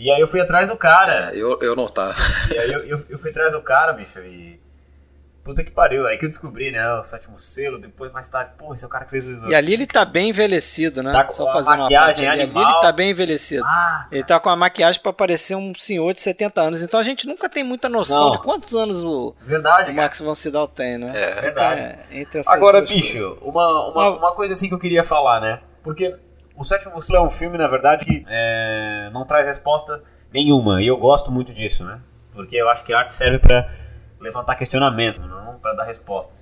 E 0.00 0.10
aí 0.10 0.18
eu 0.18 0.26
fui 0.26 0.40
atrás 0.40 0.66
do 0.66 0.76
cara. 0.76 1.30
É, 1.30 1.36
eu, 1.36 1.58
eu 1.60 1.76
não 1.76 1.86
tava. 1.86 2.14
E 2.50 2.58
aí 2.58 2.72
eu, 2.72 2.80
eu, 2.84 3.04
eu 3.10 3.18
fui 3.18 3.30
atrás 3.30 3.52
do 3.52 3.60
cara, 3.60 3.92
bicho, 3.92 4.18
e. 4.20 4.58
Puta 5.44 5.62
que 5.62 5.70
pariu, 5.70 6.06
aí 6.06 6.16
que 6.16 6.24
eu 6.24 6.28
descobri, 6.28 6.70
né? 6.70 6.86
O 6.94 7.04
sétimo 7.04 7.38
selo, 7.38 7.78
depois 7.78 8.10
mais 8.12 8.28
tarde, 8.28 8.52
pô, 8.58 8.74
esse 8.74 8.84
é 8.84 8.86
o 8.86 8.90
cara 8.90 9.04
que 9.04 9.10
fez 9.10 9.24
o 9.26 9.28
exorcismo. 9.28 9.52
E 9.52 9.54
ali 9.54 9.74
ele 9.74 9.86
tá 9.86 10.04
bem 10.04 10.30
envelhecido, 10.30 11.02
né? 11.02 11.12
Tá 11.12 11.24
com 11.24 11.32
Só 11.34 11.48
a 11.48 11.52
fazendo 11.52 11.74
uma 11.74 11.82
maquiagem 11.84 12.26
parte 12.26 12.40
ali. 12.40 12.42
Ele 12.42 12.80
tá 12.80 12.92
bem 12.92 13.10
envelhecido. 13.10 13.64
Ah, 13.64 14.06
Ele 14.12 14.22
tá 14.22 14.38
com 14.40 14.48
a 14.48 14.56
maquiagem 14.56 15.02
pra 15.02 15.12
parecer 15.12 15.54
um 15.54 15.74
senhor 15.74 16.12
de 16.14 16.20
70 16.20 16.60
anos. 16.60 16.82
Então 16.82 17.00
a 17.00 17.02
gente 17.02 17.26
nunca 17.26 17.48
tem 17.48 17.64
muita 17.64 17.88
noção 17.88 18.26
Não. 18.26 18.32
de 18.32 18.38
quantos 18.38 18.74
anos 18.74 19.02
o, 19.02 19.34
verdade, 19.42 19.90
o. 19.90 19.94
Max 19.94 20.20
von 20.20 20.34
Sydow 20.34 20.68
tem, 20.68 20.98
né? 20.98 21.12
É, 21.14 21.40
verdade. 21.40 21.80
é, 21.80 21.98
entre 22.12 22.40
essas 22.40 22.52
Agora, 22.52 22.80
bicho, 22.82 23.38
uma, 23.42 23.90
uma, 23.90 24.10
uma 24.18 24.32
coisa 24.32 24.52
assim 24.52 24.68
que 24.68 24.74
eu 24.74 24.78
queria 24.78 25.04
falar, 25.04 25.40
né? 25.40 25.60
Porque 25.82 26.16
o 26.60 26.64
Sétimo 26.64 27.00
Selo 27.00 27.20
é 27.20 27.22
um 27.22 27.30
filme, 27.30 27.56
na 27.56 27.66
verdade, 27.66 28.04
que 28.04 28.22
é, 28.28 29.08
não 29.14 29.24
traz 29.24 29.46
resposta 29.46 30.04
nenhuma. 30.30 30.82
E 30.82 30.86
eu 30.86 30.98
gosto 30.98 31.32
muito 31.32 31.54
disso, 31.54 31.84
né? 31.84 31.98
Porque 32.32 32.54
eu 32.54 32.68
acho 32.68 32.84
que 32.84 32.92
a 32.92 32.98
arte 32.98 33.16
serve 33.16 33.38
pra 33.38 33.66
levantar 34.20 34.56
questionamento, 34.56 35.22
não 35.22 35.58
pra 35.58 35.72
dar 35.72 35.84
respostas. 35.84 36.36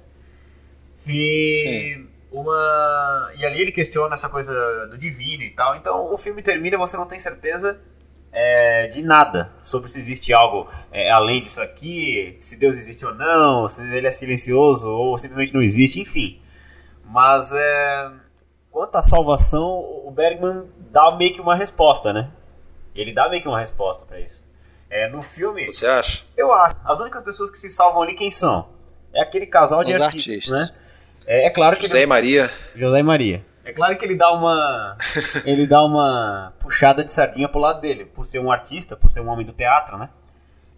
E 1.07 2.05
uma 2.33 3.31
e 3.39 3.47
ali 3.47 3.63
ele 3.63 3.71
questiona 3.71 4.15
essa 4.15 4.29
coisa 4.29 4.89
do 4.89 4.99
divino 4.99 5.45
e 5.45 5.51
tal. 5.51 5.77
Então 5.77 6.13
o 6.13 6.19
filme 6.19 6.43
termina 6.43 6.75
e 6.75 6.79
você 6.79 6.97
não 6.97 7.07
tem 7.07 7.21
certeza 7.21 7.79
é, 8.33 8.89
de 8.89 9.03
nada 9.03 9.53
sobre 9.63 9.89
se 9.89 10.01
existe 10.01 10.35
algo 10.35 10.69
é, 10.91 11.13
além 11.13 11.41
disso 11.41 11.63
aqui, 11.63 12.37
se 12.41 12.59
Deus 12.59 12.77
existe 12.77 13.07
ou 13.07 13.15
não, 13.15 13.69
se 13.69 13.83
ele 13.95 14.09
é 14.09 14.11
silencioso 14.11 14.89
ou 14.89 15.17
simplesmente 15.17 15.55
não 15.55 15.63
existe, 15.63 16.01
enfim. 16.01 16.43
Mas 17.05 17.53
é, 17.53 18.11
quanto 18.71 18.97
à 18.97 19.03
salvação, 19.03 19.79
o 20.05 20.11
Bergman 20.11 20.67
dá 20.91 21.11
meio 21.17 21.35
que 21.35 21.41
uma 21.41 21.55
resposta, 21.55 22.13
né? 22.13 22.31
Ele 22.95 23.13
dá 23.13 23.29
meio 23.29 23.43
que 23.43 23.49
uma 23.49 23.61
resposta 23.61 24.05
pra 24.05 24.19
isso. 24.21 24.49
É, 24.91 25.09
no 25.09 25.23
filme, 25.23 25.67
Você 25.67 25.87
acha? 25.87 26.25
eu 26.37 26.53
acho. 26.53 26.77
As 26.85 26.99
únicas 27.01 27.23
pessoas 27.23 27.51
que 27.51 27.59
se 27.59 27.69
salvam 27.69 28.03
ali, 28.03 28.15
quem 28.15 28.31
são? 28.31 28.69
É 29.13 29.21
aquele 29.23 29.47
casal 29.47 29.79
São 29.81 29.87
de 29.87 29.95
os 29.95 30.01
artistas, 30.01 30.33
artistas. 30.35 30.59
né? 30.71 30.75
É, 31.27 31.47
é 31.47 31.51
claro 31.51 31.77
que 31.77 31.83
José 31.83 32.03
e 32.03 32.07
Maria. 32.07 32.51
José 32.75 32.99
e 32.99 33.03
Maria. 33.03 33.45
É 33.65 33.73
claro 33.73 33.99
que 33.99 34.05
ele 34.05 34.17
dá 34.17 34.33
uma 34.33 34.97
ele 35.45 35.67
dá 35.67 35.85
uma 35.85 36.55
puxada 36.59 37.05
de 37.05 37.13
sardinha 37.13 37.49
pro 37.49 37.61
lado 37.61 37.81
dele, 37.83 38.07
por 38.07 38.25
ser 38.25 38.39
um 38.39 38.51
artista, 38.51 38.97
por 38.97 39.11
ser 39.11 39.21
um 39.21 39.29
homem 39.29 39.45
do 39.45 39.53
teatro, 39.53 39.99
né? 39.99 40.09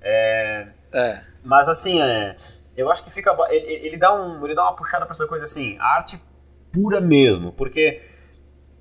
É, 0.03 0.67
É. 0.93 1.21
mas 1.45 1.69
assim, 1.69 2.03
é, 2.03 2.37
eu 2.77 2.91
acho 2.91 3.05
que 3.05 3.11
fica 3.13 3.37
ele, 3.51 3.87
ele 3.87 3.97
dá 3.97 4.13
um 4.13 4.45
ele 4.45 4.55
dá 4.57 4.63
uma 4.65 4.75
puxada 4.75 5.07
pra 5.07 5.15
essa 5.15 5.27
coisa 5.29 5.45
assim, 5.45 5.77
arte 5.79 6.21
pura 6.73 7.01
mesmo, 7.01 7.53
porque 7.53 8.01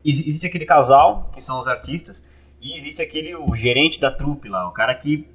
exi- 0.05 0.27
existe 0.29 0.45
aquele 0.45 0.65
casal 0.65 1.29
que 1.33 1.41
são 1.41 1.59
os 1.59 1.67
artistas 1.67 2.21
e 2.61 2.75
existe 2.75 3.01
aquele 3.01 3.35
o 3.35 3.53
gerente 3.55 3.99
da 3.99 4.11
trupe 4.11 4.49
lá, 4.49 4.67
o 4.67 4.71
cara 4.71 4.93
que 4.95 5.27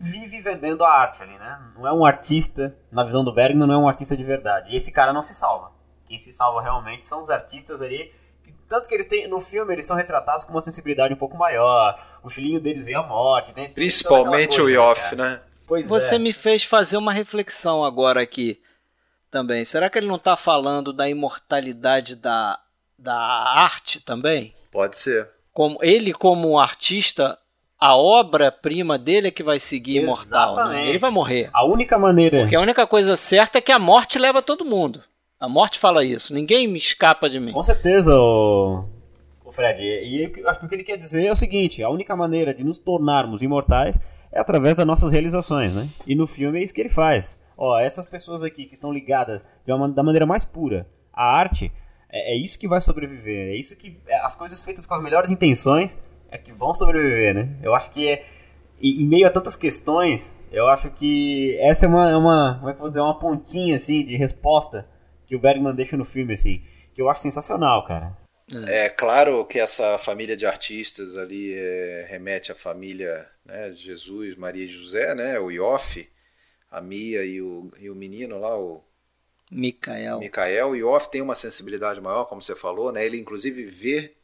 vive 0.00 0.40
vendendo 0.40 0.84
a 0.84 0.92
arte 0.92 1.22
ali, 1.22 1.36
né? 1.38 1.58
Não 1.76 1.86
é 1.86 1.92
um 1.92 2.04
artista, 2.04 2.76
na 2.92 3.02
visão 3.02 3.24
do 3.24 3.32
Bergman, 3.32 3.66
não 3.66 3.74
é 3.74 3.78
um 3.78 3.88
artista 3.88 4.16
de 4.16 4.22
verdade. 4.22 4.70
E 4.72 4.76
esse 4.76 4.92
cara 4.92 5.12
não 5.12 5.22
se 5.22 5.34
salva. 5.34 5.72
Quem 6.06 6.16
se 6.16 6.32
salva 6.32 6.62
realmente 6.62 7.06
são 7.06 7.20
os 7.20 7.30
artistas 7.30 7.82
ali. 7.82 8.12
que- 8.44 8.52
Tanto 8.68 8.88
que 8.88 8.94
eles 8.94 9.06
têm, 9.06 9.26
no 9.28 9.40
filme, 9.40 9.72
eles 9.74 9.86
são 9.86 9.96
retratados 9.96 10.44
com 10.44 10.52
uma 10.52 10.60
sensibilidade 10.60 11.12
um 11.12 11.16
pouco 11.16 11.36
maior. 11.36 11.98
O 12.22 12.30
filhinho 12.30 12.60
deles 12.60 12.84
veio 12.84 13.00
à 13.00 13.02
morte. 13.06 13.52
Tem, 13.52 13.68
Principalmente 13.70 14.56
toda 14.56 14.68
o 14.68 14.70
Yoff, 14.70 15.00
coisa, 15.00 15.16
cara. 15.16 15.30
né? 15.30 15.40
Pois 15.66 15.86
Você 15.88 16.14
é. 16.14 16.18
me 16.18 16.32
fez 16.32 16.62
fazer 16.64 16.96
uma 16.96 17.12
reflexão 17.12 17.82
agora 17.84 18.22
aqui 18.22 18.58
também. 19.30 19.64
Será 19.64 19.88
que 19.88 19.98
ele 19.98 20.06
não 20.06 20.16
está 20.16 20.36
falando 20.36 20.92
da 20.92 21.08
imortalidade 21.08 22.16
da, 22.16 22.58
da 22.98 23.16
arte 23.16 24.00
também? 24.00 24.54
Pode 24.70 24.98
ser. 24.98 25.28
Como 25.52 25.78
ele 25.82 26.12
como 26.12 26.50
um 26.50 26.58
artista, 26.58 27.38
a 27.78 27.96
obra-prima 27.96 28.98
dele 28.98 29.28
é 29.28 29.30
que 29.30 29.42
vai 29.42 29.58
seguir 29.58 30.02
imortal. 30.02 30.68
Né? 30.68 30.88
Ele 30.88 30.98
vai 30.98 31.10
morrer. 31.10 31.50
A 31.52 31.64
única 31.64 31.98
maneira. 31.98 32.40
Porque 32.40 32.56
a 32.56 32.60
única 32.60 32.86
coisa 32.86 33.16
certa 33.16 33.58
é 33.58 33.60
que 33.60 33.72
a 33.72 33.78
morte 33.78 34.18
leva 34.18 34.42
todo 34.42 34.64
mundo. 34.64 35.02
A 35.40 35.48
morte 35.48 35.78
fala 35.78 36.04
isso. 36.04 36.34
Ninguém 36.34 36.66
me 36.66 36.78
escapa 36.78 37.30
de 37.30 37.38
mim. 37.38 37.52
Com 37.52 37.62
certeza, 37.62 38.12
o, 38.16 38.84
o 39.44 39.52
Fred. 39.52 39.80
E 39.80 40.24
e 40.24 40.40
eu 40.40 40.48
acho 40.48 40.58
que 40.58 40.66
o 40.66 40.68
que 40.68 40.74
ele 40.74 40.84
quer 40.84 40.96
dizer 40.96 41.26
é 41.26 41.32
o 41.32 41.36
seguinte: 41.36 41.82
a 41.82 41.88
única 41.88 42.16
maneira 42.16 42.52
de 42.52 42.64
nos 42.64 42.78
tornarmos 42.78 43.40
imortais 43.40 44.00
é 44.32 44.40
através 44.40 44.76
das 44.76 44.86
nossas 44.86 45.12
realizações, 45.12 45.72
né? 45.72 45.88
E 46.06 46.16
no 46.16 46.26
filme 46.26 46.58
é 46.58 46.62
isso 46.64 46.74
que 46.74 46.80
ele 46.80 46.88
faz. 46.88 47.36
Ó, 47.58 47.76
essas 47.76 48.06
pessoas 48.06 48.44
aqui 48.44 48.66
que 48.66 48.74
estão 48.74 48.92
ligadas 48.92 49.44
de 49.66 49.72
uma, 49.72 49.88
da 49.88 50.02
maneira 50.04 50.24
mais 50.24 50.44
pura 50.44 50.86
à 51.12 51.36
arte, 51.36 51.72
é, 52.08 52.32
é 52.32 52.36
isso 52.36 52.56
que 52.56 52.68
vai 52.68 52.80
sobreviver. 52.80 53.48
É 53.48 53.56
isso 53.56 53.76
que. 53.76 54.00
é, 54.06 54.20
as 54.20 54.36
coisas 54.36 54.62
feitas 54.64 54.86
com 54.86 54.94
as 54.94 55.02
melhores 55.02 55.28
intenções 55.28 55.98
é 56.30 56.38
que 56.38 56.52
vão 56.52 56.72
sobreviver, 56.72 57.34
né? 57.34 57.56
Eu 57.60 57.74
acho 57.74 57.90
que 57.90 58.08
é. 58.08 58.24
Em 58.80 59.04
meio 59.08 59.26
a 59.26 59.30
tantas 59.30 59.56
questões, 59.56 60.32
eu 60.52 60.68
acho 60.68 60.88
que 60.90 61.58
essa 61.58 61.84
é 61.84 61.88
uma, 61.88 62.10
é 62.10 62.16
uma 62.16 62.56
como 62.58 62.70
é 62.70 62.72
que 62.72 62.78
eu 62.78 62.82
vou 62.82 62.88
dizer, 62.90 63.00
uma 63.00 63.18
pontinha 63.18 63.74
assim 63.74 64.04
de 64.04 64.16
resposta 64.16 64.86
que 65.26 65.34
o 65.34 65.40
Bergman 65.40 65.74
deixa 65.74 65.96
no 65.96 66.04
filme 66.04 66.34
assim, 66.34 66.62
que 66.94 67.02
eu 67.02 67.10
acho 67.10 67.22
sensacional, 67.22 67.84
cara. 67.84 68.16
É 68.68 68.88
claro 68.88 69.44
que 69.44 69.58
essa 69.58 69.98
família 69.98 70.36
de 70.36 70.46
artistas 70.46 71.18
ali 71.18 71.52
é, 71.54 72.06
remete 72.08 72.52
à 72.52 72.54
família 72.54 73.26
né, 73.44 73.68
de 73.70 73.76
Jesus, 73.76 74.36
Maria 74.36 74.64
e 74.64 74.68
José, 74.68 75.14
né? 75.14 75.40
O 75.40 75.50
Ioff, 75.50 76.08
a 76.70 76.80
Mia 76.80 77.24
e 77.24 77.40
o, 77.42 77.70
e 77.78 77.90
o 77.90 77.94
menino 77.94 78.38
lá, 78.40 78.58
o 78.58 78.82
Micael. 79.50 80.20
Micael. 80.20 80.70
O 80.70 80.76
Ioff 80.76 81.10
tem 81.10 81.22
uma 81.22 81.34
sensibilidade 81.34 82.00
maior, 82.00 82.24
como 82.26 82.42
você 82.42 82.54
falou, 82.56 82.92
né? 82.92 83.04
Ele 83.04 83.18
inclusive 83.18 83.64
vê, 83.64 84.14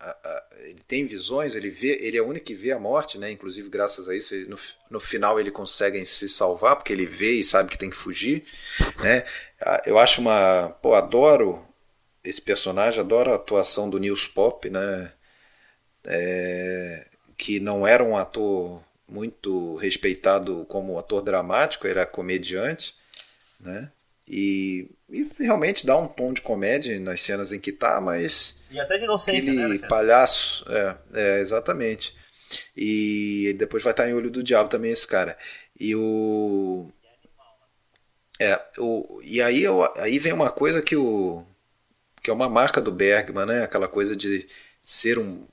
a- 0.00 0.10
a- 0.24 0.46
ele 0.60 0.82
tem 0.86 1.06
visões, 1.06 1.54
ele 1.54 1.70
vê, 1.70 1.98
ele 2.02 2.16
é 2.18 2.22
o 2.22 2.28
único 2.28 2.46
que 2.46 2.54
vê 2.54 2.72
a 2.72 2.78
morte, 2.78 3.18
né? 3.18 3.30
Inclusive 3.30 3.68
graças 3.70 4.08
a 4.08 4.16
isso, 4.16 4.34
ele- 4.34 4.48
no, 4.48 4.56
no 4.90 5.00
final 5.00 5.40
ele 5.40 5.50
consegue 5.50 6.04
se 6.06 6.28
salvar 6.28 6.76
porque 6.76 6.92
ele 6.92 7.06
vê 7.06 7.32
e 7.34 7.44
sabe 7.44 7.70
que 7.70 7.78
tem 7.78 7.90
que 7.90 7.96
fugir, 7.96 8.44
né? 9.02 9.24
Eu 9.86 9.98
acho 9.98 10.20
uma, 10.20 10.70
pô, 10.82 10.94
adoro 10.94 11.66
esse 12.24 12.42
personagem, 12.42 13.00
adoro 13.00 13.32
a 13.32 13.36
atuação 13.36 13.90
do 13.90 13.98
Nils 13.98 14.26
Pop, 14.28 14.68
né? 14.70 15.12
É, 16.06 17.06
que 17.36 17.60
não 17.60 17.86
era 17.86 18.02
um 18.04 18.16
ator 18.16 18.82
muito 19.08 19.76
respeitado 19.76 20.64
como 20.66 20.98
ator 20.98 21.22
dramático, 21.22 21.86
era 21.86 22.04
comediante, 22.04 22.94
né? 23.58 23.90
E, 24.26 24.90
e 25.08 25.26
realmente 25.38 25.86
dá 25.86 25.96
um 25.96 26.06
tom 26.06 26.34
de 26.34 26.42
comédia 26.42 26.98
nas 27.00 27.22
cenas 27.22 27.50
em 27.50 27.58
que 27.58 27.72
tá, 27.72 27.98
mas 27.98 28.60
E 28.70 28.78
até 28.78 28.98
de 28.98 29.04
inocência, 29.04 29.50
aquele 29.50 29.78
né? 29.78 29.88
Palhaço, 29.88 30.66
é, 30.68 30.96
é, 31.14 31.40
exatamente. 31.40 32.14
E 32.76 33.46
ele 33.46 33.58
depois 33.58 33.82
vai 33.82 33.92
estar 33.92 34.08
em 34.08 34.12
Olho 34.12 34.30
do 34.30 34.42
Diabo 34.42 34.68
também 34.68 34.90
esse 34.90 35.06
cara. 35.06 35.36
E 35.80 35.94
o 35.94 36.90
é, 38.40 38.60
o, 38.78 39.20
e 39.24 39.42
aí, 39.42 39.62
eu, 39.62 39.82
aí 39.96 40.18
vem 40.18 40.32
uma 40.32 40.50
coisa 40.50 40.80
que 40.80 40.94
o 40.94 41.44
que 42.22 42.30
é 42.30 42.34
uma 42.34 42.48
marca 42.48 42.80
do 42.80 42.92
Bergman, 42.92 43.46
né? 43.46 43.62
Aquela 43.64 43.88
coisa 43.88 44.14
de 44.14 44.46
ser 44.82 45.18
um, 45.18 45.46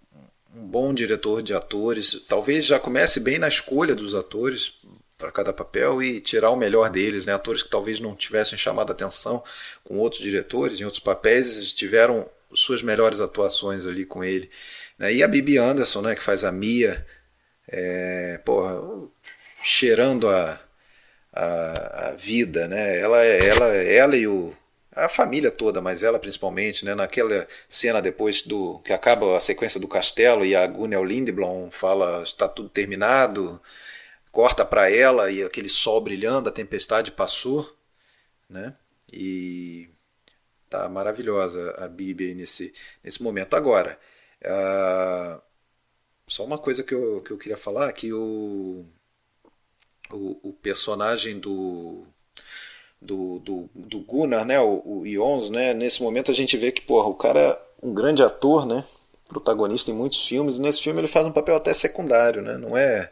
um 0.56 0.65
bom 0.65 0.94
diretor 0.94 1.41
de 1.41 1.53
atores. 1.53 2.26
Talvez 2.27 2.65
já 2.65 2.80
comece 2.80 3.19
bem 3.19 3.38
na 3.38 3.48
escolha 3.48 3.94
dos 3.94 4.15
atores 4.15 4.82
para 5.18 5.32
cada 5.32 5.53
papel 5.53 6.02
e 6.02 6.22
tirar 6.22 6.49
o 6.49 6.56
melhor 6.56 6.90
deles, 6.90 7.26
né? 7.26 7.34
Atores 7.34 7.64
que 7.64 7.69
talvez 7.69 7.99
não 7.99 8.15
tivessem 8.15 8.57
chamado 8.57 8.91
atenção 8.91 9.44
com 9.84 9.98
outros 9.98 10.22
diretores 10.22 10.80
em 10.80 10.84
outros 10.84 11.02
papéis 11.02 11.73
tiveram 11.73 12.30
suas 12.53 12.82
melhores 12.82 13.19
atuações 13.19 13.86
ali 13.86 14.06
com 14.06 14.23
ele. 14.23 14.49
Né? 14.98 15.14
E 15.14 15.23
a 15.23 15.27
Bibi 15.27 15.57
Anderson, 15.57 16.02
né? 16.02 16.15
Que 16.15 16.23
faz 16.23 16.44
a 16.44 16.52
Mia, 16.52 17.06
é, 17.68 18.40
porra, 18.45 18.80
cheirando 19.61 20.30
a 20.30 20.60
a, 21.36 22.10
a 22.10 22.11
vida, 22.14 22.68
né? 22.68 22.99
Ela, 22.99 23.22
ela, 23.23 23.65
ela 23.76 24.15
e 24.15 24.26
o 24.26 24.56
a 24.95 25.09
família 25.09 25.51
toda, 25.51 25.81
mas 25.81 26.03
ela 26.03 26.19
principalmente, 26.19 26.85
né? 26.85 26.95
Naquela 26.95 27.47
cena 27.67 28.01
depois 28.01 28.41
do 28.41 28.80
que 28.80 28.93
acaba 28.93 29.38
a 29.38 29.39
sequência 29.39 29.80
do 29.80 29.88
castelo 29.88 30.45
e 30.45 30.55
a 30.55 30.65
Gunnel 30.65 31.03
Lindblom 31.03 31.69
fala 31.69 32.23
está 32.23 32.47
tudo 32.47 32.69
terminado, 32.69 33.61
corta 34.31 34.65
para 34.65 34.89
ela 34.89 35.30
e 35.31 35.43
aquele 35.43 35.69
sol 35.69 36.01
brilhando, 36.01 36.49
a 36.49 36.51
tempestade 36.51 37.11
passou, 37.11 37.76
né? 38.49 38.76
E 39.11 39.89
tá 40.69 40.88
maravilhosa 40.89 41.72
a 41.77 41.88
Bíblia 41.88 42.34
nesse 42.35 42.73
nesse 43.03 43.22
momento 43.23 43.55
agora. 43.55 43.99
Uh, 44.41 45.41
só 46.27 46.43
uma 46.45 46.57
coisa 46.57 46.84
que 46.84 46.93
eu, 46.93 47.22
que 47.22 47.31
eu 47.31 47.38
queria 47.38 47.57
falar 47.57 47.91
que 47.93 48.11
o, 48.13 48.85
o, 50.11 50.49
o 50.49 50.53
personagem 50.53 51.39
do 51.39 52.05
do, 53.06 53.40
do, 53.40 53.69
do 53.73 53.99
Gunnar, 53.99 54.45
né, 54.45 54.60
o, 54.60 54.82
o 54.86 55.07
Ions, 55.07 55.49
né, 55.49 55.73
nesse 55.73 56.02
momento 56.02 56.32
a 56.32 56.34
gente 56.34 56.57
vê 56.57 56.72
que 56.72 56.82
porra, 56.82 57.07
o 57.07 57.15
cara 57.15 57.40
é 57.40 57.60
um 57.82 57.94
grande 57.94 58.23
ator, 58.23 58.65
né, 58.65 58.84
protagonista 59.27 59.91
em 59.91 59.94
muitos 59.94 60.27
filmes, 60.27 60.57
e 60.57 60.61
nesse 60.61 60.82
filme 60.82 60.99
ele 60.99 61.07
faz 61.07 61.26
um 61.26 61.32
papel 61.32 61.56
até 61.56 61.73
secundário, 61.73 62.41
né, 62.41 62.57
não 62.57 62.77
é 62.77 63.11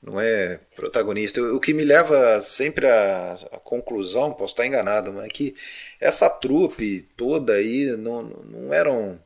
não 0.00 0.20
é 0.20 0.60
protagonista. 0.76 1.42
O 1.42 1.58
que 1.60 1.74
me 1.74 1.84
leva 1.84 2.40
sempre 2.40 2.86
à, 2.86 3.34
à 3.52 3.58
conclusão, 3.58 4.32
posso 4.32 4.52
estar 4.54 4.66
enganado, 4.66 5.12
mas 5.12 5.26
é 5.26 5.28
que 5.28 5.56
essa 6.00 6.30
trupe 6.30 7.02
toda 7.16 7.54
aí 7.54 7.96
não, 7.96 8.22
não 8.22 8.72
eram 8.72 9.18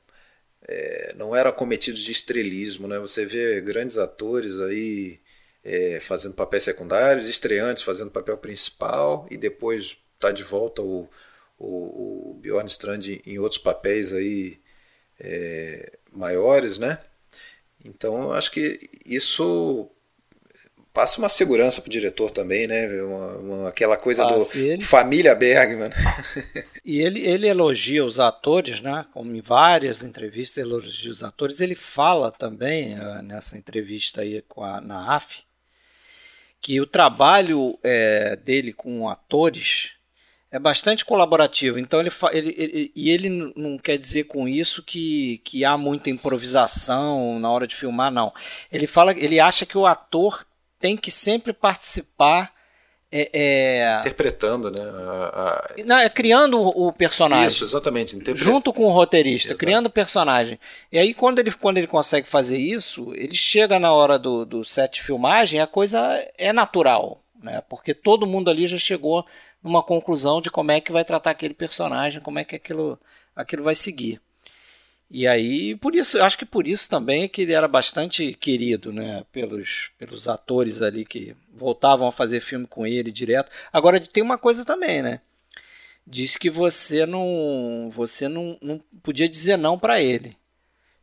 é, 0.67 1.15
não 1.17 1.35
eram 1.35 1.53
cometidos 1.53 2.01
de 2.03 2.13
estrelismo, 2.13 2.89
né? 2.89 2.99
Você 2.99 3.27
vê 3.27 3.61
grandes 3.61 3.99
atores 3.99 4.61
aí 4.61 5.21
é, 5.65 6.01
fazendo 6.01 6.35
papéis 6.35 6.65
secundários, 6.65 7.29
estreantes 7.29 7.83
fazendo 7.83 8.11
papel 8.11 8.37
principal 8.37 9.27
e 9.31 9.37
depois 9.37 9.97
tá 10.19 10.31
de 10.31 10.43
volta 10.43 10.83
o, 10.83 11.09
o, 11.59 12.31
o 12.31 12.39
Bjorn 12.41 12.69
Strand 12.69 13.21
em 13.25 13.39
outros 13.39 13.61
papéis 13.61 14.13
aí 14.13 14.59
é, 15.21 15.99
maiores, 16.13 16.79
né? 16.79 16.99
Então 17.85 18.23
eu 18.23 18.33
acho 18.33 18.51
que 18.51 18.79
isso 19.05 19.91
passa 20.93 21.19
uma 21.19 21.29
segurança 21.29 21.81
pro 21.81 21.91
diretor 21.91 22.31
também, 22.31 22.67
né? 22.67 22.87
Uma, 23.03 23.27
uma, 23.37 23.69
aquela 23.69 23.97
coisa 23.97 24.25
do 24.25 24.47
ele... 24.55 24.83
família 24.83 25.35
Bergman. 25.35 25.91
e 26.85 27.01
ele, 27.01 27.21
ele 27.21 27.49
elogia 27.49 28.05
os 28.05 28.21
atores, 28.21 28.81
né? 28.81 29.07
Como 29.13 29.35
em 29.35 29.41
várias 29.41 30.03
entrevistas 30.03 30.59
ele 30.59 30.71
elogia 30.71 31.11
os 31.11 31.23
atores. 31.23 31.61
Ele 31.61 31.75
fala 31.75 32.31
também 32.31 32.99
uh, 32.99 33.23
nessa 33.23 33.57
entrevista 33.57 34.21
aí 34.21 34.43
com 34.43 34.63
a, 34.63 34.81
na 34.81 35.17
AF 35.17 35.45
que 36.63 36.81
o 36.81 36.87
trabalho 36.87 37.77
é, 37.83 38.37
dele 38.37 38.73
com 38.73 39.09
atores 39.09 39.91
é 40.49 40.61
bastante 40.61 41.05
colaborativo. 41.05 41.79
Então 41.79 41.99
ele, 41.99 42.11
ele, 42.31 42.55
ele, 42.57 42.93
e 42.95 43.11
ele 43.11 43.53
não 43.57 43.77
quer 43.77 43.99
dizer 43.99 44.25
com 44.25 44.47
isso 44.47 44.83
que, 44.83 45.39
que 45.45 45.65
há 45.65 45.77
muita 45.77 46.09
improvisação 46.09 47.41
na 47.41 47.51
hora 47.51 47.67
de 47.67 47.75
filmar, 47.75 48.13
não. 48.13 48.33
Ele 48.71 48.87
fala, 48.87 49.13
ele 49.19 49.41
acha 49.41 49.67
que 49.67 49.77
o 49.77 49.87
ator 49.87 50.47
tem 50.79 50.97
que 50.97 51.11
sempre 51.11 51.53
participar 51.53 52.53
é, 53.13 53.31
é... 53.35 54.01
Interpretando, 54.01 54.71
né? 54.71 54.81
A, 54.81 55.75
a... 55.79 55.85
Não, 55.85 55.99
é 55.99 56.09
criando 56.09 56.59
o 56.59 56.91
personagem. 56.91 57.49
Isso, 57.49 57.63
exatamente. 57.63 58.17
Interpre... 58.17 58.43
Junto 58.43 58.73
com 58.73 58.87
o 58.87 58.93
roteirista, 58.93 59.49
Exato. 59.49 59.61
criando 59.61 59.87
o 59.87 59.91
personagem. 59.91 60.59
E 60.91 60.99
aí, 60.99 61.13
quando 61.13 61.39
ele, 61.39 61.53
quando 61.53 61.77
ele 61.77 61.87
consegue 61.87 62.27
fazer 62.27 62.57
isso, 62.57 63.13
ele 63.15 63.35
chega 63.35 63.79
na 63.79 63.93
hora 63.93 64.19
do, 64.19 64.47
do 64.47 64.65
set 64.65 64.95
de 64.95 65.03
filmagem, 65.03 65.61
a 65.61 65.67
coisa 65.67 66.01
é 66.39 66.53
natural. 66.53 67.23
Né? 67.43 67.63
Porque 67.69 67.93
todo 67.93 68.27
mundo 68.27 68.51
ali 68.51 68.67
já 68.67 68.79
chegou 68.79 69.27
numa 69.63 69.83
conclusão 69.83 70.41
de 70.41 70.51
como 70.51 70.73
é 70.73 70.81
que 70.81 70.91
vai 70.91 71.05
tratar 71.05 71.33
aquele 71.33 71.55
personagem, 71.55 72.23
como 72.23 72.39
é 72.39 72.45
que 72.45 72.57
aquilo, 72.57 72.99
aquilo 73.37 73.63
vai 73.63 73.75
seguir. 73.75 74.21
E 75.15 75.29
aí, 75.29 75.77
por 75.77 75.95
isso, 75.95 76.23
acho 76.23 76.39
que 76.39 76.47
por 76.47 76.67
isso 76.67 76.89
também 76.89 77.25
é 77.25 77.29
que 77.29 77.43
ele 77.43 77.53
era 77.53 77.69
bastante 77.69 78.33
querido, 78.33 78.91
né, 78.91 79.23
pelos, 79.31 79.91
pelos 79.99 80.27
atores 80.27 80.81
ali 80.81 81.05
que 81.05 81.37
voltavam 81.53 82.09
a 82.09 82.13
fazer 82.13 82.41
filme 82.41 82.67
com 82.67 82.87
ele 82.87 83.13
direto. 83.13 83.53
Agora 83.71 84.01
tem 84.01 84.23
uma 84.23 84.39
coisa 84.39 84.65
também, 84.65 85.03
né? 85.03 85.21
Diz 86.07 86.39
que 86.39 86.49
você 86.49 87.05
não, 87.05 87.91
você 87.93 88.27
não, 88.27 88.57
não 88.63 88.81
podia 89.03 89.29
dizer 89.29 89.59
não 89.59 89.79
para 89.79 90.01
ele. 90.01 90.35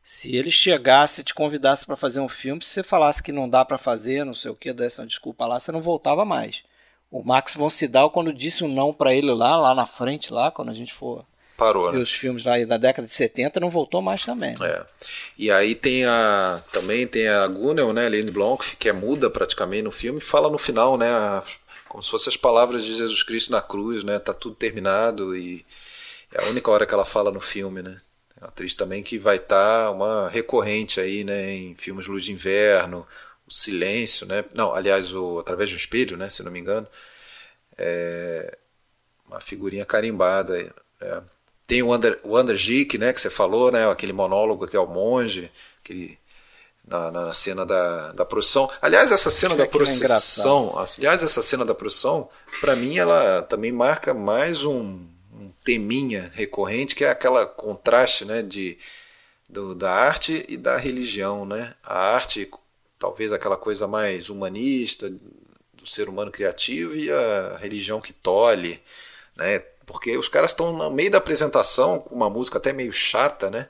Se 0.03 0.36
ele 0.36 0.49
chegasse 0.49 1.22
e 1.22 1.23
te 1.23 1.36
convidasse 1.36 1.86
para 1.86 1.95
fazer 1.95 2.19
um 2.19 2.27
filme, 2.27 2.64
se 2.64 2.72
você 2.72 2.84
falasse 2.84 3.22
que 3.22 3.31
não 3.31 3.48
dá 3.48 3.64
para 3.64 3.77
fazer, 3.77 4.26
não 4.26 4.34
sei 4.34 4.49
o 4.49 4.56
que, 4.56 4.73
desse 4.73 4.99
uma 4.99 5.06
desculpa 5.06 5.45
lá, 5.45 5.60
você 5.60 5.72
não 5.72 5.84
voltava 5.84 6.26
mais. 6.26 6.64
O 7.11 7.23
Max 7.23 7.53
von 7.53 7.69
Sydow, 7.69 8.10
quando 8.10 8.34
disse 8.34 8.64
um 8.64 8.73
não 8.73 8.91
para 8.91 9.14
ele 9.14 9.31
lá, 9.31 9.56
lá 9.56 9.76
na 9.76 9.86
frente, 9.86 10.34
lá, 10.34 10.49
quando 10.49 10.69
a 10.69 10.73
gente 10.73 10.95
for 10.95 11.23
Parou, 11.60 11.91
né? 11.91 11.99
E 11.99 12.02
os 12.02 12.14
filmes 12.14 12.45
lá 12.45 12.57
da 12.64 12.77
década 12.77 13.06
de 13.06 13.14
70 13.14 13.60
não 13.60 13.69
voltou 13.69 14.02
mais 14.02 14.23
também. 14.23 14.53
Né? 14.57 14.68
É. 14.69 14.86
E 15.38 15.52
aí 15.52 15.76
tem 15.76 16.06
a 16.06 16.64
também 16.72 17.06
tem 17.06 17.27
a 17.27 17.45
Gunnel, 17.45 17.91
né, 17.91 18.07
Lene 18.07 18.31
Blanc, 18.31 18.77
que 18.77 18.88
é 18.88 18.94
muda 18.94 19.30
praticamente 19.30 19.84
no 19.84 19.91
filme, 19.91 20.22
fala 20.22 20.49
no 20.49 20.57
final, 20.57 20.98
né, 20.98 21.10
como 21.90 22.02
se 22.02 22.10
fossem 22.10 22.31
as 22.31 22.38
palavras 22.38 22.86
de 22.86 22.94
Jesus 22.94 23.23
Cristo 23.23 23.52
na 23.52 23.61
cruz, 23.61 24.06
né, 24.06 24.18
tá 24.19 24.34
tudo 24.34 24.56
terminado 24.56 25.36
e 25.36 25.65
é 26.34 26.41
a 26.41 26.48
única 26.48 26.72
hora 26.72 26.86
que 26.86 26.94
ela 26.94 27.03
fala 27.06 27.30
no 27.30 27.41
filme, 27.41 27.81
né. 27.81 27.98
É 28.38 28.45
uma 28.45 28.48
atriz 28.48 28.73
também 28.73 29.03
que 29.03 29.18
vai 29.18 29.36
estar 29.36 29.86
tá 29.88 29.91
uma 29.91 30.30
recorrente 30.30 31.02
aí, 31.02 31.26
né, 31.26 31.53
em 31.53 31.76
filmes 31.76 32.07
Luz 32.07 32.23
de 32.23 32.31
Inverno, 32.31 33.06
O 33.45 33.52
Silêncio, 33.53 34.26
né, 34.26 34.45
não, 34.53 34.73
aliás, 34.73 35.14
o 35.14 35.40
Através 35.40 35.68
de 35.69 35.76
um 35.76 35.77
Espelho, 35.77 36.15
né, 36.15 36.30
se 36.30 36.41
não 36.41 36.52
me 36.52 36.60
engano, 36.60 36.88
é 37.77 38.57
uma 39.27 39.41
figurinha 39.41 39.86
carimbada, 39.86 40.57
é. 41.02 41.22
Tem 41.70 41.84
o 41.84 41.94
Under, 41.94 42.20
o 42.24 42.36
Undergick, 42.36 42.98
né, 42.98 43.14
que 43.14 43.22
você 43.22 43.30
falou, 43.30 43.72
né, 43.72 43.88
aquele 43.88 44.12
monólogo 44.12 44.66
que 44.66 44.76
é 44.76 44.80
o 44.80 44.88
monge, 44.88 45.52
aquele, 45.84 46.18
na, 46.84 47.12
na 47.12 47.32
cena 47.32 47.64
da, 47.64 48.12
da 48.12 48.26
procissão. 48.26 48.68
Aliás, 48.82 49.12
essa 49.12 49.30
cena 49.30 49.54
é 49.54 49.58
da 49.58 49.68
procissão, 49.68 50.76
é 50.76 50.86
aliás, 50.98 51.22
essa 51.22 51.44
cena 51.44 51.64
da 51.64 51.76
procissão, 51.76 52.28
para 52.60 52.76
mim 52.76 52.98
ela 52.98 53.44
também 53.44 53.72
marca 53.72 54.16
mais 54.16 54.66
um, 54.66 55.00
um, 55.32 55.52
teminha 55.64 56.32
recorrente, 56.34 56.96
que 56.96 57.06
é 57.06 57.12
aquela 57.12 57.46
contraste, 57.46 58.26
né, 58.26 58.41
de 58.41 58.76
do, 59.48 59.76
da 59.76 59.94
arte 59.94 60.44
e 60.50 60.58
da 60.58 60.76
religião, 60.76 61.46
né? 61.46 61.76
A 61.84 62.16
arte, 62.16 62.50
talvez 62.98 63.32
aquela 63.32 63.58
coisa 63.58 63.88
mais 63.88 64.28
humanista 64.28 65.08
do 65.08 65.86
ser 65.86 66.10
humano 66.10 66.32
criativo 66.32 66.96
e 66.96 67.12
a 67.12 67.58
religião 67.58 68.02
que 68.02 68.12
tolhe, 68.12 68.82
né? 69.36 69.64
Porque 69.90 70.16
os 70.16 70.30
caras 70.30 70.52
estão 70.52 70.72
no 70.72 70.91
meio 70.91 71.10
da 71.10 71.18
apresentação 71.18 71.98
com 71.98 72.14
uma 72.14 72.30
música 72.30 72.60
até 72.60 72.72
meio 72.72 72.94
chata, 72.94 73.49
né? 73.49 73.68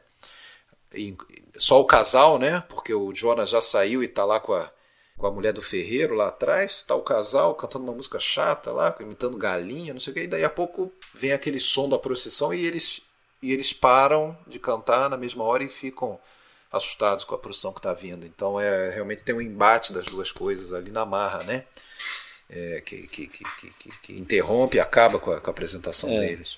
E 0.94 1.16
só 1.58 1.80
o 1.80 1.86
casal, 1.86 2.38
né? 2.38 2.62
Porque 2.68 2.94
o 2.94 3.16
Jonas 3.16 3.50
já 3.50 3.62
saiu 3.62 4.04
e 4.04 4.08
tá 4.08 4.26
lá 4.26 4.38
com 4.38 4.52
a, 4.52 4.70
com 5.18 5.28
a 5.28 5.32
mulher 5.32 5.54
do 5.54 5.62
ferreiro 5.62 6.16
lá 6.16 6.28
atrás, 6.28 6.84
tá 6.84 6.94
o 6.94 7.04
casal 7.04 7.56
cantando 7.56 7.86
uma 7.86 7.94
música 7.94 8.20
chata 8.20 8.70
lá, 8.70 8.94
imitando 9.00 9.38
galinha, 9.38 9.94
não 9.94 10.02
sei 10.02 10.12
o 10.12 10.14
que, 10.14 10.24
e 10.24 10.28
daí 10.28 10.44
a 10.44 10.50
pouco 10.50 10.91
vem 11.16 11.32
aquele 11.32 11.58
som 11.58 11.88
da 11.88 11.98
procissão 11.98 12.54
e 12.54 12.66
eles, 12.66 13.00
e 13.41 13.54
eles 13.54 13.72
param 13.72 14.38
de 14.46 14.60
cantar 14.60 15.10
na 15.10 15.16
mesma 15.16 15.46
hora 15.46 15.64
e 15.64 15.70
ficam 15.70 16.20
assustados 16.70 17.24
com 17.24 17.34
a 17.34 17.38
procissão 17.40 17.72
que 17.72 17.80
está 17.80 17.94
vindo. 17.94 18.26
Então 18.26 18.60
é 18.60 18.90
realmente 18.90 19.24
tem 19.24 19.34
um 19.34 19.40
embate 19.40 19.94
das 19.94 20.08
duas 20.08 20.34
coisas 20.34 20.74
ali 20.74 20.91
na 20.91 21.06
marra, 21.06 21.44
né? 21.44 21.64
É, 22.50 22.82
que, 22.84 23.08
que, 23.08 23.28
que, 23.28 23.44
que, 24.02 24.14
interrompe 24.14 24.78
e 24.78 24.80
acaba 24.80 25.20
com 25.20 25.32
a, 25.32 25.40
com 25.40 25.50
a 25.50 25.52
apresentação 25.52 26.10
é. 26.10 26.20
deles. 26.20 26.58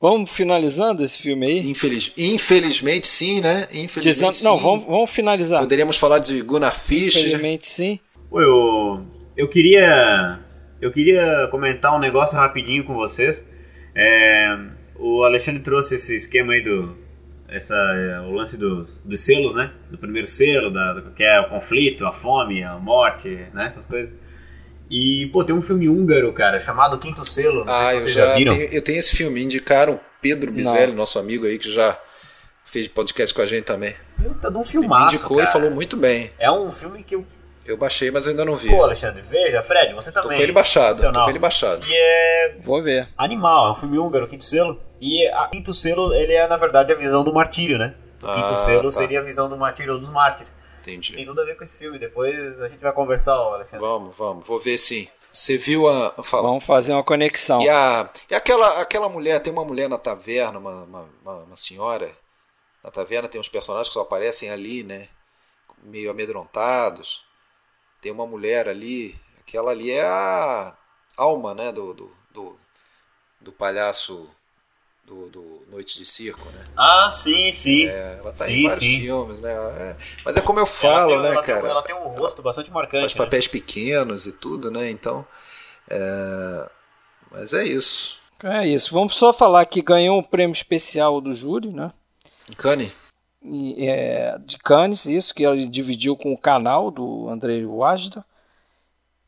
Vamos 0.00 0.30
finalizando 0.30 1.02
esse 1.02 1.18
filme 1.18 1.46
aí? 1.46 1.70
Infeliz, 1.70 2.12
infelizmente 2.18 3.06
sim, 3.06 3.40
né? 3.40 3.62
Infelizmente 3.72 4.02
Dizendo, 4.02 4.32
sim. 4.34 4.44
Não, 4.44 4.58
vamos, 4.58 4.84
vamos 4.84 5.10
finalizar. 5.10 5.60
Poderíamos 5.60 5.96
falar 5.96 6.18
de 6.18 6.42
Gunnar 6.42 6.74
Fischer. 6.74 7.22
Infelizmente 7.22 7.66
sim. 7.66 7.98
Eu, 8.30 9.06
eu 9.36 9.48
queria 9.48 10.40
eu 10.80 10.92
queria 10.92 11.48
comentar 11.50 11.94
um 11.94 11.98
negócio 11.98 12.36
rapidinho 12.36 12.84
com 12.84 12.94
vocês. 12.94 13.46
É, 13.94 14.54
o 14.96 15.22
Alexandre 15.22 15.62
trouxe 15.62 15.94
esse 15.94 16.14
esquema 16.14 16.52
aí 16.52 16.62
do 16.62 16.94
essa, 17.48 17.74
o 18.28 18.32
lance 18.32 18.56
dos, 18.56 18.98
dos 19.04 19.20
selos, 19.20 19.54
né? 19.54 19.70
Do 19.90 19.96
primeiro 19.96 20.26
selo, 20.26 20.70
da, 20.70 20.94
do, 20.94 21.10
que 21.12 21.22
é 21.22 21.40
o 21.40 21.48
conflito, 21.48 22.04
a 22.04 22.12
fome, 22.12 22.62
a 22.62 22.74
morte, 22.74 23.28
né? 23.54 23.66
Essas 23.66 23.86
coisas. 23.86 24.14
E, 24.90 25.28
pô, 25.32 25.42
tem 25.42 25.54
um 25.54 25.62
filme 25.62 25.88
húngaro, 25.88 26.32
cara, 26.32 26.60
chamado 26.60 26.98
Quinto 26.98 27.24
Selo. 27.24 27.64
Não 27.64 27.72
ah, 27.72 27.88
sei 27.88 27.94
se 27.96 28.02
vocês 28.02 28.14
já, 28.14 28.26
já 28.26 28.34
viram. 28.34 28.56
Tenho, 28.56 28.72
eu 28.72 28.82
tenho 28.82 28.98
esse 28.98 29.16
filme, 29.16 29.42
indicaram 29.42 29.98
Pedro 30.20 30.52
Bizelli, 30.52 30.88
não. 30.88 30.98
nosso 30.98 31.18
amigo 31.18 31.46
aí, 31.46 31.58
que 31.58 31.72
já 31.72 31.98
fez 32.64 32.88
podcast 32.88 33.34
com 33.34 33.42
a 33.42 33.46
gente 33.46 33.64
também. 33.64 33.94
Puta, 34.22 34.50
de 34.50 34.56
um 34.56 34.64
filmaço, 34.64 35.06
Me 35.06 35.14
indicou 35.14 35.36
cara. 35.38 35.48
e 35.48 35.52
falou 35.52 35.70
muito 35.70 35.96
bem. 35.96 36.30
É 36.38 36.50
um 36.50 36.70
filme 36.70 37.02
que 37.02 37.14
eu... 37.14 37.26
Eu 37.64 37.76
baixei, 37.76 38.12
mas 38.12 38.28
ainda 38.28 38.44
não 38.44 38.56
vi. 38.56 38.68
Pô, 38.68 38.84
Alexandre, 38.84 39.20
veja, 39.22 39.60
Fred, 39.60 39.92
você 39.92 40.12
também. 40.12 40.30
Tô 40.30 40.36
com 40.36 40.42
ele 40.42 40.52
baixado, 40.52 41.00
tô 41.00 41.12
com 41.12 41.30
ele 41.30 41.38
baixado. 41.40 41.84
E 41.84 41.92
é... 41.92 42.56
Vou 42.62 42.80
ver. 42.80 43.08
Animal, 43.18 43.68
é 43.68 43.72
um 43.72 43.74
filme 43.74 43.98
húngaro, 43.98 44.28
Quinto 44.28 44.44
Selo. 44.44 44.80
E 45.00 45.26
a 45.26 45.48
Quinto 45.48 45.74
Selo, 45.74 46.14
ele 46.14 46.32
é, 46.32 46.46
na 46.46 46.56
verdade, 46.56 46.92
a 46.92 46.94
visão 46.94 47.24
do 47.24 47.34
martírio, 47.34 47.76
né? 47.76 47.94
O 48.22 48.26
Quinto 48.32 48.52
ah, 48.52 48.54
Selo 48.56 48.84
tá. 48.84 48.90
seria 48.92 49.18
a 49.18 49.22
visão 49.22 49.48
do 49.48 49.56
martírio 49.56 49.94
ou 49.94 49.98
dos 49.98 50.08
mártires. 50.08 50.54
Entendi. 50.86 51.14
Tem 51.14 51.26
tudo 51.26 51.40
a 51.40 51.44
ver 51.44 51.56
com 51.56 51.64
esse 51.64 51.76
filme. 51.76 51.98
Depois 51.98 52.60
a 52.60 52.68
gente 52.68 52.80
vai 52.80 52.92
conversar, 52.92 53.38
ó, 53.38 53.54
Alexandre. 53.54 53.80
Vamos, 53.80 54.16
vamos. 54.16 54.46
Vou 54.46 54.58
ver 54.58 54.78
sim. 54.78 55.08
Você 55.30 55.56
viu 55.56 55.88
a. 55.88 56.10
Fala. 56.22 56.44
Vamos 56.44 56.64
fazer 56.64 56.92
uma 56.92 57.02
conexão. 57.02 57.60
E, 57.62 57.68
a, 57.68 58.08
e 58.30 58.34
aquela, 58.34 58.80
aquela 58.80 59.08
mulher, 59.08 59.40
tem 59.40 59.52
uma 59.52 59.64
mulher 59.64 59.88
na 59.88 59.98
taverna, 59.98 60.58
uma, 60.58 60.84
uma, 60.84 61.08
uma, 61.22 61.34
uma 61.44 61.56
senhora. 61.56 62.10
Na 62.82 62.90
taverna 62.90 63.28
tem 63.28 63.40
uns 63.40 63.48
personagens 63.48 63.88
que 63.88 63.94
só 63.94 64.00
aparecem 64.00 64.50
ali, 64.50 64.82
né? 64.82 65.08
Meio 65.82 66.10
amedrontados. 66.10 67.24
Tem 68.00 68.12
uma 68.12 68.26
mulher 68.26 68.68
ali. 68.68 69.14
Aquela 69.40 69.72
ali 69.72 69.90
é 69.90 70.04
a 70.04 70.74
alma, 71.16 71.54
né? 71.54 71.72
Do, 71.72 71.92
do, 71.92 72.16
do, 72.30 72.56
do 73.40 73.52
palhaço 73.52 74.30
do, 75.06 75.28
do 75.28 75.62
Noite 75.70 75.96
de 75.96 76.04
Circo, 76.04 76.48
né? 76.50 76.64
Ah, 76.76 77.10
sim, 77.10 77.52
sim. 77.52 77.86
É, 77.86 78.18
ela 78.18 78.32
tá 78.32 78.44
Sim, 78.44 78.52
em 78.52 78.62
vários 78.64 78.80
sim. 78.80 79.00
filmes, 79.00 79.40
né? 79.40 79.52
É, 79.52 79.96
mas 80.24 80.36
é 80.36 80.40
como 80.40 80.58
eu 80.58 80.66
falo, 80.66 81.12
ela 81.12 81.22
tem, 81.22 81.22
né, 81.22 81.28
ela 81.30 81.42
cara? 81.42 81.60
Tem, 81.60 81.70
ela 81.70 81.82
tem 81.82 81.94
um 81.94 82.08
rosto 82.08 82.42
bastante 82.42 82.70
marcante. 82.72 83.02
faz 83.02 83.14
né? 83.14 83.24
papéis 83.24 83.46
pequenos 83.46 84.26
e 84.26 84.32
tudo, 84.32 84.70
né? 84.70 84.90
Então, 84.90 85.24
é... 85.88 86.68
mas 87.30 87.52
é 87.52 87.64
isso. 87.64 88.18
É 88.42 88.66
isso. 88.66 88.92
Vamos 88.92 89.16
só 89.16 89.32
falar 89.32 89.64
que 89.66 89.80
ganhou 89.80 90.18
um 90.18 90.22
prêmio 90.22 90.52
especial 90.52 91.20
do 91.20 91.32
júri, 91.32 91.68
né? 91.68 91.92
Cane? 92.56 92.92
E, 93.42 93.88
é, 93.88 94.36
de 94.38 94.58
Cannes, 94.58 95.06
isso, 95.06 95.32
que 95.32 95.44
ele 95.44 95.68
dividiu 95.68 96.16
com 96.16 96.32
o 96.32 96.38
canal 96.38 96.90
do 96.90 97.28
Andrei 97.28 97.64
Wajda. 97.64 98.24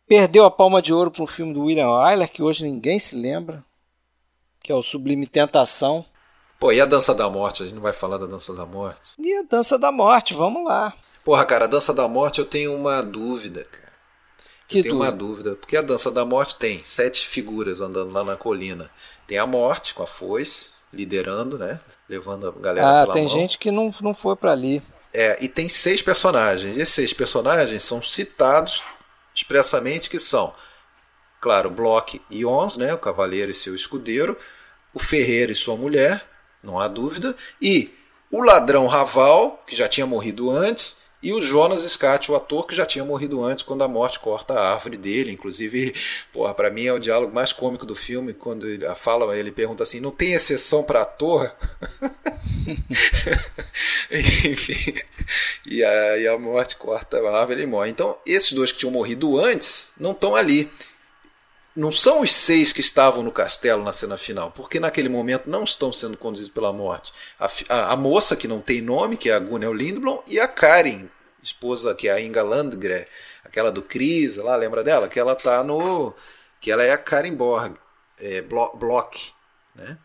Perdeu 0.09 0.45
a 0.45 0.51
palma 0.51 0.83
de 0.83 0.93
ouro 0.93 1.11
para 1.11 1.23
um 1.23 1.27
filme 1.27 1.55
do 1.55 1.65
William 1.65 1.89
Wyler, 1.89 2.31
que 2.31 2.43
hoje 2.43 2.65
ninguém 2.65 2.99
se 2.99 3.15
lembra, 3.15 3.65
que 4.69 4.73
é 4.73 4.75
o 4.75 4.83
Sublime 4.83 5.27
Tentação. 5.27 6.05
Pô, 6.61 6.71
e 6.71 6.79
a 6.79 6.85
Dança 6.85 7.15
da 7.15 7.31
Morte? 7.31 7.63
A 7.63 7.65
gente 7.65 7.75
não 7.75 7.81
vai 7.81 7.95
falar 7.95 8.19
da 8.19 8.27
Dança 8.27 8.53
da 8.53 8.67
Morte? 8.67 9.13
E 9.19 9.35
a 9.39 9.43
Dança 9.43 9.79
da 9.79 9.91
Morte, 9.91 10.35
vamos 10.35 10.63
lá. 10.63 10.93
Porra, 11.25 11.43
cara, 11.47 11.65
a 11.65 11.69
Dança 11.69 11.95
da 11.95 12.07
Morte 12.07 12.39
eu 12.41 12.45
tenho 12.45 12.75
uma 12.77 13.03
dúvida, 13.03 13.65
cara. 13.65 13.93
Que 14.69 14.81
eu 14.81 14.83
tenho 14.83 14.97
uma 14.97 15.11
dúvida. 15.11 15.45
dúvida. 15.53 15.57
Porque 15.57 15.75
a 15.75 15.81
Dança 15.81 16.11
da 16.11 16.23
Morte 16.23 16.57
tem 16.57 16.83
sete 16.85 17.27
figuras 17.27 17.81
andando 17.81 18.13
lá 18.13 18.23
na 18.23 18.37
colina. 18.37 18.91
Tem 19.27 19.39
a 19.39 19.47
Morte 19.47 19.95
com 19.95 20.03
a 20.03 20.07
foice, 20.07 20.73
liderando, 20.93 21.57
né? 21.57 21.81
Levando 22.07 22.47
a 22.49 22.51
galera 22.51 23.05
Ah, 23.05 23.07
tem 23.07 23.25
mão. 23.25 23.33
gente 23.33 23.57
que 23.57 23.71
não, 23.71 23.95
não 24.03 24.13
foi 24.13 24.37
para 24.37 24.53
ali. 24.53 24.83
É, 25.15 25.43
e 25.43 25.49
tem 25.49 25.67
seis 25.67 26.03
personagens. 26.03 26.77
E 26.77 26.83
esses 26.83 26.95
seis 26.95 27.15
personagens 27.15 27.83
são 27.83 28.03
citados 28.03 28.83
expressamente 29.35 30.11
que 30.11 30.19
são, 30.19 30.53
claro, 31.41 31.71
Block 31.71 32.21
e 32.29 32.45
Ons, 32.45 32.77
né, 32.77 32.93
o 32.93 32.99
cavaleiro 32.99 33.51
e 33.51 33.55
seu 33.55 33.75
escudeiro, 33.75 34.37
o 34.93 34.99
ferreiro 34.99 35.53
e 35.53 35.57
sua 35.57 35.77
mulher, 35.77 36.25
não 36.63 36.79
há 36.79 36.89
dúvida, 36.89 37.37
e 37.61 37.91
o 38.31 38.43
ladrão 38.43 38.87
Raval, 38.87 39.63
que 39.67 39.75
já 39.75 39.89
tinha 39.89 40.07
morrido 40.07 40.51
antes, 40.51 40.97
e 41.21 41.33
o 41.33 41.41
Jonas 41.41 41.83
Scott, 41.83 42.31
o 42.31 42.37
ator 42.37 42.65
que 42.65 42.77
já 42.77 42.87
tinha 42.87 43.05
morrido 43.05 43.43
antes 43.43 43.65
quando 43.65 43.83
a 43.83 43.89
morte 43.89 44.21
corta 44.21 44.55
a 44.55 44.73
árvore 44.75 44.97
dele. 44.97 45.33
Inclusive, 45.33 45.93
porra, 46.33 46.55
para 46.55 46.71
mim 46.71 46.85
é 46.87 46.93
o 46.93 46.99
diálogo 46.99 47.35
mais 47.35 47.53
cômico 47.53 47.85
do 47.85 47.95
filme, 47.95 48.33
quando 48.33 48.69
ele 48.69 48.87
fala, 48.95 49.37
ele 49.37 49.51
pergunta 49.51 49.83
assim: 49.83 49.99
"Não 49.99 50.13
tem 50.13 50.35
exceção 50.35 50.85
para 50.85 51.03
ator?" 51.03 51.53
Enfim, 54.11 54.95
e 55.67 55.83
a, 55.83 56.19
e 56.19 56.29
a 56.29 56.39
morte 56.39 56.77
corta 56.77 57.19
a 57.19 57.41
árvore 57.41 57.59
e 57.59 57.63
ele 57.63 57.71
morre. 57.71 57.91
Então, 57.91 58.17
esses 58.25 58.53
dois 58.53 58.71
que 58.71 58.79
tinham 58.79 58.93
morrido 58.93 59.39
antes 59.39 59.93
não 59.99 60.13
estão 60.13 60.37
ali. 60.37 60.71
Não 61.79 61.93
são 61.93 62.23
os 62.23 62.33
seis 62.33 62.73
que 62.73 62.81
estavam 62.81 63.23
no 63.23 63.31
castelo 63.31 63.85
na 63.85 63.93
cena 63.93 64.19
final, 64.19 64.51
porque 64.51 64.81
naquele 64.81 65.09
momento 65.09 65.49
não 65.49 65.63
estão 65.63 65.93
sendo 65.93 66.17
conduzidos 66.17 66.51
pela 66.53 66.73
morte. 66.73 67.13
A, 67.39 67.47
a- 67.69 67.93
a 67.93 67.97
moça 67.97 68.35
que 68.37 68.49
não 68.49 68.61
tem 68.61 68.81
nome, 68.83 69.17
que 69.17 69.31
é 69.31 69.35
a 69.35 69.39
Gunnel 69.39 69.73
Lindblom, 69.73 70.21
e 70.27 70.41
a 70.41 70.49
Karen, 70.49 71.07
esposa 71.43 71.95
que 71.95 72.09
é 72.09 72.13
a 72.13 72.21
Inga 72.21 72.43
Landgren, 72.43 73.07
aquela 73.45 73.71
do 73.71 73.81
Chris, 73.83 74.37
lá, 74.39 74.57
lembra 74.57 74.83
dela? 74.83 75.07
Que 75.09 75.21
ela 75.21 75.37
tá 75.37 75.63
no. 75.63 76.13
que 76.61 76.71
ela 76.73 76.83
é 76.83 76.91
a 76.91 76.99
Karen 76.99 77.35
Borg, 77.35 77.77
é, 78.19 78.43
Blo- 78.43 78.75
Block. 78.77 79.33
Né? 79.75 79.97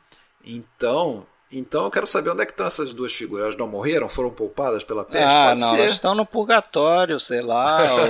Então, 0.45 1.25
então 1.57 1.85
eu 1.85 1.91
quero 1.91 2.07
saber 2.07 2.31
onde 2.31 2.41
é 2.41 2.45
que 2.45 2.51
estão 2.51 2.65
essas 2.65 2.93
duas 2.93 3.11
figuras. 3.13 3.45
Elas 3.45 3.57
não 3.57 3.67
morreram? 3.67 4.07
Foram 4.09 4.29
poupadas 4.29 4.83
pela 4.83 5.03
peste? 5.03 5.23
Ah, 5.25 5.49
Pode 5.49 5.61
não, 5.61 5.69
ser. 5.69 5.81
elas 5.81 5.93
estão 5.93 6.15
no 6.15 6.25
purgatório, 6.25 7.19
sei 7.19 7.41
lá. 7.41 7.79
ou 7.93 8.09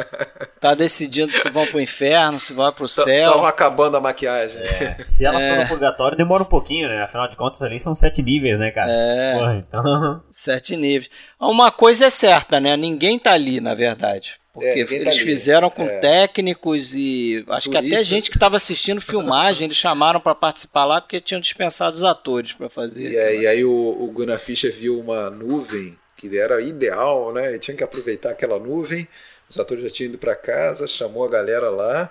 tá 0.60 0.74
decidindo 0.74 1.32
se 1.32 1.48
vão 1.50 1.66
pro 1.66 1.80
inferno, 1.80 2.40
se 2.40 2.52
vão 2.52 2.72
pro 2.72 2.88
céu. 2.88 3.28
Estavam 3.28 3.46
acabando 3.46 3.96
a 3.96 4.00
maquiagem. 4.00 4.60
É, 4.62 4.96
se 5.06 5.24
elas 5.24 5.42
estão 5.42 5.62
no 5.62 5.68
purgatório, 5.68 6.16
demora 6.16 6.42
um 6.42 6.46
pouquinho, 6.46 6.88
né? 6.88 7.02
Afinal 7.02 7.28
de 7.28 7.36
contas, 7.36 7.62
ali 7.62 7.78
são 7.78 7.94
sete 7.94 8.22
níveis, 8.22 8.58
né, 8.58 8.70
cara? 8.70 8.90
É. 8.90 9.34
Porra, 9.34 9.56
então. 9.56 10.22
Sete 10.30 10.76
níveis. 10.76 11.10
Uma 11.38 11.70
coisa 11.70 12.06
é 12.06 12.10
certa, 12.10 12.58
né? 12.58 12.76
Ninguém 12.76 13.18
tá 13.18 13.32
ali, 13.32 13.60
na 13.60 13.74
verdade. 13.74 14.39
Porque 14.52 14.66
É, 14.66 14.74
ninguém 14.74 15.00
eles 15.02 15.16
tá 15.16 15.24
fizeram 15.24 15.70
com 15.70 15.84
É. 15.84 15.98
técnicos 16.00 16.94
e 16.94 17.44
acho 17.48 17.70
que 17.70 17.76
até 17.76 18.04
gente 18.04 18.30
que 18.30 18.36
estava 18.36 18.56
assistindo 18.56 19.00
filmagem, 19.00 19.66
eles 19.66 19.76
chamaram 19.76 20.20
para 20.20 20.34
participar 20.34 20.84
lá 20.84 21.00
porque 21.00 21.20
tinham 21.20 21.40
dispensado 21.40 21.96
os 21.96 22.02
atores 22.02 22.52
para 22.52 22.68
fazer. 22.68 23.12
E 23.12 23.18
aí, 23.18 23.40
e 23.42 23.46
aí 23.46 23.64
o, 23.64 23.70
o 23.70 24.06
Gunnar 24.12 24.40
Fischer 24.40 24.72
viu 24.72 24.98
uma 24.98 25.30
nuvem 25.30 25.96
que 26.16 26.36
era 26.36 26.60
ideal, 26.60 27.32
né? 27.32 27.54
E 27.54 27.58
tinha 27.58 27.76
que 27.76 27.84
aproveitar 27.84 28.30
aquela 28.30 28.58
nuvem. 28.58 29.06
Os 29.48 29.58
atores 29.58 29.82
já 29.82 29.90
tinham 29.90 30.08
ido 30.10 30.18
para 30.18 30.34
casa, 30.34 30.86
chamou 30.86 31.24
a 31.24 31.28
galera 31.28 31.70
lá. 31.70 32.10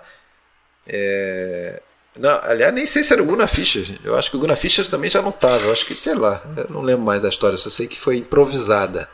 É... 0.86 1.80
Não, 2.18 2.40
aliás, 2.42 2.72
nem 2.74 2.86
sei 2.86 3.02
se 3.04 3.12
era 3.12 3.22
o 3.22 3.26
Gunnar 3.26 3.48
Fischer. 3.48 3.84
Eu 4.04 4.16
acho 4.16 4.30
que 4.30 4.36
o 4.36 4.40
Gunnar 4.40 4.56
Fischer 4.56 4.86
também 4.88 5.08
já 5.08 5.22
não 5.22 5.30
estava. 5.30 5.64
Eu 5.66 5.72
acho 5.72 5.86
que, 5.86 5.94
sei 5.94 6.14
lá, 6.14 6.42
eu 6.56 6.66
não 6.68 6.82
lembro 6.82 7.04
mais 7.04 7.22
da 7.22 7.28
história, 7.28 7.56
só 7.56 7.70
sei 7.70 7.86
que 7.86 7.98
foi 7.98 8.16
improvisada. 8.16 9.08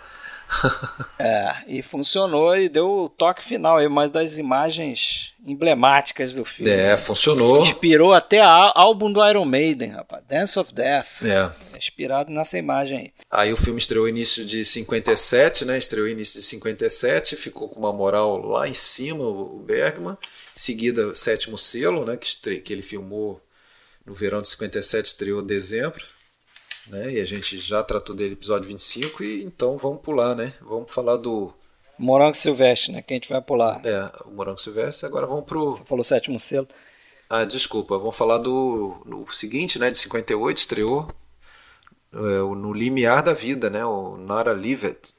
É, 1.18 1.64
e 1.66 1.82
funcionou 1.82 2.56
e 2.56 2.68
deu 2.68 2.89
o 2.89 3.09
toque 3.09 3.43
final 3.43 3.78
aí, 3.78 3.86
uma 3.86 4.06
das 4.06 4.36
imagens 4.36 5.32
emblemáticas 5.44 6.35
do 6.35 6.44
filme. 6.44 6.70
É, 6.70 6.97
funcionou. 6.97 7.62
Inspirou 7.62 8.12
até 8.12 8.40
a 8.40 8.73
álbum 8.74 9.10
do 9.10 9.27
Iron 9.27 9.44
Maiden, 9.44 9.93
rapaz. 9.93 10.23
Dance 10.28 10.59
of 10.59 10.74
Death. 10.74 11.23
É. 11.23 11.51
É 11.74 11.78
inspirado 11.78 12.31
nessa 12.31 12.59
imagem 12.59 12.98
aí. 12.98 13.12
Aí 13.31 13.52
o 13.52 13.56
filme 13.56 13.78
estreou 13.78 14.09
início 14.09 14.44
de 14.44 14.64
57, 14.64 15.64
né? 15.64 15.78
Estreou 15.78 16.06
início 16.06 16.40
de 16.40 16.47
57, 16.47 17.36
ficou 17.36 17.68
com 17.68 17.81
uma 17.81 17.93
moral 17.93 18.39
lá 18.39 18.68
em 18.68 18.74
cima 18.74 19.24
o 19.24 19.59
Bergman. 19.59 20.14
Em 20.14 20.59
seguida, 20.59 21.09
o 21.09 21.16
sétimo 21.16 21.56
selo, 21.56 22.05
né? 22.05 22.16
Que, 22.16 22.27
estre... 22.27 22.60
que 22.60 22.73
ele 22.73 22.82
filmou 22.82 23.40
no 24.05 24.14
verão 24.14 24.43
de 24.43 24.48
57, 24.48 25.06
estreou 25.06 25.43
em 25.43 25.47
dezembro. 25.47 26.05
Né? 26.88 27.14
E 27.14 27.20
a 27.20 27.24
gente 27.24 27.58
já 27.58 27.82
tratou 27.82 28.14
dele 28.14 28.34
episódio 28.34 28.68
25, 28.68 29.22
e 29.24 29.42
então 29.44 29.76
vamos 29.76 30.00
pular, 30.02 30.34
né? 30.36 30.52
Vamos 30.60 30.90
falar 30.90 31.16
do 31.16 31.52
Morango 31.98 32.36
Silvestre, 32.36 32.92
né? 32.92 33.02
Que 33.02 33.14
a 33.14 33.16
gente 33.16 33.28
vai 33.28 33.40
pular. 33.42 33.80
é, 33.84 34.10
o 34.24 34.30
Morango 34.30 34.58
Silvestre. 34.60 35.06
Agora 35.06 35.26
vamos 35.26 35.44
pro. 35.44 35.70
Você 35.74 35.84
falou 35.84 36.04
sétimo 36.04 36.38
selo. 36.38 36.68
Ah, 37.28 37.44
desculpa, 37.44 37.98
vamos 37.98 38.16
falar 38.16 38.38
do 38.38 38.96
no 39.04 39.26
seguinte, 39.32 39.78
né? 39.78 39.90
De 39.90 39.98
58, 39.98 40.58
estreou 40.58 41.08
é, 42.12 42.18
No 42.18 42.72
Limiar 42.72 43.22
da 43.22 43.32
Vida, 43.32 43.68
né? 43.70 43.84
O 43.84 44.16
Nara 44.16 44.52
Livet. 44.52 45.14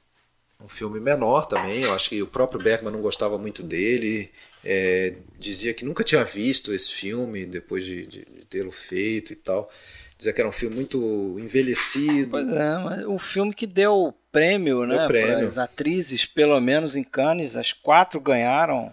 Um 0.64 0.68
filme 0.69 0.99
menor 0.99 1.45
também. 1.45 1.81
Eu 1.84 1.94
acho 1.94 2.10
que 2.10 2.22
o 2.22 2.27
próprio 2.27 2.60
Bergman 2.61 2.91
não 2.91 3.02
gostava 3.02 3.38
muito 3.38 3.61
dele. 3.61 4.31
é, 4.64 5.15
dizia 5.38 5.73
que 5.73 5.85
nunca 5.85 6.03
tinha 6.03 6.23
visto 6.23 6.73
esse 6.73 6.91
filme 6.91 7.45
depois 7.45 7.85
de, 7.85 8.07
de- 8.07 8.26
de 8.26 8.45
tê-lo 8.49 8.72
feito 8.72 9.34
e 9.34 9.35
tal. 9.35 9.69
Dizia 10.18 10.34
que 10.34 10.41
era 10.41 10.49
um 10.49 10.53
filme 10.53 10.76
muito 10.76 11.38
envelhecido. 11.39 12.31
Pois 12.31 12.48
é, 12.48 12.77
mas 12.80 13.06
o 13.06 13.19
filme 13.19 13.53
que 13.53 13.68
deu 13.68 14.15
prêmio, 14.31 14.85
né? 14.85 15.06
prêmio. 15.07 15.48
As 15.48 15.57
atrizes, 15.57 16.26
pelo 16.26 16.60
menos 16.60 16.95
em 16.95 17.03
Cannes, 17.03 17.56
as 17.56 17.72
quatro 17.72 18.19
ganharam 18.19 18.91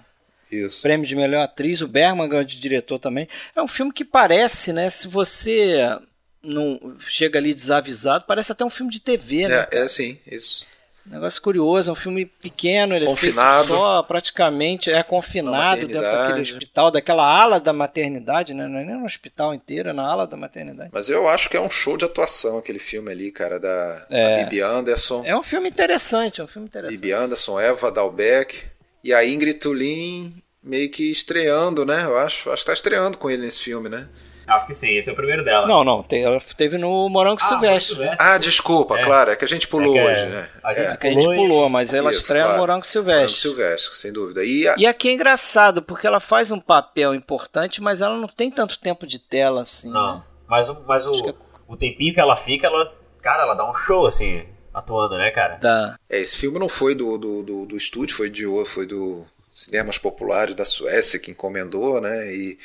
Isso. 0.52 0.82
prêmio 0.82 1.06
de 1.06 1.16
melhor 1.16 1.42
atriz. 1.42 1.80
O 1.80 1.88
Bergman 1.88 2.28
ganhou 2.28 2.44
de 2.44 2.60
diretor 2.60 2.98
também. 2.98 3.26
É 3.56 3.62
um 3.62 3.68
filme 3.68 3.92
que 3.92 4.04
parece, 4.04 4.72
né? 4.72 4.90
Se 4.90 5.08
você 5.08 5.98
não 6.42 6.94
chega 7.00 7.38
ali 7.38 7.54
desavisado, 7.54 8.24
parece 8.26 8.52
até 8.52 8.62
um 8.64 8.70
filme 8.70 8.92
de 8.92 9.00
TV, 9.00 9.48
né? 9.48 9.66
É, 9.70 9.78
é 9.80 9.88
sim, 9.88 10.18
isso. 10.26 10.66
Negócio 11.06 11.40
curioso, 11.42 11.90
é 11.90 11.92
um 11.92 11.96
filme 11.96 12.24
pequeno, 12.24 12.94
ele 12.94 13.04
Confinado. 13.04 13.64
é 13.74 13.76
só 13.76 14.02
praticamente, 14.02 14.90
é 14.90 14.94
Na 14.94 15.04
confinado 15.04 15.86
dentro 15.86 16.00
daquele 16.00 16.40
hospital, 16.42 16.90
daquela 16.90 17.24
ala 17.26 17.60
da 17.60 17.72
maternidade, 17.72 18.54
né? 18.54 18.66
Não 18.66 18.78
é 18.78 18.84
nem 18.84 18.96
no 18.96 19.04
hospital 19.04 19.54
inteiro, 19.54 19.90
é 19.90 19.92
na 19.92 20.02
ala 20.06 20.26
da 20.26 20.36
maternidade. 20.36 20.90
Mas 20.92 21.10
eu 21.10 21.28
acho 21.28 21.50
que 21.50 21.56
é 21.56 21.60
um 21.60 21.68
show 21.68 21.96
de 21.96 22.04
atuação 22.04 22.56
aquele 22.58 22.78
filme 22.78 23.10
ali, 23.10 23.30
cara, 23.30 23.60
da, 23.60 24.06
É. 24.08 24.38
da 24.38 24.44
Bibi 24.44 24.60
Anderson. 24.62 25.22
É 25.26 25.36
um 25.36 25.42
filme 25.42 25.68
interessante, 25.68 26.40
é 26.40 26.44
um 26.44 26.48
filme 26.48 26.68
interessante. 26.68 26.98
Bibi 27.00 27.12
Anderson, 27.12 27.60
Eva 27.60 27.90
Dalbeck 27.90 28.62
e 29.02 29.12
a 29.12 29.24
Ingrid 29.26 29.58
Tulin 29.58 30.42
meio 30.62 30.90
que 30.90 31.10
estreando, 31.10 31.84
né? 31.84 32.04
Eu 32.04 32.16
acho, 32.16 32.50
acho 32.50 32.62
que 32.62 32.66
tá 32.66 32.72
estreando 32.72 33.18
com 33.18 33.30
ele 33.30 33.42
nesse 33.42 33.60
filme, 33.60 33.90
né? 33.90 34.08
Acho 34.46 34.66
que 34.66 34.74
sim, 34.74 34.96
esse 34.96 35.08
é 35.08 35.12
o 35.12 35.16
primeiro 35.16 35.42
dela. 35.44 35.66
Não, 35.66 35.82
não, 35.82 36.02
teve 36.02 36.76
no 36.78 37.08
Morango 37.08 37.40
Ah, 37.42 37.48
Silvestre. 37.48 37.94
Silvestre. 37.94 38.16
Ah, 38.20 38.38
desculpa, 38.38 38.98
É. 38.98 39.02
claro, 39.04 39.30
é 39.30 39.36
que 39.36 39.44
a 39.44 39.48
gente 39.48 39.66
pulou 39.68 39.96
É 39.96 39.98
que 40.02 40.06
é- 40.08 40.12
hoje, 40.12 40.26
né? 40.26 40.48
a 40.62 40.74
gente 40.74 40.86
É, 40.86 40.96
Que 40.96 41.06
a 41.06 41.10
gente 41.10 41.24
Pulou 41.24 41.68
mas 41.68 41.94
ela 41.94 42.10
Isso, 42.10 42.20
estreia 42.20 42.42
no 42.42 42.48
claro. 42.50 42.60
Morango 42.60 42.74
Morango 42.74 42.86
Silvestre. 42.86 43.40
Silvestre, 43.40 43.96
sem 43.96 44.12
dúvida. 44.12 44.44
E, 44.44 44.68
a- 44.68 44.74
E 44.76 44.86
aqui 44.86 45.08
é 45.08 45.12
engraçado, 45.12 45.80
porque 45.82 46.06
ela 46.06 46.20
faz 46.20 46.50
um 46.52 46.60
papel 46.60 47.14
importante, 47.14 47.80
mas 47.80 48.00
ela 48.02 48.16
não 48.16 48.28
tem 48.28 48.50
tanto 48.50 48.78
tempo 48.78 49.06
de 49.06 49.18
tela 49.18 49.62
assim, 49.62 49.90
Não, 49.90 50.16
né? 50.16 50.22
mas, 50.46 50.68
o, 50.68 50.84
mas 50.86 51.06
o, 51.06 51.12
que 51.22 51.30
é- 51.30 51.34
o 51.66 51.76
tempinho 51.76 52.12
que 52.12 52.20
ela 52.20 52.36
fica, 52.36 52.66
ela, 52.66 52.92
cara, 53.22 53.42
ela 53.44 53.54
dá 53.54 53.68
um 53.68 53.74
show, 53.74 54.06
assim. 54.06 54.44
atuando, 54.74 55.16
né, 55.16 55.30
cara? 55.30 55.56
Da... 55.56 55.96
É, 56.10 56.18
esse 56.18 56.36
filme 56.36 56.58
não 56.58 56.68
foi 56.68 56.94
do, 56.96 57.16
do, 57.16 57.42
do, 57.44 57.64
do 57.66 57.76
estúdio, 57.76 58.16
foi 58.16 58.28
de 58.28 58.44
foi 58.66 58.84
do 58.86 59.24
Cinemas 59.50 59.98
Populares 59.98 60.56
da 60.56 60.64
Suécia 60.64 61.16
que 61.18 61.30
encomendou, 61.30 62.00
né? 62.00 62.34
E, 62.34 62.58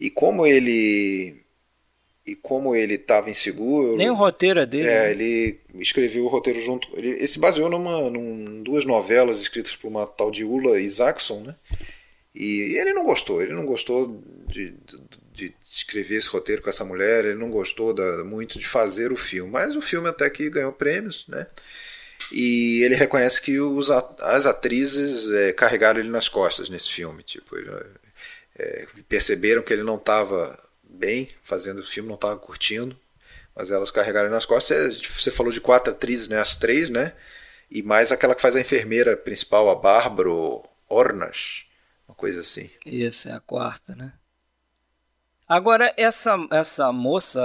e 0.00 0.10
como 0.10 0.46
ele 0.46 1.40
e 2.26 2.34
como 2.34 2.74
ele 2.74 2.94
estava 2.94 3.30
inseguro. 3.30 3.96
Nem 3.96 4.10
o 4.10 4.14
roteiro 4.14 4.60
é 4.60 4.66
dele. 4.66 4.88
É, 4.88 5.02
né? 5.02 5.10
ele 5.10 5.60
escreveu 5.74 6.24
o 6.24 6.28
roteiro 6.28 6.60
junto. 6.60 6.88
Ele, 6.96 7.10
ele 7.10 7.28
se 7.28 7.38
baseou 7.38 7.68
numa 7.68 8.08
num, 8.08 8.62
duas 8.62 8.84
novelas 8.84 9.40
escritas 9.40 9.76
por 9.76 9.88
uma 9.88 10.06
tal 10.06 10.30
de 10.30 10.44
Ulla 10.44 10.78
Isaacson, 10.80 11.40
né? 11.40 11.54
E, 12.34 12.72
e 12.72 12.78
ele 12.78 12.92
não 12.92 13.04
gostou. 13.04 13.42
Ele 13.42 13.52
não 13.52 13.66
gostou 13.66 14.22
de, 14.46 14.70
de, 14.70 14.98
de, 15.32 15.54
escrever 15.64 16.16
esse 16.16 16.28
roteiro 16.28 16.62
com 16.62 16.70
essa 16.70 16.84
mulher. 16.84 17.24
Ele 17.24 17.38
não 17.38 17.50
gostou 17.50 17.92
da, 17.92 18.24
muito 18.24 18.58
de 18.58 18.66
fazer 18.66 19.12
o 19.12 19.16
filme. 19.16 19.50
Mas 19.50 19.74
o 19.74 19.80
filme 19.80 20.08
até 20.08 20.30
que 20.30 20.48
ganhou 20.48 20.72
prêmios, 20.72 21.24
né? 21.28 21.46
E 22.30 22.82
ele 22.84 22.94
reconhece 22.94 23.40
que 23.40 23.58
os, 23.58 23.90
as 23.90 24.46
atrizes 24.46 25.30
é, 25.30 25.52
carregaram 25.52 25.98
ele 25.98 26.10
nas 26.10 26.28
costas 26.28 26.68
nesse 26.68 26.90
filme. 26.90 27.22
Tipo, 27.22 27.56
ele, 27.56 27.70
é, 28.60 28.86
perceberam 29.08 29.62
que 29.62 29.72
ele 29.72 29.82
não 29.82 29.96
estava 29.96 30.58
bem 30.82 31.28
fazendo 31.42 31.78
o 31.78 31.84
filme, 31.84 32.08
não 32.08 32.16
estava 32.16 32.38
curtindo, 32.38 32.94
mas 33.56 33.70
elas 33.70 33.90
carregaram 33.90 34.28
nas 34.28 34.44
costas. 34.44 35.00
Você 35.00 35.30
falou 35.30 35.50
de 35.50 35.60
quatro 35.60 35.92
atrizes, 35.92 36.28
né? 36.28 36.38
As 36.38 36.56
três, 36.56 36.90
né? 36.90 37.14
E 37.70 37.82
mais 37.82 38.12
aquela 38.12 38.34
que 38.34 38.42
faz 38.42 38.54
a 38.54 38.60
enfermeira 38.60 39.16
principal, 39.16 39.70
a 39.70 39.74
Bárbara 39.74 40.28
Ornas, 40.88 41.64
uma 42.06 42.14
coisa 42.14 42.40
assim. 42.40 42.68
Isso, 42.84 43.28
é 43.28 43.32
a 43.32 43.40
quarta, 43.40 43.94
né? 43.94 44.12
Agora, 45.48 45.92
essa, 45.96 46.36
essa 46.52 46.92
moça, 46.92 47.40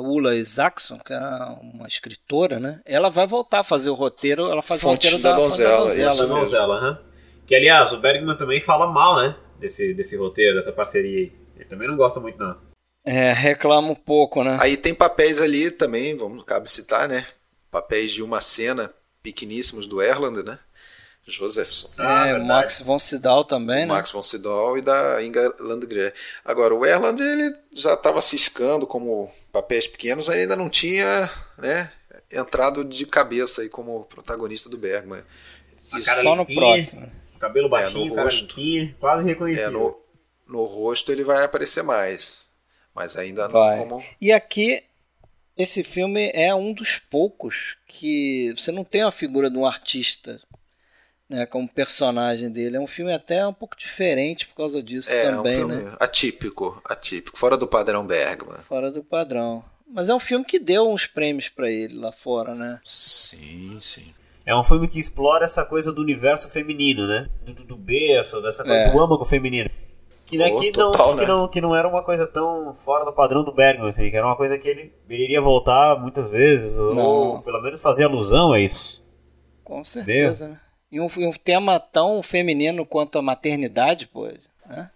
Ula 0.00 0.34
Isaacson, 0.34 0.98
que 0.98 1.12
é 1.12 1.18
uma 1.60 1.86
escritora, 1.86 2.58
né? 2.58 2.80
Ela 2.86 3.10
vai 3.10 3.26
voltar 3.26 3.60
a 3.60 3.64
fazer 3.64 3.90
o 3.90 3.94
roteiro, 3.94 4.50
ela 4.50 4.62
faz 4.62 4.80
Fonte 4.80 5.08
o 5.08 5.10
roteiro 5.10 5.22
da 5.22 5.32
da 5.32 5.36
Donzela, 5.36 5.70
da 5.70 5.86
isso 5.88 5.98
Donzela. 5.98 6.14
mesmo. 6.22 6.36
Donzela, 6.36 6.76
aham. 6.76 6.98
Que 7.46 7.54
aliás, 7.54 7.92
o 7.92 7.98
Bergman 7.98 8.36
também 8.36 8.60
fala 8.60 8.86
mal, 8.86 9.16
né? 9.16 9.36
Desse, 9.60 9.94
desse 9.94 10.16
roteiro, 10.16 10.56
dessa 10.56 10.72
parceria 10.72 11.18
aí. 11.18 11.32
Ele 11.56 11.64
também 11.66 11.86
não 11.86 11.96
gosta 11.96 12.18
muito, 12.18 12.38
não. 12.38 12.56
É, 13.04 13.32
reclama 13.32 13.88
um 13.88 13.94
pouco, 13.94 14.42
né? 14.42 14.58
Aí 14.60 14.76
tem 14.76 14.94
papéis 14.94 15.40
ali 15.40 15.70
também, 15.70 16.16
vamos 16.16 16.42
cabe 16.44 16.70
citar, 16.70 17.08
né? 17.08 17.26
Papéis 17.70 18.12
de 18.12 18.22
uma 18.22 18.40
cena 18.40 18.92
pequeníssimos 19.22 19.86
do 19.86 20.02
Erland, 20.02 20.42
né? 20.42 20.58
Josephson. 21.26 21.90
Ah, 21.98 22.26
é, 22.26 22.30
o 22.32 22.38
verdade. 22.38 22.48
Max 22.48 22.80
von 22.80 22.98
Sydow 22.98 23.44
também, 23.44 23.80
né? 23.80 23.86
Max 23.86 24.10
von 24.10 24.22
Sydow 24.22 24.76
e 24.76 24.82
da 24.82 25.22
Inga 25.22 25.54
Landgren. 25.60 26.12
Agora, 26.44 26.74
o 26.74 26.84
Erland 26.84 27.22
ele 27.22 27.54
já 27.72 27.94
estava 27.94 28.20
ciscando 28.20 28.86
como 28.86 29.30
papéis 29.52 29.86
pequenos, 29.86 30.28
ele 30.28 30.42
ainda 30.42 30.56
não 30.56 30.68
tinha 30.68 31.30
né, 31.56 31.90
entrado 32.30 32.84
de 32.84 33.06
cabeça 33.06 33.62
aí 33.62 33.68
como 33.68 34.04
protagonista 34.04 34.68
do 34.68 34.76
Bergman. 34.76 35.22
Só 36.22 36.34
no 36.34 36.46
próximo. 36.46 37.10
Cabelo 37.40 37.66
É, 37.66 37.70
baixinho, 37.70 38.06
no 38.06 38.14
cara 38.14 38.24
rosto. 38.24 38.54
quase 39.00 39.24
reconhecível. 39.24 39.66
É, 39.68 39.70
no, 39.70 40.58
no 40.60 40.64
rosto 40.64 41.10
ele 41.10 41.24
vai 41.24 41.44
aparecer 41.44 41.82
mais, 41.82 42.46
mas 42.94 43.16
ainda 43.16 43.48
Vai. 43.48 43.78
não 43.78 43.88
como... 43.88 44.04
E 44.20 44.32
aqui, 44.32 44.84
esse 45.56 45.82
filme 45.84 46.30
é 46.34 46.54
um 46.54 46.72
dos 46.72 46.98
poucos 46.98 47.76
que 47.86 48.54
você 48.56 48.72
não 48.72 48.84
tem 48.84 49.02
a 49.02 49.10
figura 49.10 49.50
de 49.50 49.56
um 49.58 49.66
artista 49.66 50.40
né, 51.28 51.46
como 51.46 51.68
personagem 51.68 52.50
dele. 52.50 52.76
É 52.76 52.80
um 52.80 52.86
filme 52.86 53.12
até 53.12 53.46
um 53.46 53.54
pouco 53.54 53.76
diferente 53.76 54.46
por 54.48 54.54
causa 54.56 54.82
disso 54.82 55.10
É, 55.10 55.22
também, 55.22 55.64
um 55.64 55.68
filme 55.68 55.82
né? 55.84 55.96
atípico, 56.00 56.80
atípico, 56.84 57.38
fora 57.38 57.56
do 57.56 57.66
padrão 57.68 58.06
Bergman. 58.06 58.58
Fora 58.68 58.90
do 58.90 59.02
padrão. 59.04 59.64
Mas 59.86 60.08
é 60.08 60.14
um 60.14 60.20
filme 60.20 60.44
que 60.44 60.58
deu 60.58 60.88
uns 60.88 61.06
prêmios 61.06 61.48
pra 61.48 61.70
ele 61.70 61.94
lá 61.98 62.12
fora, 62.12 62.54
né? 62.54 62.80
Sim, 62.84 63.78
sim. 63.80 64.14
É 64.50 64.56
um 64.56 64.64
filme 64.64 64.88
que 64.88 64.98
explora 64.98 65.44
essa 65.44 65.64
coisa 65.64 65.92
do 65.92 66.02
universo 66.02 66.50
feminino, 66.50 67.06
né? 67.06 67.28
Do, 67.44 67.54
do, 67.54 67.64
do 67.64 67.76
berço, 67.76 68.42
dessa 68.42 68.64
coisa 68.64 68.78
É. 68.78 68.90
do 68.90 69.00
âmago 69.00 69.24
feminino. 69.24 69.70
Que, 70.26 70.36
né, 70.36 70.50
Pô, 70.50 70.58
que, 70.58 70.72
não, 70.76 70.90
total, 70.90 71.14
que, 71.14 71.20
né? 71.20 71.26
não, 71.26 71.48
que 71.48 71.60
não 71.60 71.76
era 71.76 71.86
uma 71.86 72.02
coisa 72.02 72.26
tão 72.26 72.74
fora 72.74 73.04
do 73.04 73.12
padrão 73.12 73.44
do 73.44 73.52
Bergman, 73.52 73.88
assim, 73.88 74.10
que 74.10 74.16
era 74.16 74.26
uma 74.26 74.34
coisa 74.36 74.58
que 74.58 74.68
ele, 74.68 74.92
ele 75.08 75.24
iria 75.24 75.40
voltar 75.40 76.00
muitas 76.00 76.28
vezes, 76.28 76.76
ou 76.78 76.94
Não. 76.94 77.42
pelo 77.42 77.62
menos 77.62 77.80
fazer 77.80 78.04
alusão 78.04 78.52
a 78.52 78.58
isso. 78.60 79.04
Com 79.62 79.84
certeza, 79.84 80.48
né? 80.48 80.60
E 80.90 81.00
um, 81.00 81.06
um 81.06 81.32
tema 81.32 81.78
tão 81.78 82.20
feminino 82.20 82.84
quanto 82.84 83.18
a 83.18 83.22
maternidade, 83.22 84.08
pô. 84.08 84.28
Né? 84.66 84.90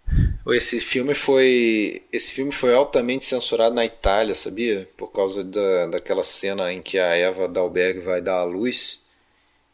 Esse 0.47 0.81
filme 0.81 1.13
foi 1.13 2.03
esse 2.11 2.33
filme 2.33 2.51
foi 2.51 2.75
altamente 2.75 3.23
censurado 3.23 3.73
na 3.73 3.85
Itália, 3.85 4.35
sabia? 4.35 4.87
Por 4.97 5.11
causa 5.11 5.43
da, 5.45 5.87
daquela 5.87 6.23
cena 6.25 6.71
em 6.73 6.81
que 6.81 6.99
a 6.99 7.15
Eva 7.15 7.47
Dalberg 7.47 8.01
vai 8.01 8.21
dar 8.21 8.39
à 8.39 8.43
luz. 8.43 9.04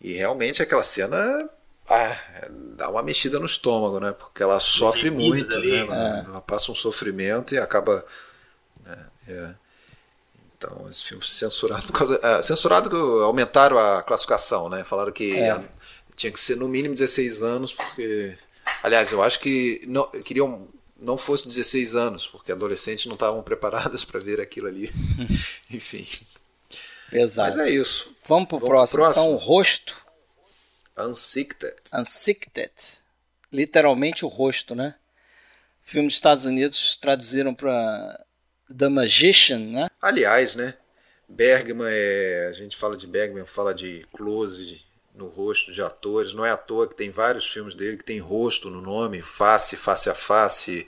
E 0.02 0.14
realmente 0.14 0.62
aquela 0.62 0.84
cena 0.84 1.50
ah, 1.90 2.18
dá 2.76 2.90
uma 2.90 3.04
mexida 3.04 3.40
no 3.40 3.46
estômago, 3.46 4.00
né? 4.00 4.12
Porque 4.14 4.42
ela 4.42 4.60
sofre 4.60 5.12
muito, 5.12 5.54
ali. 5.56 5.72
né? 5.72 5.78
Ela, 5.80 6.26
ela 6.28 6.42
passa 6.42 6.72
um 6.72 6.76
sofrimento 6.76 7.54
e 7.54 7.60
acaba 7.60 8.04
né? 8.86 8.98
É. 9.28 9.50
Então, 10.58 10.88
esse 10.90 11.04
filme 11.04 11.24
foi 11.24 11.32
censurado 11.34 11.88
por 11.88 11.94
causa. 11.94 12.20
ah, 12.22 12.42
censurado 12.42 12.90
que 12.90 12.96
aumentaram 12.96 13.78
a 13.80 14.04
classificação, 14.04 14.70
né? 14.70 14.84
Falaram 14.84 15.12
que 15.12 15.34
É. 15.36 15.52
a- 15.52 15.64
tinha 16.16 16.32
que 16.32 16.40
ser 16.40 16.56
no 16.56 16.68
mínimo 16.68 16.94
16 16.94 17.42
anos, 17.42 17.74
porque. 17.74 18.38
Aliás, 18.84 19.12
eu 19.12 19.22
acho 19.24 19.40
que 19.40 19.84
não, 19.88 20.08
queriam 20.24 20.68
não 21.00 21.18
fosse 21.18 21.48
16 21.48 21.96
anos, 21.96 22.28
porque 22.28 22.52
adolescentes 22.52 23.06
não 23.08 23.14
estavam 23.14 23.42
preparadas 23.42 24.04
para 24.06 24.20
ver 24.20 24.40
aquilo 24.40 24.68
ali. 24.68 24.92
Enfim. 25.72 26.06
Pesado. 27.10 27.58
Mas 27.58 27.68
é 27.68 27.72
isso. 27.72 28.14
Vamos 28.32 28.48
pro 28.48 28.60
Vamos 28.60 28.70
pro 28.70 28.78
próximo. 28.78 29.04
próximo. 29.04 29.26
Então, 29.26 29.36
o 29.36 29.38
rosto. 29.38 30.06
Unsicked. 30.98 31.74
Unsicked. 31.94 32.72
Literalmente 33.52 34.24
o 34.24 34.30
rosto, 34.30 34.74
né? 34.74 34.96
Filme 35.82 36.08
dos 36.08 36.16
Estados 36.16 36.46
Unidos 36.46 36.96
traduziram 36.96 37.54
para 37.54 38.26
The 38.74 38.88
Magician, 38.88 39.60
né? 39.60 39.90
Aliás, 40.02 40.56
né? 40.56 40.76
Bergman 41.28 41.90
é. 41.92 42.48
A 42.50 42.54
gente 42.54 42.78
fala 42.78 42.96
de 42.96 43.06
Bergman, 43.06 43.46
fala 43.46 43.74
de 43.74 44.08
close 44.14 44.82
no 45.14 45.28
rosto 45.28 45.74
de 45.74 45.82
atores. 45.82 46.32
Não 46.32 46.46
é 46.46 46.52
à 46.52 46.58
toa 46.58 46.88
que 46.88 46.96
tem 46.96 47.12
vários 47.12 47.52
filmes 47.52 47.76
dele 47.76 47.98
que 47.98 48.06
tem 48.06 48.20
rosto 48.20 48.70
no 48.70 48.80
nome, 48.80 49.22
face, 49.22 49.76
face 49.76 50.10
a 50.10 50.16
face, 50.16 50.88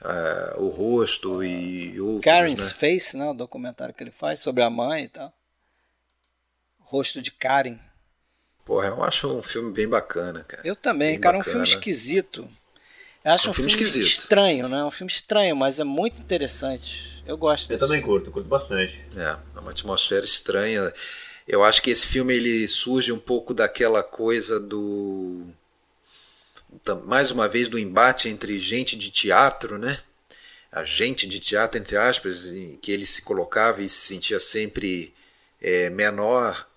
ah, 0.00 0.54
o 0.56 0.68
rosto 0.68 1.44
e 1.44 2.00
outros. 2.00 2.24
Karen's 2.24 2.72
né? 2.72 2.78
Face, 2.78 3.14
né? 3.14 3.26
O 3.26 3.34
documentário 3.34 3.92
que 3.92 4.02
ele 4.02 4.10
faz 4.10 4.40
sobre 4.40 4.62
a 4.62 4.70
mãe 4.70 5.04
e 5.04 5.08
tal. 5.10 5.37
Rosto 6.90 7.20
de 7.22 7.30
Karen. 7.30 7.78
Porra, 8.64 8.88
eu 8.88 9.02
acho 9.02 9.26
um 9.36 9.42
filme 9.42 9.72
bem 9.72 9.88
bacana, 9.88 10.44
cara. 10.44 10.62
Eu 10.62 10.76
também, 10.76 11.16
Bem 11.16 11.20
cara, 11.20 11.36
um 11.36 11.40
bacana. 11.40 11.52
filme 11.52 11.64
esquisito. 11.66 12.48
Eu 13.24 13.32
acho 13.32 13.48
É 13.48 13.50
um, 13.50 13.50
um 13.50 13.54
filme 13.54 13.70
filme, 13.70 13.70
esquisito. 13.70 14.06
estranho, 14.06 14.68
né? 14.68 14.84
Um 14.84 14.90
filme 14.90 15.10
estranho, 15.12 15.56
mas 15.56 15.80
é 15.80 15.84
muito 15.84 16.20
interessante. 16.22 17.22
Eu 17.26 17.36
gosto 17.38 17.68
Eu 17.68 17.76
desse 17.76 17.78
também 17.78 18.00
filme. 18.00 18.02
curto, 18.02 18.30
curto 18.30 18.48
bastante. 18.48 19.04
É, 19.16 19.36
é 19.56 19.60
uma 19.60 19.70
atmosfera 19.70 20.24
estranha. 20.24 20.92
Eu 21.46 21.64
acho 21.64 21.82
que 21.82 21.90
esse 21.90 22.06
filme 22.06 22.34
ele 22.34 22.68
surge 22.68 23.12
um 23.12 23.18
pouco 23.18 23.54
daquela 23.54 24.02
coisa 24.02 24.60
do 24.60 25.46
mais 27.06 27.30
uma 27.30 27.48
vez 27.48 27.68
do 27.68 27.78
embate 27.78 28.28
entre 28.28 28.58
gente 28.58 28.96
de 28.96 29.10
teatro, 29.10 29.78
né? 29.78 30.00
A 30.72 30.84
gente 30.84 31.26
de 31.28 31.40
teatro 31.40 31.80
entre 31.80 31.96
aspas, 31.96 32.46
em 32.46 32.76
que 32.76 32.92
ele 32.92 33.06
se 33.06 33.22
colocava 33.22 33.82
e 33.82 33.88
se 33.88 34.06
sentia 34.06 34.40
sempre 34.40 35.14
é, 35.60 35.90
menor, 35.90 36.68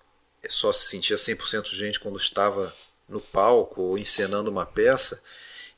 só 0.48 0.72
se 0.72 0.86
sentia 0.86 1.16
100% 1.16 1.74
gente 1.74 2.00
quando 2.00 2.16
estava 2.18 2.74
no 3.08 3.20
palco 3.20 3.80
ou 3.82 3.98
encenando 3.98 4.50
uma 4.50 4.66
peça. 4.66 5.22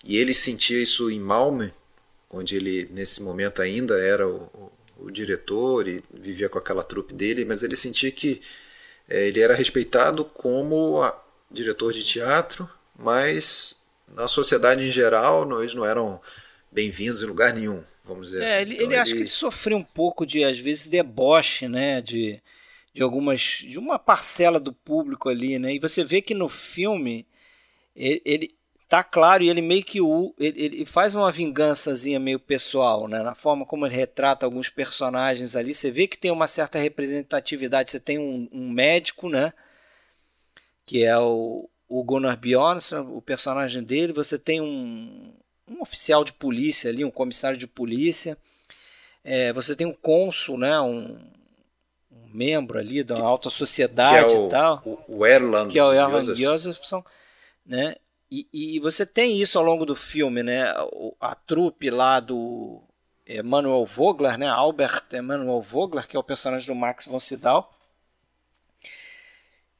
E 0.04 0.16
ele 0.16 0.34
sentia 0.34 0.82
isso 0.82 1.10
em 1.10 1.20
Malmö, 1.20 1.70
onde 2.30 2.56
ele 2.56 2.88
nesse 2.92 3.22
momento 3.22 3.62
ainda 3.62 3.98
era 3.98 4.26
o, 4.28 4.42
o- 4.54 4.72
o 5.06 5.10
diretor 5.10 5.88
e 5.88 6.02
vivia 6.12 6.48
com 6.48 6.58
aquela 6.58 6.82
trupe 6.84 7.12
dele, 7.14 7.44
mas 7.44 7.62
ele 7.62 7.74
sentia 7.76 8.10
que 8.12 8.40
eh, 9.08 9.26
ele 9.28 9.40
era 9.40 9.54
respeitado 9.54 10.24
como 10.24 11.02
a- 11.02 11.20
diretor 11.50 11.92
de 11.92 12.04
teatro, 12.04 12.68
mas 12.98 13.76
na 14.08 14.28
sociedade 14.28 14.82
em 14.84 14.90
geral 14.90 15.44
nós 15.44 15.74
não 15.74 15.84
eram 15.84 16.20
bem-vindos 16.70 17.22
em 17.22 17.26
lugar 17.26 17.52
nenhum, 17.54 17.82
vamos 18.04 18.28
dizer 18.28 18.44
assim. 18.44 18.52
É, 18.54 18.62
ele, 18.62 18.74
Então, 18.74 18.86
ele 18.86 18.96
acho 18.96 19.12
que 19.14 19.20
ele 19.20 19.28
sofreu 19.28 19.76
um 19.78 19.84
pouco 19.84 20.24
de, 20.26 20.44
às 20.44 20.58
vezes, 20.58 20.86
deboche, 20.86 21.68
né? 21.68 22.00
De, 22.00 22.40
de 22.94 23.02
algumas. 23.02 23.40
de 23.40 23.78
uma 23.78 23.98
parcela 23.98 24.60
do 24.60 24.72
público 24.72 25.28
ali, 25.28 25.58
né? 25.58 25.74
E 25.74 25.78
você 25.78 26.04
vê 26.04 26.22
que 26.22 26.32
no 26.32 26.48
filme 26.48 27.26
ele, 27.94 28.22
ele 28.24 28.54
tá 28.88 29.02
claro 29.02 29.42
e 29.42 29.50
ele 29.50 29.60
meio 29.60 29.82
que 29.82 30.00
o, 30.00 30.34
ele, 30.38 30.62
ele 30.62 30.86
faz 30.86 31.14
uma 31.14 31.32
vingançazinha 31.32 32.20
meio 32.20 32.38
pessoal, 32.38 33.08
né? 33.08 33.22
Na 33.22 33.34
forma 33.34 33.66
como 33.66 33.86
ele 33.86 33.94
retrata 33.96 34.46
alguns 34.46 34.68
personagens 34.68 35.56
ali. 35.56 35.74
Você 35.74 35.90
vê 35.90 36.06
que 36.06 36.18
tem 36.18 36.30
uma 36.30 36.46
certa 36.46 36.78
representatividade. 36.78 37.90
Você 37.90 38.00
tem 38.00 38.18
um, 38.18 38.48
um 38.52 38.70
médico, 38.70 39.28
né? 39.28 39.52
Que 40.86 41.04
é 41.04 41.18
o, 41.18 41.68
o 41.88 42.04
Gunnar 42.04 42.36
Bjornsson, 42.36 43.00
o 43.16 43.20
personagem 43.20 43.82
dele. 43.82 44.12
Você 44.12 44.38
tem 44.38 44.60
um, 44.60 45.32
um 45.68 45.82
oficial 45.82 46.22
de 46.24 46.32
polícia 46.32 46.90
ali, 46.90 47.04
um 47.04 47.10
comissário 47.10 47.58
de 47.58 47.66
polícia. 47.66 48.38
É, 49.24 49.52
você 49.52 49.74
tem 49.74 49.86
um 49.86 49.94
cônsul, 49.94 50.58
né? 50.58 50.78
Um, 50.80 51.18
membro 52.34 52.78
ali 52.78 53.04
da 53.04 53.18
alta 53.20 53.48
sociedade 53.48 54.26
que 54.26 54.34
é 54.34 54.38
o, 54.38 54.46
e 54.46 54.48
tal. 54.50 54.82
O, 54.84 55.18
o 55.18 55.26
Erland 55.26 55.70
que 55.70 55.78
é 55.78 55.84
o 55.84 55.92
Erland 55.92 56.34
Josephson, 56.34 57.04
né? 57.64 57.94
E, 58.30 58.48
e, 58.52 58.80
você 58.80 59.06
tem 59.06 59.40
isso 59.40 59.56
ao 59.56 59.64
longo 59.64 59.86
do 59.86 59.94
filme, 59.94 60.42
né? 60.42 60.64
A, 60.64 60.86
a 61.20 61.34
trupe 61.36 61.88
lá 61.88 62.18
do 62.18 62.82
Emanuel 63.24 63.86
Vogler, 63.86 64.36
né? 64.36 64.48
Albert 64.48 65.04
Emanuel 65.12 65.62
Vogler, 65.62 66.08
que 66.08 66.16
é 66.16 66.18
o 66.18 66.24
personagem 66.24 66.66
do 66.66 66.74
Max 66.74 67.06
von 67.06 67.20
Sydow. 67.20 67.70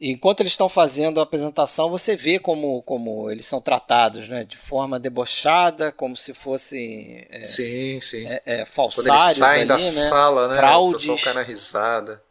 Enquanto 0.01 0.41
eles 0.41 0.53
estão 0.53 0.69
fazendo 0.69 1.19
a 1.19 1.23
apresentação, 1.23 1.91
você 1.91 2.15
vê 2.15 2.39
como, 2.39 2.83
como 2.83 3.31
eles 3.31 3.47
são 3.47 3.61
tratados, 3.61 4.29
né? 4.29 4.45
De 4.45 4.57
forma 4.57 5.01
debochada, 5.01 5.91
como 5.91 6.17
se 6.17 6.33
fossem 6.33 7.27
é, 7.31 7.43
sim, 7.43 8.01
sim. 8.01 8.27
É, 8.29 8.43
é, 8.45 8.67
falsários 8.67 9.09
Quando 9.09 9.21
eles 9.21 9.37
saem 9.37 9.61
ali, 9.63 9.69
da 9.69 9.77
né? 9.77 9.81
sala, 9.81 10.49
né? 10.49 10.57
Fraudes. 10.59 11.09
O 11.09 11.15
pessoal 11.15 11.35
cai 11.35 11.43
na 11.43 11.49
risada. 11.49 12.23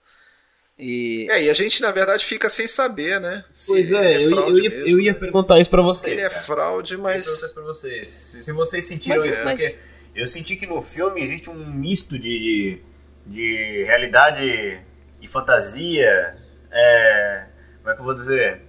E... 0.77 1.27
É, 1.29 1.43
e 1.43 1.49
a 1.49 1.53
gente, 1.53 1.81
na 1.81 1.91
verdade, 1.91 2.25
fica 2.25 2.49
sem 2.49 2.67
saber, 2.67 3.19
né? 3.19 3.43
Se 3.51 3.67
pois 3.67 3.91
é, 3.91 4.13
é 4.13 4.25
eu, 4.25 4.31
eu, 4.31 4.57
ia, 4.57 4.69
mesmo, 4.69 4.87
eu 4.87 4.99
ia 4.99 5.13
perguntar 5.13 5.59
isso 5.59 5.69
pra 5.69 5.81
vocês. 5.81 6.13
Ele 6.13 6.21
é 6.21 6.29
fraude, 6.29 6.97
mas. 6.97 7.27
Eu 7.27 7.33
ia 7.33 7.39
perguntar 7.39 7.53
pra 7.53 7.63
vocês. 7.63 8.07
Se, 8.07 8.43
se 8.43 8.51
vocês 8.51 8.85
sentiram 8.85 9.17
mas, 9.17 9.25
isso, 9.25 9.39
mas... 9.43 9.61
porque 9.61 9.79
eu 10.15 10.27
senti 10.27 10.55
que 10.55 10.65
no 10.65 10.81
filme 10.81 11.21
existe 11.21 11.49
um 11.49 11.53
misto 11.53 12.17
de, 12.17 12.39
de, 12.39 12.81
de 13.27 13.83
realidade 13.83 14.81
e 15.21 15.27
fantasia. 15.27 16.35
É, 16.71 17.45
como 17.79 17.91
é 17.91 17.93
que 17.93 18.01
eu 18.01 18.05
vou 18.05 18.15
dizer? 18.15 18.61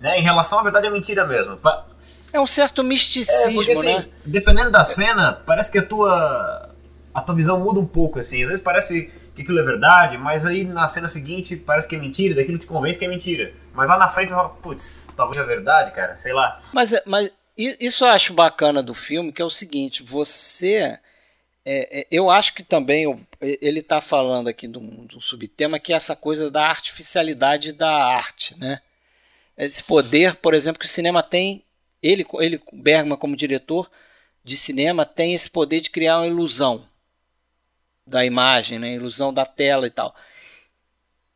Né, 0.00 0.18
em 0.18 0.22
relação 0.22 0.60
à 0.60 0.62
verdade 0.62 0.86
e 0.86 0.88
à 0.88 0.90
mentira 0.92 1.26
mesmo. 1.26 1.58
É 2.32 2.40
um 2.40 2.46
certo 2.46 2.82
misticismo, 2.84 3.50
é, 3.50 3.54
porque, 3.54 3.72
assim, 3.72 3.96
né? 3.96 4.08
Dependendo 4.24 4.70
da 4.70 4.84
cena, 4.84 5.32
parece 5.44 5.70
que 5.70 5.78
a 5.78 5.82
tua, 5.84 6.70
a 7.12 7.20
tua 7.20 7.34
visão 7.34 7.58
muda 7.60 7.80
um 7.80 7.86
pouco, 7.86 8.18
assim. 8.18 8.42
Às 8.42 8.48
vezes 8.48 8.62
parece 8.62 9.10
que 9.38 9.42
aquilo 9.42 9.60
é 9.60 9.62
verdade, 9.62 10.18
mas 10.18 10.44
aí 10.44 10.64
na 10.64 10.88
cena 10.88 11.08
seguinte 11.08 11.54
parece 11.54 11.86
que 11.86 11.94
é 11.94 11.98
mentira, 11.98 12.34
daquilo 12.34 12.58
te 12.58 12.66
convence 12.66 12.98
que 12.98 13.04
é 13.04 13.08
mentira. 13.08 13.54
Mas 13.72 13.88
lá 13.88 13.96
na 13.96 14.08
frente 14.08 14.30
fala, 14.30 14.48
putz, 14.48 15.08
talvez 15.16 15.40
é 15.40 15.46
verdade, 15.46 15.92
cara, 15.92 16.14
sei 16.16 16.32
lá. 16.32 16.60
Mas, 16.72 16.92
mas 17.06 17.30
isso 17.56 18.04
eu 18.04 18.08
acho 18.08 18.32
bacana 18.34 18.82
do 18.82 18.94
filme, 18.94 19.32
que 19.32 19.40
é 19.40 19.44
o 19.44 19.50
seguinte, 19.50 20.02
você. 20.02 20.98
É, 21.64 22.00
é, 22.00 22.06
eu 22.10 22.30
acho 22.30 22.54
que 22.54 22.62
também 22.62 23.26
ele 23.40 23.80
está 23.80 24.00
falando 24.00 24.48
aqui 24.48 24.66
de 24.66 24.78
um, 24.78 25.06
subtema 25.20 25.78
que 25.78 25.92
é 25.92 25.96
essa 25.96 26.16
coisa 26.16 26.50
da 26.50 26.66
artificialidade 26.66 27.72
da 27.72 27.90
arte, 27.90 28.58
né? 28.58 28.80
Esse 29.56 29.82
poder, 29.84 30.36
por 30.36 30.54
exemplo, 30.54 30.80
que 30.80 30.86
o 30.86 30.88
cinema 30.88 31.22
tem, 31.22 31.62
ele, 32.02 32.26
ele 32.34 32.60
Bergman 32.72 33.18
como 33.18 33.36
diretor 33.36 33.90
de 34.42 34.56
cinema 34.56 35.04
tem 35.04 35.34
esse 35.34 35.50
poder 35.50 35.80
de 35.80 35.90
criar 35.90 36.18
uma 36.18 36.26
ilusão 36.26 36.87
da 38.08 38.24
imagem, 38.24 38.78
né? 38.78 38.94
ilusão 38.94 39.32
da 39.32 39.44
tela 39.44 39.86
e 39.86 39.90
tal. 39.90 40.14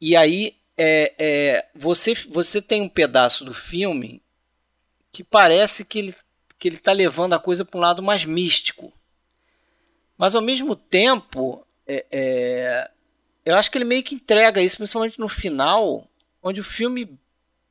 E 0.00 0.16
aí 0.16 0.56
é, 0.76 1.14
é, 1.18 1.70
você, 1.74 2.14
você 2.28 2.60
tem 2.60 2.82
um 2.82 2.88
pedaço 2.88 3.44
do 3.44 3.54
filme 3.54 4.22
que 5.12 5.22
parece 5.22 5.84
que 5.84 5.98
ele 5.98 6.14
que 6.58 6.68
ele 6.68 6.76
está 6.76 6.92
levando 6.92 7.32
a 7.32 7.40
coisa 7.40 7.64
para 7.64 7.76
um 7.76 7.80
lado 7.80 8.00
mais 8.00 8.24
místico. 8.24 8.92
Mas 10.16 10.36
ao 10.36 10.40
mesmo 10.40 10.76
tempo, 10.76 11.66
é, 11.84 12.06
é, 12.12 12.90
eu 13.44 13.56
acho 13.56 13.68
que 13.68 13.78
ele 13.78 13.84
meio 13.84 14.04
que 14.04 14.14
entrega 14.14 14.62
isso, 14.62 14.76
principalmente 14.76 15.18
no 15.18 15.26
final, 15.26 16.06
onde 16.40 16.60
o 16.60 16.64
filme 16.64 17.18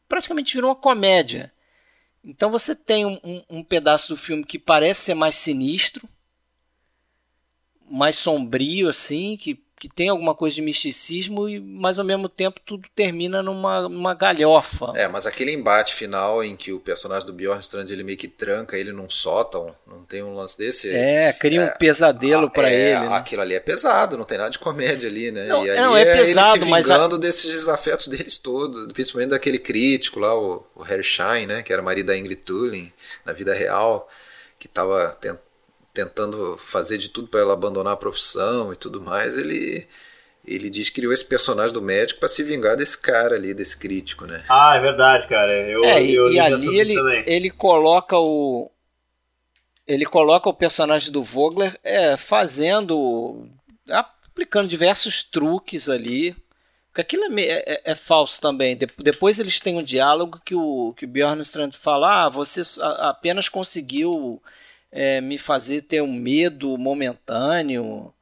praticamente 0.10 0.54
virou 0.54 0.72
uma 0.72 0.76
comédia. 0.76 1.54
Então 2.22 2.52
você 2.52 2.76
tem 2.76 3.06
um, 3.06 3.18
um, 3.24 3.44
um 3.50 3.64
pedaço 3.64 4.10
do 4.10 4.18
filme 4.18 4.44
que 4.44 4.60
parece 4.60 5.06
ser 5.06 5.14
mais 5.14 5.36
sinistro, 5.36 6.06
mais 7.92 8.16
sombrio, 8.16 8.88
assim, 8.88 9.36
que, 9.36 9.60
que 9.78 9.90
tem 9.90 10.08
alguma 10.08 10.34
coisa 10.34 10.56
de 10.56 10.62
misticismo, 10.62 11.50
e, 11.50 11.60
mas 11.60 12.00
ao 12.00 12.06
mesmo 12.06 12.30
tempo 12.30 12.62
tudo 12.66 12.88
termina 12.96 13.44
numa, 13.44 13.90
numa 13.90 14.14
galhofa. 14.14 14.94
É, 14.96 15.08
mas 15.08 15.26
aquele 15.26 15.52
embate 15.52 15.94
final 15.94 16.42
em 16.42 16.56
que 16.56 16.72
o 16.72 16.80
personagem 16.80 17.26
do 17.28 17.34
Bjornstrand 17.34 17.90
ele 17.90 18.04
meio 18.04 18.18
que 18.18 18.30
tranca 18.30 18.78
ele 18.78 18.94
num 18.94 19.10
sótão, 19.10 19.76
não 19.86 20.04
tem 20.04 20.24
um 20.24 20.36
lance 20.36 20.58
desse? 20.58 20.90
É, 20.90 21.34
cria 21.34 21.62
é, 21.62 21.66
um 21.66 21.78
pesadelo 21.78 22.50
para 22.50 22.70
é, 22.70 22.92
ele. 22.92 23.10
Né? 23.10 23.16
Aquilo 23.16 23.42
ali 23.42 23.56
é 23.56 23.60
pesado, 23.60 24.18
não 24.18 24.24
tem 24.24 24.38
nada 24.38 24.52
de 24.52 24.60
comédia 24.60 25.10
ali, 25.10 25.32
né? 25.32 25.48
Não, 25.48 25.66
e 25.66 25.70
aí 25.70 25.78
não, 25.78 25.98
é, 25.98 26.04
é 26.04 26.16
pesado, 26.16 26.56
ele 26.58 26.66
se 26.66 26.72
mas. 26.72 26.90
A... 26.90 27.08
desses 27.18 27.52
desafetos 27.52 28.08
deles 28.08 28.38
todos, 28.38 28.92
principalmente 28.94 29.32
daquele 29.32 29.60
crítico 29.60 30.20
lá, 30.20 30.34
o, 30.34 30.66
o 30.76 30.86
Hershine, 30.86 31.46
né? 31.46 31.62
Que 31.62 31.74
era 31.74 31.82
marido 31.82 32.08
da 32.08 32.18
Ingrid 32.18 32.42
Tulin, 32.44 32.92
na 33.26 33.34
vida 33.34 33.54
real, 33.54 34.10
que 34.58 34.68
estava 34.68 35.10
tentando 35.20 35.51
tentando 35.94 36.58
fazer 36.58 36.98
de 36.98 37.10
tudo 37.10 37.28
para 37.28 37.42
ela 37.42 37.54
abandonar 37.54 37.94
a 37.94 37.98
profissão 37.98 38.72
e 38.72 38.76
tudo 38.76 39.02
mais, 39.02 39.38
ele 39.38 39.88
ele 40.46 40.70
diz 40.70 40.90
que 40.90 40.96
criou 40.96 41.14
esse 41.14 41.26
personagem 41.26 41.74
do 41.74 41.82
médico 41.82 42.20
para 42.20 42.30
se 42.30 42.42
vingar 42.44 42.76
desse 42.76 42.98
cara 42.98 43.36
ali, 43.36 43.54
desse 43.54 43.78
crítico, 43.78 44.26
né? 44.26 44.44
Ah, 44.50 44.76
é 44.76 44.80
verdade, 44.80 45.28
cara. 45.28 45.52
Eu, 45.52 45.84
é, 45.84 46.04
e, 46.04 46.16
eu 46.16 46.32
e 46.32 46.40
ali 46.40 46.80
ele, 46.80 46.96
ele 47.28 47.50
coloca 47.52 48.18
o 48.18 48.72
ele 49.88 50.06
coloca 50.06 50.50
o 50.50 50.54
personagem 50.54 51.12
do 51.12 51.24
Vogler 51.24 51.78
é, 51.84 52.18
fazendo 52.18 53.48
aplicando 53.90 54.68
diversos 54.68 55.24
truques 55.24 55.90
ali. 55.90 56.36
Porque 56.88 57.02
aquilo 57.02 57.40
é, 57.40 57.44
é, 57.44 57.82
é, 57.86 57.96
falso 57.96 58.42
também. 58.42 58.76
De, 58.76 58.88
depois 58.98 59.40
eles 59.40 59.60
têm 59.60 59.78
um 59.78 59.84
diálogo 59.84 60.42
que 60.46 60.56
o, 60.56 60.94
que 60.98 61.06
o 61.06 61.08
Bjornstrand 61.08 61.72
fala: 61.74 62.26
ah, 62.26 62.30
você 62.30 62.62
apenas 63.00 63.48
conseguiu 63.48 64.42
é, 64.92 65.22
me 65.22 65.38
fazer 65.38 65.84
ter 65.84 66.02
um 66.02 66.12
medo 66.12 66.78
momentâneo, 66.78 68.14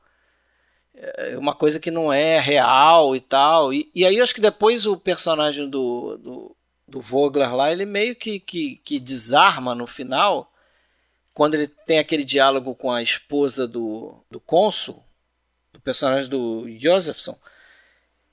é 0.93 1.37
uma 1.37 1.55
coisa 1.55 1.79
que 1.79 1.89
não 1.89 2.11
é 2.11 2.39
real 2.39 3.15
e 3.15 3.21
tal. 3.21 3.73
E, 3.73 3.89
e 3.95 4.05
aí 4.05 4.19
acho 4.19 4.35
que 4.35 4.41
depois 4.41 4.85
o 4.85 4.97
personagem 4.97 5.69
do, 5.69 6.17
do, 6.17 6.55
do 6.87 7.01
Vogler 7.01 7.55
lá, 7.55 7.71
ele 7.71 7.85
meio 7.85 8.15
que, 8.15 8.39
que, 8.39 8.81
que 8.83 8.99
desarma 8.99 9.73
no 9.73 9.87
final, 9.87 10.51
quando 11.33 11.55
ele 11.55 11.67
tem 11.67 11.99
aquele 11.99 12.23
diálogo 12.23 12.75
com 12.75 12.91
a 12.91 13.01
esposa 13.01 13.67
do, 13.67 14.15
do 14.29 14.39
cônsul, 14.39 15.01
do 15.71 15.79
personagem 15.79 16.29
do 16.29 16.65
Josephson, 16.77 17.37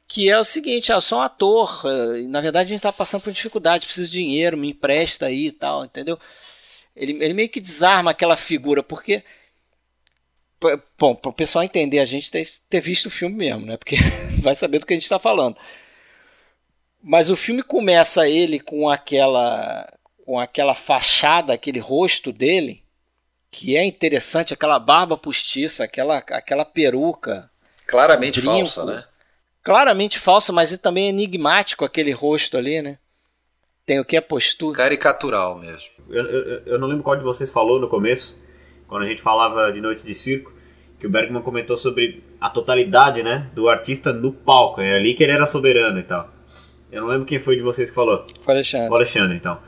que 0.09 0.29
é 0.29 0.39
o 0.39 0.45
seguinte, 0.45 0.93
ah, 0.93 0.97
eu 0.97 1.01
sou 1.01 1.19
um 1.19 1.23
ator, 1.23 1.83
é, 1.85 2.23
na 2.29 2.41
verdade 2.41 2.67
a 2.67 2.69
gente 2.69 2.79
está 2.79 2.93
passando 2.93 3.23
por 3.23 3.33
dificuldade, 3.33 3.87
preciso 3.87 4.11
de 4.11 4.19
dinheiro, 4.19 4.57
me 4.57 4.71
empresta 4.71 5.27
aí 5.27 5.47
e 5.49 5.53
tal, 5.53 5.85
entendeu? 5.85 6.19
Ele, 6.97 7.13
ele 7.23 7.35
meio 7.35 7.49
que 7.49 7.61
desarma 7.61 8.11
aquela 8.11 8.37
figura, 8.37 8.83
porque. 8.83 9.23
Bom, 10.99 11.15
para 11.15 11.31
o 11.31 11.35
pessoal 11.35 11.63
entender, 11.63 11.99
a 11.99 12.05
gente 12.07 12.31
tem 12.31 12.43
que 12.43 12.59
ter 12.69 12.81
visto 12.81 13.07
o 13.07 13.11
filme 13.11 13.37
mesmo, 13.37 13.67
né? 13.67 13.77
Porque 13.77 13.97
vai 14.41 14.55
saber 14.55 14.79
do 14.79 14.87
que 14.87 14.95
a 14.95 14.97
gente 14.97 15.03
está 15.03 15.19
falando. 15.19 15.57
Mas 17.03 17.31
o 17.31 17.37
filme 17.37 17.63
começa 17.63 18.29
ele 18.29 18.59
com 18.59 18.89
aquela 18.89 19.87
com 20.27 20.41
aquela 20.41 20.75
fachada, 20.75 21.53
aquele 21.53 21.79
rosto 21.79 22.33
dele, 22.33 22.83
que 23.49 23.77
é 23.77 23.85
interessante, 23.85 24.53
aquela 24.53 24.77
barba 24.77 25.17
postiça, 25.17 25.85
aquela, 25.85 26.19
aquela 26.19 26.65
peruca. 26.65 27.49
Claramente 27.87 28.41
brinco, 28.41 28.57
falsa, 28.57 28.85
né? 28.85 29.05
Claramente 29.63 30.19
falsa, 30.19 30.53
mas 30.53 30.77
também 30.79 31.09
enigmático 31.09 31.85
aquele 31.85 32.11
rosto 32.11 32.57
ali, 32.59 32.83
né? 32.83 32.99
Tem 33.87 34.01
o 34.01 34.05
que 34.05 34.17
é 34.17 34.21
postura. 34.21 34.77
Caricatural 34.77 35.57
mesmo. 35.57 35.89
Eu, 36.11 36.25
eu, 36.27 36.63
eu, 36.67 36.79
não 36.79 36.89
lembro 36.89 37.05
qual 37.05 37.17
de 37.17 37.23
vocês 37.23 37.53
falou 37.53 37.81
no 37.81 37.89
começo, 37.89 38.37
quando 38.89 39.05
a 39.05 39.07
gente 39.07 39.23
falava 39.23 39.73
de 39.73 39.81
Noite 39.81 40.05
de 40.05 40.13
Circo, 40.13 40.53
que 40.99 41.07
o 41.07 41.11
Bergman 41.11 41.41
comentou 41.41 41.77
sobre 41.77 42.25
a 42.41 42.51
totalidade 42.51 43.23
né, 43.23 43.49
do 43.55 43.69
artista 43.69 44.13
no 44.13 44.33
palco. 44.33 44.81
É 44.81 44.97
ali 44.97 45.15
que 45.15 45.23
ele 45.23 45.33
era 45.33 45.47
soberano 45.47 46.01
e 46.01 46.03
tal. 46.03 46.29
Eu 46.91 47.03
não 47.03 47.09
lembro 47.09 47.27
quem 47.27 47.39
foi 47.39 47.55
de 47.55 47.63
vocês 47.63 47.89
que 47.89 47.95
falou. 47.95 48.27
Foi 48.43 48.55
o 48.55 48.57
Alexandre. 48.57 48.91
O 48.91 48.95
Alexandre, 48.95 49.37
então. 49.37 49.59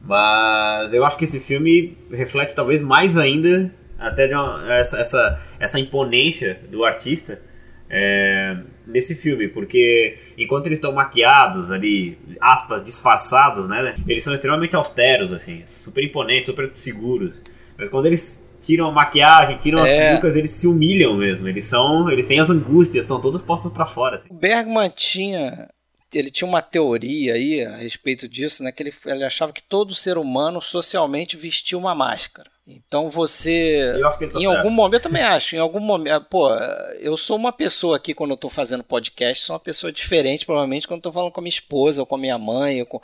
Mas 0.00 0.92
eu 0.92 1.04
acho 1.04 1.16
que 1.16 1.24
esse 1.24 1.38
filme 1.38 1.96
reflete 2.10 2.54
talvez 2.54 2.80
mais 2.80 3.16
ainda 3.16 3.72
até 3.96 4.26
uma, 4.36 4.74
essa, 4.74 4.98
essa, 4.98 5.40
essa 5.58 5.78
imponência 5.78 6.60
do 6.68 6.84
artista 6.84 7.40
é, 7.90 8.56
nesse 8.86 9.14
filme, 9.14 9.48
porque 9.48 10.18
enquanto 10.36 10.66
eles 10.66 10.78
estão 10.78 10.92
maquiados 10.92 11.70
ali, 11.70 12.18
aspas, 12.40 12.84
disfarçados, 12.84 13.68
né? 13.68 13.94
Eles 14.06 14.22
são 14.22 14.34
extremamente 14.34 14.76
austeros, 14.76 15.32
assim, 15.32 15.62
super 15.64 16.04
imponentes, 16.04 16.46
super 16.46 16.70
seguros. 16.76 17.42
Mas 17.76 17.88
quando 17.88 18.06
eles 18.06 18.48
tiram 18.60 18.88
a 18.88 18.92
maquiagem, 18.92 19.56
tiram 19.56 19.84
é. 19.84 19.90
as 19.90 20.10
perucas, 20.10 20.36
eles 20.36 20.50
se 20.50 20.66
humilham 20.66 21.16
mesmo. 21.16 21.48
Eles 21.48 21.64
são, 21.64 22.10
eles 22.10 22.26
têm 22.26 22.40
as 22.40 22.50
angústias, 22.50 23.04
estão 23.04 23.20
todas 23.20 23.40
postas 23.40 23.72
para 23.72 23.86
fora. 23.86 24.16
Assim. 24.16 24.28
Bergman 24.30 24.90
tinha 24.94 25.68
ele 26.12 26.30
tinha 26.30 26.48
uma 26.48 26.62
teoria 26.62 27.34
aí 27.34 27.62
a 27.64 27.76
respeito 27.76 28.26
disso, 28.26 28.62
né? 28.62 28.72
Que 28.72 28.82
ele, 28.82 28.94
ele 29.04 29.24
achava 29.24 29.52
que 29.52 29.62
todo 29.62 29.94
ser 29.94 30.16
humano 30.16 30.62
socialmente 30.62 31.36
vestia 31.36 31.76
uma 31.76 31.94
máscara. 31.94 32.50
Então 32.68 33.08
você. 33.08 33.98
Tá 34.02 34.18
em 34.20 34.28
certo. 34.28 34.46
algum 34.46 34.70
momento, 34.70 34.94
eu 34.94 35.00
também 35.00 35.22
acho. 35.22 35.56
Em 35.56 35.58
algum 35.58 35.80
momento. 35.80 36.26
Pô, 36.26 36.54
eu 37.00 37.16
sou 37.16 37.36
uma 37.36 37.50
pessoa 37.50 37.96
aqui 37.96 38.12
quando 38.12 38.32
eu 38.32 38.36
tô 38.36 38.50
fazendo 38.50 38.84
podcast, 38.84 39.44
sou 39.44 39.54
uma 39.54 39.60
pessoa 39.60 39.90
diferente, 39.90 40.44
provavelmente, 40.44 40.86
quando 40.86 40.98
eu 40.98 41.04
tô 41.04 41.12
falando 41.12 41.32
com 41.32 41.40
a 41.40 41.42
minha 41.42 41.48
esposa 41.48 42.02
ou 42.02 42.06
com 42.06 42.16
a 42.16 42.18
minha 42.18 42.36
mãe. 42.36 42.80
Ou 42.80 42.86
com... 42.86 43.00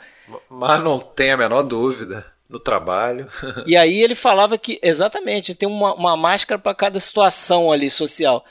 Mas 0.47 0.83
não 0.83 0.99
tem 0.99 1.31
a 1.31 1.37
menor 1.37 1.63
dúvida. 1.63 2.23
No 2.47 2.59
trabalho. 2.59 3.27
e 3.65 3.75
aí 3.75 4.03
ele 4.03 4.13
falava 4.13 4.55
que, 4.55 4.79
exatamente, 4.83 5.55
tem 5.55 5.67
uma, 5.67 5.95
uma 5.95 6.15
máscara 6.15 6.61
para 6.61 6.75
cada 6.75 6.99
situação 6.99 7.71
ali 7.71 7.89
social. 7.89 8.45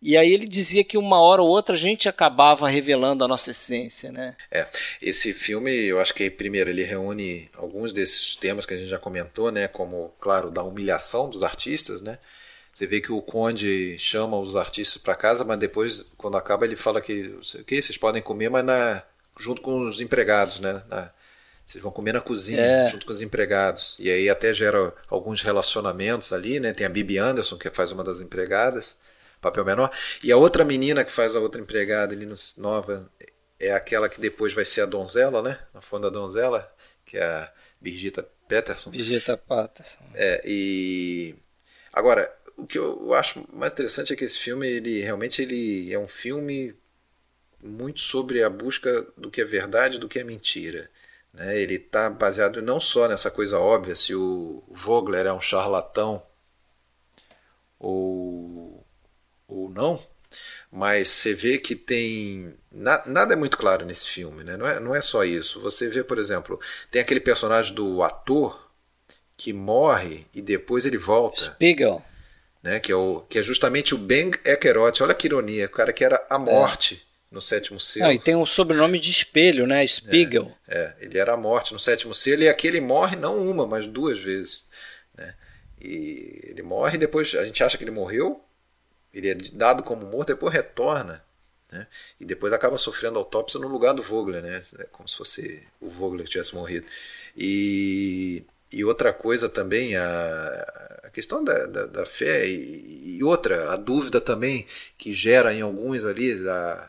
E 0.00 0.16
aí 0.16 0.32
ele 0.32 0.46
dizia 0.46 0.84
que 0.84 0.98
uma 0.98 1.20
hora 1.20 1.42
ou 1.42 1.48
outra 1.48 1.74
a 1.74 1.78
gente 1.78 2.08
acabava 2.08 2.68
revelando 2.68 3.24
a 3.24 3.28
nossa 3.28 3.50
essência, 3.50 4.12
né? 4.12 4.36
É, 4.50 4.66
esse 5.00 5.32
filme, 5.32 5.70
eu 5.70 6.00
acho 6.00 6.14
que 6.14 6.28
primeiro 6.30 6.68
ele 6.68 6.84
reúne 6.84 7.50
alguns 7.56 7.92
desses 7.92 8.36
temas 8.36 8.66
que 8.66 8.74
a 8.74 8.76
gente 8.76 8.88
já 8.88 8.98
comentou, 8.98 9.50
né, 9.50 9.66
como, 9.66 10.14
claro, 10.20 10.50
da 10.50 10.62
humilhação 10.62 11.30
dos 11.30 11.42
artistas, 11.42 12.02
né? 12.02 12.18
Você 12.72 12.86
vê 12.86 13.00
que 13.00 13.10
o 13.10 13.22
Conde 13.22 13.96
chama 13.98 14.38
os 14.38 14.54
artistas 14.54 15.00
para 15.00 15.14
casa, 15.14 15.44
mas 15.44 15.58
depois, 15.58 16.04
quando 16.18 16.36
acaba, 16.36 16.66
ele 16.66 16.76
fala 16.76 17.00
que, 17.00 17.34
o 17.58 17.64
que, 17.64 17.80
vocês 17.80 17.96
podem 17.96 18.20
comer, 18.20 18.50
mas 18.50 18.64
na, 18.66 19.02
junto 19.40 19.62
com 19.62 19.88
os 19.88 19.98
empregados, 20.02 20.60
né? 20.60 20.82
Na, 20.88 21.10
vocês 21.66 21.82
vão 21.82 21.90
comer 21.90 22.12
na 22.12 22.20
cozinha, 22.20 22.60
é. 22.60 22.88
junto 22.90 23.06
com 23.06 23.12
os 23.12 23.22
empregados. 23.22 23.96
E 23.98 24.10
aí 24.10 24.28
até 24.28 24.52
gera 24.52 24.92
alguns 25.08 25.42
relacionamentos 25.42 26.34
ali, 26.34 26.60
né? 26.60 26.72
Tem 26.72 26.86
a 26.86 26.90
Bibi 26.90 27.16
Anderson, 27.16 27.56
que 27.56 27.70
faz 27.70 27.90
uma 27.90 28.04
das 28.04 28.20
empregadas 28.20 28.96
papel 29.40 29.64
menor. 29.64 29.90
E 30.22 30.32
a 30.32 30.36
outra 30.36 30.64
menina 30.64 31.04
que 31.04 31.12
faz 31.12 31.36
a 31.36 31.40
outra 31.40 31.60
empregada 31.60 32.14
ali 32.14 32.26
no, 32.26 32.34
nova 32.58 33.10
é 33.58 33.72
aquela 33.72 34.08
que 34.08 34.20
depois 34.20 34.52
vai 34.52 34.64
ser 34.64 34.82
a 34.82 34.86
donzela, 34.86 35.42
né? 35.42 35.58
A 35.74 35.80
fonda 35.80 36.10
donzela, 36.10 36.70
que 37.04 37.16
é 37.16 37.24
a 37.24 37.52
Birgitta 37.80 38.26
Peterson. 38.48 38.90
Birgitta 38.90 39.36
Peterson. 39.36 40.04
É, 40.14 40.42
e 40.44 41.34
agora 41.92 42.34
o 42.56 42.66
que 42.66 42.78
eu 42.78 43.12
acho 43.14 43.46
mais 43.52 43.72
interessante 43.72 44.12
é 44.12 44.16
que 44.16 44.24
esse 44.24 44.38
filme 44.38 44.66
ele 44.66 45.00
realmente 45.00 45.42
ele 45.42 45.92
é 45.92 45.98
um 45.98 46.08
filme 46.08 46.74
muito 47.62 48.00
sobre 48.00 48.42
a 48.42 48.48
busca 48.48 49.06
do 49.16 49.30
que 49.30 49.40
é 49.40 49.44
verdade, 49.44 49.98
do 49.98 50.08
que 50.08 50.18
é 50.18 50.24
mentira. 50.24 50.90
Né? 51.32 51.58
Ele 51.58 51.74
está 51.74 52.08
baseado 52.08 52.62
não 52.62 52.80
só 52.80 53.08
nessa 53.08 53.30
coisa 53.30 53.58
óbvia 53.58 53.94
se 53.94 54.14
o 54.14 54.62
Vogler 54.70 55.26
é 55.26 55.32
um 55.32 55.40
charlatão 55.40 56.22
ou 57.78 58.75
ou 59.48 59.68
não, 59.68 60.02
mas 60.70 61.08
você 61.08 61.34
vê 61.34 61.58
que 61.58 61.74
tem. 61.74 62.54
Na, 62.72 63.02
nada 63.06 63.32
é 63.32 63.36
muito 63.36 63.56
claro 63.56 63.86
nesse 63.86 64.06
filme, 64.06 64.44
né? 64.44 64.56
não, 64.56 64.66
é, 64.66 64.80
não 64.80 64.94
é 64.94 65.00
só 65.00 65.24
isso. 65.24 65.60
Você 65.60 65.88
vê, 65.88 66.04
por 66.04 66.18
exemplo, 66.18 66.60
tem 66.90 67.00
aquele 67.00 67.20
personagem 67.20 67.74
do 67.74 68.02
ator 68.02 68.66
que 69.36 69.52
morre 69.52 70.26
e 70.34 70.40
depois 70.40 70.86
ele 70.86 70.98
volta. 70.98 71.52
Spiegel. 71.52 72.02
Né? 72.62 72.80
Que, 72.80 72.90
é 72.90 72.96
o, 72.96 73.20
que 73.28 73.38
é 73.38 73.42
justamente 73.42 73.94
o 73.94 73.98
Ben 73.98 74.30
Ekeroth. 74.44 75.00
Olha 75.00 75.14
que 75.14 75.26
ironia, 75.26 75.66
o 75.66 75.70
cara 75.70 75.92
que 75.92 76.04
era 76.04 76.24
a 76.28 76.38
morte. 76.38 77.02
É. 77.02 77.06
No 77.28 77.42
sétimo 77.42 77.78
selo. 77.80 78.06
Não, 78.06 78.12
e 78.12 78.20
tem 78.20 78.36
um 78.36 78.46
sobrenome 78.46 79.00
de 79.00 79.10
espelho, 79.10 79.66
né? 79.66 79.84
Spiegel. 79.84 80.56
É, 80.66 80.78
é, 80.78 80.96
ele 81.00 81.18
era 81.18 81.34
a 81.34 81.36
morte 81.36 81.72
no 81.72 81.78
sétimo 81.78 82.14
selo 82.14 82.44
e 82.44 82.48
aqui 82.48 82.68
ele 82.68 82.80
morre 82.80 83.16
não 83.16 83.36
uma, 83.50 83.66
mas 83.66 83.86
duas 83.86 84.16
vezes. 84.16 84.62
Né? 85.12 85.34
E 85.80 86.40
ele 86.44 86.62
morre 86.62 86.94
e 86.94 86.98
depois 86.98 87.34
a 87.34 87.44
gente 87.44 87.62
acha 87.64 87.76
que 87.76 87.82
ele 87.82 87.90
morreu, 87.90 88.45
ele 89.16 89.30
é 89.30 89.34
dado 89.52 89.82
como 89.82 90.06
morto, 90.06 90.28
depois 90.28 90.52
retorna. 90.52 91.24
Né? 91.72 91.86
E 92.20 92.24
depois 92.24 92.52
acaba 92.52 92.76
sofrendo 92.76 93.18
autópsia 93.18 93.58
no 93.58 93.66
lugar 93.66 93.94
do 93.94 94.02
Vogler, 94.02 94.42
né? 94.42 94.60
É 94.78 94.84
como 94.84 95.08
se 95.08 95.16
fosse 95.16 95.66
o 95.80 95.88
Vogler 95.88 96.24
que 96.24 96.30
tivesse 96.30 96.54
morrido. 96.54 96.86
E, 97.36 98.44
e 98.70 98.84
outra 98.84 99.12
coisa 99.12 99.48
também, 99.48 99.96
a, 99.96 101.00
a 101.04 101.10
questão 101.10 101.42
da, 101.42 101.66
da, 101.66 101.86
da 101.86 102.06
fé, 102.06 102.46
e, 102.46 103.16
e, 103.16 103.24
outra, 103.24 103.72
a 103.72 103.76
dúvida 103.76 104.20
também 104.20 104.66
que 104.98 105.12
gera 105.12 105.52
em 105.52 105.62
alguns 105.62 106.04
ali, 106.04 106.48
a, 106.48 106.88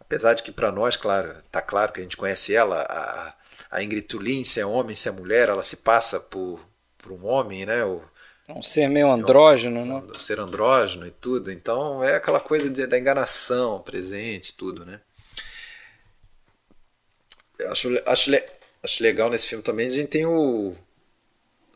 apesar 0.00 0.34
de 0.34 0.42
que 0.42 0.52
para 0.52 0.72
nós, 0.72 0.96
claro, 0.96 1.36
tá 1.50 1.62
claro 1.62 1.92
que 1.92 2.00
a 2.00 2.02
gente 2.02 2.16
conhece 2.16 2.54
ela, 2.54 2.82
a, 2.82 3.34
a 3.70 3.82
Ingrid 3.82 4.06
Tulin, 4.06 4.44
se 4.44 4.60
é 4.60 4.66
homem, 4.66 4.96
se 4.96 5.08
é 5.08 5.12
mulher, 5.12 5.48
ela 5.48 5.62
se 5.62 5.76
passa 5.78 6.18
por, 6.20 6.60
por 6.98 7.12
um 7.12 7.24
homem, 7.24 7.64
né? 7.64 7.84
Um 8.54 8.62
ser 8.62 8.88
meio 8.88 9.08
andrógeno, 9.08 9.84
né? 9.84 10.02
Um 10.14 10.20
ser 10.20 10.40
andrógeno 10.40 11.06
e 11.06 11.10
tudo. 11.10 11.50
Então 11.50 12.02
é 12.02 12.16
aquela 12.16 12.40
coisa 12.40 12.70
de, 12.70 12.86
da 12.86 12.98
enganação 12.98 13.80
presente, 13.80 14.54
tudo, 14.54 14.84
né? 14.84 15.00
Acho, 17.68 17.90
acho, 18.06 18.30
acho 18.82 19.02
legal 19.02 19.30
nesse 19.30 19.46
filme 19.46 19.62
também. 19.62 19.86
A 19.86 19.90
gente 19.90 20.08
tem 20.08 20.26
o. 20.26 20.74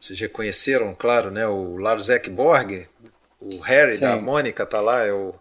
Vocês 0.00 0.18
reconheceram, 0.20 0.94
claro, 0.94 1.30
né? 1.30 1.46
O 1.46 1.76
Lars 1.76 2.08
Ekborg, 2.08 2.86
o 3.40 3.58
Harry 3.60 3.94
Sim. 3.94 4.00
da 4.00 4.16
Mônica 4.16 4.66
tá 4.66 4.80
lá, 4.80 5.04
é 5.04 5.12
o. 5.12 5.34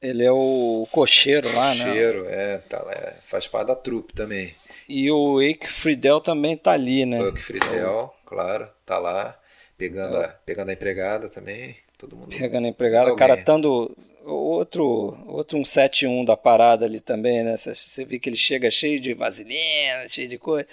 Ele 0.00 0.24
é 0.24 0.30
o 0.30 0.86
cocheiro 0.92 1.52
lá, 1.52 1.74
né? 1.74 1.84
Cocheiro, 1.84 2.26
é, 2.26 2.58
tá 2.58 2.82
lá, 2.82 2.92
é, 2.92 3.16
faz 3.24 3.48
parte 3.48 3.68
da 3.68 3.74
trupe 3.74 4.12
também. 4.12 4.54
E 4.88 5.10
o 5.10 5.40
Eike 5.40 5.66
Friedel 5.66 6.20
também 6.20 6.56
tá 6.56 6.72
ali, 6.72 7.04
né? 7.04 7.20
O 7.20 7.26
Eike 7.26 7.40
Friedel, 7.40 8.14
claro, 8.24 8.68
tá 8.84 8.98
lá 8.98 9.36
pegando, 9.76 10.16
a, 10.16 10.28
pegando 10.28 10.70
a 10.70 10.72
empregada 10.72 11.28
também, 11.28 11.76
todo 11.98 12.16
mundo. 12.16 12.36
Pegando 12.36 12.66
a 12.66 12.68
empregada, 12.68 13.14
caratando 13.14 13.96
outro, 14.24 15.16
outro 15.26 15.58
171 15.58 16.24
da 16.24 16.36
parada 16.36 16.84
ali 16.84 17.00
também, 17.00 17.42
né? 17.42 17.56
Você 17.56 18.04
vê 18.04 18.18
que 18.18 18.28
ele 18.28 18.36
chega 18.36 18.70
cheio 18.70 19.00
de 19.00 19.14
vaselina, 19.14 20.08
cheio 20.08 20.28
de 20.28 20.38
coisa. 20.38 20.66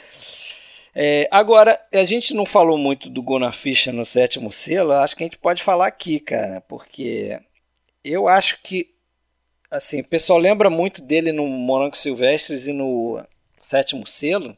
É, 0.96 1.28
agora, 1.32 1.80
a 1.92 2.04
gente 2.04 2.34
não 2.34 2.46
falou 2.46 2.78
muito 2.78 3.10
do 3.10 3.24
Fischer 3.52 3.94
no 3.94 4.06
sétimo 4.06 4.52
selo, 4.52 4.94
acho 4.94 5.16
que 5.16 5.24
a 5.24 5.28
gente 5.28 5.40
pode 5.40 5.64
falar 5.64 5.88
aqui, 5.88 6.20
cara, 6.20 6.62
porque 6.62 7.40
eu 8.04 8.28
acho 8.28 8.62
que 8.62 8.94
assim, 9.74 10.02
o 10.02 10.08
pessoal 10.08 10.38
lembra 10.38 10.70
muito 10.70 11.02
dele 11.02 11.32
no 11.32 11.48
Morango 11.48 11.98
Silvestres 11.98 12.68
e 12.68 12.74
no 12.74 13.26
sétimo 13.60 14.06
selo, 14.06 14.56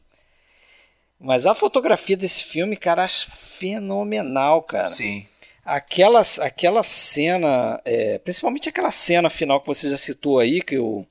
mas 1.18 1.46
a 1.46 1.54
fotografia 1.54 2.16
desse 2.16 2.44
filme, 2.44 2.76
cara, 2.76 3.04
acho 3.04 3.30
fenomenal, 3.30 4.62
cara. 4.62 4.88
Sim. 4.88 5.26
Aquela, 5.64 6.22
aquela 6.40 6.82
cena, 6.82 7.80
é, 7.84 8.18
principalmente 8.18 8.68
aquela 8.68 8.90
cena 8.90 9.28
final 9.28 9.60
que 9.60 9.66
você 9.66 9.90
já 9.90 9.96
citou 9.96 10.38
aí, 10.38 10.60
que 10.60 10.78
o, 10.78 11.04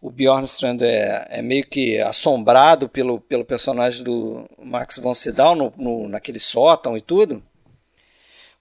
o 0.00 0.10
Bjornstrand 0.10 0.80
é, 0.82 1.26
é 1.30 1.42
meio 1.42 1.66
que 1.66 1.98
assombrado 2.00 2.88
pelo, 2.88 3.20
pelo 3.20 3.44
personagem 3.44 4.02
do 4.02 4.48
Max 4.58 4.98
von 4.98 5.12
Sydow 5.12 5.54
no, 5.54 5.72
no, 5.76 6.08
naquele 6.08 6.38
sótão 6.38 6.96
e 6.96 7.00
tudo. 7.00 7.42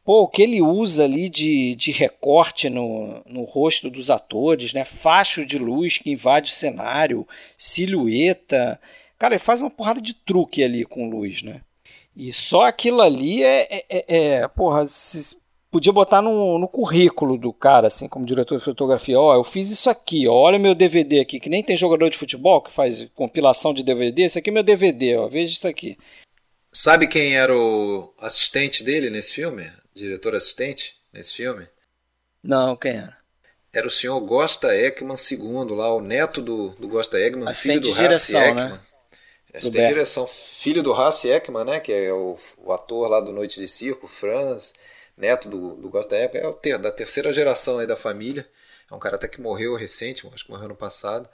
Pô, 0.03 0.23
o 0.23 0.27
que 0.27 0.41
ele 0.41 0.61
usa 0.61 1.05
ali 1.05 1.29
de, 1.29 1.75
de 1.75 1.91
recorte 1.91 2.69
no, 2.69 3.21
no 3.25 3.43
rosto 3.43 3.89
dos 3.89 4.09
atores, 4.09 4.73
né? 4.73 4.83
Facho 4.83 5.45
de 5.45 5.57
luz 5.57 5.97
que 5.97 6.11
invade 6.11 6.51
o 6.51 6.53
cenário, 6.53 7.25
silhueta. 7.57 8.77
Cara, 9.17 9.35
ele 9.35 9.39
faz 9.39 9.61
uma 9.61 9.69
porrada 9.69 10.01
de 10.01 10.13
truque 10.13 10.63
ali 10.63 10.85
com 10.85 11.09
luz, 11.09 11.43
né? 11.43 11.61
E 12.15 12.31
só 12.31 12.65
aquilo 12.65 13.01
ali 13.01 13.43
é. 13.43 13.61
é, 13.63 13.85
é, 13.89 14.05
é 14.07 14.47
porra, 14.47 14.85
se, 14.85 15.37
podia 15.73 15.91
botar 15.91 16.21
no, 16.21 16.59
no 16.59 16.67
currículo 16.67 17.35
do 17.35 17.51
cara, 17.51 17.87
assim, 17.87 18.07
como 18.07 18.27
diretor 18.27 18.59
de 18.59 18.63
fotografia. 18.63 19.19
Ó, 19.19 19.33
eu 19.33 19.43
fiz 19.43 19.71
isso 19.71 19.89
aqui, 19.89 20.27
ó, 20.27 20.33
olha 20.33 20.59
meu 20.59 20.75
DVD 20.75 21.19
aqui, 21.19 21.39
que 21.39 21.49
nem 21.49 21.63
tem 21.63 21.75
jogador 21.75 22.09
de 22.11 22.17
futebol 22.17 22.61
que 22.61 22.71
faz 22.71 23.07
compilação 23.15 23.73
de 23.73 23.81
DVD. 23.83 24.21
Esse 24.21 24.37
aqui 24.37 24.51
é 24.51 24.53
meu 24.53 24.61
DVD, 24.61 25.17
ó, 25.17 25.27
veja 25.27 25.51
isso 25.51 25.67
aqui. 25.67 25.97
Sabe 26.71 27.07
quem 27.07 27.35
era 27.35 27.55
o 27.55 28.13
assistente 28.19 28.83
dele 28.83 29.09
nesse 29.09 29.33
filme? 29.33 29.71
Diretor 29.95 30.35
assistente 30.35 30.95
nesse 31.11 31.33
filme? 31.33 31.67
Não, 32.43 32.75
quem 32.75 32.93
era? 32.93 33.17
Era 33.73 33.87
o 33.87 33.91
senhor 33.91 34.19
Gosta 34.21 34.75
Ekman 34.75 35.15
II, 35.15 35.75
lá, 35.75 35.91
o 35.95 36.01
neto 36.01 36.39
do, 36.39 36.69
do 36.79 36.87
Gosta 36.87 37.19
Ekman, 37.19 37.47
assistente 37.47 37.85
filho 37.85 37.95
do 37.95 37.99
direção, 37.99 38.41
Hassi 38.41 38.53
né? 38.53 38.79
Essa 39.53 39.71
tem 39.71 39.87
direção. 39.87 40.25
Filho 40.25 40.81
do 40.81 40.93
Hasse 40.93 41.29
Ekman, 41.29 41.63
né? 41.63 41.79
Que 41.79 41.93
é 41.93 42.11
o, 42.11 42.35
o, 42.57 42.73
ator 42.73 43.07
lá 43.07 43.19
do 43.19 43.31
Noite 43.31 43.59
de 43.59 43.67
Circo, 43.67 44.07
Franz, 44.07 44.73
neto 45.15 45.47
do, 45.47 45.75
do 45.75 45.89
Gosta 45.89 46.17
Ekman, 46.17 46.41
é 46.41 46.47
o 46.47 46.53
ter, 46.53 46.79
da 46.79 46.91
terceira 46.91 47.31
geração 47.31 47.77
aí 47.77 47.85
da 47.85 47.95
família. 47.95 48.47
É 48.89 48.95
um 48.95 48.99
cara 48.99 49.15
até 49.15 49.27
que 49.27 49.39
morreu 49.39 49.75
recente, 49.75 50.27
acho 50.33 50.45
que 50.45 50.51
morreu 50.51 50.69
no 50.69 50.75
passado. 50.75 51.29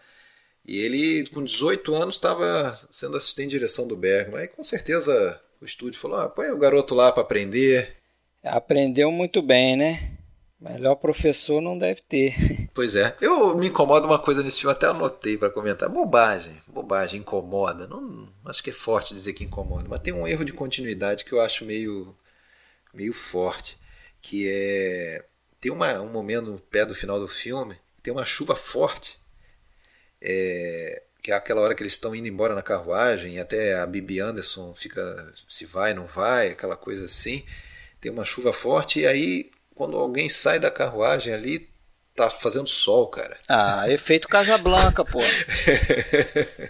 E 0.66 0.78
ele, 0.78 1.28
com 1.30 1.42
18 1.42 1.96
anos, 1.96 2.16
estava 2.16 2.76
sendo 2.92 3.16
assistente 3.16 3.52
de 3.52 3.58
direção 3.58 3.88
do 3.88 3.96
Bergman. 3.96 4.42
Aí 4.42 4.48
com 4.48 4.64
certeza 4.64 5.42
o 5.62 5.66
estúdio 5.66 6.00
falou: 6.00 6.20
ah, 6.20 6.30
põe 6.30 6.52
o 6.52 6.58
garoto 6.58 6.94
lá 6.94 7.12
para 7.12 7.24
aprender. 7.24 7.96
Aprendeu 8.44 9.12
muito 9.12 9.42
bem, 9.42 9.78
né? 9.78 10.19
Melhor 10.60 10.96
professor 10.96 11.62
não 11.62 11.78
deve 11.78 12.02
ter. 12.02 12.36
Pois 12.74 12.96
é. 12.96 13.16
Eu 13.20 13.58
me 13.58 13.68
incomodo 13.68 14.08
uma 14.08 14.20
coisa 14.20 14.42
nesse 14.42 14.62
filme, 14.62 14.72
até 14.74 14.88
anotei 14.88 15.38
para 15.38 15.50
comentar. 15.50 15.90
Bobagem, 15.90 16.62
bobagem, 16.68 17.20
incomoda. 17.20 17.88
Não, 17.88 18.30
acho 18.46 18.64
que 18.64 18.70
é 18.70 18.74
forte 18.74 19.14
dizer 19.14 19.34
que 19.34 19.44
incomoda, 19.44 19.86
mas 19.90 20.00
tem 20.00 20.14
um 20.14 20.26
erro 20.26 20.46
de 20.46 20.54
continuidade 20.54 21.26
que 21.26 21.34
eu 21.34 21.42
acho 21.42 21.66
meio, 21.66 22.16
meio 22.94 23.12
forte, 23.12 23.78
que 24.22 24.48
é 24.48 25.26
tem 25.60 25.72
uma, 25.72 26.00
um 26.00 26.10
momento 26.10 26.52
no 26.52 26.60
pé 26.60 26.86
do 26.86 26.96
final 26.96 27.20
do 27.20 27.28
filme, 27.28 27.76
tem 28.02 28.14
uma 28.14 28.26
chuva 28.26 28.56
forte, 28.56 29.20
é, 30.22 31.04
que 31.22 31.32
é 31.32 31.36
aquela 31.36 31.62
hora 31.62 31.76
que 31.76 31.84
eles 31.84 31.94
estão 31.94 32.16
indo 32.16 32.28
embora 32.28 32.56
na 32.56 32.62
carruagem, 32.62 33.36
e 33.36 33.40
até 33.40 33.76
a 33.76 33.86
Bibi 33.86 34.20
Anderson 34.20 34.74
fica 34.74 35.34
se 35.50 35.66
vai, 35.66 35.94
não 35.94 36.08
vai, 36.08 36.50
aquela 36.50 36.78
coisa 36.78 37.06
assim. 37.06 37.44
Tem 38.00 38.12
uma 38.12 38.24
chuva 38.24 38.54
forte 38.54 39.02
e 39.02 39.08
aí 39.08 39.52
quando 39.80 39.96
alguém 39.96 40.28
sai 40.28 40.60
da 40.60 40.70
carruagem 40.70 41.34
ali, 41.34 41.70
tá 42.14 42.30
fazendo 42.30 42.68
sol, 42.68 43.08
cara. 43.08 43.38
Ah, 43.48 43.90
efeito 43.90 44.28
Casablanca, 44.28 45.06
pô. 45.06 45.20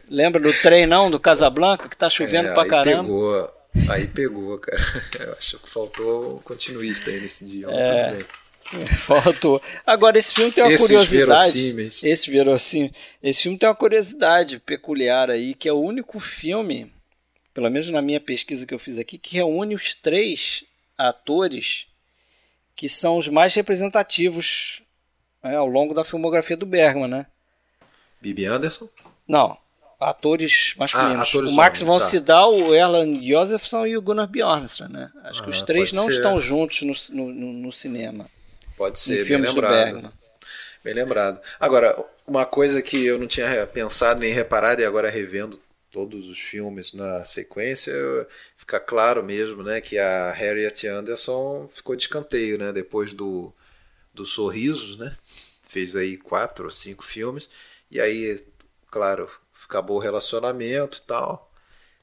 Lembra 0.07 0.39
do 0.39 0.53
treinão 0.61 1.09
do 1.09 1.19
Casablanca 1.19 1.89
que 1.89 1.97
tá 1.97 2.07
chovendo 2.07 2.49
é, 2.49 2.53
pra 2.53 2.67
caramba? 2.67 3.01
Pegou, 3.01 3.51
aí 3.89 4.05
pegou, 4.05 4.59
cara. 4.59 4.79
Eu 5.21 5.33
acho 5.33 5.57
que 5.57 5.67
faltou 5.67 6.35
um 6.35 6.39
continuista 6.41 7.09
aí 7.09 7.19
nesse 7.19 7.45
dia. 7.45 7.65
É. 7.71 8.19
Faltou. 9.07 9.59
Agora, 9.83 10.19
esse 10.19 10.31
filme 10.31 10.51
tem 10.51 10.63
uma 10.63 10.71
Esses 10.71 10.85
curiosidade. 10.85 11.25
verossímeis. 11.25 12.03
Esse 12.03 12.29
verossímil. 12.29 12.91
Esse 13.23 13.41
filme 13.41 13.57
tem 13.57 13.67
uma 13.67 13.73
curiosidade 13.73 14.59
peculiar 14.59 15.31
aí, 15.31 15.55
que 15.55 15.67
é 15.67 15.73
o 15.73 15.81
único 15.81 16.19
filme, 16.19 16.93
pelo 17.55 17.71
menos 17.71 17.89
na 17.89 18.03
minha 18.03 18.19
pesquisa 18.19 18.67
que 18.67 18.73
eu 18.75 18.77
fiz 18.77 18.99
aqui, 18.99 19.17
que 19.17 19.37
reúne 19.37 19.73
os 19.73 19.95
três 19.95 20.63
atores 20.95 21.88
que 22.79 22.87
são 22.87 23.17
os 23.17 23.27
mais 23.27 23.53
representativos 23.53 24.81
né, 25.43 25.53
ao 25.57 25.67
longo 25.67 25.93
da 25.93 26.05
filmografia 26.05 26.55
do 26.55 26.65
Bergman, 26.65 27.09
né? 27.09 27.25
Bibi 28.21 28.45
Anderson? 28.45 28.87
Não, 29.27 29.57
atores 29.99 30.75
masculinos. 30.77 31.19
Ah, 31.19 31.23
atores 31.23 31.51
o 31.51 31.55
Max 31.55 31.81
von 31.81 31.99
tá. 31.99 32.05
Sydow, 32.05 32.55
o 32.69 32.73
Erland 32.73 33.27
Josephson 33.27 33.85
e 33.85 33.97
o 33.97 34.01
Gunnar 34.01 34.27
Bjornstrand, 34.27 34.89
né? 34.91 35.11
Acho 35.25 35.43
que 35.43 35.49
os 35.49 35.61
Ah, 35.61 35.65
três 35.65 35.91
não 35.91 36.05
ser. 36.05 36.13
estão 36.13 36.39
juntos 36.39 36.81
no, 36.81 36.93
no, 37.33 37.53
no- 37.53 37.71
cinema, 37.73 38.27
Pode 38.77 38.97
em 38.97 39.01
ser, 39.01 39.15
bem 39.17 39.25
filmes 39.25 39.49
do 39.53 39.55
lembrado. 39.59 39.73
Bergman. 39.73 40.11
Bem 40.81 40.93
lembrado. 40.93 41.41
Agora, 41.59 42.01
uma 42.25 42.45
coisa 42.45 42.81
que 42.81 43.05
eu 43.05 43.19
não 43.19 43.27
tinha 43.27 43.67
pensado 43.67 44.21
nem 44.21 44.31
reparado 44.31 44.81
e 44.81 44.85
agora 44.85 45.09
revendo 45.09 45.59
todos 45.91 46.29
os 46.29 46.39
filmes 46.39 46.93
na 46.93 47.25
sequência, 47.25 47.91
eu- 47.91 48.25
fica 48.69 48.79
claro 48.79 49.23
mesmo, 49.23 49.63
né, 49.63 49.81
que 49.81 49.97
a 49.97 50.31
Harriet 50.31 50.85
Anderson 50.87 51.67
ficou 51.73 51.95
de 51.95 52.03
escanteio, 52.03 52.55
né, 52.59 52.71
depois 52.71 53.13
do, 53.13 53.51
do 54.13 54.25
Sorrisos, 54.25 54.97
né, 54.97 55.15
fez 55.63 55.95
aí 55.95 56.17
quatro 56.17 56.65
ou 56.65 56.71
cinco 56.71 57.03
filmes, 57.03 57.49
e 57.89 57.99
aí, 57.99 58.43
claro, 58.91 59.27
acabou 59.67 59.97
o 59.97 59.99
relacionamento 59.99 60.99
e 60.99 61.01
tal, 61.01 61.51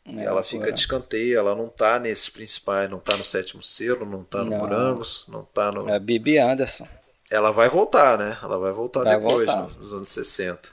e 0.07 0.19
É, 0.19 0.25
ela 0.25 0.43
foi- 0.43 0.59
fica 0.61 0.73
de 0.73 0.81
escanteio, 0.81 1.39
ela 1.39 1.55
não 1.55 1.69
tá 1.69 2.01
nesses 2.01 2.29
principais, 2.29 2.91
não 2.91 2.99
tá 2.99 3.17
no 3.17 3.25
Sétimo 3.25 3.63
Selo, 3.63 4.05
não 4.07 4.25
tá 4.25 4.45
no 4.45 4.51
Não. 4.51 4.59
Morangos, 4.59 5.25
não 5.29 5.45
tá 5.45 5.71
no... 5.73 5.89
É 5.89 5.95
a 5.95 5.99
Bibi 6.01 6.39
Anderson. 6.39 6.89
Ela 7.31 7.51
vai 7.51 7.69
voltar, 7.69 8.19
né? 8.19 8.39
Ela 8.43 8.59
vai 8.59 8.73
voltar 8.73 9.05
Vai 9.05 9.17
depois, 9.19 9.47
voltar. 9.47 9.69
no- 9.69 9.81
nos 9.81 9.93
anos 9.93 10.09
60. 10.11 10.69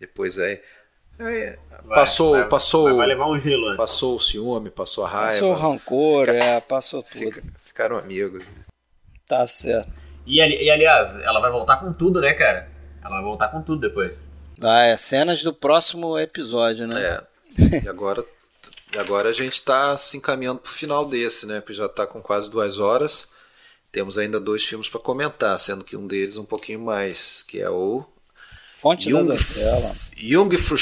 Depois 0.00 0.38
aí. 0.38 0.60
Vai, 1.18 1.58
passou, 1.88 2.32
vai- 2.32 2.48
passou, 2.48 2.96
Vai, 2.96 3.06
levar 3.06 3.26
um 3.28 3.38
gelo 3.38 3.66
antes. 3.68 3.76
passou 3.76 4.16
o 4.16 4.20
ciúme, 4.20 4.70
passou 4.70 5.04
a 5.04 5.08
raiva. 5.08 5.32
Passou 5.32 5.50
o 5.52 5.54
rancor, 5.54 6.26
Fica- 6.26 6.38
é, 6.44 6.60
passou 6.60 7.02
tudo. 7.02 7.18
fica- 7.18 7.42
ficaram 7.64 7.98
amigos. 7.98 8.44
Tá 9.26 9.46
certo. 9.46 9.90
E, 10.26 10.40
ali- 10.40 10.62
e, 10.62 10.70
aliás, 10.70 11.16
ela 11.18 11.40
vai 11.40 11.50
voltar 11.50 11.78
com 11.78 11.92
tudo, 11.92 12.20
né, 12.20 12.34
cara? 12.34 12.68
Ela 13.02 13.10
vai 13.16 13.22
voltar 13.22 13.48
com 13.48 13.62
tudo 13.62 13.80
depois. 13.80 14.14
Ah, 14.60 14.82
é 14.84 14.96
cenas 14.96 15.42
do 15.42 15.52
próximo 15.54 16.18
episódio, 16.18 16.86
né? 16.86 17.00
É. 17.02 17.28
E 17.84 17.88
agora, 17.88 18.24
e 18.94 18.98
agora 18.98 19.28
a 19.30 19.32
gente 19.32 19.54
está 19.54 19.96
se 19.96 20.16
encaminhando 20.16 20.60
pro 20.60 20.70
final 20.70 21.04
desse, 21.04 21.46
né? 21.46 21.60
Porque 21.60 21.72
já 21.72 21.86
está 21.86 22.06
com 22.06 22.20
quase 22.22 22.48
duas 22.50 22.78
horas. 22.78 23.28
Temos 23.90 24.16
ainda 24.18 24.38
dois 24.38 24.62
filmes 24.64 24.88
para 24.88 25.00
comentar, 25.00 25.58
sendo 25.58 25.82
que 25.84 25.96
um 25.96 26.06
deles 26.06 26.36
um 26.36 26.44
pouquinho 26.44 26.80
mais, 26.80 27.42
que 27.42 27.60
é 27.60 27.68
o 27.70 28.04
Fonte 28.80 29.12
da 29.12 29.18
Jung, 29.18 29.28
Dantela. 29.28 29.92
Jungfrau 30.16 30.78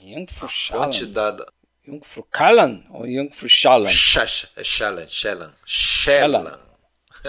Jungfrau 0.00 0.48
Fonte 0.48 0.98
Schallen. 0.98 1.12
da 1.12 1.46
Jungfrau 1.84 2.28
Kallen 2.30 2.86
ou 2.90 3.04
é 3.04 3.92
Schellan, 4.64 5.08
Schellan, 5.08 5.52
Schellan. 5.66 6.58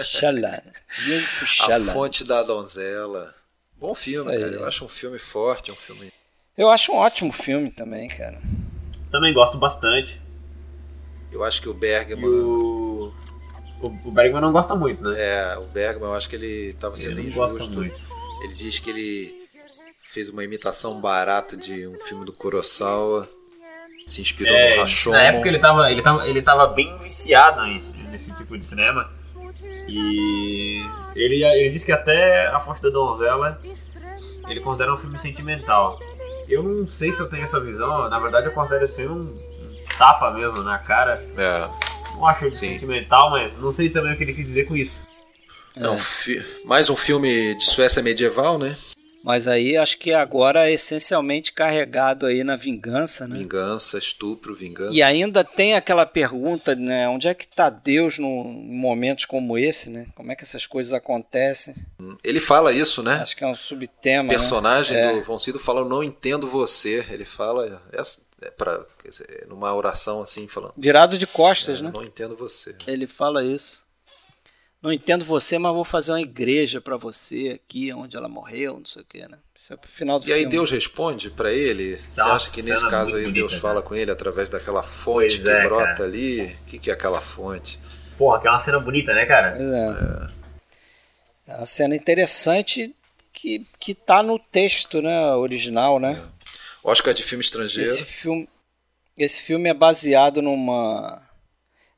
Schallen. 0.04 0.62
Jungfrau 1.04 1.72
A. 1.72 1.92
Fonte 1.92 2.22
da 2.22 2.44
Donzela. 2.44 3.34
Bom 3.76 3.96
filme, 3.96 4.30
cara. 4.30 4.52
Eu 4.52 4.64
acho 4.64 4.84
um 4.84 4.88
filme 4.88 5.18
forte, 5.18 5.72
um 5.72 5.76
filme. 5.76 6.12
Eu 6.56 6.70
acho 6.70 6.92
um 6.92 6.96
ótimo 6.96 7.32
filme 7.32 7.72
também, 7.72 8.08
cara. 8.08 8.40
Também 9.10 9.34
gosto 9.34 9.58
bastante. 9.58 10.20
Eu 11.32 11.42
acho 11.42 11.60
que 11.60 11.68
o 11.68 11.74
Bergman. 11.74 12.24
o... 12.24 13.12
O, 13.80 13.88
o 13.88 14.12
Bergman 14.12 14.40
não 14.40 14.52
gosta 14.52 14.74
muito, 14.76 15.02
né? 15.02 15.16
É, 15.18 15.58
o 15.58 15.66
Bergman, 15.66 16.10
eu 16.10 16.14
acho 16.14 16.28
que 16.28 16.36
ele 16.36 16.70
estava 16.70 16.96
sendo 16.96 17.20
Ele 17.20 17.28
não 17.28 17.36
gosta 17.36 17.56
injusto. 17.56 17.74
muito. 17.74 18.15
Ele 18.42 18.54
diz 18.54 18.78
que 18.78 18.90
ele 18.90 19.48
fez 20.02 20.28
uma 20.28 20.44
imitação 20.44 21.00
barata 21.00 21.56
de 21.56 21.86
um 21.86 21.98
filme 22.00 22.24
do 22.24 22.32
Kurosawa. 22.32 23.26
Se 24.06 24.20
inspirou 24.20 24.52
no 24.52 24.58
É, 24.58 24.76
Rashomon. 24.78 25.16
na 25.16 25.22
época 25.24 25.48
ele 25.48 25.58
tava, 25.58 25.90
ele, 25.90 26.00
tava, 26.02 26.28
ele 26.28 26.42
tava 26.42 26.66
bem 26.68 26.96
viciado 26.98 27.62
nesse, 27.66 27.92
nesse 27.92 28.32
tipo 28.36 28.56
de 28.56 28.64
cinema. 28.64 29.10
E 29.88 30.80
ele, 31.14 31.44
ele 31.44 31.70
disse 31.70 31.84
que 31.84 31.92
até 31.92 32.46
A 32.48 32.60
Fonte 32.60 32.80
da 32.82 32.90
Donzela 32.90 33.60
ele 34.48 34.60
considera 34.60 34.92
um 34.94 34.96
filme 34.96 35.18
sentimental. 35.18 35.98
Eu 36.48 36.62
não 36.62 36.86
sei 36.86 37.12
se 37.12 37.18
eu 37.20 37.28
tenho 37.28 37.42
essa 37.42 37.58
visão, 37.58 38.08
na 38.08 38.18
verdade 38.20 38.46
eu 38.46 38.52
considero 38.52 38.84
esse 38.84 38.96
filme 38.96 39.14
um 39.14 39.46
um 39.56 39.98
tapa 39.98 40.30
mesmo 40.30 40.62
na 40.62 40.78
cara. 40.78 41.14
É. 41.36 41.68
Não 42.14 42.26
acho 42.26 42.44
ele 42.44 42.54
Sim. 42.54 42.68
sentimental, 42.74 43.30
mas 43.30 43.56
não 43.56 43.72
sei 43.72 43.90
também 43.90 44.12
o 44.12 44.16
que 44.16 44.22
ele 44.22 44.34
quis 44.34 44.44
dizer 44.44 44.64
com 44.64 44.76
isso. 44.76 45.06
É 45.76 45.88
um 45.88 45.98
fi- 45.98 46.42
Mais 46.64 46.88
um 46.90 46.96
filme 46.96 47.54
de 47.54 47.64
Suécia 47.64 48.02
medieval, 48.02 48.58
né? 48.58 48.76
Mas 49.22 49.48
aí 49.48 49.76
acho 49.76 49.98
que 49.98 50.12
agora 50.12 50.68
é 50.70 50.72
essencialmente 50.72 51.52
carregado 51.52 52.26
aí 52.26 52.44
na 52.44 52.54
vingança, 52.54 53.26
né? 53.26 53.36
Vingança, 53.38 53.98
estupro, 53.98 54.54
vingança. 54.54 54.94
E 54.94 55.02
ainda 55.02 55.42
tem 55.42 55.74
aquela 55.74 56.06
pergunta, 56.06 56.76
né? 56.76 57.08
Onde 57.08 57.26
é 57.26 57.34
que 57.34 57.44
está 57.44 57.68
Deus 57.68 58.20
num- 58.20 58.52
em 58.70 58.78
momentos 58.78 59.24
como 59.24 59.58
esse, 59.58 59.90
né? 59.90 60.06
Como 60.14 60.30
é 60.30 60.36
que 60.36 60.44
essas 60.44 60.64
coisas 60.64 60.92
acontecem? 60.92 61.74
Ele 62.22 62.38
fala 62.38 62.72
isso, 62.72 63.02
né? 63.02 63.14
Acho 63.14 63.36
que 63.36 63.42
é 63.42 63.48
um 63.48 63.54
subtema. 63.56 64.22
O 64.22 64.26
né? 64.28 64.34
personagem 64.34 64.96
É. 64.96 65.12
do 65.12 65.24
Von 65.24 65.40
Sydow 65.40 65.60
fala, 65.60 65.80
eu 65.80 65.88
não 65.88 66.04
entendo 66.04 66.46
você. 66.46 67.04
Ele 67.10 67.24
fala, 67.24 67.82
essa, 67.92 68.20
é 68.42 68.50
pra, 68.52 68.86
quer 69.02 69.08
dizer, 69.08 69.46
numa 69.48 69.74
oração 69.74 70.22
assim, 70.22 70.46
falando, 70.46 70.72
Virado 70.76 71.18
de 71.18 71.26
costas, 71.26 71.80
"Eu 71.80 71.86
né? 71.86 71.90
não 71.92 72.04
entendo 72.04 72.36
você. 72.36 72.76
Ele 72.86 73.08
fala 73.08 73.42
isso. 73.44 73.84
Não 74.86 74.92
entendo 74.92 75.24
você, 75.24 75.58
mas 75.58 75.74
vou 75.74 75.84
fazer 75.84 76.12
uma 76.12 76.20
igreja 76.20 76.80
para 76.80 76.96
você 76.96 77.60
aqui, 77.60 77.92
onde 77.92 78.16
ela 78.16 78.28
morreu, 78.28 78.78
não 78.78 78.86
sei 78.86 79.02
o 79.02 79.04
que, 79.04 79.18
né? 79.26 79.36
Isso 79.52 79.72
é 79.72 79.76
pro 79.76 79.90
final 79.90 80.20
do 80.20 80.28
E 80.28 80.32
aí 80.32 80.42
filme. 80.42 80.52
Deus 80.52 80.70
responde 80.70 81.28
pra 81.28 81.52
ele? 81.52 81.98
Você 81.98 82.20
acha 82.20 82.52
que 82.52 82.62
nesse 82.62 82.88
caso 82.88 83.16
aí 83.16 83.22
muito 83.24 83.34
Deus 83.34 83.50
bonita, 83.54 83.66
fala 83.68 83.82
com 83.82 83.96
ele 83.96 84.12
através 84.12 84.48
daquela 84.48 84.84
fonte 84.84 85.40
Pois 85.40 85.42
que 85.42 85.48
é, 85.48 85.62
brota 85.64 85.86
cara. 85.86 86.04
ali? 86.04 86.40
O 86.62 86.66
que, 86.68 86.78
que 86.78 86.88
é 86.88 86.92
aquela 86.92 87.20
fonte? 87.20 87.80
Porra, 88.16 88.36
aquela 88.38 88.60
cena 88.60 88.78
bonita, 88.78 89.12
né, 89.12 89.26
cara? 89.26 89.56
Pois 89.56 89.68
é. 89.68 91.52
É 91.52 91.56
uma 91.56 91.66
cena 91.66 91.96
interessante 91.96 92.94
que, 93.32 93.66
que 93.80 93.92
tá 93.92 94.22
no 94.22 94.38
texto, 94.38 95.02
né? 95.02 95.34
Original, 95.34 95.98
né? 95.98 96.22
Oscar 96.84 97.12
de 97.12 97.24
filme 97.24 97.42
estrangeiro. 97.42 97.90
Esse 97.90 98.04
filme, 98.04 98.48
esse 99.18 99.42
filme 99.42 99.68
é 99.68 99.74
baseado 99.74 100.40
numa. 100.40 101.25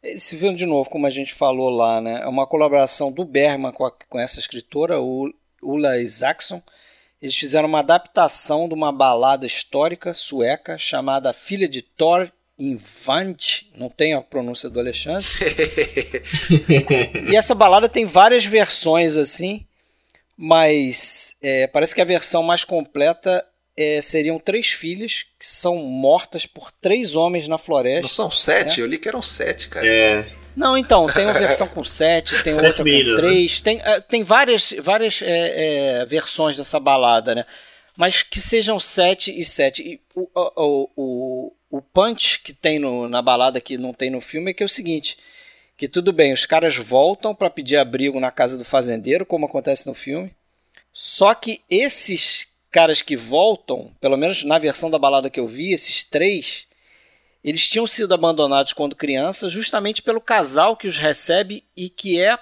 Esse 0.03 0.37
filme, 0.37 0.57
de 0.57 0.67
novo, 0.67 0.89
como 0.89 1.07
a 1.07 1.11
gente 1.11 1.35
falou 1.35 1.71
lá, 1.71 2.01
né? 2.01 2.21
É 2.23 2.27
uma 2.29 2.47
colaboração 2.47 3.11
do 3.11 3.25
Bergman 3.25 3.73
com, 3.73 3.85
a- 3.85 3.93
com 4.09 4.19
essa 4.19 4.39
escritora, 4.39 5.01
o 5.01 5.33
Ulla 5.63 5.99
Isaacson. 5.99 6.63
Eles 7.21 7.37
fizeram 7.37 7.69
uma 7.69 7.81
adaptação 7.81 8.69
de 8.69 8.75
uma 8.75 8.93
balada 8.93 9.45
histórica 9.45 10.15
sueca 10.15 10.79
chamada 10.79 11.33
Filha 11.33 11.69
de 11.69 11.83
Thor 11.83 12.31
Invant. 12.57 13.63
Não 13.77 13.89
tem 13.89 14.15
a 14.15 14.21
pronúncia 14.21 14.71
do 14.71 14.79
Alexandre. 14.79 15.27
E 17.31 17.37
essa 17.37 17.55
balada 17.55 17.89
tem 17.89 18.05
várias 18.07 18.45
versões 18.45 19.17
assim, 19.17 19.67
mas 20.37 21.37
é, 21.43 21.67
parece 21.67 21.95
que 21.95 22.01
a 22.01 22.05
versão 22.05 22.43
mais 22.43 22.65
completa 22.65 23.45
é, 23.81 24.03
seriam 24.03 24.39
três 24.39 24.67
filhas 24.69 25.25
que 25.39 25.47
são 25.47 25.77
mortas 25.77 26.45
por 26.47 26.73
três 26.73 27.15
homens 27.15 27.47
na 27.47 27.55
Não 27.55 27.59
floresta. 27.59 28.13
são 28.13 28.31
sete? 28.31 28.81
Eu 28.81 28.87
li 28.87 28.99
que 28.99 29.09
eram 29.09 29.23
sete, 29.23 29.69
cara. 29.69 29.87
É, 29.87 30.27
Não, 30.57 30.77
então, 30.77 31.07
tem 31.13 31.25
uma 31.25 31.33
versão 31.39 31.69
com 31.69 31.85
sete, 31.85 32.43
tem 32.43 32.53
Sete 32.55 32.67
outra 32.67 32.85
meninas, 32.85 33.15
com 33.15 33.21
três, 33.27 33.61
tem, 33.61 33.81
é, 33.83 34.01
tem 34.01 34.25
várias, 34.25 34.75
várias 34.83 35.23
é, 35.23 36.01
é, 36.01 36.07
versões 36.07 36.57
dessa 36.57 36.81
balada, 36.81 37.35
né? 37.35 37.47
Mas 37.97 38.23
que 38.23 38.41
sejam 38.41 38.79
sete 38.79 39.31
e 39.39 39.45
sete. 39.45 39.83
E 39.83 40.01
o, 40.15 40.29
o, 40.35 40.91
o, 40.97 41.53
o 41.79 41.83
punch 41.83 42.41
que 42.41 42.53
tem 42.53 42.79
no- 42.79 43.09
na 43.09 43.21
balada 43.23 43.61
que 43.61 43.77
não 43.79 43.93
tem 43.93 44.11
no 44.11 44.21
filme 44.21 44.51
é 44.51 44.55
que 44.55 44.63
é 44.63 44.67
o 44.67 44.69
seguinte: 44.69 45.17
que 45.77 45.89
tudo 45.89 46.13
bem, 46.13 46.33
os 46.33 46.47
caras 46.47 46.77
voltam 46.77 47.35
para 47.35 47.51
pedir 47.51 47.77
abrigo 47.77 48.19
na 48.21 48.31
casa 48.31 48.57
do 48.59 48.65
fazendeiro, 48.65 49.27
como 49.27 49.47
acontece 49.47 49.87
no 49.87 49.95
filme. 49.95 50.33
Só 50.93 51.35
que 51.35 51.61
esses 51.71 52.48
caras 52.71 53.03
que 53.03 53.17
voltam, 53.17 53.93
pelo 54.01 54.17
menos 54.17 54.45
na 54.45 54.59
versão 54.59 54.91
da 54.91 54.99
balada 54.99 55.31
que 55.31 55.41
eu 55.41 55.49
vi, 55.49 55.73
esses 55.73 56.05
três, 56.05 56.67
eles 57.43 57.69
tinham 57.69 57.87
sido 57.87 58.13
abandonados 58.13 58.73
quando 58.73 58.97
crianças, 58.97 59.53
justamente 59.53 60.03
pelo 60.03 60.21
casal 60.21 60.77
que 60.77 60.89
os 60.89 60.99
recebe 60.99 61.65
e 61.77 61.89
que 61.89 62.21
é 62.21 62.39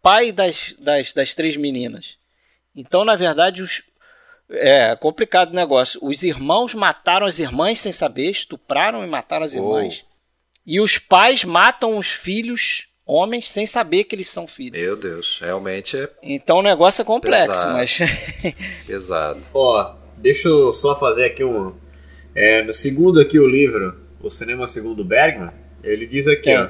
pai 0.00 0.32
das, 0.32 0.74
das, 0.78 1.12
das 1.12 1.34
três 1.34 1.56
meninas. 1.56 2.16
Então, 2.74 3.04
na 3.04 3.16
verdade, 3.16 3.62
os, 3.62 3.82
é 4.50 4.94
complicado 4.96 5.50
o 5.50 5.56
negócio. 5.56 6.00
Os 6.02 6.22
irmãos 6.22 6.74
mataram 6.74 7.26
as 7.26 7.38
irmãs 7.38 7.80
sem 7.80 7.92
saber, 7.92 8.30
estupraram 8.30 9.04
e 9.04 9.06
mataram 9.06 9.44
as 9.44 9.54
irmãs. 9.54 10.04
E 10.66 10.80
os 10.80 10.98
pais 10.98 11.44
matam 11.44 11.98
os 11.98 12.08
filhos, 12.08 12.88
homens, 13.06 13.50
sem 13.50 13.66
saber 13.66 14.04
que 14.04 14.14
eles 14.14 14.28
são 14.28 14.46
filhos. 14.46 14.80
Meu 14.80 14.96
Deus, 14.96 15.38
realmente 15.42 15.96
é 15.96 16.08
Então 16.22 16.58
o 16.58 16.62
negócio 16.62 17.02
é 17.02 17.04
complexo, 17.04 17.48
Pesado. 17.48 17.72
mas. 17.72 17.98
pesado. 18.86 19.40
Ó, 19.52 19.94
deixa 20.16 20.48
eu 20.48 20.72
só 20.72 20.94
fazer 20.98 21.24
aqui 21.24 21.44
um. 21.44 21.74
É, 22.34 22.62
no 22.62 22.72
segundo 22.72 23.20
aqui 23.20 23.38
o 23.38 23.46
livro, 23.46 23.96
O 24.20 24.30
Cinema 24.30 24.66
Segundo 24.66 25.04
Bergman, 25.04 25.50
ele 25.82 26.06
diz 26.06 26.26
aqui, 26.26 26.42
Quem? 26.42 26.56
ó. 26.58 26.68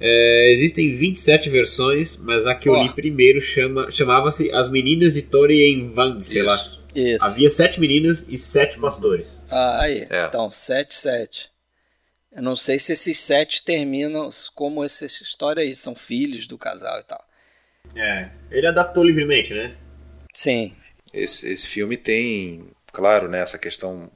É, 0.00 0.52
existem 0.52 0.94
27 0.96 1.48
versões, 1.48 2.16
mas 2.16 2.46
a 2.46 2.54
que 2.54 2.68
eu 2.68 2.74
li 2.76 2.88
primeiro 2.90 3.40
chama, 3.40 3.90
chamava-se 3.90 4.52
As 4.52 4.68
Meninas 4.68 5.14
de 5.14 5.22
Torien 5.22 5.88
Vang, 5.90 6.22
sei 6.24 6.42
lá. 6.42 6.56
Isso. 6.94 7.24
Havia 7.24 7.50
sete 7.50 7.80
meninas 7.80 8.24
e 8.28 8.36
sete 8.38 8.78
pastores. 8.78 9.38
Ah, 9.50 9.80
aí. 9.82 10.06
É. 10.08 10.26
Então, 10.26 10.48
7, 10.50 10.94
7. 10.94 11.50
Eu 12.34 12.42
não 12.42 12.56
sei 12.56 12.78
se 12.78 12.92
esses 12.92 13.20
sete 13.20 13.62
terminam 13.62 14.28
como 14.54 14.82
essa 14.82 15.06
história 15.06 15.62
aí, 15.62 15.76
são 15.76 15.94
filhos 15.94 16.48
do 16.48 16.58
casal 16.58 16.98
e 16.98 17.04
tal. 17.04 17.24
É. 17.94 18.28
Ele 18.50 18.66
adaptou 18.66 19.04
livremente, 19.04 19.54
né? 19.54 19.76
Sim. 20.34 20.74
Esse, 21.12 21.52
esse 21.52 21.68
filme 21.68 21.96
tem, 21.96 22.66
claro, 22.92 23.28
né, 23.28 23.40
essa 23.40 23.56
questão 23.56 24.10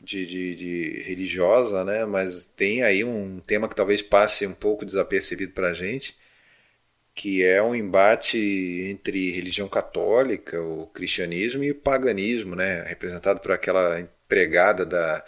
de, 0.00 0.24
de, 0.24 0.54
de 0.56 1.02
religiosa, 1.02 1.84
né, 1.84 2.06
mas 2.06 2.44
tem 2.44 2.82
aí 2.82 3.04
um 3.04 3.38
tema 3.40 3.68
que 3.68 3.76
talvez 3.76 4.00
passe 4.00 4.46
um 4.46 4.54
pouco 4.54 4.86
desapercebido 4.86 5.52
para 5.52 5.68
a 5.68 5.74
gente, 5.74 6.16
que 7.14 7.42
é 7.44 7.62
um 7.62 7.74
embate 7.74 8.38
entre 8.90 9.30
religião 9.30 9.68
católica, 9.68 10.60
o 10.62 10.86
cristianismo 10.86 11.62
e 11.64 11.70
o 11.70 11.74
paganismo, 11.74 12.54
né, 12.54 12.82
representado 12.82 13.40
por 13.40 13.52
aquela 13.52 14.00
empregada 14.00 14.86
da 14.86 15.22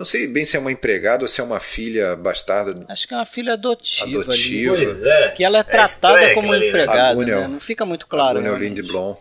não 0.00 0.04
sei 0.06 0.26
bem 0.26 0.46
se 0.46 0.56
é 0.56 0.58
uma 0.58 0.72
empregada 0.72 1.22
ou 1.24 1.28
se 1.28 1.42
é 1.42 1.44
uma 1.44 1.60
filha 1.60 2.16
bastarda 2.16 2.86
Acho 2.88 3.06
que 3.06 3.12
é 3.12 3.18
uma 3.18 3.26
filha 3.26 3.52
adotiva, 3.52 4.22
Adotiva. 4.22 4.74
ali. 4.74 4.86
Pois 4.86 5.02
é. 5.02 5.28
Que 5.32 5.44
ela 5.44 5.58
é 5.58 5.62
tratada 5.62 6.14
estranho 6.20 6.34
como 6.34 6.52
né? 6.54 6.68
empregada, 6.68 7.22
né? 7.26 7.46
Não 7.48 7.60
fica 7.60 7.84
muito 7.84 8.06
claro. 8.06 8.38
Agônia 8.38 8.48
realmente. 8.56 8.80
Lindblom, 8.80 9.14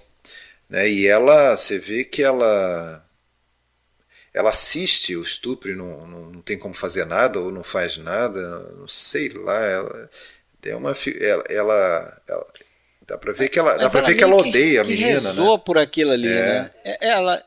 né? 0.69 0.89
E 0.89 1.05
ela, 1.05 1.57
você 1.57 1.77
vê 1.77 2.05
que 2.05 2.23
ela 2.23 3.05
ela 4.33 4.51
assiste 4.51 5.17
o 5.17 5.21
estupro 5.21 5.69
e 5.69 5.75
não, 5.75 6.07
não, 6.07 6.21
não 6.31 6.41
tem 6.41 6.57
como 6.57 6.73
fazer 6.73 7.05
nada 7.05 7.41
ou 7.41 7.51
não 7.51 7.63
faz 7.63 7.97
nada, 7.97 8.39
não 8.77 8.87
sei 8.87 9.27
lá, 9.29 9.59
ela 9.65 10.09
tem 10.61 10.73
uma 10.75 10.93
ela, 11.19 11.43
ela, 11.49 12.21
ela- 12.25 12.47
dá 13.05 13.17
pra 13.17 13.33
ver 13.33 13.49
que 13.49 13.59
ela 13.59 13.75
dá 13.75 13.89
para 13.89 14.01
ver 14.01 14.15
que 14.15 14.23
ela 14.23 14.35
odeia 14.35 14.81
a 14.81 14.85
que 14.85 14.91
menina, 14.91 15.09
rezou 15.09 15.57
né? 15.57 15.63
por 15.65 15.77
aquilo 15.77 16.11
ali, 16.11 16.27
É. 16.29 16.31
né? 16.31 16.71
É- 16.85 17.07
Ela, 17.09 17.43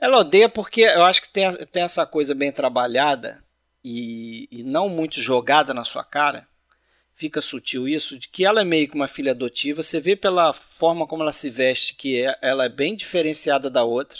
ela 0.00 0.18
odeia 0.18 0.48
porque 0.48 0.82
eu 0.82 1.02
acho 1.04 1.22
que 1.22 1.28
tem, 1.28 1.50
tem 1.66 1.82
essa 1.82 2.06
coisa 2.06 2.34
bem 2.34 2.52
trabalhada 2.52 3.42
e, 3.84 4.48
e 4.50 4.62
não 4.62 4.88
muito 4.88 5.20
jogada 5.20 5.72
na 5.74 5.84
sua 5.84 6.04
cara. 6.04 6.46
Fica 7.14 7.40
sutil 7.40 7.88
isso, 7.88 8.18
de 8.18 8.28
que 8.28 8.44
ela 8.44 8.60
é 8.60 8.64
meio 8.64 8.88
que 8.88 8.94
uma 8.94 9.08
filha 9.08 9.32
adotiva. 9.32 9.82
Você 9.82 10.00
vê 10.00 10.14
pela 10.14 10.52
forma 10.52 11.06
como 11.06 11.22
ela 11.22 11.32
se 11.32 11.48
veste 11.48 11.94
que 11.94 12.20
é- 12.22 12.38
ela 12.42 12.66
é 12.66 12.68
bem 12.68 12.94
diferenciada 12.94 13.70
da 13.70 13.84
outra. 13.84 14.18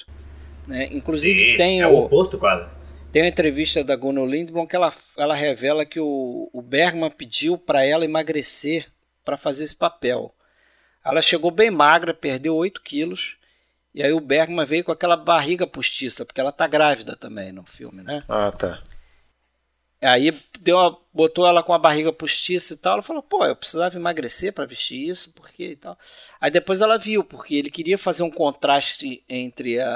Né? 0.67 0.89
Inclusive 0.93 1.45
Sim, 1.45 1.57
tem 1.57 1.81
é 1.81 1.87
o, 1.87 1.93
o 1.93 1.97
oposto 1.97 2.39
quase. 2.39 2.69
tem 3.13 3.23
uma 3.23 3.29
entrevista 3.29 3.85
da 3.85 3.97
Gunnar 3.97 4.25
Lindblom 4.27 4.67
que 4.67 4.77
ela, 4.77 4.93
ela 5.17 5.35
revela 5.35 5.87
que 5.87 6.01
o, 6.01 6.51
o 6.53 6.63
Bergman 6.63 7.11
pediu 7.11 7.59
para 7.59 7.85
ela 7.85 8.05
emagrecer 8.05 8.93
para 9.25 9.37
fazer 9.37 9.65
esse 9.65 9.77
papel. 9.77 10.35
Ela 11.05 11.23
chegou 11.23 11.51
bem 11.51 11.71
magra, 11.71 12.13
perdeu 12.15 12.57
8 12.57 12.83
quilos, 12.83 13.37
e 13.97 14.03
aí 14.03 14.13
o 14.13 14.21
Bergman 14.21 14.65
veio 14.67 14.85
com 14.85 14.93
aquela 14.93 15.17
barriga 15.17 15.67
postiça, 15.67 16.25
porque 16.25 16.41
ela 16.41 16.53
tá 16.53 16.67
grávida 16.69 17.17
também 17.17 17.51
no 17.51 17.65
filme, 17.65 18.03
né? 18.03 18.23
Ah, 18.29 18.53
tá. 18.53 18.81
Aí 20.03 20.31
deu 20.61 20.77
uma- 20.77 20.99
botou 21.13 21.47
ela 21.47 21.63
com 21.63 21.73
a 21.73 21.79
barriga 21.79 22.13
postiça 22.13 22.75
e 22.75 22.77
tal. 22.77 22.95
Ela 22.95 23.03
falou, 23.03 23.23
pô, 23.23 23.45
eu 23.47 23.57
precisava 23.57 23.97
emagrecer 23.97 24.53
para 24.53 24.67
vestir 24.67 25.09
isso, 25.09 25.33
porque 25.33 25.69
e 25.71 25.77
tal. 25.77 25.99
Aí 26.39 26.51
depois 26.51 26.83
ela 26.83 26.99
viu, 26.99 27.25
porque 27.25 27.55
ele 27.55 27.71
queria 27.71 27.97
fazer 27.97 28.23
um 28.23 28.31
contraste 28.31 29.25
entre 29.29 29.81
a, 29.81 29.89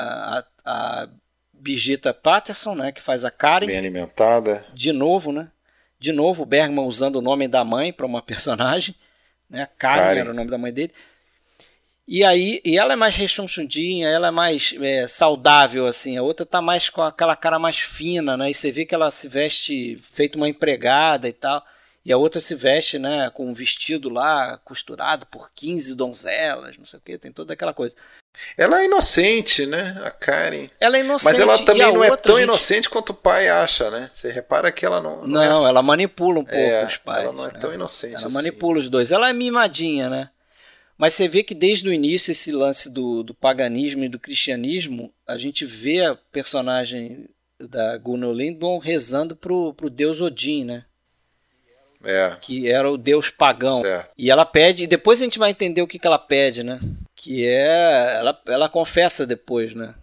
a, 0.65 1.03
a 1.03 1.09
Birgitta 1.53 2.15
Patterson, 2.15 2.75
né, 2.75 2.91
que 2.93 3.03
faz 3.03 3.25
a 3.27 3.31
Karen, 3.31 3.67
Bem 3.67 3.77
alimentada. 3.77 4.65
de 4.73 4.91
novo, 4.93 5.31
né? 5.33 5.51
De 5.99 6.13
novo, 6.13 6.45
o 6.45 6.47
Bergman 6.47 6.87
usando 6.87 7.17
o 7.17 7.23
nome 7.23 7.47
da 7.47 7.63
mãe 7.63 7.93
para 7.93 8.07
uma 8.07 8.23
personagem, 8.25 8.95
né? 9.51 9.69
Karen, 9.77 10.03
Karen. 10.03 10.21
era 10.21 10.31
o 10.31 10.35
nome 10.35 10.51
da 10.51 10.57
mãe 10.57 10.73
dele. 10.73 10.95
E 12.12 12.24
aí, 12.24 12.61
e 12.65 12.77
ela 12.77 12.95
é 12.95 12.97
mais 12.97 13.15
rechonchudinha, 13.15 14.09
ela 14.09 14.27
é 14.27 14.31
mais 14.32 14.74
é, 14.81 15.07
saudável, 15.07 15.87
assim. 15.87 16.19
A 16.19 16.23
outra 16.24 16.45
tá 16.45 16.61
mais 16.61 16.91
com 16.91 17.01
aquela 17.03 17.37
cara 17.37 17.57
mais 17.57 17.78
fina, 17.78 18.37
né? 18.37 18.51
E 18.51 18.55
você 18.55 18.73
vê 18.73 18.85
que 18.85 18.93
ela 18.93 19.12
se 19.12 19.28
veste 19.28 20.03
feito 20.12 20.35
uma 20.35 20.49
empregada 20.49 21.28
e 21.28 21.32
tal. 21.32 21.65
E 22.05 22.12
a 22.12 22.16
outra 22.16 22.41
se 22.41 22.57
veste, 22.57 22.99
né, 22.99 23.31
com 23.32 23.49
um 23.49 23.55
vestido 23.55 24.09
lá 24.09 24.59
costurado 24.65 25.24
por 25.27 25.53
15 25.55 25.95
donzelas, 25.95 26.77
não 26.78 26.85
sei 26.85 26.99
o 26.99 27.03
que, 27.03 27.16
tem 27.16 27.31
toda 27.31 27.53
aquela 27.53 27.73
coisa. 27.74 27.95
Ela 28.57 28.81
é 28.81 28.87
inocente, 28.87 29.65
né? 29.65 30.01
A 30.05 30.11
Karen. 30.11 30.69
Ela 30.81 30.97
é 30.97 31.01
inocente. 31.01 31.31
Mas 31.31 31.39
ela 31.39 31.65
também 31.65 31.93
não 31.93 32.03
é 32.03 32.16
tão 32.16 32.37
gente- 32.39 32.45
inocente 32.45 32.91
quanto 32.91 33.11
o 33.11 33.15
pai 33.15 33.49
acha, 33.49 33.89
né? 33.89 34.11
Você 34.12 34.32
repara 34.32 34.73
que 34.73 34.85
ela 34.85 35.01
não. 35.01 35.24
Não, 35.24 35.65
é, 35.65 35.69
ela 35.69 35.82
manipula 35.82 36.41
um 36.41 36.45
pouco 36.45 36.59
é, 36.59 36.87
os 36.87 36.97
pais. 36.97 37.23
Ela 37.23 37.32
não 37.32 37.45
é 37.45 37.53
né? 37.53 37.59
tão 37.61 37.73
inocente 37.73 38.16
Ela 38.16 38.27
assim. 38.27 38.35
manipula 38.35 38.81
os 38.81 38.89
dois. 38.89 39.12
Ela 39.12 39.28
é 39.28 39.32
mimadinha, 39.32 40.11
né? 40.11 40.31
Mas 41.01 41.15
você 41.15 41.27
vê 41.27 41.43
que 41.43 41.55
desde 41.55 41.89
o 41.89 41.95
início 41.95 42.31
esse 42.31 42.53
lance 42.53 42.91
do, 42.91 43.23
do 43.23 43.33
paganismo 43.33 44.05
e 44.05 44.09
do 44.09 44.19
cristianismo, 44.19 45.11
a 45.27 45.39
gente 45.39 45.65
vê 45.65 46.05
a 46.05 46.15
personagem 46.15 47.27
da 47.59 47.97
Gunnar 47.97 48.33
Lindblom 48.33 48.77
rezando 48.77 49.35
pro, 49.35 49.73
pro 49.73 49.89
deus 49.89 50.21
Odin, 50.21 50.65
né? 50.65 50.85
É, 52.05 52.37
Que 52.43 52.71
era 52.71 52.91
o 52.91 52.99
deus 52.99 53.31
pagão. 53.31 53.81
certo. 53.81 54.13
E 54.19 54.31
ela 54.31 54.45
pede, 54.45 54.85
e 54.85 54.87
depois 54.87 55.23
a 55.23 55.25
gente 55.25 55.39
vai 55.39 55.51
entender 55.51 55.81
o 55.81 55.89
que, 55.89 55.99
que 55.99 56.07
ela 56.07 56.19
pede, 56.19 56.63
né? 56.63 56.79
Que 57.17 57.47
é. 57.47 58.17
Ela, 58.19 58.43
ela 58.47 58.69
confessa 58.69 59.27
depois, 59.27 59.75
né? 59.75 59.95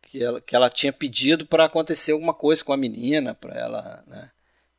Que 0.00 0.22
ela, 0.22 0.40
que 0.40 0.54
ela 0.54 0.70
tinha 0.70 0.92
pedido 0.92 1.44
para 1.44 1.64
acontecer 1.64 2.12
alguma 2.12 2.34
coisa 2.34 2.62
com 2.62 2.72
a 2.72 2.76
menina, 2.76 3.34
para 3.34 3.58
ela 3.58 4.04
né, 4.06 4.30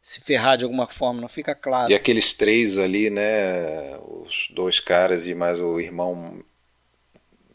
se 0.04 0.20
ferrar 0.22 0.58
de 0.58 0.64
alguma 0.64 0.88
forma, 0.88 1.22
não 1.22 1.30
fica 1.30 1.54
claro. 1.54 1.92
E 1.92 1.96
aqueles 1.96 2.34
três 2.34 2.78
ali, 2.78 3.10
né? 3.10 3.98
Os 4.00 4.48
dois 4.52 4.80
caras 4.80 5.28
e 5.28 5.36
mais 5.36 5.60
o 5.60 5.80
irmão 5.80 6.44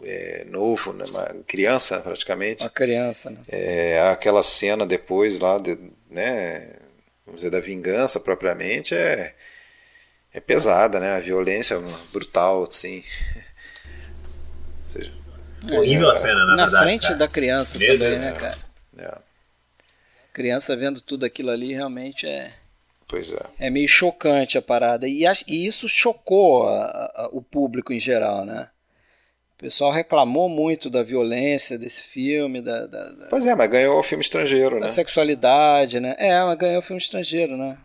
é, 0.02 0.44
novo, 0.48 0.92
né? 0.92 1.04
uma 1.06 1.26
criança 1.46 1.98
praticamente. 2.00 2.62
Uma 2.62 2.70
criança, 2.70 3.30
né? 3.30 3.38
É, 3.48 4.00
aquela 4.10 4.42
cena 4.42 4.86
depois 4.86 5.38
lá, 5.38 5.58
de, 5.58 5.78
né? 6.08 6.76
Vamos 7.24 7.40
dizer, 7.40 7.50
da 7.50 7.60
vingança 7.60 8.20
propriamente 8.20 8.94
é, 8.94 9.34
é 10.32 10.40
pesada, 10.40 11.00
né? 11.00 11.16
A 11.16 11.20
violência 11.20 11.76
brutal, 12.12 12.62
assim. 12.62 13.02
Ou 14.84 14.90
seja, 14.90 15.12
Horrível 15.68 16.10
a 16.10 16.14
cena, 16.14 16.46
na, 16.46 16.54
Na 16.54 16.64
verdade. 16.64 16.84
frente 16.84 17.02
cara. 17.02 17.16
da 17.16 17.28
criança 17.28 17.78
Meu 17.78 17.98
também, 17.98 18.18
né, 18.18 18.28
é. 18.28 18.32
cara? 18.32 18.58
é, 18.98 19.18
Criança 20.36 20.76
vendo 20.76 21.00
tudo 21.00 21.24
aquilo 21.24 21.50
ali 21.50 21.72
realmente 21.72 22.26
é, 22.26 22.52
pois 23.08 23.32
é. 23.32 23.40
é 23.58 23.70
meio 23.70 23.88
chocante 23.88 24.58
a 24.58 24.62
parada. 24.62 25.08
E, 25.08 25.24
e 25.48 25.66
isso 25.66 25.88
chocou 25.88 26.68
a- 26.68 26.84
a- 27.14 27.30
o 27.32 27.40
público 27.40 27.90
em 27.90 27.98
geral, 27.98 28.44
né? 28.44 28.68
O 29.54 29.58
pessoal 29.58 29.90
reclamou 29.90 30.46
muito 30.50 30.90
da 30.90 31.02
violência 31.02 31.78
desse 31.78 32.04
filme, 32.04 32.60
da, 32.60 32.86
da- 32.86 33.10
da- 33.12 33.26
Pois 33.30 33.46
é, 33.46 33.54
mas 33.54 33.70
ganhou 33.70 33.98
o 33.98 34.02
filme 34.02 34.22
estrangeiro, 34.22 34.74
da 34.74 34.82
né? 34.82 34.88
sexualidade, 34.88 35.98
né? 36.00 36.14
É, 36.18 36.38
mas 36.44 36.58
ganhou 36.58 36.82
filme 36.82 37.00
estrangeiro, 37.00 37.56
né? 37.56 37.78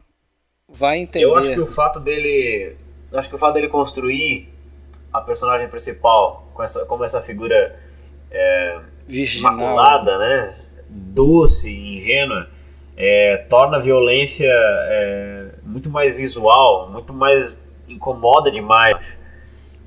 Vai 0.67 0.97
entender. 0.97 1.23
Eu 1.23 1.37
acho 1.37 1.53
que 1.53 1.59
o 1.61 1.67
fato 1.67 2.01
dele. 2.01 2.75
Eu 3.09 3.17
acho 3.17 3.29
que 3.29 3.35
o 3.35 3.37
fato 3.37 3.53
dele 3.53 3.69
construir 3.69 4.49
a 5.13 5.21
personagem 5.21 5.69
principal 5.69 6.49
com 6.53 6.61
essa, 6.63 6.83
como 6.85 7.05
essa 7.05 7.21
figura 7.21 7.79
é, 8.29 8.79
Virginal. 9.07 9.53
imaculada, 9.53 10.17
né? 10.17 10.55
Doce, 10.93 11.71
ingênua, 11.71 12.49
é, 12.97 13.37
torna 13.49 13.77
a 13.77 13.79
violência 13.79 14.51
é, 14.51 15.47
muito 15.63 15.89
mais 15.89 16.15
visual, 16.15 16.89
muito 16.91 17.13
mais 17.13 17.57
incomoda 17.87 18.51
demais. 18.51 18.97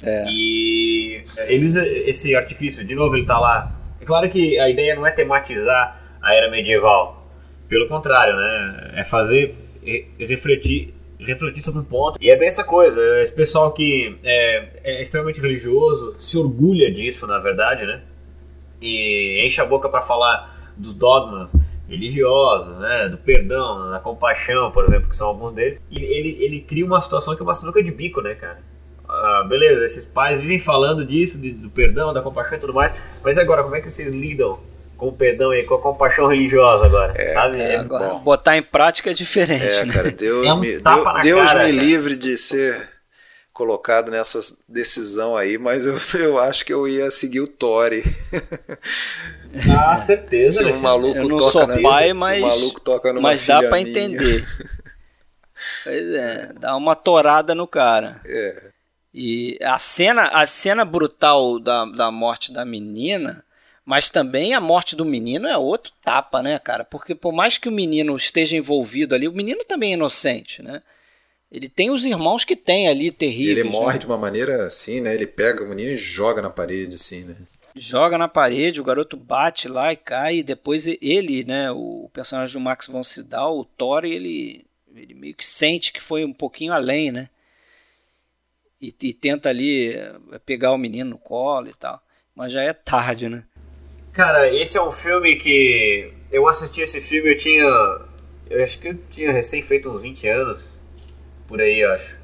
É. 0.03 0.25
E 0.29 1.25
ele 1.47 1.67
usa 1.67 1.87
esse 1.87 2.35
artifício, 2.35 2.85
de 2.85 2.95
novo 2.95 3.17
ele 3.17 3.27
tá 3.27 3.39
lá. 3.39 3.73
É 4.01 4.05
claro 4.05 4.29
que 4.29 4.59
a 4.59 4.69
ideia 4.69 4.95
não 4.95 5.07
é 5.07 5.11
tematizar 5.11 6.01
a 6.21 6.35
era 6.35 6.51
medieval. 6.51 7.27
Pelo 7.69 7.87
contrário, 7.87 8.37
né? 8.37 8.93
É 8.97 9.05
fazer 9.05 9.55
re- 9.83 10.09
refletir 10.19 10.95
refletir 11.19 11.63
sobre 11.63 11.81
um 11.81 11.85
ponto. 11.85 12.19
E 12.21 12.31
é 12.31 12.37
bem 12.37 12.49
essa 12.49 12.63
coisa, 12.63 13.01
esse 13.23 13.33
pessoal 13.33 13.73
que 13.73 14.19
é, 14.23 14.69
é 14.85 15.03
extremamente 15.03 15.41
religioso, 15.41 16.17
se 16.19 16.37
orgulha 16.37 16.93
disso, 16.93 17.27
na 17.27 17.39
verdade, 17.39 17.87
né? 17.87 18.03
E 18.81 19.43
enche 19.47 19.61
a 19.61 19.65
boca 19.65 19.89
para 19.89 20.03
falar 20.03 20.54
dos 20.77 20.95
dogmas 20.95 21.51
religiosos, 21.89 22.79
né? 22.79 23.09
Do 23.09 23.17
perdão, 23.19 23.91
da 23.91 24.01
compaixão, 24.01 24.71
por 24.71 24.85
exemplo, 24.85 25.09
que 25.09 25.17
são 25.17 25.29
alguns 25.29 25.53
deles. 25.53 25.81
E 25.91 26.03
ele, 26.03 26.37
ele 26.43 26.61
cria 26.61 26.85
uma 26.87 27.01
situação 27.01 27.35
que 27.37 27.43
é 27.43 27.45
uma 27.45 27.55
sinuca 27.55 27.83
de 27.83 27.91
bico, 27.91 28.21
né, 28.21 28.35
cara? 28.35 28.59
Ah, 29.09 29.45
beleza, 29.49 29.85
esses 29.85 30.05
pais 30.05 30.41
vivem 30.41 30.59
falando 30.59 31.05
disso, 31.05 31.39
de- 31.39 31.53
do 31.53 31.69
perdão, 31.71 32.13
da 32.13 32.23
compaixão 32.23 32.57
e 32.57 32.61
tudo 32.61 32.73
mais, 32.75 32.93
mas 33.23 33.37
agora, 33.39 33.63
como 33.63 33.77
é 33.77 33.81
que 33.81 33.91
vocês 33.91 34.13
lidam 34.13 34.59
com 34.97 35.09
o 35.09 35.13
perdão 35.13 35.53
e 35.53 35.63
com 35.65 35.75
a 35.75 35.81
compaixão 35.81 36.27
religiosa 36.27 36.87
agora? 36.87 37.15
sabe? 37.29 37.59
É, 37.61 37.75
É 37.75 37.79
agora, 37.81 38.09
bom. 38.09 38.19
botar 38.19 38.57
em 38.57 38.63
prática 38.63 39.11
é 39.11 39.15
diferente, 39.15 39.63
É, 39.63 39.85
né? 39.85 39.93
cara, 39.93 40.11
Deus, 40.11 40.47
É 40.47 40.53
um 40.53 40.61
me, 40.61 40.81
tapa 40.83 41.13
Deus, 41.13 41.15
na 41.15 41.21
Deus 41.21 41.53
cara, 41.53 41.59
me 41.61 41.73
cara. 41.73 41.73
livre 41.73 42.17
de 42.17 42.37
ser 42.37 42.89
colocado 43.53 44.11
nessa 44.11 44.41
decisão 44.69 45.37
aí, 45.37 45.59
mas 45.59 45.87
eu, 45.87 45.97
eu 46.21 46.39
acho 46.39 46.65
que 46.65 46.73
eu 46.73 46.89
ia 46.89 47.11
seguir 47.11 47.41
o 47.41 47.49
Tory. 47.49 48.05
Ah, 49.79 49.97
certeza. 49.97 50.59
se 50.59 50.65
né, 50.65 50.73
um 50.73 50.79
maluco 50.81 51.19
Eu 51.19 51.29
não 51.29 51.39
toca 51.39 51.51
sou 51.53 51.67
na 51.67 51.81
pai, 51.81 52.13
um 52.13 52.17
mas- 52.17 52.41
maluco 52.41 52.81
toca 52.81 53.13
numa 53.13 53.23
Mas 53.31 53.47
dá 53.47 53.61
minha. 53.61 53.79
entender. 53.81 54.47
Pois 55.83 56.09
é, 56.15 56.53
dá 56.55 56.77
uma 56.77 56.95
torada 56.95 57.55
no 57.55 57.67
cara. 57.67 58.21
É. 58.27 58.71
E 59.13 59.57
a 59.63 59.79
cena, 59.79 60.25
a 60.29 60.47
cena 60.47 60.85
brutal 60.85 61.59
da, 61.59 61.85
da 61.85 62.11
morte 62.11 62.53
da 62.53 62.65
menina, 62.65 63.45
mas 63.85 64.11
também 64.11 64.55
a 64.55 64.61
morte 64.61 64.97
do 64.97 65.05
menino 65.05 65.47
é 65.47 65.57
outro 65.57 65.93
tapa, 66.05 66.43
né, 66.43 66.59
cara? 66.59 66.85
Porque 66.85 67.15
por 67.15 67.33
mais 67.33 67.57
que 67.57 67.69
o 67.69 67.73
menino 67.73 68.17
esteja 68.17 68.57
envolvido 68.57 69.15
ali, 69.15 69.29
o 69.29 69.33
menino 69.33 69.65
também 69.65 69.93
é 69.93 69.95
inocente, 69.95 70.63
né? 70.63 70.83
Ele 71.53 71.69
tem 71.69 71.91
os 71.91 72.05
irmãos 72.05 72.45
que 72.45 72.57
tem 72.57 72.89
ali 72.89 73.13
terríveis. 73.13 73.59
Ele 73.59 73.69
morre 73.69 73.93
né? 73.93 73.99
de 74.01 74.07
uma 74.07 74.19
maneira 74.19 74.67
assim, 74.67 75.01
né? 75.01 75.15
Ele 75.15 75.27
pega 75.27 75.63
o 75.63 75.69
menino 75.69 75.93
e 75.93 75.97
joga 75.97 76.43
na 76.43 76.51
parede, 76.51 76.97
assim, 76.97 77.23
né? 77.23 77.37
Joga 77.77 78.17
na 78.17 78.29
parede, 78.29 78.81
o 78.81 78.85
garoto 78.85 79.17
bate 79.17 79.69
lá 79.69 79.93
e 79.93 79.97
cai, 79.97 80.37
e 80.37 80.43
depois 80.45 80.87
ele, 80.87 81.43
né, 81.45 81.73
o 81.73 82.09
personagem 82.13 82.53
do 82.53 82.61
Max 82.61 82.87
von 82.87 83.03
Sydow, 83.03 83.59
o 83.59 83.65
Thor, 83.65 84.05
ele, 84.05 84.65
ele 84.95 85.13
meio 85.13 85.35
que 85.35 85.45
sente 85.45 85.93
que 85.93 86.01
foi 86.01 86.25
um 86.25 86.33
pouquinho 86.33 86.73
além, 86.73 87.11
né? 87.11 87.29
E, 88.81 88.95
e 89.03 89.13
tenta 89.13 89.49
ali 89.49 89.93
eh, 89.95 90.39
pegar 90.45 90.71
o 90.73 90.79
menino 90.79 91.11
no 91.11 91.19
colo 91.19 91.69
e 91.69 91.75
tal. 91.75 92.01
Mas 92.35 92.53
já 92.53 92.63
é 92.63 92.73
tarde, 92.73 93.29
né? 93.29 93.45
Cara, 94.13 94.53
esse 94.55 94.77
é 94.77 94.83
um 94.83 94.93
filme 94.93 95.37
que. 95.37 96.13
Eu 96.31 96.47
assisti 96.47 96.81
esse 96.83 97.01
filme, 97.01 97.33
eu 97.33 97.39
tinha. 97.39 97.65
Eu 98.49 98.63
acho 98.63 98.79
que 98.79 98.89
eu 98.89 98.99
tinha 99.11 99.33
recém 99.33 99.63
feito 99.63 99.91
uns 99.91 100.03
20 100.03 100.29
anos. 100.29 100.71
Por 101.49 101.61
aí, 101.61 101.83
acho. 101.83 102.17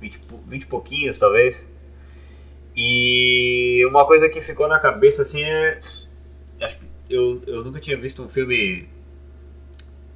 20, 0.00 0.14
e 0.14 0.18
pou- 0.18 0.42
20 0.46 0.62
e 0.62 0.66
pouquinhos, 0.66 1.18
talvez. 1.18 1.69
E 2.76 3.84
uma 3.88 4.06
coisa 4.06 4.28
que 4.28 4.40
ficou 4.40 4.68
na 4.68 4.78
cabeça 4.78 5.22
assim 5.22 5.42
é. 5.42 5.80
Acho 6.60 6.76
que 6.78 6.84
eu, 7.08 7.42
eu 7.46 7.64
nunca 7.64 7.80
tinha 7.80 7.96
visto 7.96 8.22
um 8.22 8.28
filme. 8.28 8.88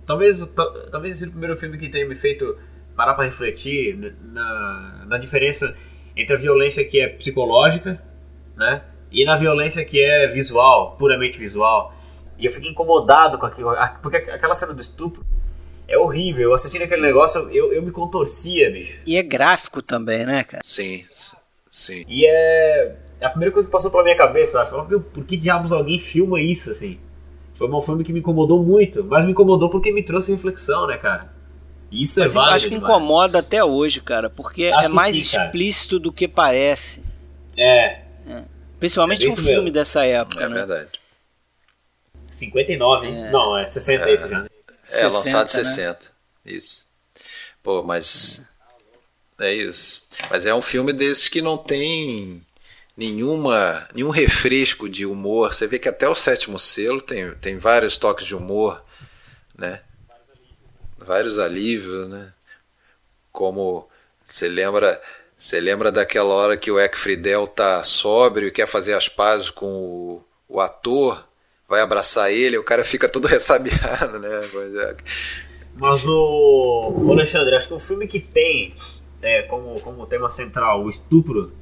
Talvez, 0.07 0.47
ta- 0.49 0.71
talvez 0.91 1.13
esse 1.13 1.21
seja 1.21 1.31
o 1.31 1.33
primeiro 1.33 1.57
filme 1.57 1.79
que 1.79 1.89
tenha 1.89 2.07
me 2.07 2.15
feito 2.15 2.57
parar 2.95 3.15
pra 3.15 3.25
refletir 3.25 4.15
na, 4.23 5.05
na 5.07 5.19
diferença 5.19 5.75
entre 6.17 6.37
a 6.37 6.39
violência 6.39 6.85
que 6.85 7.01
é 7.01 7.09
psicológica, 7.09 8.01
né? 8.57 8.83
E 9.11 9.25
na 9.25 9.37
violência 9.37 9.85
que 9.85 10.01
é 10.01 10.27
visual, 10.29 10.97
puramente 10.97 11.39
visual. 11.39 11.95
E 12.39 12.47
eu 12.47 12.53
fiquei 12.53 12.71
incomodado 12.71 13.39
com 13.39 13.47
aquilo, 13.47 13.71
porque 14.03 14.17
aquela 14.17 14.55
cena 14.55 14.75
do 14.75 14.81
estupro 14.81 15.25
é 15.89 15.97
horrível. 15.97 16.43
Eu 16.51 16.55
assistindo 16.55 16.83
aquele 16.83 17.01
negócio, 17.03 17.41
eu, 17.51 17.73
eu 17.73 17.83
me 17.83 17.91
contorcia, 17.91 18.71
bicho. 18.71 19.01
E 19.07 19.17
é 19.17 19.23
gráfico 19.23 19.81
também, 19.81 20.27
né, 20.27 20.45
cara? 20.45 20.63
Sim, 20.65 21.05
s- 21.11 21.37
sim. 21.75 22.05
E 22.09 22.27
é. 22.27 22.97
A 23.21 23.31
primeira 23.31 23.53
coisa 23.53 23.67
que 23.67 23.73
passou 23.73 23.91
pela 23.91 24.03
minha 24.03 24.17
cabeça, 24.17 24.59
eu 24.59 24.67
falei, 24.67 24.87
meu, 24.87 25.01
por 25.01 25.25
que 25.25 25.37
diabos 25.37 25.73
alguém 25.73 25.99
filma 25.99 26.41
isso 26.41 26.71
assim? 26.71 26.99
Foi 27.55 27.71
um 27.71 27.81
filme 27.81 28.05
que 28.05 28.13
me 28.13 28.19
incomodou 28.19 28.63
muito, 28.63 29.03
mas 29.05 29.25
me 29.25 29.31
incomodou 29.33 29.71
porque 29.71 29.91
me 29.93 30.03
trouxe 30.03 30.33
reflexão, 30.33 30.87
né, 30.87 30.99
cara? 30.99 31.33
Isso 31.91 32.21
é 32.21 32.25
Mas 32.25 32.35
eu 32.35 32.41
válido. 32.41 32.57
acho 32.57 32.69
que 32.69 32.75
demais. 32.75 32.93
incomoda 32.93 33.39
até 33.39 33.65
hoje, 33.65 34.01
cara, 34.01 34.29
porque 34.29 34.67
Acho 34.67 34.87
é 34.87 34.89
mais 34.89 35.17
sim, 35.17 35.31
cara. 35.31 35.47
explícito 35.47 35.99
do 36.01 36.13
que 36.13 36.27
parece. 36.29 37.03
É, 37.57 38.03
Principalmente 38.81 39.25
É 39.25 39.29
um 39.29 39.33
isso 39.33 39.43
filme 39.43 39.57
mesmo. 39.57 39.71
dessa 39.71 40.05
época, 40.05 40.43
É 40.45 40.49
né? 40.49 40.55
verdade. 40.57 40.91
59, 42.29 43.07
hein? 43.07 43.31
Não, 43.31 43.57
é 43.57 43.65
60 43.65 44.11
esse 44.11 44.29
já. 44.29 44.41
né? 44.43 44.49
É, 44.87 44.91
60, 44.91 45.07
lançado 45.09 45.35
em 45.35 45.57
né? 45.59 45.65
60. 45.65 46.11
Isso. 46.45 46.85
Pô, 47.63 47.83
mas. 47.83 48.47
É 49.45 49.53
isso. 49.53 50.03
Mas 50.31 50.47
é 50.47 50.55
um 50.55 50.63
filme 50.63 50.91
desses 50.91 51.29
que 51.29 51.43
não 51.43 51.59
tem 51.59 52.43
nenhuma, 52.97 53.87
nenhum 53.95 54.09
refresco 54.09 54.89
de 54.89 55.05
humor. 55.05 55.53
Você 55.53 55.67
vê 55.67 55.79
que 55.79 55.89
até 55.89 56.09
o 56.09 56.15
sétimo 56.15 56.59
selo 56.59 57.01
tem, 57.03 57.31
tem 57.35 57.59
vários 57.59 57.99
toques 57.99 58.27
de 58.27 58.35
humor, 58.35 58.83
né? 59.57 59.83
Vários 60.97 61.39
alívios, 61.39 62.09
né? 62.09 62.33
Como 63.31 63.87
você 64.25 64.49
lembra, 64.49 65.01
você 65.37 65.61
lembra 65.61 65.93
daquela 65.93 66.33
hora 66.33 66.57
que 66.57 66.71
o 66.71 66.81
Eck 66.81 66.97
Friedel 66.97 67.47
tá 67.47 67.85
sóbrio 67.85 68.49
e 68.49 68.53
quer 68.53 68.67
fazer 68.67 68.95
as 68.95 69.09
pazes 69.09 69.51
com 69.51 69.67
o, 69.67 70.25
o 70.49 70.59
ator, 70.59 71.29
vai 71.69 71.83
abraçar 71.83 72.33
ele, 72.33 72.57
o 72.57 72.65
cara 72.65 72.83
fica 72.83 73.11
todo 73.11 73.29
ressabiado, 73.29 74.19
né? 74.19 74.29
É. 74.89 74.97
Mas 75.77 76.07
o. 76.07 76.95
Ô 77.05 77.13
Alexandre, 77.13 77.55
acho 77.57 77.69
que 77.69 77.75
um 77.75 77.81
filme 77.81 78.07
que 78.07 78.21
tem 78.21 78.75
é, 79.25 79.43
como, 79.43 79.81
como 79.81 80.07
tema 80.07 80.29
central 80.29 80.85
o 80.85 80.89
estupro. 80.89 81.53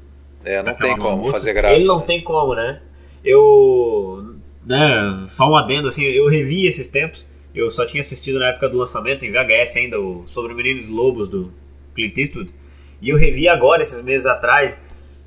É, 0.45 0.63
não 0.63 0.75
tem 0.75 0.97
como 0.97 1.19
moça, 1.19 1.35
fazer 1.35 1.55
graça. 1.55 1.77
Ele 1.77 1.85
não 1.85 2.01
né? 2.01 2.07
tem 2.07 2.23
como, 2.23 2.55
né? 2.55 2.83
Eu. 3.25 4.35
Né, 4.67 5.27
só 5.31 5.49
um 5.49 5.57
adendo, 5.57 5.89
assim, 5.89 6.03
eu 6.03 6.29
revi 6.29 6.67
esses 6.67 6.89
tempos. 6.89 7.25
Eu 7.55 7.71
só 7.71 7.87
tinha 7.87 8.01
assistido 8.01 8.39
na 8.39 8.49
época 8.49 8.69
do 8.69 8.79
lançamento, 8.79 9.25
em 9.25 9.31
VHS 9.31 9.77
ainda, 9.77 10.01
o 10.01 10.27
Sobre 10.27 10.55
Meninos 10.55 10.89
Lobos 10.89 11.29
do 11.29 11.53
Clint 11.95 12.17
Eastwood. 12.17 12.51
E 13.01 13.11
eu 13.11 13.17
revi 13.17 13.49
agora, 13.49 13.83
esses 13.83 14.03
meses 14.03 14.27
atrás. 14.27 14.77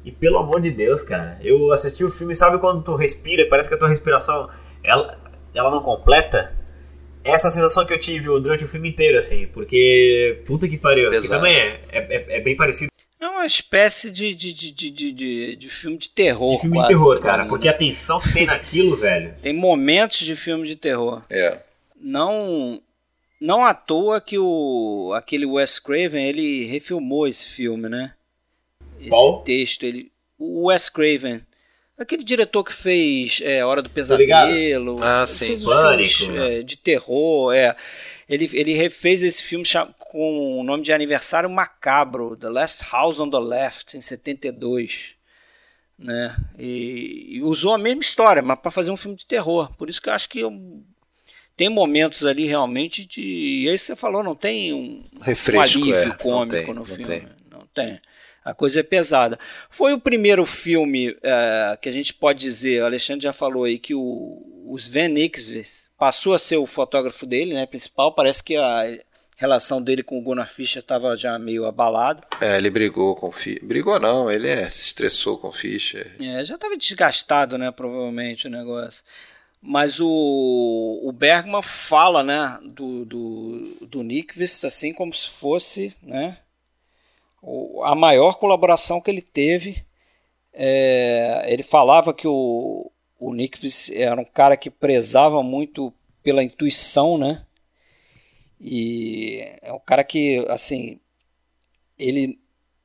E 0.04 0.12
pelo 0.12 0.38
amor 0.38 0.62
de 0.62 0.70
Deus, 0.70 1.02
cara, 1.02 1.38
eu 1.42 1.72
assisti 1.72 2.04
o 2.04 2.12
filme, 2.12 2.36
sabe 2.36 2.60
quando 2.60 2.84
tu 2.84 2.96
respira, 2.96 3.48
parece 3.50 3.68
que 3.68 3.74
a 3.74 3.78
tua 3.78 3.90
respiração 3.90 4.48
ela, 4.84 5.18
ela 5.54 5.72
não 5.72 5.82
completa? 5.82 6.54
Essa 7.26 7.50
sensação 7.50 7.86
que 7.86 7.92
eu 7.94 8.00
tive 8.00 8.26
durante 8.40 8.64
o 8.64 8.68
filme 8.68 8.88
inteiro, 8.90 9.18
assim, 9.18 9.48
porque. 9.48 10.42
Puta 10.46 10.68
que 10.68 10.78
pariu. 10.78 11.10
Que 11.10 11.28
também 11.28 11.56
é, 11.56 11.80
é, 11.90 11.98
é- 12.00 12.26
é 12.38 12.42
bem 12.42 12.56
parecido 12.56 12.92
É 13.20 13.28
uma 13.28 13.46
espécie 13.46 14.12
de, 14.12 14.36
de, 14.36 14.54
de, 14.54 14.72
de, 14.72 14.90
de, 14.92 15.12
de- 15.12 15.56
de 15.56 15.70
filme 15.70 15.98
de 15.98 16.10
terror. 16.10 16.54
de 16.56 16.62
filme 16.62 16.78
de 16.78 16.84
quase, 16.84 16.94
terror, 16.94 17.20
pra 17.20 17.32
cara. 17.32 17.44
mim, 17.44 17.50
Porque 17.50 17.68
né? 17.68 17.74
a 17.74 17.78
tensão 17.78 18.20
que 18.22 18.32
tem 18.32 18.46
naquilo, 18.46 18.96
velho. 18.98 19.34
Tem 19.42 19.52
momentos 19.54 20.20
de 20.20 20.36
filme 20.36 20.68
de 20.68 20.76
terror. 20.76 21.22
É. 21.30 21.60
Não 22.00 22.80
não 23.42 23.66
à 23.66 23.74
toa 23.74 24.22
que 24.22 24.38
o 24.40 25.12
aquele 25.16 25.46
Wes 25.46 25.80
Craven 25.80 26.26
ele 26.28 26.66
refilmou 26.66 27.28
esse 27.28 27.48
filme, 27.50 27.90
né? 27.90 28.14
Esse 29.00 29.10
Qual? 29.10 29.42
texto 29.44 29.84
ele 29.84 30.12
o 30.38 30.68
Wes 30.68 30.90
Craven, 30.90 31.42
aquele 31.98 32.24
diretor 32.24 32.64
que 32.64 32.74
fez 32.74 33.40
é, 33.44 33.64
Hora 33.66 33.82
do 33.82 33.88
ligado. 33.88 34.48
Pesadelo, 34.50 34.96
Ah, 35.02 35.26
fez 35.28 35.64
os 35.66 35.74
Pânico, 35.74 36.10
filmes, 36.14 36.36
né? 36.40 36.60
é, 36.60 36.64
de 36.64 36.78
terror, 36.78 37.54
é. 37.54 37.76
Ele, 38.28 38.50
ele 38.54 38.74
refez 38.74 39.22
esse 39.24 39.44
filme 39.44 39.64
com 40.00 40.60
o 40.60 40.64
nome 40.64 40.84
de 40.84 40.92
aniversário 40.92 41.50
macabro, 41.50 42.36
The 42.36 42.50
Last 42.50 42.84
House 42.92 43.20
on 43.20 43.30
the 43.30 43.38
Left, 43.40 43.96
em 43.98 44.02
72. 44.02 45.14
Né? 45.98 46.36
E, 46.58 47.36
e 47.38 47.42
usou 47.44 47.74
a 47.74 47.78
mesma 47.78 48.02
história, 48.02 48.42
mas 48.42 48.60
para 48.60 48.72
fazer 48.72 48.92
um 48.92 48.98
filme 48.98 49.16
de 49.16 49.26
terror. 49.26 49.72
Por 49.78 49.90
isso 49.90 50.02
que 50.02 50.10
eu 50.10 50.14
acho 50.14 50.28
que 50.28 50.40
eu- 50.40 50.84
tem 51.56 51.70
momentos 51.70 52.26
ali 52.26 52.46
realmente 52.46 53.06
de. 53.06 53.22
E 53.64 53.70
aí 53.70 53.78
você 53.80 53.96
falou, 53.96 54.22
não 54.22 54.36
tem 54.36 54.74
um, 54.74 55.02
Refresco, 55.22 55.80
um 55.80 55.82
alívio 55.84 55.96
é. 55.96 56.06
Não 56.08 56.16
cômico 56.18 56.52
tem, 56.58 56.66
no 56.68 56.74
não 56.74 56.86
filme. 56.86 57.06
tem. 57.06 57.28
Não 57.50 57.66
tem. 57.74 58.02
A 58.46 58.54
coisa 58.54 58.80
é 58.80 58.84
pesada. 58.84 59.40
Foi 59.72 59.92
o 59.92 60.00
primeiro 60.00 60.46
filme 60.46 61.18
eh, 61.24 61.80
que 61.82 61.90
a 61.90 61.92
gente 61.92 62.14
pode 62.14 62.40
dizer, 62.40 62.84
o 62.84 62.86
Alexandre 62.86 63.24
já 63.24 63.34
falou 63.34 63.64
aí, 63.64 63.80
que 63.80 63.96
o, 63.96 64.64
o 64.68 64.78
Sven 64.78 65.10
Nykvist 65.10 65.90
passou 65.98 66.36
a 66.36 66.40
ser 66.40 66.58
o 66.58 66.68
fotógrafo 66.68 67.26
dele, 67.26 67.56
né, 67.56 67.66
principal. 67.66 68.14
Parece 68.14 68.44
que 68.44 68.56
a 68.56 68.84
relação 69.36 69.82
dele 69.82 70.04
com 70.04 70.20
o 70.20 70.22
Gunnar 70.22 70.48
Fischer 70.48 70.82
estava 70.82 71.18
já 71.18 71.40
meio 71.40 71.66
abalada. 71.66 72.22
É, 72.40 72.56
ele 72.58 72.70
brigou 72.70 73.16
com 73.16 73.30
o 73.30 73.32
Fischer. 73.32 73.66
Brigou 73.66 74.00
não, 74.00 74.30
ele 74.30 74.48
é, 74.48 74.70
se 74.70 74.86
estressou 74.86 75.40
com 75.40 75.48
o 75.48 75.52
Fischer. 75.52 76.16
É, 76.20 76.46
já 76.46 76.54
estava 76.54 76.78
desgastado, 76.78 77.58
né, 77.58 77.72
provavelmente, 77.72 78.46
o 78.46 78.52
negócio. 78.52 79.04
Mas 79.60 80.00
o, 80.00 81.02
o 81.04 81.12
Bergman 81.12 81.64
fala, 81.64 82.22
né, 82.22 82.60
do, 82.64 83.06
do, 83.06 83.78
do 83.82 84.04
Nyqvist, 84.04 84.66
assim 84.66 84.94
como 84.94 85.12
se 85.12 85.28
fosse, 85.28 85.96
né, 86.04 86.38
a 87.84 87.96
maior 87.96 88.40
colaboração 88.40 89.02
que 89.02 89.10
ele 89.12 89.22
teve. 89.22 89.86
É, 90.54 91.46
ele 91.48 91.64
falava 91.64 92.14
que 92.14 92.28
o, 92.28 92.92
o 93.20 93.34
Nyqvist 93.34 93.94
era 93.94 94.20
um 94.20 94.26
cara 94.26 94.56
que 94.56 94.70
prezava 94.70 95.44
muito 95.44 95.94
pela 96.24 96.44
intuição, 96.44 97.18
né, 97.18 97.46
e 98.60 99.48
é 99.62 99.72
um 99.72 99.80
cara 99.80 100.04
que, 100.04 100.46
assim, 100.50 101.00
ele 101.98 102.40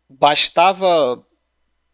bastava 0.09 1.25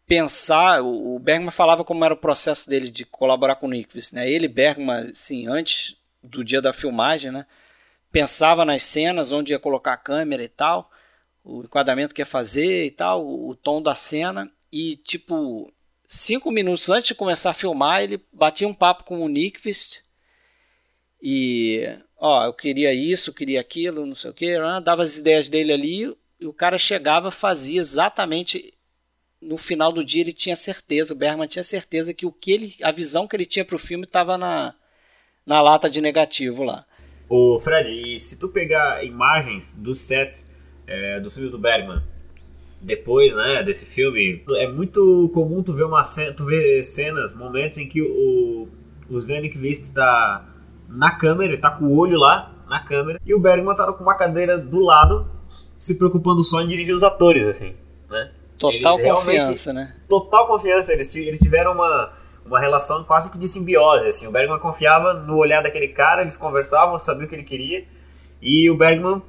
pensar, 0.06 0.82
o 0.82 1.18
Bergman 1.18 1.50
falava 1.50 1.84
como 1.84 2.04
era 2.04 2.14
o 2.14 2.16
processo 2.16 2.68
dele 2.68 2.90
de 2.90 3.04
colaborar 3.04 3.56
com 3.56 3.66
o 3.66 3.70
Nyqvist, 3.70 4.14
né? 4.14 4.28
Ele, 4.28 4.48
Bergman, 4.48 5.10
assim, 5.10 5.46
antes 5.46 5.96
do 6.22 6.44
dia 6.44 6.62
da 6.62 6.72
filmagem, 6.72 7.30
né? 7.30 7.46
Pensava 8.10 8.64
nas 8.64 8.82
cenas, 8.82 9.32
onde 9.32 9.52
ia 9.52 9.58
colocar 9.58 9.92
a 9.92 9.98
câmera 9.98 10.42
e 10.42 10.48
tal, 10.48 10.90
o 11.46 11.62
enquadramento 11.62 12.14
que 12.14 12.20
ia 12.20 12.26
fazer 12.26 12.86
e 12.86 12.90
tal, 12.90 13.24
o, 13.24 13.50
o 13.50 13.54
tom 13.54 13.80
da 13.80 13.94
cena, 13.94 14.50
e 14.72 14.96
tipo, 14.96 15.72
cinco 16.04 16.50
minutos 16.50 16.90
antes 16.90 17.08
de 17.08 17.14
começar 17.14 17.50
a 17.50 17.54
filmar, 17.54 18.02
ele 18.02 18.20
batia 18.32 18.66
um 18.66 18.74
papo 18.74 19.04
com 19.04 19.20
o 19.20 19.28
Nyqvist 19.28 20.02
e, 21.22 21.88
ó, 22.18 22.44
eu 22.44 22.52
queria 22.52 22.92
isso, 22.92 23.30
eu 23.30 23.34
queria 23.34 23.60
aquilo, 23.60 24.04
não 24.04 24.14
sei 24.14 24.30
o 24.30 24.34
que, 24.34 24.56
dava 24.82 25.02
as 25.02 25.16
ideias 25.16 25.48
dele 25.48 25.72
ali, 25.72 26.16
e 26.38 26.46
o 26.46 26.52
cara 26.52 26.78
chegava, 26.78 27.30
fazia 27.30 27.80
exatamente 27.80 28.74
no 29.40 29.56
final 29.56 29.92
do 29.92 30.04
dia 30.04 30.22
ele 30.22 30.32
tinha 30.32 30.56
certeza, 30.56 31.14
o 31.14 31.16
Bergman 31.16 31.46
tinha 31.46 31.62
certeza 31.62 32.12
que 32.12 32.26
o 32.26 32.32
que 32.32 32.50
ele, 32.50 32.74
a 32.82 32.90
visão 32.90 33.28
que 33.28 33.36
ele 33.36 33.46
tinha 33.46 33.64
para 33.64 33.76
o 33.76 33.78
filme 33.78 34.04
estava 34.04 34.36
na, 34.36 34.74
na 35.44 35.60
lata 35.60 35.88
de 35.88 36.00
negativo 36.00 36.64
lá. 36.64 36.84
Ô, 37.28 37.58
Fred, 37.60 37.90
e 37.90 38.18
se 38.18 38.38
tu 38.38 38.48
pegar 38.48 39.04
imagens 39.04 39.72
do 39.72 39.94
set 39.94 40.44
é, 40.86 41.20
dos 41.20 41.34
filmes 41.34 41.50
do 41.50 41.58
Bergman, 41.58 42.02
depois, 42.80 43.34
né, 43.34 43.62
desse 43.62 43.84
filme, 43.84 44.42
é 44.56 44.68
muito 44.68 45.30
comum 45.32 45.62
tu 45.62 45.72
ver 45.72 45.84
uma 45.84 46.04
cena, 46.04 46.32
tu 46.32 46.44
ver 46.44 46.82
cenas, 46.82 47.34
momentos 47.34 47.78
em 47.78 47.88
que 47.88 48.02
o, 48.02 48.68
o 49.10 49.18
Sven 49.18 49.48
Kvist 49.50 49.92
tá 49.92 50.46
na 50.88 51.10
câmera, 51.12 51.52
ele 51.52 51.60
tá 51.60 51.70
com 51.70 51.86
o 51.86 51.96
olho 51.96 52.18
lá 52.18 52.52
na 52.68 52.80
câmera, 52.80 53.20
e 53.24 53.34
o 53.34 53.40
Bergman 53.40 53.74
tá 53.74 53.92
com 53.92 54.02
uma 54.02 54.14
cadeira 54.14 54.58
do 54.58 54.78
lado, 54.78 55.26
se 55.78 55.94
preocupando 55.96 56.44
só 56.44 56.60
em 56.60 56.68
dirigir 56.68 56.94
os 56.94 57.02
atores, 57.02 57.46
assim, 57.46 57.74
né? 58.08 58.30
Total 58.58 58.98
confiança, 58.98 59.72
né? 59.72 59.94
Total 60.08 60.46
confiança, 60.46 60.92
eles, 60.92 61.14
eles 61.14 61.40
tiveram 61.40 61.72
uma, 61.72 62.12
uma 62.44 62.60
relação 62.60 63.04
quase 63.04 63.30
que 63.30 63.38
de 63.38 63.48
simbiose, 63.48 64.06
assim, 64.08 64.26
o 64.26 64.30
Bergman 64.30 64.58
confiava 64.58 65.14
no 65.14 65.36
olhar 65.36 65.62
daquele 65.62 65.88
cara, 65.88 66.22
eles 66.22 66.36
conversavam, 66.36 66.98
sabiam 66.98 67.26
o 67.26 67.28
que 67.28 67.34
ele 67.34 67.42
queria, 67.42 67.84
e 68.40 68.70
o 68.70 68.76
Bergman 68.76 69.22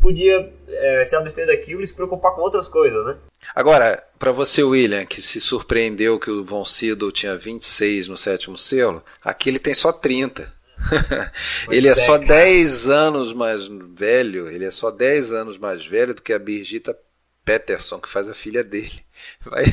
podia 0.00 0.52
é, 0.72 1.04
se 1.04 1.14
abster 1.16 1.46
daquilo 1.46 1.82
e 1.82 1.86
se 1.86 1.94
preocupar 1.94 2.32
com 2.32 2.40
outras 2.40 2.68
coisas, 2.68 3.04
né? 3.04 3.16
Agora, 3.54 4.02
para 4.18 4.32
você, 4.32 4.62
William, 4.62 5.04
que 5.04 5.20
se 5.20 5.40
surpreendeu 5.40 6.18
que 6.18 6.30
o 6.30 6.44
Von 6.44 6.64
Sydow 6.64 7.10
tinha 7.10 7.36
26 7.36 8.08
no 8.08 8.16
sétimo 8.16 8.56
selo, 8.56 9.02
aqui 9.22 9.48
ele 9.50 9.58
tem 9.58 9.74
só 9.74 9.92
30. 9.92 10.52
ele 11.70 11.88
é, 11.88 11.90
é 11.90 11.94
só 11.94 12.18
cara. 12.18 12.34
10 12.34 12.88
anos 12.88 13.32
mais 13.32 13.68
velho, 13.94 14.48
ele 14.48 14.64
é 14.64 14.70
só 14.70 14.90
10 14.90 15.32
anos 15.32 15.58
mais 15.58 15.84
velho 15.84 16.14
do 16.14 16.22
que 16.22 16.32
a 16.32 16.38
Birgitta 16.38 16.96
Peterson, 17.44 17.98
que 17.98 18.08
faz 18.08 18.28
a 18.28 18.34
filha 18.34 18.62
dele. 18.64 19.04
Vai... 19.44 19.64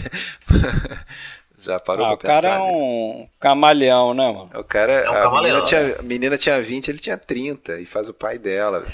Já 1.60 1.78
parou 1.78 2.06
ah, 2.06 2.16
pra 2.16 2.36
pensar? 2.36 2.40
O 2.40 2.42
cara 2.42 2.56
é 2.56 2.60
um 2.60 3.30
camaleão, 3.38 4.14
né, 4.14 4.32
mano? 4.32 4.50
O 4.56 4.64
cara, 4.64 4.94
é 4.94 5.10
um 5.28 5.36
a, 5.36 5.42
menina 5.42 5.62
tinha, 5.62 6.00
a 6.00 6.02
menina 6.02 6.38
tinha 6.38 6.62
20, 6.62 6.88
ele 6.88 7.00
tinha 7.00 7.18
30 7.18 7.82
e 7.82 7.86
faz 7.86 8.08
o 8.08 8.14
pai 8.14 8.38
dela. 8.38 8.88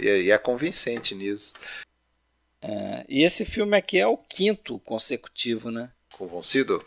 e, 0.00 0.06
e, 0.06 0.30
é 0.30 0.38
convincente 0.38 1.14
nisso. 1.14 1.52
É, 2.62 3.04
e 3.06 3.22
esse 3.22 3.44
filme 3.44 3.76
aqui 3.76 3.98
é 3.98 4.06
o 4.06 4.16
quinto 4.16 4.78
consecutivo, 4.78 5.70
né? 5.70 5.90
Com 6.16 6.24
o 6.24 6.28
Von 6.28 6.42
Sydow? 6.42 6.82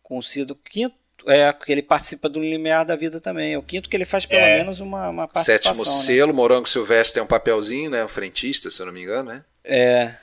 Com 0.00 0.18
o 0.18 0.22
Sydow, 0.22 0.56
quinto. 0.56 1.02
É, 1.26 1.52
que 1.52 1.70
ele 1.70 1.82
participa 1.82 2.28
do 2.28 2.40
Limiar 2.40 2.84
da 2.84 2.96
Vida 2.96 3.20
também. 3.20 3.52
É 3.52 3.58
o 3.58 3.62
quinto 3.62 3.88
que 3.88 3.96
ele 3.96 4.04
faz 4.04 4.26
pelo 4.26 4.42
é. 4.42 4.58
menos 4.58 4.80
uma, 4.80 5.08
uma 5.08 5.28
participação. 5.28 5.74
Sétimo 5.74 5.98
né? 5.98 6.02
selo, 6.04 6.34
Morango 6.34 6.68
Silvestre 6.68 7.14
tem 7.14 7.22
um 7.22 7.28
papelzinho, 7.28 7.90
né? 7.90 8.04
Um 8.04 8.08
frentista, 8.08 8.70
se 8.70 8.80
eu 8.80 8.86
não 8.86 8.92
me 8.92 9.02
engano, 9.02 9.30
né? 9.30 9.44
É. 9.64 10.14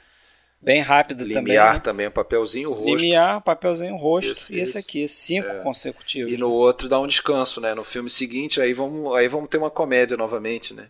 Bem 0.62 0.82
rápido 0.82 1.24
Limiar 1.24 1.40
também. 1.40 1.54
Limiar 1.54 1.82
também, 1.82 2.08
um 2.08 2.12
papelzinho 2.12 2.74
rosto. 2.74 2.98
Limiar, 2.98 3.42
papelzinho 3.42 3.96
rosto. 3.96 4.34
Isso, 4.34 4.54
e 4.54 4.60
esse 4.60 4.78
aqui, 4.78 5.08
cinco 5.08 5.48
é. 5.48 5.60
consecutivos. 5.60 6.30
E 6.32 6.38
no 6.38 6.52
outro 6.52 6.90
dá 6.90 7.00
um 7.00 7.08
descanso, 7.08 7.62
né? 7.62 7.74
No 7.74 7.86
filme 7.86 8.10
seguinte, 8.10 8.60
aí 8.60 8.74
vamos, 8.74 9.16
aí 9.16 9.30
vamos 9.30 9.50
ter 9.50 9.58
uma 9.58 9.72
comédia 9.72 10.18
novamente, 10.18 10.74
né? 10.74 10.90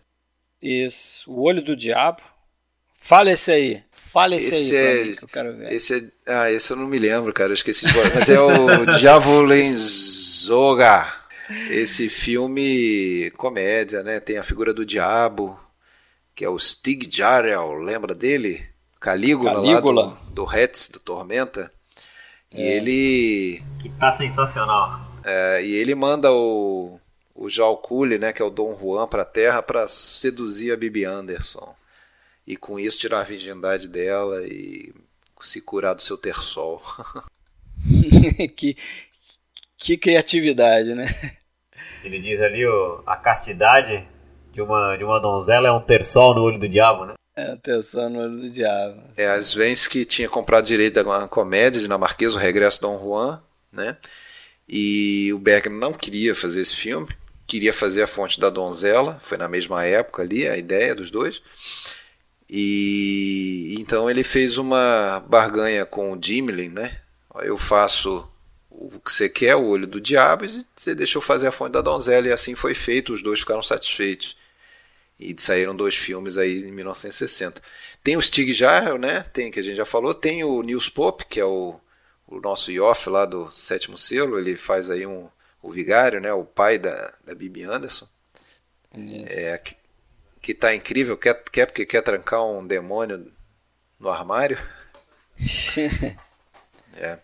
Isso. 0.60 1.30
O 1.30 1.42
Olho 1.42 1.62
do 1.62 1.76
Diabo. 1.76 2.20
Fala 2.98 3.30
esse 3.30 3.52
aí. 3.52 3.82
Fala 3.92 4.34
esse, 4.34 4.52
esse 4.52 4.76
aí 4.76 4.84
é, 4.84 5.04
mim, 5.04 5.14
que 5.14 5.24
eu 5.24 5.28
quero 5.28 5.56
ver. 5.56 5.72
Esse 5.72 6.12
é, 6.26 6.26
ah, 6.26 6.50
esse 6.50 6.72
eu 6.72 6.76
não 6.76 6.88
me 6.88 6.98
lembro, 6.98 7.32
cara. 7.32 7.50
Eu 7.50 7.54
esqueci 7.54 7.86
de 7.86 7.92
falar. 7.92 8.12
Mas 8.12 8.28
é 8.28 8.40
o 8.40 8.86
Diavolenzoga. 8.98 11.06
Esse 11.70 12.08
filme 12.08 13.30
comédia, 13.36 14.02
né? 14.02 14.18
Tem 14.18 14.36
a 14.36 14.42
figura 14.42 14.74
do 14.74 14.84
diabo, 14.84 15.56
que 16.34 16.44
é 16.44 16.48
o 16.48 16.58
Stig 16.58 17.08
Jarel, 17.10 17.74
lembra 17.74 18.14
dele? 18.14 18.69
Calígula, 19.00 19.54
Calígula. 19.54 20.02
lá 20.02 20.08
do, 20.28 20.44
do 20.44 20.56
Hetz, 20.56 20.90
do 20.90 21.00
Tormenta. 21.00 21.72
E 22.52 22.60
é. 22.60 22.76
ele. 22.76 23.62
Que 23.80 23.88
tá 23.88 24.12
sensacional. 24.12 25.00
É, 25.24 25.62
e 25.62 25.72
ele 25.74 25.94
manda 25.94 26.30
o, 26.32 27.00
o 27.34 27.48
Jal 27.48 27.76
Cooley, 27.78 28.18
né, 28.18 28.32
que 28.32 28.42
é 28.42 28.44
o 28.44 28.50
Dom 28.50 28.76
Juan, 28.78 29.06
pra 29.06 29.24
terra 29.24 29.62
para 29.62 29.88
seduzir 29.88 30.72
a 30.72 30.76
Bibi 30.76 31.04
Anderson. 31.04 31.74
E 32.46 32.56
com 32.56 32.78
isso 32.78 32.98
tirar 32.98 33.20
a 33.20 33.24
virgindade 33.24 33.88
dela 33.88 34.46
e 34.46 34.92
se 35.40 35.60
curar 35.60 35.94
do 35.94 36.02
seu 36.02 36.18
terçol. 36.18 36.82
que, 38.56 38.76
que 39.78 39.96
criatividade, 39.96 40.94
né? 40.94 41.06
Ele 42.02 42.18
diz 42.18 42.40
ali, 42.40 42.66
o, 42.66 43.02
a 43.06 43.16
castidade 43.16 44.06
de 44.52 44.60
uma, 44.60 44.96
de 44.96 45.04
uma 45.04 45.20
donzela 45.20 45.68
é 45.68 45.72
um 45.72 45.80
terçol 45.80 46.34
no 46.34 46.42
olho 46.42 46.58
do 46.58 46.68
diabo, 46.68 47.06
né? 47.06 47.14
É, 47.36 47.52
atenção 47.52 48.10
no 48.10 48.20
olho 48.20 48.40
do 48.40 48.50
diabo. 48.50 49.02
É, 49.16 49.26
às 49.26 49.54
vezes 49.54 49.86
que 49.86 50.04
tinha 50.04 50.28
comprado 50.28 50.66
direito 50.66 51.02
da 51.02 51.28
comédia 51.28 51.80
dinamarquesa, 51.80 52.36
o 52.36 52.38
Regresso 52.38 52.80
Dom 52.80 52.98
Juan, 52.98 53.42
né? 53.72 53.96
E 54.68 55.32
o 55.32 55.38
Bergman 55.38 55.78
não 55.78 55.92
queria 55.92 56.34
fazer 56.34 56.60
esse 56.60 56.76
filme, 56.76 57.08
queria 57.46 57.72
fazer 57.72 58.02
A 58.02 58.06
Fonte 58.06 58.38
da 58.38 58.50
Donzela, 58.50 59.20
foi 59.22 59.36
na 59.36 59.48
mesma 59.48 59.84
época 59.84 60.22
ali 60.22 60.46
a 60.46 60.56
ideia 60.56 60.94
dos 60.94 61.10
dois. 61.10 61.42
E 62.48 63.74
então 63.78 64.10
ele 64.10 64.24
fez 64.24 64.58
uma 64.58 65.20
barganha 65.28 65.84
com 65.86 66.12
o 66.12 66.18
Gimlin, 66.20 66.68
né? 66.68 67.00
Eu 67.42 67.56
faço 67.56 68.28
o 68.68 68.98
que 69.00 69.12
você 69.12 69.28
quer, 69.28 69.54
o 69.56 69.66
olho 69.66 69.86
do 69.86 70.00
diabo, 70.00 70.44
e 70.44 70.66
você 70.74 70.94
deixou 70.94 71.22
fazer 71.22 71.46
a 71.48 71.52
fonte 71.52 71.72
da 71.72 71.80
donzela, 71.80 72.26
e 72.28 72.32
assim 72.32 72.54
foi 72.54 72.74
feito, 72.74 73.12
os 73.12 73.22
dois 73.22 73.40
ficaram 73.40 73.62
satisfeitos. 73.62 74.36
E 75.20 75.36
saíram 75.38 75.76
dois 75.76 75.94
filmes 75.94 76.38
aí 76.38 76.64
em 76.64 76.72
1960. 76.72 77.60
Tem 78.02 78.16
o 78.16 78.22
Stig 78.22 78.54
Jarl, 78.54 78.96
né? 78.96 79.22
Tem 79.22 79.50
que 79.50 79.60
a 79.60 79.62
gente 79.62 79.76
já 79.76 79.84
falou. 79.84 80.14
Tem 80.14 80.42
o 80.42 80.62
Nils 80.62 80.88
Pope, 80.88 81.26
que 81.26 81.38
é 81.38 81.44
o, 81.44 81.78
o 82.26 82.40
nosso 82.40 82.72
Yoff 82.72 83.10
lá 83.10 83.26
do 83.26 83.52
Sétimo 83.52 83.98
Selo. 83.98 84.38
Ele 84.38 84.56
faz 84.56 84.88
aí 84.88 85.06
um 85.06 85.28
o 85.62 85.70
vigário, 85.70 86.22
né? 86.22 86.32
O 86.32 86.42
pai 86.42 86.78
da, 86.78 87.12
da 87.22 87.34
Bibi 87.34 87.64
Anderson. 87.64 88.08
Yes. 88.96 89.36
É, 89.36 89.58
que, 89.58 89.76
que 90.40 90.54
tá 90.54 90.74
incrível. 90.74 91.18
Quer, 91.18 91.44
quer 91.52 91.66
porque 91.66 91.84
quer 91.84 92.00
trancar 92.00 92.42
um 92.42 92.66
demônio 92.66 93.30
no 93.98 94.08
armário. 94.08 94.58
é. 96.96 97.18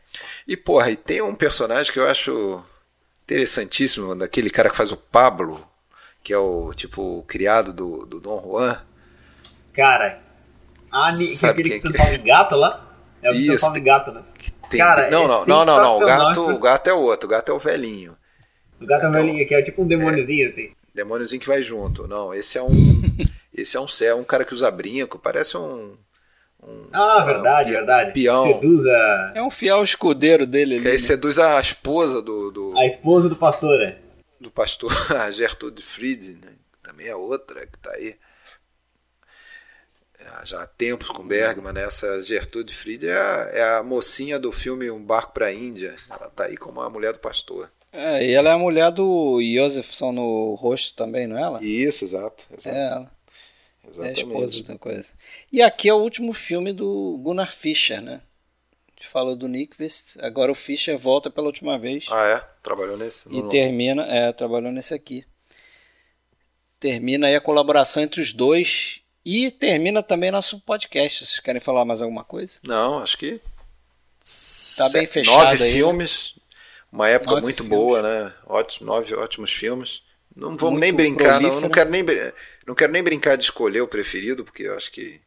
E 0.46 0.54
porra, 0.54 0.90
e 0.90 0.96
tem 0.96 1.22
um 1.22 1.34
personagem 1.34 1.90
que 1.90 1.98
eu 1.98 2.06
acho 2.06 2.62
interessantíssimo, 3.24 4.14
daquele 4.14 4.50
cara 4.50 4.68
que 4.68 4.76
faz 4.76 4.92
o 4.92 4.98
Pablo 4.98 5.66
que 6.26 6.32
é 6.32 6.38
o 6.38 6.74
tipo 6.74 7.18
o 7.18 7.22
criado 7.22 7.72
do, 7.72 8.04
do 8.04 8.18
Dom 8.18 8.42
Juan. 8.44 8.80
Cara, 9.72 10.18
a, 10.90 11.08
que 11.16 11.46
é 11.46 11.48
aquele 11.48 11.70
que, 11.70 11.76
que 11.76 11.82
transforma 11.82 12.16
em 12.16 12.24
gato 12.24 12.56
lá? 12.56 12.96
É 13.22 13.30
o 13.30 13.32
que 13.32 13.46
transforma 13.46 13.78
em 13.78 13.84
gato, 13.84 14.10
né? 14.10 14.22
Tem, 14.68 14.80
Cara, 14.80 15.08
não, 15.08 15.22
é 15.22 15.28
não, 15.28 15.46
não, 15.46 15.64
não, 15.64 15.80
não, 15.80 15.96
o 15.98 16.00
gato, 16.04 16.50
o 16.50 16.58
gato 16.58 16.90
é 16.90 16.92
o 16.92 17.00
outro, 17.00 17.28
o 17.28 17.30
gato 17.30 17.52
é 17.52 17.54
o 17.54 17.60
velhinho. 17.60 18.16
O 18.80 18.86
gato 18.86 19.06
é 19.06 19.08
o 19.08 19.12
velhinho, 19.12 19.46
que 19.46 19.54
é 19.54 19.62
tipo 19.62 19.84
um 19.84 19.86
demôniozinho 19.86 20.46
é, 20.46 20.48
assim. 20.48 20.70
Demôniozinho 20.92 21.40
que 21.40 21.46
vai 21.46 21.62
junto. 21.62 22.08
Não, 22.08 22.34
esse 22.34 22.58
é 22.58 22.62
um. 22.62 22.74
esse 23.56 23.76
é 23.76 23.80
um 23.80 23.86
é 24.02 24.14
um 24.16 24.24
cara 24.24 24.44
que 24.44 24.52
usa 24.52 24.68
brinco, 24.68 25.20
parece 25.20 25.56
um. 25.56 25.96
um 26.60 26.88
ah, 26.92 27.24
verdade, 27.24 27.70
um 27.70 27.74
verdade. 27.74 28.12
Peão. 28.12 28.42
Seduz 28.42 28.84
a. 28.84 29.32
É 29.36 29.42
um 29.44 29.50
fiel 29.50 29.80
escudeiro 29.80 30.44
dele 30.44 30.74
que 30.74 30.80
ali. 30.80 30.88
aí 30.88 30.92
né? 30.94 30.98
seduz 30.98 31.38
a 31.38 31.60
esposa 31.60 32.20
do, 32.20 32.50
do. 32.50 32.76
A 32.76 32.84
esposa 32.84 33.28
do 33.28 33.36
pastor, 33.36 33.80
é 33.80 34.05
do 34.40 34.50
pastor 34.50 34.92
Gertrude 35.32 35.82
Fried, 35.82 36.38
né? 36.44 36.52
também 36.82 37.08
é 37.08 37.16
outra 37.16 37.66
que 37.66 37.76
está 37.76 37.92
aí 37.92 38.16
é, 40.18 40.46
já 40.46 40.62
há 40.62 40.66
tempos 40.66 41.08
com 41.08 41.26
Bergman, 41.26 41.72
né? 41.72 41.82
essa 41.82 42.20
Gertrude 42.22 42.74
Fried 42.74 43.06
é 43.06 43.12
a, 43.12 43.50
é 43.52 43.76
a 43.76 43.82
mocinha 43.82 44.38
do 44.38 44.50
filme 44.50 44.90
Um 44.90 45.02
Barco 45.02 45.32
para 45.32 45.46
a 45.46 45.52
Índia, 45.52 45.94
ela 46.08 46.28
está 46.28 46.44
aí 46.44 46.56
como 46.56 46.80
a 46.80 46.88
mulher 46.88 47.12
do 47.12 47.18
pastor. 47.18 47.70
É, 47.92 48.26
e 48.26 48.32
ela 48.32 48.50
é 48.50 48.52
a 48.52 48.58
mulher 48.58 48.90
do 48.92 49.40
Josephson 49.42 50.12
no 50.12 50.54
rosto 50.54 50.94
também, 50.94 51.26
não 51.26 51.38
é 51.38 51.42
ela? 51.42 51.64
Isso, 51.64 52.04
exato. 52.04 52.44
exato. 52.50 52.76
É 52.76 52.86
ela. 52.88 53.10
Exatamente. 53.88 54.20
É 54.20 54.24
a 54.24 54.26
esposa 54.26 54.62
da 54.64 54.78
coisa. 54.78 55.12
E 55.52 55.62
aqui 55.62 55.88
é 55.88 55.94
o 55.94 55.98
último 55.98 56.32
filme 56.32 56.72
do 56.72 57.18
Gunnar 57.22 57.52
Fischer, 57.52 58.02
né? 58.02 58.20
A 58.96 59.02
gente 59.02 59.12
falou 59.12 59.36
do 59.36 59.46
Nyqvist, 59.46 60.16
agora 60.20 60.50
o 60.50 60.54
Fischer 60.54 60.96
volta 60.96 61.30
pela 61.30 61.48
última 61.48 61.78
vez. 61.78 62.06
Ah, 62.10 62.26
é? 62.26 62.38
Trabalhou 62.62 62.96
nesse? 62.96 63.28
E 63.30 63.42
termina, 63.50 64.02
é, 64.04 64.32
trabalhou 64.32 64.72
nesse 64.72 64.94
aqui. 64.94 65.26
Termina 66.80 67.26
aí 67.26 67.34
a 67.34 67.40
colaboração 67.40 68.02
entre 68.02 68.22
os 68.22 68.32
dois 68.32 69.02
e 69.22 69.50
termina 69.50 70.02
também 70.02 70.30
nosso 70.30 70.58
podcast. 70.60 71.26
Vocês 71.26 71.40
querem 71.40 71.60
falar 71.60 71.84
mais 71.84 72.00
alguma 72.00 72.24
coisa? 72.24 72.58
Não, 72.62 72.98
acho 72.98 73.18
que. 73.18 73.40
Tá 74.78 74.88
bem 74.88 75.06
fechado 75.06 75.36
Nove 75.36 75.62
aí, 75.62 75.70
né? 75.70 75.76
filmes, 75.76 76.34
uma 76.90 77.08
época 77.08 77.32
nove 77.32 77.42
muito 77.42 77.62
filmes. 77.64 77.78
boa, 77.78 78.02
né? 78.02 78.32
Ótimo, 78.46 78.86
nove 78.86 79.14
ótimos 79.14 79.52
filmes. 79.52 80.02
Não 80.34 80.56
vamos 80.56 80.62
muito 80.62 80.80
nem 80.80 80.92
brincar, 80.92 81.40
não, 81.40 81.60
não 81.60 81.68
quero 81.68 81.90
nem 81.90 82.02
não 82.66 82.74
quero 82.74 82.92
nem 82.92 83.02
brincar 83.02 83.36
de 83.36 83.44
escolher 83.44 83.82
o 83.82 83.88
preferido, 83.88 84.44
porque 84.44 84.64
eu 84.64 84.74
acho 84.74 84.90
que 84.90 85.20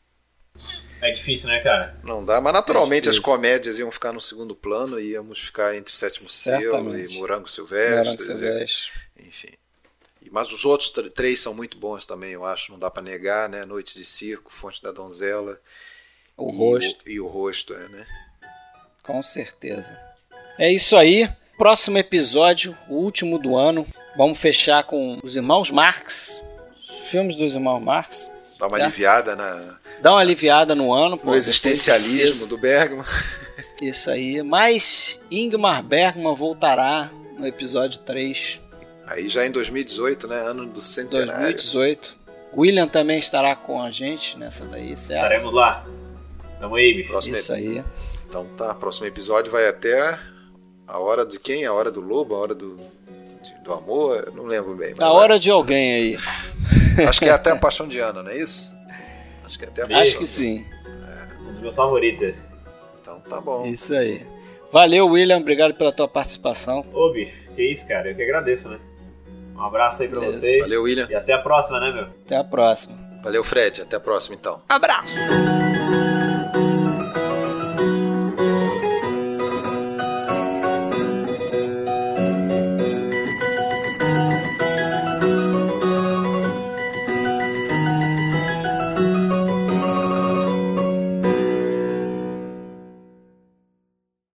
é 1.01 1.11
difícil, 1.11 1.47
né, 1.49 1.59
cara? 1.59 1.95
Não 2.03 2.23
dá, 2.23 2.39
mas 2.41 2.53
naturalmente 2.53 3.07
é 3.07 3.11
as 3.11 3.19
comédias 3.19 3.79
iam 3.79 3.91
ficar 3.91 4.11
no 4.13 4.21
segundo 4.21 4.55
plano 4.55 4.99
e 4.99 5.11
íamos 5.11 5.39
ficar 5.39 5.75
entre 5.75 5.95
Sétimo 5.95 6.27
Selo 6.27 6.97
e 6.97 7.17
Morango 7.17 7.47
Silvestre. 7.49 7.97
Morango 7.97 8.21
Silvestre. 8.21 8.91
Enfim. 9.19 9.53
Mas 10.31 10.51
os 10.51 10.63
outros 10.63 10.91
três 11.15 11.39
são 11.39 11.53
muito 11.53 11.77
bons 11.77 12.05
também, 12.05 12.31
eu 12.31 12.45
acho, 12.45 12.71
não 12.71 12.77
dá 12.77 12.89
para 12.91 13.01
negar, 13.01 13.49
né? 13.49 13.65
Noites 13.65 13.95
de 13.95 14.05
Circo, 14.05 14.53
Fonte 14.53 14.81
da 14.83 14.91
Donzela. 14.91 15.59
O 16.37 16.51
e 16.51 16.55
rosto. 16.55 17.05
O, 17.05 17.09
e 17.09 17.19
o 17.19 17.27
rosto, 17.27 17.73
é, 17.73 17.89
né? 17.89 18.05
Com 19.01 19.23
certeza. 19.23 19.97
É 20.57 20.71
isso 20.71 20.95
aí. 20.95 21.27
Próximo 21.57 21.97
episódio, 21.97 22.77
o 22.87 22.95
último 22.95 23.39
do 23.39 23.57
ano. 23.57 23.87
Vamos 24.15 24.37
fechar 24.37 24.83
com 24.83 25.19
os 25.23 25.35
Irmãos 25.35 25.71
Marx. 25.71 26.43
Filmes 27.09 27.35
dos 27.35 27.53
Irmãos 27.53 27.79
Marx. 27.81 28.29
Dá 28.59 28.67
uma 28.67 28.77
É. 28.79 28.83
aliviada 28.83 29.35
na, 29.35 29.78
Dá 30.01 30.11
uma 30.11 30.19
aliviada 30.21 30.73
no 30.75 30.93
ano. 30.93 31.17
pô, 31.17 31.31
no 31.31 31.35
existencialismo 31.35 32.45
do 32.47 32.57
Bergman. 32.57 33.03
Isso 33.81 34.09
aí. 34.09 34.41
Mas 34.43 35.19
Ingmar 35.31 35.83
Bergman 35.83 36.35
voltará 36.35 37.09
no 37.37 37.45
episódio 37.47 37.99
3, 37.99 38.59
Aí 39.07 39.27
já 39.27 39.43
em 39.45 39.51
2018, 39.51 40.27
né? 40.27 40.35
Ano 40.35 40.67
do 40.67 40.81
centenário. 40.81 41.31
2018. 41.55 42.15
William 42.55 42.87
também 42.87 43.17
estará 43.19 43.55
com 43.55 43.81
a 43.81 43.89
gente 43.91 44.37
nessa 44.37 44.65
daí, 44.65 44.95
certo? 44.97 45.23
Estaremos 45.23 45.53
lá. 45.53 45.83
Tamo 46.59 46.75
aí, 46.75 46.93
bicho. 46.93 47.09
Próximo 47.09 47.35
Isso 47.35 47.51
aí. 47.53 47.83
Então 48.27 48.45
tá, 48.57 48.73
próximo 48.75 49.07
episódio 49.07 49.51
vai 49.51 49.67
até 49.67 50.17
a 50.87 50.99
hora 50.99 51.25
de 51.25 51.39
quem? 51.39 51.65
A 51.65 51.73
hora 51.73 51.89
do 51.91 52.01
lobo, 52.01 52.35
a 52.35 52.39
hora 52.39 52.53
do, 52.53 52.75
de- 52.77 53.63
do 53.63 53.73
amor? 53.73 54.25
Eu 54.27 54.33
não 54.33 54.45
lembro 54.45 54.75
bem. 54.75 54.91
mas 54.91 54.99
A 55.07 55.11
hora 55.11 55.39
de 55.39 55.49
alguém 55.49 55.93
aí. 55.93 57.07
Acho 57.07 57.19
que 57.19 57.25
é 57.29 57.31
até 57.31 57.49
a 57.51 57.55
paixão 57.55 57.87
de 57.87 57.97
Ana, 57.99 58.21
não 58.21 58.29
é 58.31 58.37
isso? 58.37 58.71
Acho 59.49 59.59
que 59.59 59.65
é 59.65 59.67
até 59.67 59.81
a 59.81 59.85
Acho 59.85 59.93
Acho 59.93 60.01
paixão. 60.03 60.21
que 60.21 60.27
sim. 60.27 60.65
Um 61.47 61.51
dos 61.53 61.59
meus 61.61 61.75
favoritos 61.75 62.21
esse. 62.21 62.47
Então 63.01 63.19
tá 63.21 63.41
bom. 63.41 63.65
Isso 63.65 63.93
aí. 63.95 64.25
Valeu, 64.71 65.07
William. 65.07 65.37
Obrigado 65.39 65.73
pela 65.73 65.91
tua 65.91 66.07
participação. 66.07 66.85
Ô, 66.93 67.11
bicho, 67.11 67.33
que 67.55 67.63
isso, 67.63 67.87
cara. 67.87 68.09
Eu 68.11 68.15
que 68.15 68.21
agradeço, 68.21 68.69
né? 68.69 68.79
Um 69.55 69.61
abraço 69.63 70.03
aí 70.03 70.07
pra 70.07 70.19
Beleza. 70.19 70.39
vocês. 70.39 70.61
Valeu, 70.61 70.83
William. 70.83 71.07
E 71.09 71.15
até 71.15 71.33
a 71.33 71.39
próxima, 71.39 71.79
né, 71.79 71.91
meu? 71.91 72.03
Até 72.03 72.37
a 72.37 72.43
próxima. 72.43 72.95
Valeu, 73.23 73.43
Fred. 73.43 73.81
Até 73.81 73.95
a 73.97 73.99
próxima, 73.99 74.35
então. 74.35 74.61
Abraço! 74.69 75.13